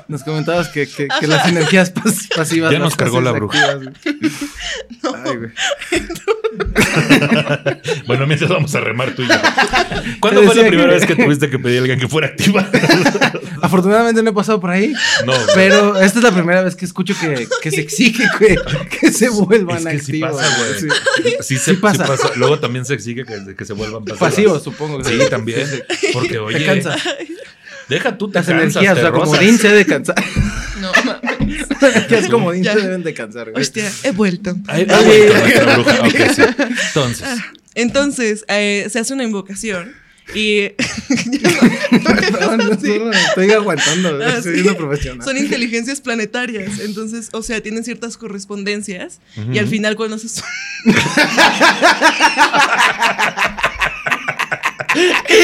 Nos 0.07 0.21
comentabas 0.23 0.67
que, 0.67 0.87
que, 0.87 1.07
que 1.19 1.27
las 1.27 1.47
energías 1.47 1.91
pas- 1.93 2.27
pasivas. 2.35 2.71
Ya 2.71 2.77
nos 2.77 2.95
cargó 2.95 3.21
la 3.21 3.31
bruja. 3.31 3.79
Ay, 5.25 5.35
güey. 5.35 5.51
Bueno, 8.07 8.27
mientras 8.27 8.49
vamos 8.49 8.73
a 8.75 8.79
remar 8.81 9.13
tú 9.15 9.23
y 9.23 9.27
yo. 9.27 9.33
¿Cuándo 10.19 10.43
fue 10.43 10.55
la 10.55 10.67
primera 10.67 10.89
que- 10.89 10.95
vez 10.95 11.05
que 11.05 11.15
tuviste 11.15 11.49
que 11.49 11.59
pedir 11.59 11.77
a 11.77 11.81
alguien 11.81 11.99
que 11.99 12.07
fuera 12.07 12.27
activa? 12.27 12.67
Afortunadamente 13.61 14.21
no 14.23 14.29
he 14.31 14.33
pasado 14.33 14.59
por 14.59 14.69
ahí, 14.69 14.93
No, 15.25 15.33
güey. 15.33 15.45
pero 15.55 15.99
esta 15.99 16.19
es 16.19 16.23
la 16.23 16.31
primera 16.31 16.61
vez 16.61 16.75
que 16.75 16.85
escucho 16.85 17.13
que, 17.19 17.47
que 17.61 17.71
se 17.71 17.81
exige 17.81 18.23
que, 18.39 18.57
que 18.99 19.11
se 19.11 19.29
vuelvan 19.29 19.77
es 19.77 19.83
que 19.85 19.99
sí 19.99 20.23
activos. 20.23 20.41
pasa, 20.41 20.57
güey. 20.57 20.79
Sí. 20.79 20.87
Sí, 21.41 21.57
se- 21.57 21.71
Sí 21.71 21.77
pasa. 21.77 22.03
sí 22.05 22.11
pasa. 22.11 22.31
Luego 22.35 22.59
también 22.59 22.85
se 22.85 22.93
exige 22.95 23.23
que, 23.25 23.55
que 23.55 23.65
se 23.65 23.73
vuelvan 23.73 24.03
pasivas. 24.03 24.19
Pasivos, 24.31 24.63
supongo. 24.63 24.97
que 24.99 25.05
Sí, 25.05 25.19
también. 25.29 25.67
Porque, 26.13 26.39
oye, 26.39 26.59
Te 26.59 26.65
cansa. 26.65 26.95
deja 27.87 28.17
tú 28.17 28.29
te 28.29 28.39
Las 28.39 28.47
cansas, 28.47 28.75
energías, 28.75 28.97
o 28.97 29.01
sea, 29.01 29.09
rozas. 29.09 29.29
comodín 29.29 29.57
se 29.57 29.67
ha 29.67 29.73
de 29.73 29.85
cansar. 29.85 30.15
No, 30.81 30.91
que 32.09 32.17
es 32.17 32.27
comodín 32.29 32.63
Ya. 32.63 32.75
deben 32.75 33.03
de 33.03 33.13
cansar, 33.13 33.51
güey. 33.51 33.61
Hostia, 33.61 33.91
he 34.03 34.11
vuelto. 34.11 34.55
Ay, 34.67 34.85
Ay, 34.89 35.05
ay, 35.05 35.21
ay, 35.33 35.41
nuestra 35.41 35.77
bruja. 35.77 36.01
Ok, 36.01 36.15
sí. 36.35 36.41
Entonces, 36.87 37.27
Entonces, 37.75 38.45
eh, 38.47 38.87
se 38.89 38.99
hace 38.99 39.13
una 39.13 39.23
invocación 39.23 39.93
y 40.33 40.69
Perdón, 40.69 42.57
no, 42.59 42.71
estoy 42.71 43.51
aguantando. 43.51 44.19
Ah, 44.23 44.37
estoy 44.37 44.63
sí. 44.63 44.69
profesional. 44.75 45.25
son 45.25 45.37
inteligencias 45.37 45.99
planetarias. 45.99 46.79
Entonces, 46.79 47.29
o 47.33 47.41
sea, 47.43 47.59
tienen 47.61 47.83
ciertas 47.83 48.15
correspondencias 48.17 49.19
y 49.51 49.57
al 49.57 49.67
final 49.67 49.95
cuando 49.95 50.17
se 50.17 50.29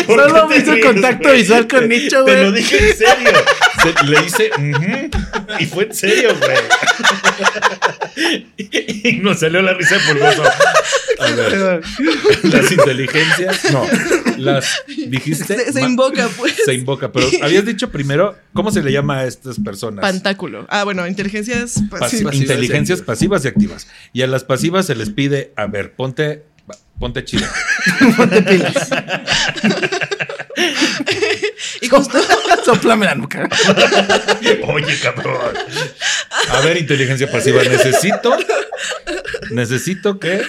Solo 0.06 0.48
me 0.48 0.58
hizo 0.58 0.74
contacto 0.84 1.32
visual 1.32 1.68
con 1.68 1.88
Nicho, 1.88 2.24
te 2.26 2.44
lo 2.44 2.50
güey. 2.52 2.62
dije 2.64 2.90
en 2.90 2.98
serio. 2.98 3.32
Se- 3.84 4.06
le 4.06 4.26
hice 4.26 4.50
y 5.60 5.66
fue 5.68 5.84
en 5.86 5.94
serio, 5.94 6.36
güey. 6.38 6.58
y 9.04 9.14
nos 9.18 9.40
salió 9.40 9.62
la 9.62 9.74
risa 9.74 9.96
de 9.96 10.02
pulgoso. 10.14 10.44
A 11.20 11.32
ver, 11.32 11.82
las 12.44 12.72
inteligencias, 12.72 13.72
no, 13.72 13.86
las 14.38 14.82
dijiste. 14.88 15.72
se, 15.72 15.82
invoca, 15.82 16.30
pues. 16.38 16.54
Se 16.66 16.74
invoca, 16.74 17.12
pero 17.12 17.28
habías 17.42 17.66
dicho 17.66 17.90
primero, 17.92 18.36
¿cómo 18.54 18.72
se 18.72 18.82
le 18.84 18.92
llama 18.92 19.20
a 19.20 19.26
estas 19.26 19.60
personas? 19.60 20.02
Pantáculo. 20.02 20.66
Ah, 20.70 20.84
bueno, 20.84 21.08
inteligencias 21.08 21.78
Pas- 21.84 21.90
pasivas. 22.00 22.12
pasivas 22.12 22.36
inteligencias 22.36 23.02
pasivas 23.02 23.46
y 23.46 23.48
activas. 23.48 23.88
Y 24.14 24.22
a 24.22 24.28
las 24.28 24.44
pasivas 24.44 24.86
se 24.86 24.96
les 24.96 25.10
pide, 25.10 25.54
a 25.56 25.66
ver, 25.68 25.94
ponte, 25.94 26.44
ponte 27.00 27.24
chido. 27.24 27.46
Y 31.82 31.88
justo 31.88 32.18
Soplame 32.66 33.06
la 33.06 33.16
nuca. 33.16 33.48
Oye, 34.68 35.00
cabrón. 35.02 35.56
A 36.50 36.62
ver, 36.62 36.78
inteligencia 36.78 37.32
pasiva, 37.32 37.64
necesito, 37.64 38.36
necesito 39.52 40.20
que 40.20 40.42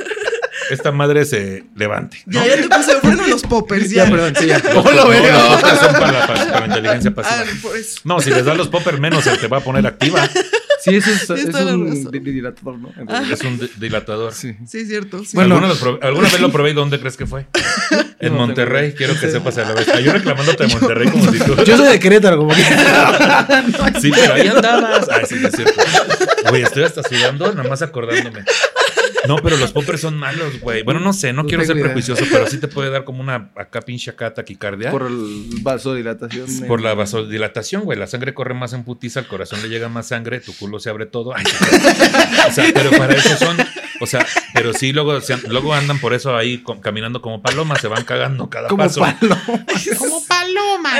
esta 0.70 0.92
madre 0.92 1.24
se 1.24 1.64
levante. 1.76 2.22
¿no? 2.26 2.44
ya, 2.44 2.56
ya 2.56 2.62
te 2.62 2.68
puse 2.68 3.28
los 3.28 3.42
poppers. 3.42 3.90
Ya, 3.90 4.04
Ya, 4.04 4.10
perdón, 4.10 4.34
sí, 4.38 4.46
ya. 4.46 4.60
¿Cómo 4.60 4.90
lo 4.90 5.04
no, 5.04 5.10
veo? 5.10 5.48
poppers 5.48 5.80
son 5.80 5.92
para 5.92 6.12
la, 6.12 6.26
para 6.26 6.60
la 6.60 6.66
inteligencia 6.66 7.14
pasiva. 7.14 7.36
Ah, 7.40 7.44
por 7.62 7.76
eso. 7.76 8.00
No, 8.04 8.20
si 8.20 8.30
les 8.30 8.44
das 8.44 8.56
los 8.56 8.68
poppers 8.68 8.98
menos, 8.98 9.24
se 9.24 9.36
te 9.36 9.46
va 9.46 9.58
a 9.58 9.60
poner 9.60 9.86
activa. 9.86 10.28
Sí, 10.80 10.94
eso 10.94 11.10
es, 11.10 11.28
un 11.30 12.10
dilatador, 12.22 12.78
¿no? 12.78 12.92
Es 13.32 13.40
un 13.42 13.58
di- 13.58 13.70
dilatador. 13.78 14.32
Sí. 14.32 14.54
Sí, 14.66 14.78
es 14.78 14.88
cierto. 14.88 15.18
sí. 15.24 15.30
Bueno. 15.34 15.56
¿Alguna, 15.56 15.74
probé- 15.74 15.98
alguna 16.02 16.28
vez 16.28 16.40
lo 16.40 16.50
probé 16.52 16.70
y 16.70 16.74
dónde 16.74 17.00
crees 17.00 17.16
que 17.16 17.26
fue? 17.26 17.46
En 18.20 18.32
No, 18.32 18.38
Monterrey, 18.40 18.88
tengo- 18.88 18.96
quiero 18.96 19.20
que 19.20 19.30
sepas 19.30 19.56
a 19.58 19.62
la 19.62 19.74
vez. 19.74 19.88
Ah, 19.94 20.00
Yo 20.00 20.12
reclamándote 20.12 20.66
de 20.66 20.74
Monterrey 20.74 21.08
como 21.08 21.30
si 21.30 21.38
tú. 21.38 21.54
Yo 21.64 21.76
soy 21.76 21.86
de 21.88 22.00
Querétaro, 22.00 22.36
como 22.38 22.52
que. 22.52 22.62
Sí, 24.00 24.10
pero 24.12 24.34
ahí 24.34 24.48
andabas. 24.48 25.08
Ay, 25.08 25.22
sí, 25.28 25.36
no 25.40 25.46
es 25.46 25.54
cierto. 25.54 25.80
Güey, 26.50 26.62
estoy 26.62 26.82
hasta 26.82 27.02
sudando, 27.04 27.52
nada 27.54 27.68
más 27.68 27.80
acordándome. 27.80 28.44
No, 29.26 29.36
pero 29.36 29.56
los 29.56 29.72
poppers 29.72 30.00
son 30.00 30.16
malos, 30.16 30.60
güey. 30.60 30.82
Bueno, 30.82 31.00
no 31.00 31.12
sé, 31.12 31.32
no 31.32 31.42
No 31.42 31.48
quiero 31.48 31.64
ser 31.64 31.76
idea. 31.76 31.86
prejuicioso, 31.86 32.24
pero 32.30 32.46
sí 32.46 32.58
te 32.58 32.68
puede 32.68 32.90
dar 32.90 33.04
como 33.04 33.20
una 33.20 33.50
acá 33.56 33.80
pinche 33.80 34.10
acá 34.10 34.32
taquicardia. 34.32 34.90
Por 34.90 35.06
el 35.06 35.46
vasodilatación. 35.62 36.46
Por 36.66 36.80
la 36.80 36.94
vasodilatación, 36.94 37.82
güey. 37.84 37.98
La 37.98 38.06
sangre 38.06 38.34
corre 38.34 38.54
más 38.54 38.72
en 38.72 38.84
putiza, 38.84 39.20
al 39.20 39.26
corazón 39.26 39.60
le 39.62 39.68
llega 39.68 39.88
más 39.88 40.08
sangre, 40.08 40.40
tu 40.40 40.54
culo 40.54 40.78
se 40.78 40.90
abre 40.90 41.06
todo. 41.06 41.32
Ay, 41.36 41.44
o 42.48 42.52
sea, 42.52 42.64
pero 42.72 42.90
para 42.90 43.14
eso 43.14 43.36
son. 43.36 43.56
O 44.00 44.06
sea, 44.06 44.24
pero 44.58 44.72
sí, 44.74 44.92
luego, 44.92 45.20
se- 45.20 45.36
luego 45.48 45.72
andan 45.74 45.98
por 46.00 46.12
eso 46.14 46.36
ahí 46.36 46.62
caminando 46.82 47.22
como 47.22 47.40
palomas, 47.40 47.80
se 47.80 47.88
van 47.88 48.04
cagando 48.04 48.50
cada 48.50 48.68
Como 48.68 48.84
paso. 48.84 49.00
palo. 49.00 49.36
Como 49.98 50.24
paloma. 50.26 50.92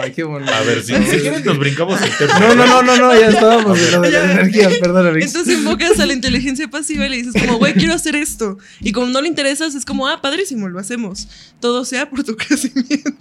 Ay, 0.00 0.12
qué 0.12 0.22
bonito. 0.24 0.52
A 0.54 0.60
ver, 0.62 0.82
si, 0.82 0.94
si 0.94 1.18
quieres 1.18 1.44
nos 1.44 1.58
brincamos 1.58 2.00
el 2.00 2.10
tema. 2.16 2.38
No, 2.38 2.54
no, 2.54 2.66
no, 2.66 2.82
no, 2.82 2.96
no, 2.96 3.14
ya 3.20 3.28
estábamos 3.28 3.78
en 3.78 3.92
lo 3.92 4.00
de 4.00 4.10
las 4.10 4.30
energías, 4.30 4.74
perdón, 4.80 5.06
Alex. 5.06 5.26
Entonces 5.26 5.58
invocas 5.58 5.98
a 6.00 6.06
la 6.06 6.12
inteligencia 6.12 6.68
pasiva 6.68 7.06
y 7.06 7.10
le 7.10 7.16
dices 7.22 7.34
como, 7.40 7.58
güey, 7.58 7.74
quiero 7.74 7.94
hacer 7.94 8.16
esto. 8.16 8.58
Y 8.80 8.92
como 8.92 9.06
no 9.08 9.20
le 9.20 9.28
interesas, 9.28 9.74
es 9.74 9.84
como, 9.84 10.06
ah, 10.08 10.20
padrísimo, 10.20 10.68
lo 10.68 10.78
hacemos. 10.78 11.28
Todo 11.60 11.84
sea 11.84 12.08
por 12.08 12.22
tu 12.24 12.36
crecimiento. 12.36 13.14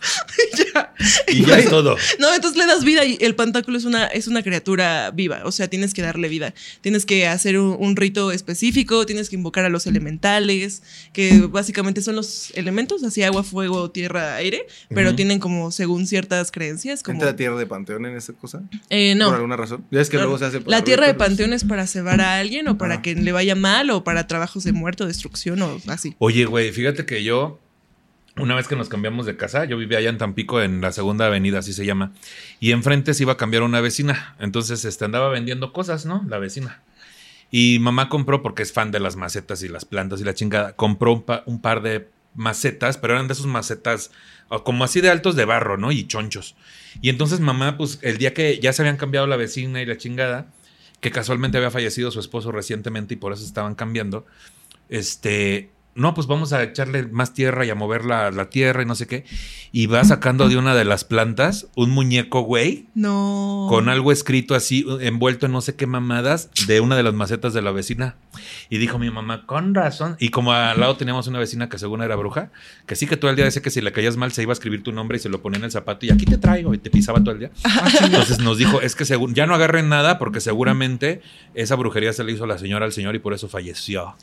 ya. 0.74 0.94
Y 1.28 1.44
ya 1.44 1.58
es 1.58 1.68
todo. 1.70 1.96
No, 2.18 2.34
entonces 2.34 2.58
le 2.58 2.66
das 2.66 2.84
vida 2.84 3.04
y 3.04 3.18
el 3.20 3.34
pantáculo 3.34 3.78
es 3.78 3.84
una, 3.84 4.06
es 4.06 4.26
una 4.28 4.42
criatura 4.42 5.10
viva. 5.12 5.42
O 5.44 5.52
sea, 5.52 5.68
tienes 5.68 5.94
que 5.94 6.02
darle 6.02 6.28
vida. 6.28 6.54
Tienes 6.80 7.06
que 7.06 7.26
hacer 7.26 7.58
un, 7.58 7.76
un 7.78 7.96
rito 7.96 8.32
específico, 8.32 9.06
tienes 9.06 9.28
que 9.30 9.36
invocar 9.36 9.64
a 9.64 9.68
los 9.68 9.86
elementales, 9.86 10.82
que 11.12 11.40
básicamente 11.50 12.02
son 12.02 12.16
los 12.16 12.50
elementos, 12.54 13.02
así 13.04 13.22
agua, 13.22 13.42
fuego, 13.42 13.90
tierra, 13.90 14.36
aire, 14.36 14.66
pero 14.88 15.14
tienen 15.14 15.38
como 15.38 15.72
según 15.72 16.06
ciertas 16.06 16.50
creencias. 16.52 17.02
Como, 17.02 17.18
¿Entra 17.20 17.36
tierra 17.36 17.56
de 17.58 17.66
panteón 17.66 18.06
en 18.06 18.16
esa 18.16 18.32
cosa? 18.32 18.62
Eh, 18.90 19.14
no. 19.14 19.26
Por 19.26 19.34
alguna 19.36 19.56
razón. 19.56 19.84
Ya 19.90 20.00
es 20.00 20.10
que 20.10 20.16
No, 20.16 20.24
luego 20.24 20.38
se 20.38 20.44
hace. 20.46 20.60
por 20.60 20.70
la 20.70 20.84
tierra 20.84 21.06
de 21.06 21.14
panteón 21.14 21.52
es 21.52 21.64
para 21.64 21.86
cebar 21.86 22.20
a 22.20 22.38
alguien 22.38 22.68
o 22.68 22.78
para 22.78 22.96
Ah. 22.96 23.02
que 23.02 23.14
le 23.14 23.32
vaya 23.32 23.54
mal 23.54 23.90
o 23.90 24.04
para 24.04 24.26
trabajos 24.26 24.64
de 24.64 24.72
muerto, 24.72 25.06
destrucción 25.06 25.60
o 25.62 25.80
así. 25.88 26.14
Oye, 26.18 26.44
güey, 26.46 26.70
fíjate 26.72 27.04
que 27.04 27.22
yo, 27.24 27.60
una 28.38 28.54
vez 28.54 28.68
que 28.68 28.76
nos 28.76 28.88
cambiamos 28.88 29.26
de 29.26 29.36
casa, 29.36 29.64
yo 29.64 29.76
vivía 29.76 29.98
allá 29.98 30.10
en 30.10 30.18
Tampico, 30.18 30.60
en 30.60 30.80
la 30.80 30.92
segunda 30.92 31.26
avenida, 31.26 31.60
así 31.60 31.72
se 31.72 31.86
llama, 31.86 32.12
y 32.60 32.72
enfrente 32.72 33.14
se 33.14 33.22
iba 33.22 33.32
a 33.32 33.36
cambiar 33.36 33.62
una 33.62 33.80
vecina. 33.80 34.36
Entonces, 34.38 34.84
este, 34.84 35.04
andaba 35.04 35.28
vendiendo 35.28 35.72
cosas, 35.72 36.06
¿no? 36.06 36.24
La 36.28 36.38
vecina. 36.38 36.82
Y 37.50 37.78
mamá 37.78 38.08
compró, 38.08 38.42
porque 38.42 38.62
es 38.62 38.72
fan 38.72 38.90
de 38.90 39.00
las 39.00 39.16
macetas 39.16 39.62
y 39.62 39.68
las 39.68 39.84
plantas 39.84 40.20
y 40.20 40.24
la 40.24 40.34
chingada, 40.34 40.74
compró 40.74 41.12
un, 41.12 41.24
un 41.46 41.60
par 41.60 41.80
de 41.82 42.08
macetas, 42.34 42.98
pero 42.98 43.14
eran 43.14 43.28
de 43.28 43.32
esos 43.32 43.46
macetas 43.46 44.10
como 44.64 44.84
así 44.84 45.00
de 45.00 45.10
altos 45.10 45.36
de 45.36 45.44
barro, 45.44 45.76
¿no? 45.76 45.90
Y 45.90 46.06
chonchos. 46.06 46.54
Y 47.00 47.08
entonces 47.08 47.40
mamá, 47.40 47.76
pues 47.76 47.98
el 48.02 48.18
día 48.18 48.34
que 48.34 48.58
ya 48.58 48.72
se 48.72 48.82
habían 48.82 48.96
cambiado 48.96 49.26
la 49.26 49.36
vecina 49.36 49.82
y 49.82 49.86
la 49.86 49.96
chingada, 49.96 50.52
que 51.00 51.10
casualmente 51.10 51.58
había 51.58 51.70
fallecido 51.70 52.10
su 52.10 52.20
esposo 52.20 52.52
recientemente 52.52 53.14
y 53.14 53.16
por 53.16 53.32
eso 53.32 53.44
estaban 53.44 53.74
cambiando, 53.74 54.26
este, 54.88 55.70
no, 55.96 56.14
pues 56.14 56.26
vamos 56.26 56.52
a 56.52 56.62
echarle 56.62 57.04
más 57.06 57.32
tierra 57.34 57.64
y 57.66 57.70
a 57.70 57.74
mover 57.74 58.04
la, 58.04 58.30
la 58.30 58.48
tierra 58.50 58.82
y 58.82 58.86
no 58.86 58.94
sé 58.94 59.06
qué. 59.06 59.24
Y 59.72 59.86
va 59.86 60.04
sacando 60.04 60.48
de 60.48 60.56
una 60.56 60.74
de 60.74 60.84
las 60.84 61.04
plantas 61.04 61.66
un 61.74 61.90
muñeco, 61.90 62.40
güey, 62.42 62.86
No. 62.94 63.66
con 63.68 63.88
algo 63.88 64.12
escrito 64.12 64.54
así, 64.54 64.86
envuelto 65.00 65.46
en 65.46 65.52
no 65.52 65.60
sé 65.60 65.74
qué 65.76 65.86
mamadas, 65.86 66.50
de 66.66 66.80
una 66.80 66.96
de 66.96 67.02
las 67.02 67.14
macetas 67.14 67.52
de 67.52 67.62
la 67.62 67.72
vecina. 67.72 68.16
Y 68.70 68.78
dijo 68.78 68.98
mi 68.98 69.10
mamá, 69.10 69.46
con 69.46 69.74
razón. 69.74 70.16
Y 70.20 70.28
como 70.30 70.52
al 70.52 70.78
lado 70.80 70.96
teníamos 70.96 71.26
una 71.26 71.38
vecina 71.38 71.68
que 71.68 71.78
según 71.78 72.02
era 72.02 72.16
bruja, 72.16 72.50
que 72.86 72.94
sí 72.96 73.06
que 73.06 73.16
todo 73.16 73.30
el 73.30 73.36
día 73.36 73.44
decía 73.44 73.62
que 73.62 73.70
si 73.70 73.80
le 73.80 73.92
caías 73.92 74.16
mal 74.16 74.32
se 74.32 74.42
iba 74.42 74.52
a 74.52 74.54
escribir 74.54 74.82
tu 74.82 74.92
nombre 74.92 75.16
y 75.16 75.20
se 75.20 75.28
lo 75.28 75.40
ponía 75.42 75.58
en 75.58 75.64
el 75.64 75.70
zapato 75.70 76.06
y 76.06 76.10
aquí 76.10 76.24
te 76.26 76.38
traigo 76.38 76.72
y 76.74 76.78
te 76.78 76.90
pisaba 76.90 77.18
todo 77.20 77.32
el 77.32 77.38
día. 77.40 77.50
Entonces 78.02 78.38
nos 78.38 78.58
dijo, 78.58 78.80
es 78.80 78.94
que 78.94 79.04
según, 79.04 79.34
ya 79.34 79.46
no 79.46 79.54
agarren 79.54 79.88
nada 79.88 80.18
porque 80.18 80.40
seguramente 80.40 81.22
esa 81.54 81.74
brujería 81.76 82.12
se 82.12 82.24
le 82.24 82.32
hizo 82.32 82.44
a 82.44 82.46
la 82.46 82.58
señora 82.58 82.84
al 82.86 82.92
señor 82.92 83.14
y 83.14 83.18
por 83.18 83.32
eso 83.34 83.48
falleció. 83.48 84.14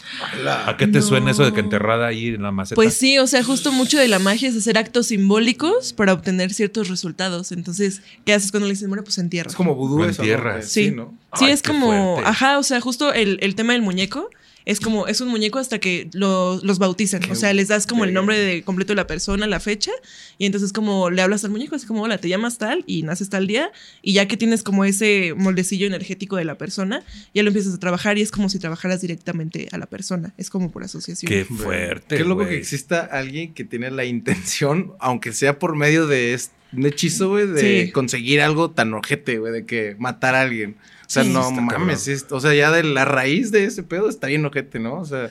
¿A 0.65 0.77
qué 0.77 0.87
te 0.87 0.99
No. 0.99 1.05
suena 1.05 1.31
eso 1.31 1.43
de 1.45 1.53
que 1.53 1.62
enterrada 1.63 2.07
ahí 2.07 2.27
en 2.27 2.41
la 2.43 2.51
maceta? 2.51 2.75
Pues 2.75 2.93
sí, 2.93 3.17
o 3.19 3.27
sea, 3.27 3.43
justo 3.43 3.71
mucho 3.71 3.97
de 3.99 4.07
la 4.07 4.19
magia 4.19 4.49
es 4.49 4.55
hacer 4.55 4.77
actos 4.77 5.07
simbólicos 5.07 5.93
para 5.93 6.13
obtener 6.13 6.53
ciertos 6.53 6.89
resultados. 6.89 7.51
Entonces, 7.51 8.01
¿qué 8.25 8.33
haces 8.33 8.51
cuando 8.51 8.67
le 8.67 8.73
dicen, 8.73 8.89
bueno, 8.89 9.03
pues 9.03 9.17
entierra? 9.17 9.49
Es 9.49 9.55
como 9.55 9.75
vudú 9.75 10.03
entierras. 10.03 10.65
Eh, 10.65 10.69
Sí. 10.69 10.91
¿no? 10.91 11.13
Sí, 11.35 11.45
Ay, 11.45 11.51
es 11.51 11.61
como, 11.63 11.87
fuerte. 12.15 12.29
ajá, 12.29 12.59
o 12.59 12.63
sea, 12.63 12.79
justo 12.81 13.11
el, 13.13 13.37
el 13.41 13.55
tema 13.55 13.73
del 13.73 13.81
muñeco 13.81 14.29
es 14.65 14.79
como, 14.79 15.07
es 15.07 15.21
un 15.21 15.29
muñeco 15.29 15.59
hasta 15.59 15.79
que 15.79 16.09
lo- 16.13 16.59
los 16.63 16.79
bautizan. 16.79 17.21
Qué 17.21 17.31
o 17.31 17.35
sea, 17.35 17.53
les 17.53 17.67
das 17.67 17.85
como 17.87 18.03
el 18.05 18.13
nombre 18.13 18.37
de 18.39 18.63
completo 18.63 18.93
de 18.93 18.95
la 18.97 19.07
persona, 19.07 19.45
la 19.47 19.59
fecha, 19.59 19.91
y 20.37 20.45
entonces 20.45 20.71
como 20.73 21.09
le 21.09 21.21
hablas 21.21 21.43
al 21.43 21.51
muñeco, 21.51 21.75
así 21.75 21.85
como, 21.85 22.03
hola, 22.03 22.17
te 22.17 22.29
llamas 22.29 22.57
tal 22.57 22.83
y 22.87 23.03
naces 23.03 23.29
tal 23.29 23.47
día, 23.47 23.71
y 24.01 24.13
ya 24.13 24.27
que 24.27 24.37
tienes 24.37 24.63
como 24.63 24.85
ese 24.85 25.33
moldecillo 25.35 25.87
energético 25.87 26.35
de 26.37 26.45
la 26.45 26.57
persona, 26.57 27.03
ya 27.33 27.43
lo 27.43 27.49
empiezas 27.49 27.73
a 27.73 27.79
trabajar 27.79 28.17
y 28.17 28.21
es 28.21 28.31
como 28.31 28.49
si 28.49 28.59
trabajaras 28.59 29.01
directamente 29.01 29.67
a 29.71 29.77
la 29.77 29.85
persona. 29.85 30.33
Es 30.37 30.49
como 30.49 30.71
por 30.71 30.83
asociación. 30.83 31.29
Qué 31.29 31.45
fuerte. 31.45 32.17
Qué 32.17 32.23
loco 32.23 32.45
que 32.47 32.57
exista 32.57 33.01
alguien 33.01 33.53
que 33.53 33.63
tiene 33.63 33.91
la 33.91 34.05
intención, 34.05 34.93
aunque 34.99 35.33
sea 35.33 35.59
por 35.59 35.75
medio 35.75 36.07
de 36.07 36.33
es- 36.33 36.51
un 36.75 36.85
hechizo, 36.87 37.29
güey, 37.29 37.45
de 37.45 37.85
Sí. 37.85 37.91
conseguir 37.91 38.41
algo 38.41 38.71
tan 38.71 38.91
ojete, 38.95 39.37
güey, 39.37 39.53
de 39.53 39.65
que 39.65 39.95
matar 39.99 40.33
a 40.33 40.41
alguien. 40.41 40.75
O 41.13 41.23
sea, 41.23 41.23
Sí. 41.23 41.29
no 41.29 41.51
mames, 41.51 42.07
es- 42.07 42.25
o 42.31 42.39
sea, 42.39 42.53
ya 42.53 42.71
de 42.71 42.83
la 42.83 43.05
raíz 43.05 43.51
de 43.51 43.65
ese 43.65 43.83
pedo 43.83 44.09
está 44.09 44.27
bien 44.27 44.43
ojete, 44.45 44.79
¿no? 44.79 44.95
O 44.95 45.05
sea, 45.05 45.29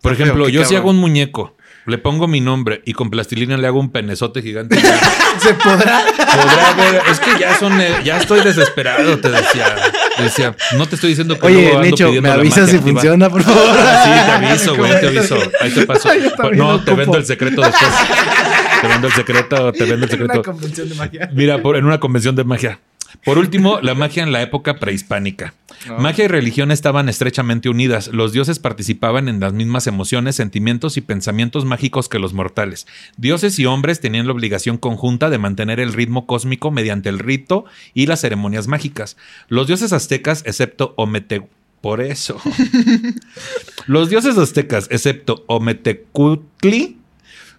Por 0.00 0.12
ejemplo, 0.14 0.48
yo 0.48 0.64
si 0.64 0.74
hago 0.76 0.88
un 0.90 0.96
muñeco, 0.96 1.56
le 1.86 1.98
pongo 1.98 2.26
mi 2.28 2.40
nombre 2.40 2.80
y 2.86 2.92
con 2.94 3.10
plastilina 3.10 3.56
le 3.58 3.66
hago 3.66 3.80
un 3.80 3.90
penezote 3.90 4.40
gigante. 4.42 4.76
se 5.40 5.54
podrá. 5.54 6.02
Podrá 6.16 6.72
ver, 6.76 7.02
es 7.10 7.20
que 7.20 7.38
ya 7.38 7.54
son, 7.58 7.78
eh, 7.80 7.96
ya 8.04 8.16
estoy 8.18 8.40
desesperado, 8.42 9.18
te 9.18 9.30
decía. 9.30 9.76
Decía, 10.18 10.56
no 10.76 10.86
te 10.86 10.94
estoy 10.94 11.10
diciendo 11.10 11.38
que 11.38 11.46
Oye, 11.46 11.68
ando 11.68 11.80
Nicho, 11.82 12.12
me 12.22 12.30
avisas 12.30 12.70
si 12.70 12.76
activa. 12.76 12.92
funciona, 13.00 13.28
por 13.30 13.42
favor. 13.42 13.76
Sí, 13.76 14.10
te 14.10 14.46
aviso, 14.46 14.76
güey, 14.76 15.00
te 15.00 15.06
aviso. 15.08 15.36
Ahí 15.60 15.70
te 15.70 15.86
paso. 15.86 16.08
No, 16.54 16.82
te 16.82 16.94
vendo 16.94 17.16
el 17.18 17.26
secreto 17.26 17.60
después. 17.62 17.90
Te 18.80 18.86
vendo 18.88 19.06
el 19.08 19.12
secreto, 19.12 19.72
te 19.72 19.84
vendo 19.84 20.06
el 20.06 20.12
En 20.12 20.22
una 20.22 20.32
secreto. 20.34 20.42
convención 20.42 20.88
de 20.88 20.94
magia. 20.94 21.30
Mira, 21.34 21.58
por- 21.60 21.76
en 21.76 21.84
una 21.84 21.98
convención 22.00 22.34
de 22.36 22.44
magia. 22.44 22.80
Por 23.24 23.38
último, 23.38 23.80
la 23.80 23.94
magia 23.94 24.22
en 24.22 24.32
la 24.32 24.42
época 24.42 24.78
prehispánica. 24.78 25.54
No. 25.86 25.98
Magia 25.98 26.24
y 26.24 26.28
religión 26.28 26.70
estaban 26.70 27.08
estrechamente 27.08 27.68
unidas. 27.68 28.08
Los 28.08 28.32
dioses 28.32 28.58
participaban 28.58 29.28
en 29.28 29.40
las 29.40 29.52
mismas 29.52 29.86
emociones, 29.86 30.36
sentimientos 30.36 30.96
y 30.96 31.00
pensamientos 31.00 31.64
mágicos 31.64 32.08
que 32.08 32.18
los 32.18 32.34
mortales. 32.34 32.86
Dioses 33.16 33.58
y 33.58 33.66
hombres 33.66 34.00
tenían 34.00 34.26
la 34.26 34.32
obligación 34.32 34.78
conjunta 34.78 35.30
de 35.30 35.38
mantener 35.38 35.80
el 35.80 35.92
ritmo 35.92 36.26
cósmico 36.26 36.70
mediante 36.70 37.08
el 37.08 37.18
rito 37.18 37.64
y 37.94 38.06
las 38.06 38.20
ceremonias 38.20 38.66
mágicas. 38.66 39.16
Los 39.48 39.66
dioses 39.66 39.92
aztecas, 39.92 40.42
excepto 40.46 40.94
Omete... 40.96 41.48
Por 41.80 42.02
eso. 42.02 42.38
Los 43.86 44.10
dioses 44.10 44.36
aztecas, 44.36 44.86
excepto 44.90 45.44
Ometecutli, 45.46 46.98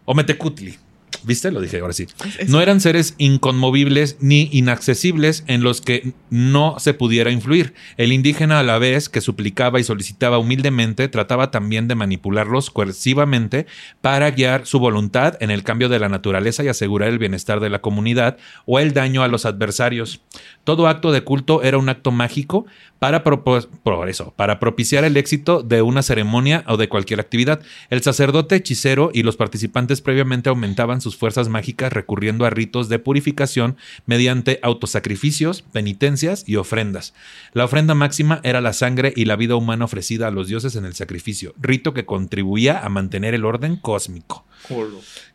Ometecutli, 0.06 0.78
¿viste? 1.24 1.52
Lo 1.52 1.62
dije 1.62 1.80
ahora 1.80 1.94
sí. 1.94 2.08
No 2.48 2.62
eran 2.62 2.82
seres 2.82 3.16
inconmovibles 3.18 4.18
ni 4.20 4.50
inaccesibles 4.52 5.44
en 5.48 5.64
los 5.64 5.82
que 5.82 6.14
no 6.30 6.76
se 6.80 6.94
pudiera 6.94 7.32
influir. 7.32 7.74
El 7.98 8.12
indígena 8.12 8.60
a 8.60 8.64
la 8.64 8.78
vez 8.78 9.10
que 9.10 9.22
suplicaba 9.22 9.80
y 9.80 9.84
solicitaba 9.84 10.38
humildemente, 10.38 11.08
trataba 11.08 11.52
también 11.52 11.88
de 11.88 11.96
manipularlos 11.96 12.70
coercivamente 12.70 13.66
para 14.02 14.32
guiar 14.32 14.66
su 14.66 14.80
voluntad 14.80 15.38
en 15.42 15.52
el 15.52 15.64
cambio 15.64 15.90
de 15.90 16.00
la 16.00 16.10
naturaleza 16.10 16.64
y 16.64 16.68
asegurar 16.68 17.10
el 17.10 17.20
bienestar 17.20 17.60
de 17.60 17.70
la 17.70 17.82
comunidad 17.82 18.38
o 18.66 18.80
el 18.80 18.94
daño 18.94 19.24
a 19.24 19.28
los 19.28 19.46
adversarios. 19.46 20.22
Todo 20.64 20.88
acto 20.88 21.12
de 21.12 21.24
culto 21.24 21.64
era 21.64 21.78
un 21.78 21.90
acto 21.90 22.12
mágico 22.12 22.66
para, 23.00 23.24
por 23.24 24.10
eso, 24.10 24.32
para 24.36 24.60
propiciar 24.60 25.04
el 25.04 25.18
éxito 25.18 25.64
de 25.64 25.82
una 25.82 26.04
ceremonia 26.04 26.64
o 26.68 26.78
de 26.78 26.88
cualquier 26.88 27.20
actividad. 27.20 27.60
El 27.90 28.04
sacerdote 28.04 28.58
hechicero 28.58 29.10
y 29.12 29.24
los 29.24 29.38
participantes 29.38 30.02
previamente 30.02 30.50
aumentaban 30.50 31.02
sus 31.02 31.11
fuerzas 31.18 31.50
mágicas 31.50 31.94
recurriendo 31.94 32.46
a 32.46 32.50
ritos 32.50 32.90
de 32.90 33.00
purificación 33.00 33.78
mediante 34.06 34.60
autosacrificios, 34.64 35.62
penitencias 35.62 36.44
y 36.48 36.56
ofrendas. 36.58 37.14
La 37.54 37.66
ofrenda 37.66 37.96
máxima 37.96 38.40
era 38.44 38.62
la 38.62 38.74
sangre 38.74 39.14
y 39.16 39.26
la 39.26 39.36
vida 39.36 39.56
humana 39.56 39.86
ofrecida 39.86 40.28
a 40.28 40.32
los 40.32 40.48
dioses 40.48 40.76
en 40.76 40.86
el 40.86 40.94
sacrificio, 40.94 41.54
rito 41.60 41.94
que 41.94 42.06
contribuía 42.06 42.80
a 42.80 42.90
mantener 42.90 43.34
el 43.34 43.46
orden 43.46 43.76
cósmico. 43.78 44.46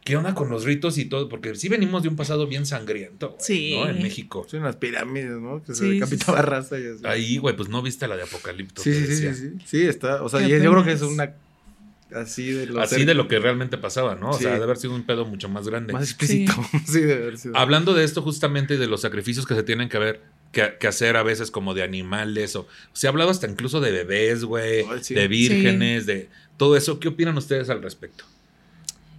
¿Qué 0.05 0.16
onda 0.16 0.35
con 0.35 0.49
los 0.51 0.64
ritos 0.64 0.99
y 0.99 1.07
todo? 1.07 1.29
Porque 1.29 1.55
sí 1.57 1.68
venimos 1.68 2.03
de 2.05 2.09
un 2.09 2.16
pasado 2.16 2.47
bien 2.47 2.64
sangriento, 2.64 3.31
güey, 3.31 3.41
Sí. 3.41 3.77
¿no? 3.77 3.89
En 3.89 4.01
México. 4.03 4.47
Son 4.49 4.62
las 4.62 4.77
pirámides, 4.77 5.33
¿no? 5.41 5.62
Que 5.64 5.74
se 5.74 5.83
Sí, 5.85 5.91
decapitaba 5.95 6.39
sí. 6.41 6.47
raza 6.47 6.79
y 6.79 6.87
así. 6.87 7.01
Ahí, 7.05 7.39
güey, 7.39 7.57
pues 7.57 7.68
no 7.68 7.83
viste 7.83 8.07
la 8.07 8.16
de 8.16 8.22
Apocalipto. 8.22 8.83
Sí, 8.83 8.95
sí, 8.95 9.16
sí, 9.16 9.35
sí, 9.35 9.51
sí. 9.64 9.83
Está. 9.83 10.22
O 10.22 10.29
sea, 10.29 10.47
yo 10.47 10.59
creo 10.59 10.85
que 10.85 10.93
es 10.93 11.03
una. 11.03 11.35
Así 12.15 12.51
de 12.53 12.67
lo. 12.67 12.81
Así 12.81 13.05
de 13.05 13.15
lo 13.15 13.27
que 13.27 13.39
realmente 13.41 13.79
pasaba, 13.79 14.15
¿no? 14.15 14.31
O 14.31 14.35
Sí. 14.35 14.45
sea, 14.45 14.57
de 14.57 14.63
haber 14.63 14.77
sido 14.77 14.95
un 14.95 15.03
pedo 15.05 15.25
mucho 15.25 15.49
más 15.49 15.67
grande. 15.67 15.93
Más 15.93 16.05
explícito. 16.05 16.53
Sí, 16.87 17.01
de 17.01 17.15
haber 17.15 17.39
sido. 17.39 17.57
Hablando 17.57 17.95
de 17.95 18.05
esto 18.05 18.23
justamente 18.23 18.75
y 18.75 18.77
de 18.77 18.87
los 18.87 19.01
sacrificios 19.01 19.45
que 19.47 19.55
se 19.55 19.63
tienen 19.65 19.89
que 19.89 19.99
ver, 19.99 20.21
que, 20.53 20.75
que 20.79 20.87
hacer 20.87 21.17
a 21.17 21.23
veces 21.25 21.51
como 21.51 21.75
de 21.75 21.83
animales 21.83 22.55
o 22.57 22.69
se 22.93 23.07
ha 23.07 23.11
hablado 23.11 23.31
hasta 23.31 23.49
incluso 23.49 23.81
de 23.81 23.91
bebés, 23.91 24.45
güey, 24.45 24.85
sí. 25.03 25.15
de 25.15 25.27
vírgenes, 25.29 26.07
de 26.07 26.29
todo 26.57 26.77
eso. 26.77 27.01
¿Qué 27.01 27.09
opinan 27.09 27.37
ustedes 27.37 27.69
al 27.71 27.83
respecto? 27.83 28.25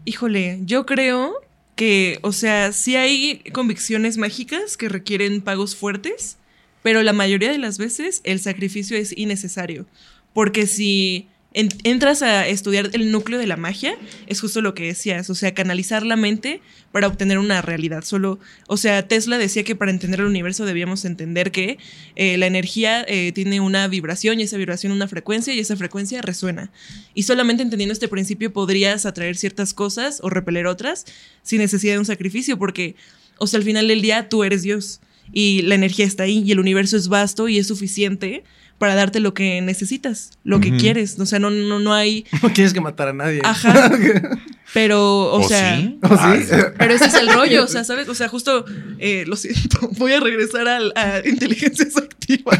Híjole, 0.05 0.59
yo 0.63 0.85
creo 0.85 1.35
que, 1.75 2.19
o 2.21 2.31
sea, 2.31 2.71
sí 2.71 2.95
hay 2.95 3.43
convicciones 3.51 4.17
mágicas 4.17 4.77
que 4.77 4.87
requieren 4.89 5.41
pagos 5.41 5.75
fuertes, 5.75 6.37
pero 6.81 7.03
la 7.03 7.13
mayoría 7.13 7.51
de 7.51 7.57
las 7.57 7.77
veces 7.77 8.21
el 8.23 8.39
sacrificio 8.39 8.97
es 8.97 9.15
innecesario. 9.17 9.85
Porque 10.33 10.65
si 10.67 11.27
en- 11.59 11.69
entras 11.83 12.21
a 12.21 12.47
estudiar 12.47 12.89
el 12.93 13.11
núcleo 13.11 13.39
de 13.39 13.47
la 13.47 13.57
magia, 13.57 13.95
es 14.27 14.39
justo 14.41 14.61
lo 14.61 14.73
que 14.73 14.85
decías, 14.87 15.29
o 15.29 15.35
sea, 15.35 15.53
canalizar 15.53 16.05
la 16.05 16.15
mente 16.15 16.61
para 16.91 17.07
obtener 17.07 17.37
una 17.39 17.61
realidad. 17.61 18.03
Solo, 18.03 18.39
o 18.67 18.77
sea, 18.77 19.07
Tesla 19.07 19.37
decía 19.37 19.63
que 19.63 19.75
para 19.75 19.91
entender 19.91 20.19
el 20.21 20.27
universo 20.27 20.65
debíamos 20.65 21.03
entender 21.05 21.51
que 21.51 21.77
eh, 22.15 22.37
la 22.37 22.47
energía 22.47 23.03
eh, 23.07 23.31
tiene 23.33 23.59
una 23.59 23.87
vibración 23.87 24.39
y 24.39 24.43
esa 24.43 24.57
vibración 24.57 24.91
una 24.91 25.07
frecuencia 25.07 25.53
y 25.53 25.59
esa 25.59 25.75
frecuencia 25.75 26.21
resuena. 26.21 26.71
Y 27.13 27.23
solamente 27.23 27.63
entendiendo 27.63 27.93
este 27.93 28.07
principio 28.07 28.53
podrías 28.53 29.05
atraer 29.05 29.35
ciertas 29.35 29.73
cosas 29.73 30.19
o 30.21 30.29
repeler 30.29 30.67
otras 30.67 31.05
sin 31.43 31.59
necesidad 31.59 31.93
de 31.93 31.99
un 31.99 32.05
sacrificio, 32.05 32.57
porque, 32.57 32.95
o 33.37 33.47
sea, 33.47 33.57
al 33.57 33.63
final 33.65 33.87
del 33.87 34.01
día 34.01 34.29
tú 34.29 34.43
eres 34.43 34.61
Dios 34.61 35.01
y 35.33 35.61
la 35.63 35.75
energía 35.75 36.05
está 36.05 36.23
ahí 36.23 36.41
y 36.45 36.51
el 36.53 36.59
universo 36.59 36.95
es 36.95 37.09
vasto 37.09 37.49
y 37.49 37.57
es 37.57 37.67
suficiente 37.67 38.43
para 38.77 38.95
darte 38.95 39.19
lo 39.19 39.33
que 39.33 39.61
necesitas, 39.61 40.31
lo 40.43 40.59
que 40.59 40.77
quieres. 40.77 41.19
O 41.19 41.25
sea, 41.25 41.39
no, 41.39 41.49
no, 41.49 41.79
no 41.79 41.93
hay. 41.93 42.25
No 42.43 42.51
tienes 42.51 42.73
que 42.73 42.81
matar 42.81 43.09
a 43.09 43.13
nadie. 43.13 43.41
Ajá. 43.43 43.91
Pero, 44.73 45.31
o, 45.33 45.47
sea. 45.47 45.77
sí? 45.77 45.97
¿O 46.03 46.09
sí? 46.17 46.45
Pero 46.77 46.93
ese 46.93 47.05
es 47.05 47.13
el 47.13 47.29
rollo, 47.33 47.63
o 47.63 47.67
sea, 47.67 47.83
¿sabes? 47.85 48.09
O 48.09 48.15
sea, 48.15 48.27
justo, 48.27 48.65
eh, 48.99 49.23
lo 49.25 49.35
siento, 49.35 49.89
voy 49.97 50.13
a 50.13 50.19
regresar 50.19 50.67
al- 50.67 50.91
a, 50.95 51.21
inteligencias 51.25 51.95
activas. 51.97 52.59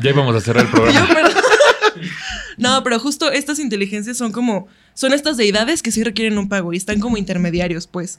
ya 0.00 0.10
íbamos 0.10 0.34
a 0.36 0.40
cerrar 0.40 0.64
el 0.64 0.70
Yo, 0.70 0.76
programa. 0.76 1.30
No, 2.56 2.82
pero 2.84 2.98
justo 2.98 3.30
estas 3.30 3.58
inteligencias 3.58 4.16
son 4.16 4.32
como, 4.32 4.68
son 4.94 5.12
estas 5.12 5.36
deidades 5.36 5.82
que 5.82 5.90
sí 5.92 6.02
requieren 6.02 6.38
un 6.38 6.48
pago 6.48 6.72
y 6.72 6.76
están 6.76 7.00
como 7.00 7.16
intermediarios, 7.16 7.86
pues. 7.86 8.18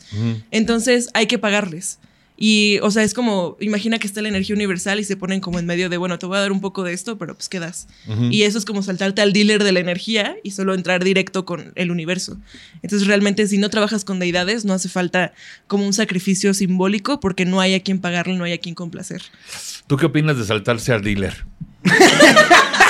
Entonces 0.51 1.09
hay 1.13 1.27
que 1.27 1.39
pagarles. 1.39 1.99
Y, 2.37 2.77
o 2.83 2.91
sea, 2.91 3.03
es 3.03 3.15
como, 3.15 3.57
imagina 3.59 3.97
que 3.97 4.05
está 4.05 4.21
la 4.21 4.29
energía 4.29 4.55
universal 4.55 4.99
y 4.99 5.03
se 5.03 5.17
ponen 5.17 5.41
como 5.41 5.57
en 5.57 5.65
medio 5.65 5.89
de, 5.89 5.97
bueno, 5.97 6.19
te 6.19 6.27
voy 6.27 6.37
a 6.37 6.41
dar 6.41 6.51
un 6.51 6.61
poco 6.61 6.83
de 6.83 6.93
esto, 6.93 7.17
pero 7.17 7.33
pues 7.33 7.49
quedas. 7.49 7.87
Ujú. 8.07 8.25
Y 8.25 8.43
eso 8.43 8.59
es 8.59 8.65
como 8.65 8.83
saltarte 8.83 9.23
al 9.23 9.33
dealer 9.33 9.63
de 9.63 9.71
la 9.71 9.79
energía 9.79 10.37
y 10.43 10.51
solo 10.51 10.75
entrar 10.75 11.03
directo 11.03 11.45
con 11.45 11.71
el 11.73 11.89
universo. 11.89 12.37
Entonces, 12.83 13.07
realmente, 13.07 13.47
si 13.47 13.57
no 13.57 13.71
trabajas 13.71 14.05
con 14.05 14.19
deidades, 14.19 14.65
no 14.65 14.73
hace 14.73 14.87
falta 14.87 15.33
como 15.65 15.85
un 15.85 15.93
sacrificio 15.93 16.53
simbólico 16.53 17.19
porque 17.19 17.45
no 17.45 17.59
hay 17.59 17.73
a 17.73 17.81
quien 17.81 17.99
pagarle, 17.99 18.35
no 18.35 18.43
hay 18.43 18.53
a 18.53 18.59
quien 18.59 18.75
complacer. 18.75 19.23
¿Tú 19.87 19.97
qué 19.97 20.05
opinas 20.05 20.37
de 20.37 20.45
saltarse 20.45 20.93
al 20.93 21.01
dealer? 21.01 21.45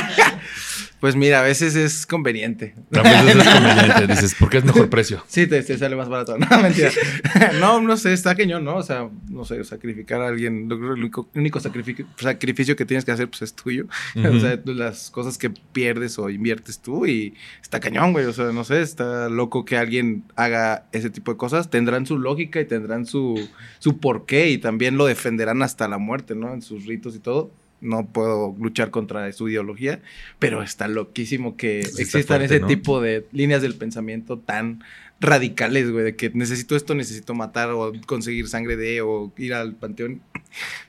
Pues 0.99 1.15
mira, 1.15 1.41
a 1.41 1.43
veces 1.43 1.75
es 1.75 2.07
conveniente. 2.07 2.73
A 2.91 3.01
veces 3.03 3.35
es 3.35 3.43
conveniente, 3.53 4.07
dices, 4.07 4.35
porque 4.39 4.57
es 4.57 4.65
mejor 4.65 4.89
precio. 4.89 5.23
Sí, 5.27 5.45
te, 5.45 5.61
te 5.61 5.77
sale 5.77 5.95
más 5.95 6.09
barato. 6.09 6.35
No, 6.49 6.61
mentira. 6.61 6.91
no, 7.59 7.81
no 7.81 7.97
sé, 7.97 8.13
está 8.13 8.35
cañón, 8.35 8.63
¿no? 8.63 8.77
O 8.77 8.83
sea, 8.83 9.09
no 9.29 9.43
sé, 9.43 9.63
sacrificar 9.63 10.21
a 10.21 10.27
alguien, 10.27 10.69
lo 10.69 10.77
único, 10.93 11.29
único 11.35 11.59
sacrificio, 11.59 12.05
sacrificio 12.17 12.75
que 12.75 12.85
tienes 12.85 13.05
que 13.05 13.11
hacer, 13.11 13.29
pues 13.29 13.41
es 13.41 13.53
tuyo. 13.53 13.85
O 14.15 14.39
sea, 14.39 14.59
las 14.65 15.11
cosas 15.11 15.37
que 15.37 15.49
pierdes 15.49 16.17
o 16.19 16.29
inviertes 16.29 16.79
tú 16.79 17.05
y 17.05 17.35
está 17.61 17.79
cañón, 17.79 18.13
güey. 18.13 18.25
O 18.25 18.33
sea, 18.33 18.45
no 18.45 18.63
sé, 18.63 18.81
está 18.81 19.29
loco 19.29 19.65
que 19.65 19.77
alguien 19.77 20.23
haga 20.35 20.85
ese 20.93 21.09
tipo 21.09 21.31
de 21.31 21.37
cosas. 21.37 21.69
Tendrán 21.69 22.05
su 22.05 22.17
lógica 22.17 22.59
y 22.61 22.65
tendrán 22.65 23.05
su, 23.05 23.49
su 23.79 23.99
porqué 23.99 24.49
y 24.49 24.57
también 24.57 24.97
lo 24.97 25.05
defenderán 25.05 25.61
hasta 25.61 25.87
la 25.87 25.97
muerte, 25.97 26.33
¿no? 26.33 26.53
En 26.53 26.61
sus 26.61 26.85
ritos 26.85 27.15
y 27.15 27.19
todo 27.19 27.51
no 27.81 28.07
puedo 28.07 28.55
luchar 28.59 28.89
contra 28.89 29.31
su 29.31 29.49
ideología, 29.49 30.01
pero 30.39 30.63
está 30.63 30.87
loquísimo 30.87 31.57
que 31.57 31.79
existan 31.79 32.41
ese 32.41 32.59
tipo 32.59 33.01
de 33.01 33.27
líneas 33.31 33.61
del 33.61 33.75
pensamiento 33.75 34.39
tan 34.39 34.83
radicales, 35.19 35.91
güey, 35.91 36.05
de 36.05 36.15
que 36.15 36.29
necesito 36.33 36.75
esto, 36.75 36.95
necesito 36.95 37.33
matar 37.33 37.71
o 37.71 37.93
conseguir 38.05 38.47
sangre 38.47 38.75
de 38.75 39.01
o 39.01 39.31
ir 39.37 39.53
al 39.53 39.75
panteón, 39.75 40.21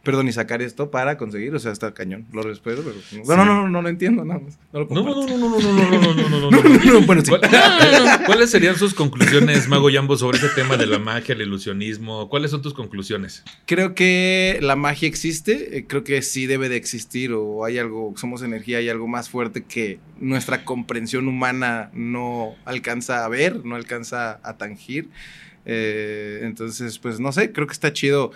perdón, 0.03 0.29
y 0.29 0.33
sacar 0.33 0.63
esto 0.63 0.91
para 0.91 1.17
conseguir, 1.19 1.55
o 1.55 1.59
sea, 1.59 1.73
está 1.73 1.93
cañón, 1.93 2.27
lo 2.33 2.43
respeto, 2.43 2.83
pero 2.83 2.97
no, 3.37 3.45
no, 3.45 3.45
no, 3.45 3.69
no, 3.69 3.83
lo 3.83 3.89
entiendo 3.89 4.25
nada 4.25 4.41
más. 4.41 4.59
No, 4.73 4.85
no, 4.85 5.05
no, 5.05 5.27
no, 5.27 5.39
no, 5.39 5.49
no, 5.49 5.61
no, 5.61 5.73
no, 5.73 6.15
no, 6.15 6.51
no, 6.51 6.51
no, 6.51 7.01
no, 7.01 7.01
bueno, 7.07 7.23
sí. 7.25 7.33
¿Cuáles 8.27 8.51
serían 8.51 8.77
sus 8.77 8.95
conclusiones, 8.95 9.69
Mago 9.69 9.91
Yambo, 9.91 10.17
sobre 10.17 10.39
ese 10.39 10.49
tema 10.51 10.77
de 10.77 10.87
la 10.87 10.99
magia, 10.99 11.35
el 11.35 11.43
ilusionismo? 11.43 12.29
¿Cuáles 12.29 12.51
son 12.51 12.63
tus 12.63 12.75
conclusiones? 12.75 13.45
Creo 13.67 13.95
que 13.95 14.59
la 14.63 14.77
magia 14.77 15.09
existe, 15.09 15.85
creo 15.89 16.05
que 16.05 16.23
sí 16.23 16.47
debe 16.47 16.69
de 16.69 16.77
existir 16.77 17.33
o 17.33 17.65
hay 17.65 17.79
algo, 17.79 18.15
somos 18.17 18.43
energía, 18.43 18.79
hay 18.79 18.89
algo 18.89 19.09
más 19.09 19.29
fuerte 19.29 19.65
que 19.65 19.99
nuestra 20.21 20.65
comprensión 20.65 21.29
humana 21.29 21.91
no 21.93 22.55
alcanza 22.65 23.25
a 23.25 23.29
ver, 23.29 23.65
no 23.65 23.77
alcanza 23.77 24.41
a, 24.43 24.57
tangir. 24.57 25.09
Eh, 25.67 26.41
entonces, 26.43 26.99
pues 26.99 27.21
no 27.21 27.33
sé, 27.33 27.53
creo 27.53 27.67
que 27.67 27.73
está 27.73 27.93
chido 27.93 28.33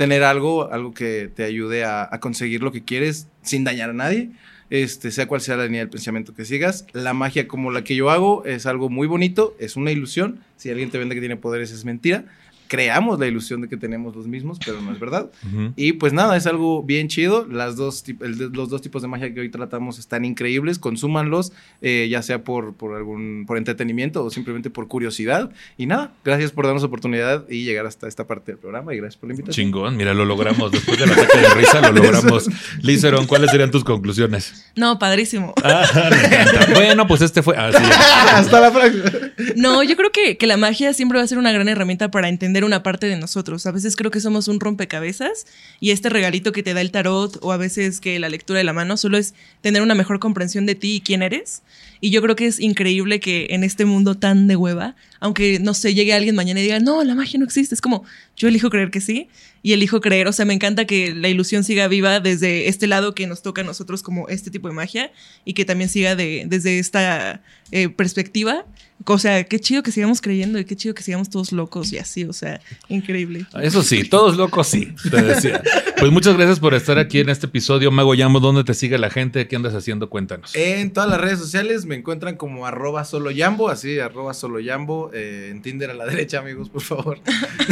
tener 0.00 0.22
algo, 0.22 0.72
algo 0.72 0.94
que 0.94 1.28
te 1.28 1.44
ayude 1.44 1.84
a, 1.84 2.08
conseguir 2.22 2.62
lo 2.62 2.72
que 2.72 2.82
quieres 2.82 3.28
sin 3.42 3.64
dañar 3.64 3.90
a 3.90 3.92
nadie. 3.92 4.30
Este, 4.70 5.10
sea 5.10 5.26
cual 5.26 5.42
sea 5.42 5.58
la 5.58 5.66
línea 5.66 5.80
del 5.80 5.90
pensamiento 5.90 6.32
que 6.32 6.46
sigas. 6.46 6.86
La 6.94 7.12
magia 7.12 7.46
como 7.46 7.70
la 7.70 7.84
que 7.84 7.94
yo 7.94 8.08
hago 8.08 8.46
es 8.46 8.64
algo 8.64 8.88
muy 8.88 9.06
bonito, 9.06 9.54
es 9.58 9.76
una 9.76 9.90
ilusión. 9.90 10.40
Si 10.56 10.70
alguien 10.70 10.90
te 10.90 10.96
vende 10.96 11.14
que 11.14 11.20
tiene 11.20 11.36
poderes 11.36 11.70
es 11.70 11.84
mentira 11.84 12.24
creamos 12.70 13.18
la 13.18 13.26
ilusión 13.26 13.60
de 13.60 13.68
que 13.68 13.76
tenemos 13.76 14.14
los 14.14 14.28
mismos, 14.28 14.60
pero 14.64 14.80
no 14.80 14.92
es 14.92 15.00
verdad. 15.00 15.28
Y 15.74 15.94
pues 15.94 16.12
nada, 16.12 16.36
es 16.36 16.46
algo 16.46 16.84
bien 16.84 17.08
chido. 17.08 17.44
Las 17.50 17.74
dos, 17.74 18.04
los 18.20 18.68
dos 18.70 18.80
tipos 18.80 19.02
de 19.02 19.08
magia 19.08 19.34
que 19.34 19.40
hoy 19.40 19.48
tratamos 19.48 19.98
están 19.98 20.24
increíbles, 20.24 20.78
consúmanlos, 20.78 21.52
eh, 21.82 22.06
ya 22.08 22.22
sea 22.22 22.44
por, 22.44 22.74
por, 22.74 22.94
algún, 22.94 23.42
por 23.44 23.58
entretenimiento 23.58 24.24
o 24.24 24.30
simplemente 24.30 24.70
por 24.70 24.86
curiosidad. 24.86 25.50
Y 25.76 25.86
nada, 25.86 26.12
gracias 26.24 26.52
por 26.52 26.64
darnos 26.64 26.84
oportunidad 26.84 27.44
y 27.50 27.64
llegar 27.64 27.86
hasta 27.86 28.06
esta 28.06 28.28
parte 28.28 28.52
del 28.52 28.60
programa 28.60 28.94
y 28.94 28.98
gracias 28.98 29.16
por 29.16 29.28
la 29.28 29.34
invitación. 29.34 29.66
Chingón, 29.66 29.96
mira, 29.96 30.14
lo 30.14 30.24
logramos. 30.24 30.70
Después 30.70 30.96
del 30.96 31.10
ataque 31.10 31.38
de 31.38 31.54
risa, 31.54 31.80
lo 31.80 31.90
logramos. 31.90 32.48
Lizeron, 32.82 33.26
¿cuáles 33.26 33.50
serían 33.50 33.72
tus 33.72 33.82
conclusiones? 33.82 34.70
No, 34.76 35.00
padrísimo. 35.00 35.54
Ah, 35.64 35.84
bueno, 36.74 37.08
pues 37.08 37.20
este 37.22 37.42
fue... 37.42 37.56
Ah, 37.58 37.70
hasta 38.36 38.60
la 38.60 38.72
próxima. 38.72 39.10
No, 39.56 39.82
yo 39.82 39.96
creo 39.96 40.12
que, 40.12 40.36
que 40.36 40.46
la 40.46 40.56
magia 40.56 40.92
siempre 40.92 41.18
va 41.18 41.24
a 41.24 41.26
ser 41.26 41.38
una 41.38 41.50
gran 41.50 41.68
herramienta 41.68 42.12
para 42.12 42.28
entender 42.28 42.59
una 42.64 42.82
parte 42.82 43.06
de 43.06 43.16
nosotros. 43.16 43.66
A 43.66 43.72
veces 43.72 43.96
creo 43.96 44.10
que 44.10 44.20
somos 44.20 44.48
un 44.48 44.60
rompecabezas 44.60 45.46
y 45.80 45.90
este 45.90 46.08
regalito 46.08 46.52
que 46.52 46.62
te 46.62 46.74
da 46.74 46.80
el 46.80 46.90
tarot 46.90 47.38
o 47.42 47.52
a 47.52 47.56
veces 47.56 48.00
que 48.00 48.18
la 48.18 48.28
lectura 48.28 48.58
de 48.58 48.64
la 48.64 48.72
mano 48.72 48.96
solo 48.96 49.18
es 49.18 49.34
tener 49.60 49.82
una 49.82 49.94
mejor 49.94 50.18
comprensión 50.18 50.66
de 50.66 50.74
ti 50.74 50.96
y 50.96 51.00
quién 51.00 51.22
eres. 51.22 51.62
Y 52.00 52.10
yo 52.10 52.22
creo 52.22 52.36
que 52.36 52.46
es 52.46 52.60
increíble 52.60 53.20
que 53.20 53.48
en 53.50 53.62
este 53.62 53.84
mundo 53.84 54.16
tan 54.16 54.46
de 54.46 54.56
hueva, 54.56 54.96
aunque 55.20 55.58
no 55.60 55.74
sé, 55.74 55.94
llegue 55.94 56.14
alguien 56.14 56.34
mañana 56.34 56.60
y 56.60 56.62
diga, 56.62 56.80
no, 56.80 57.04
la 57.04 57.14
magia 57.14 57.38
no 57.38 57.44
existe, 57.44 57.74
es 57.74 57.80
como, 57.82 58.04
yo 58.36 58.48
elijo 58.48 58.70
creer 58.70 58.90
que 58.90 59.00
sí 59.00 59.28
y 59.62 59.74
elijo 59.74 60.00
creer, 60.00 60.26
o 60.26 60.32
sea, 60.32 60.46
me 60.46 60.54
encanta 60.54 60.86
que 60.86 61.14
la 61.14 61.28
ilusión 61.28 61.64
siga 61.64 61.88
viva 61.88 62.20
desde 62.20 62.68
este 62.68 62.86
lado 62.86 63.14
que 63.14 63.26
nos 63.26 63.42
toca 63.42 63.60
a 63.60 63.64
nosotros 63.64 64.02
como 64.02 64.28
este 64.28 64.50
tipo 64.50 64.68
de 64.68 64.74
magia 64.74 65.12
y 65.44 65.52
que 65.52 65.66
también 65.66 65.90
siga 65.90 66.16
de, 66.16 66.44
desde 66.46 66.78
esta 66.78 67.42
eh, 67.72 67.88
perspectiva 67.88 68.64
o 69.06 69.18
sea, 69.18 69.44
qué 69.44 69.58
chido 69.58 69.82
que 69.82 69.92
sigamos 69.92 70.20
creyendo 70.20 70.58
y 70.58 70.64
qué 70.64 70.76
chido 70.76 70.94
que 70.94 71.02
sigamos 71.02 71.30
todos 71.30 71.52
locos 71.52 71.92
y 71.92 71.98
así, 71.98 72.24
o 72.24 72.32
sea, 72.32 72.60
increíble. 72.88 73.46
Eso 73.62 73.82
sí, 73.82 74.04
todos 74.04 74.36
locos 74.36 74.68
sí, 74.68 74.94
te 75.10 75.22
decía. 75.22 75.62
Pues 75.98 76.12
muchas 76.12 76.36
gracias 76.36 76.60
por 76.60 76.74
estar 76.74 76.98
aquí 76.98 77.20
en 77.20 77.28
este 77.28 77.46
episodio. 77.46 77.90
Mago 77.90 78.14
Yambo, 78.14 78.40
¿dónde 78.40 78.62
te 78.62 78.74
sigue 78.74 78.98
la 78.98 79.10
gente? 79.10 79.48
¿Qué 79.48 79.56
andas 79.56 79.74
haciendo? 79.74 80.10
Cuéntanos. 80.10 80.54
En 80.54 80.92
todas 80.92 81.08
las 81.08 81.20
redes 81.20 81.38
sociales 81.38 81.86
me 81.86 81.94
encuentran 81.94 82.36
como 82.36 82.66
arroba 82.66 83.04
solo 83.04 83.30
yambo, 83.30 83.68
así, 83.68 83.98
arroba 83.98 84.34
solo 84.34 84.60
yambo. 84.60 85.10
Eh, 85.14 85.48
en 85.50 85.62
Tinder 85.62 85.90
a 85.90 85.94
la 85.94 86.06
derecha, 86.06 86.38
amigos, 86.38 86.68
por 86.68 86.82
favor. 86.82 87.20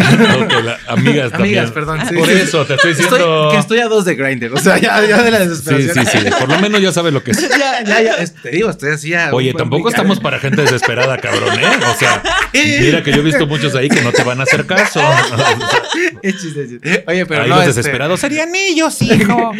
amigas 0.88 1.32
también. 1.32 1.32
Amigas, 1.32 1.70
perdón. 1.72 2.00
Sí, 2.08 2.14
por 2.14 2.30
eso 2.30 2.64
te 2.64 2.74
estoy 2.74 2.94
diciendo. 2.94 3.48
que 3.52 3.58
estoy 3.58 3.78
a 3.80 3.88
dos 3.88 4.04
de 4.04 4.14
Grinder, 4.14 4.52
o 4.52 4.58
sea, 4.58 4.78
ya, 4.78 5.06
ya, 5.06 5.22
de 5.22 5.30
la 5.30 5.38
desesperación. 5.40 6.06
Sí, 6.06 6.10
sí, 6.10 6.18
sí. 6.24 6.30
Por 6.38 6.48
lo 6.48 6.58
menos 6.58 6.80
ya 6.80 6.92
sabes 6.92 7.12
lo 7.12 7.22
que 7.22 7.32
es. 7.32 7.48
ya, 7.58 7.84
ya, 7.84 8.02
ya. 8.02 8.26
Te 8.42 8.50
digo, 8.50 8.70
estoy 8.70 8.90
así. 8.90 9.12
Oye, 9.32 9.52
tampoco 9.52 9.87
estamos 9.88 10.20
para 10.20 10.38
gente 10.38 10.62
desesperada 10.62 11.18
cabrón, 11.18 11.58
¿eh? 11.58 11.66
O 11.94 11.98
sea, 11.98 12.22
mira 12.52 13.02
que 13.02 13.12
yo 13.12 13.18
he 13.18 13.24
visto 13.24 13.46
muchos 13.46 13.74
ahí 13.74 13.88
que 13.88 14.02
no 14.02 14.12
te 14.12 14.22
van 14.22 14.40
a 14.40 14.44
hacer 14.44 14.66
caso. 14.66 15.00
Oye, 17.06 17.26
pero 17.26 17.42
ahí 17.42 17.48
no, 17.48 17.56
los 17.56 17.66
este, 17.66 17.80
desesperados 17.80 18.20
serían 18.20 18.54
ellos, 18.54 19.00
hijo. 19.02 19.52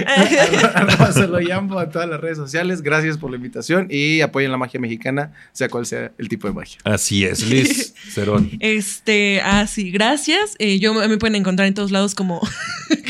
Se 1.12 1.26
lo 1.26 1.40
llamo 1.40 1.78
a 1.78 1.90
todas 1.90 2.08
las 2.08 2.20
redes 2.20 2.38
sociales. 2.38 2.82
Gracias 2.82 3.18
por 3.18 3.30
la 3.30 3.36
invitación 3.36 3.86
y 3.90 4.20
apoyen 4.20 4.50
la 4.50 4.56
magia 4.56 4.80
mexicana, 4.80 5.32
sea 5.52 5.68
cual 5.68 5.86
sea 5.86 6.12
el 6.18 6.28
tipo 6.28 6.48
de 6.48 6.54
magia. 6.54 6.78
Así 6.84 7.24
es, 7.24 7.46
Liz 7.46 7.94
Cerón. 8.12 8.50
Este, 8.60 9.40
ah, 9.44 9.66
sí, 9.66 9.90
gracias. 9.90 10.54
Eh, 10.58 10.78
yo 10.78 10.94
me 10.94 11.18
pueden 11.18 11.36
encontrar 11.36 11.68
en 11.68 11.74
todos 11.74 11.90
lados 11.90 12.14
como. 12.14 12.40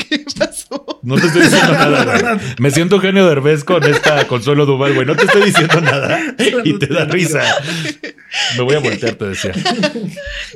¿Qué 0.09 0.25
pasó? 0.37 0.99
No 1.01 1.15
te 1.15 1.27
estoy 1.27 1.43
diciendo 1.43 1.73
nada, 1.73 2.39
Me 2.57 2.71
siento 2.71 2.99
genio 2.99 3.27
Derbez 3.27 3.63
con 3.63 3.83
esta 3.83 4.27
Consuelo 4.27 4.65
Duval, 4.65 4.93
güey. 4.93 5.05
No 5.05 5.15
te 5.15 5.25
estoy 5.25 5.45
diciendo 5.45 5.81
nada 5.81 6.19
y 6.63 6.77
te 6.77 6.87
da 6.87 7.05
risa. 7.09 7.41
Me 8.57 8.63
voy 8.63 8.75
a 8.75 8.79
voltear, 8.79 9.15
te 9.15 9.25
decía. 9.25 9.53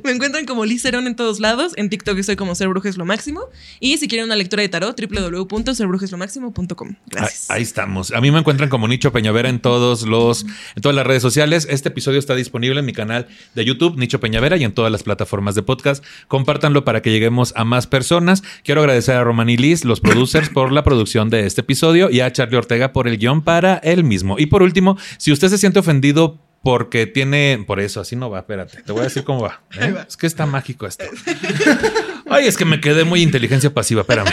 Me 0.04 0.12
encuentran 0.12 0.46
como 0.46 0.66
Liz 0.66 0.86
en 0.86 1.16
todos 1.16 1.40
lados. 1.40 1.74
En 1.76 1.90
TikTok 1.90 2.18
estoy 2.18 2.36
como 2.36 2.56
Ser 2.56 2.68
Brujes 2.68 2.98
Lo 2.98 3.06
Máximo. 3.06 3.50
Y 3.80 3.98
si 3.98 4.08
quieren 4.08 4.26
una 4.26 4.36
lectura 4.36 4.62
de 4.62 4.70
tarot, 4.70 5.00
www.serbrujeslomáximo.com. 5.00 6.96
Gracias. 7.08 7.50
Ahí, 7.50 7.64
estamos. 7.64 8.12
A 8.12 8.22
mí 8.22 8.32
me 8.32 8.40
encuentran 8.40 8.70
como 8.70 8.88
Nicho 8.88 9.12
Peñavera 9.12 9.50
en 9.50 9.60
todos 9.60 10.04
los, 10.04 10.44
en 10.76 10.82
todas 10.82 10.96
las 10.96 11.08
redes 11.08 11.22
sociales. 11.22 11.68
Este 11.70 11.90
episodio 11.90 12.20
está 12.20 12.36
disponible 12.36 12.80
en 12.80 12.86
mi 12.86 12.94
canal 12.94 13.28
de 13.56 13.66
YouTube, 13.66 13.98
Nicho 13.98 14.20
Peñavera, 14.20 14.58
y 14.58 14.64
en 14.64 14.74
todas 14.74 14.92
las 14.92 15.04
plataformas 15.04 15.56
de 15.56 15.64
podcast. 15.64 16.04
Compártanlo 16.28 16.86
para 16.86 17.02
que 17.02 17.12
lleguemos 17.12 17.54
a 17.56 17.64
más 17.64 17.88
personas. 17.88 18.44
Quiero 18.64 18.82
agradecer 18.82 19.16
a 19.16 19.24
Roman 19.24 19.50
y 19.50 19.58
Liz, 19.58 19.84
los 19.86 20.00
producers, 20.00 20.50
por 20.50 20.72
la 20.72 20.84
producción 20.84 21.30
de 21.30 21.46
este 21.46 21.62
episodio 21.62 22.10
y 22.10 22.20
a 22.20 22.32
Charlie 22.32 22.58
Ortega 22.58 22.94
por 22.94 23.08
el 23.08 23.18
guion 23.18 23.42
para 23.42 23.78
él 23.78 24.04
mismo. 24.04 24.38
Y 24.38 24.46
por 24.48 24.62
último, 24.62 24.98
si 25.18 25.32
usted 25.32 25.50
se 25.50 25.58
siente 25.58 25.80
ofendido 25.80 26.40
porque 26.64 27.06
tiene. 27.06 27.64
Por 27.68 27.80
eso, 27.80 28.02
así 28.02 28.16
no 28.16 28.30
va, 28.30 28.40
espérate. 28.40 28.82
Te 28.82 28.92
voy 28.92 29.02
a 29.02 29.04
decir 29.04 29.24
cómo 29.24 29.42
va. 29.42 29.62
¿eh? 29.80 29.94
Es 30.08 30.18
que 30.18 30.26
está 30.26 30.46
mágico 30.46 30.88
esto. 30.88 31.04
Ay, 32.30 32.48
es 32.48 32.58
que 32.58 32.66
me 32.66 32.80
quedé 32.80 33.04
muy 33.04 33.22
inteligencia 33.22 33.74
pasiva, 33.74 34.02
espérame. 34.02 34.30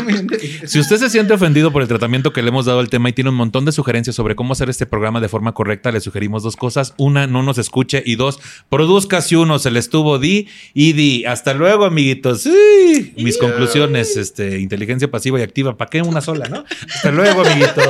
si 0.66 0.78
usted 0.78 0.96
se 0.96 1.10
siente 1.10 1.34
ofendido 1.34 1.72
por 1.72 1.82
el 1.82 1.88
tratamiento 1.88 2.32
que 2.32 2.42
le 2.42 2.48
hemos 2.48 2.66
dado 2.66 2.80
al 2.80 2.88
tema 2.88 3.08
y 3.08 3.12
tiene 3.12 3.30
un 3.30 3.36
montón 3.36 3.64
de 3.64 3.72
sugerencias 3.72 4.14
sobre 4.14 4.36
cómo 4.36 4.52
hacer 4.52 4.70
este 4.70 4.86
programa 4.86 5.20
de 5.20 5.28
forma 5.28 5.52
correcta, 5.52 5.90
le 5.90 6.00
sugerimos 6.00 6.42
dos 6.42 6.56
cosas. 6.56 6.94
Una, 6.96 7.26
no 7.26 7.42
nos 7.42 7.58
escuche. 7.58 8.02
Y 8.04 8.16
dos, 8.16 8.40
produzca 8.68 9.20
si 9.20 9.34
uno 9.34 9.58
se 9.58 9.70
le 9.70 9.78
estuvo 9.80 10.18
di 10.18 10.48
y 10.72 10.92
di. 10.92 11.24
Hasta 11.24 11.54
luego, 11.54 11.84
amiguitos. 11.84 12.42
Sí. 12.42 13.14
Mis 13.16 13.38
conclusiones, 13.38 14.16
este, 14.16 14.60
inteligencia 14.60 15.10
pasiva 15.10 15.40
y 15.40 15.42
activa. 15.42 15.76
¿Para 15.76 15.90
qué 15.90 16.02
una 16.02 16.20
sola, 16.20 16.48
no? 16.48 16.64
Hasta 16.94 17.10
luego, 17.10 17.42
amiguitos. 17.44 17.84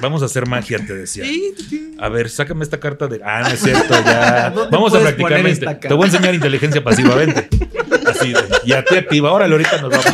Vamos 0.00 0.22
a 0.22 0.26
hacer 0.26 0.46
magia, 0.46 0.78
te 0.84 0.94
decía. 0.94 1.24
A 1.98 2.08
ver, 2.08 2.30
sácame 2.30 2.64
esta 2.64 2.80
carta 2.80 3.06
de. 3.06 3.20
Ah, 3.24 3.42
no 3.42 3.48
es 3.48 3.60
cierto, 3.60 3.94
ya. 4.04 4.52
Vamos 4.70 4.94
a 4.94 5.00
practicar. 5.00 5.80
Te 5.80 5.94
voy 5.94 6.04
a 6.04 6.06
enseñar 6.06 6.34
inteligencia 6.34 6.82
pasiva, 6.82 7.14
vente. 7.14 7.48
Así 8.10 8.32
de. 8.32 8.42
Ya. 8.64 8.84
Órale, 9.22 9.52
ahorita 9.52 9.80
nos 9.80 9.90
vamos. 9.90 10.04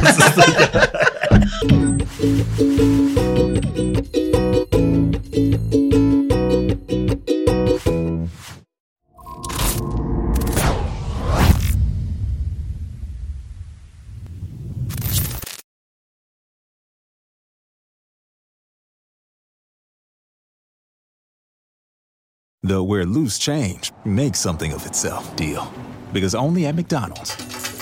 Where 22.87 23.05
loose 23.05 23.39
change 23.39 23.93
makes 24.05 24.39
something 24.39 24.73
of 24.73 24.87
itself 24.87 25.35
deal. 25.37 25.71
Because 26.13 26.35
only 26.35 26.67
at 26.67 26.75
McDonald's 26.75 27.76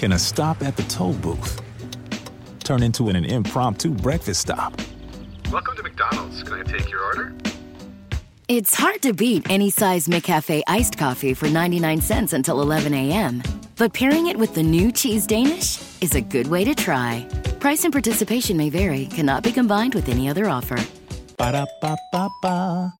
can 0.00 0.12
a 0.12 0.18
stop 0.18 0.62
at 0.62 0.74
the 0.78 0.82
toll 0.84 1.12
booth 1.12 1.60
turn 2.64 2.82
into 2.82 3.10
an, 3.10 3.16
an 3.16 3.24
impromptu 3.26 3.90
breakfast 3.90 4.40
stop. 4.40 4.80
Welcome 5.52 5.76
to 5.76 5.82
McDonald's. 5.82 6.42
Can 6.42 6.54
I 6.54 6.62
take 6.62 6.90
your 6.90 7.04
order? 7.04 7.34
It's 8.48 8.74
hard 8.74 9.02
to 9.02 9.12
beat 9.12 9.50
any 9.50 9.68
size 9.68 10.06
McCafe 10.06 10.62
iced 10.66 10.96
coffee 10.96 11.34
for 11.34 11.50
99 11.50 12.00
cents 12.00 12.32
until 12.32 12.62
11 12.62 12.94
a.m. 12.94 13.42
But 13.76 13.92
pairing 13.92 14.28
it 14.28 14.38
with 14.38 14.54
the 14.54 14.62
new 14.62 14.90
Cheese 14.90 15.26
Danish 15.26 15.78
is 16.00 16.14
a 16.14 16.22
good 16.22 16.46
way 16.46 16.64
to 16.64 16.74
try. 16.74 17.28
Price 17.60 17.84
and 17.84 17.92
participation 17.92 18.56
may 18.56 18.70
vary, 18.70 19.04
cannot 19.04 19.42
be 19.42 19.52
combined 19.52 19.94
with 19.94 20.08
any 20.08 20.30
other 20.30 20.48
offer. 20.48 20.78
Ba-da-ba-ba-ba. 21.36 22.99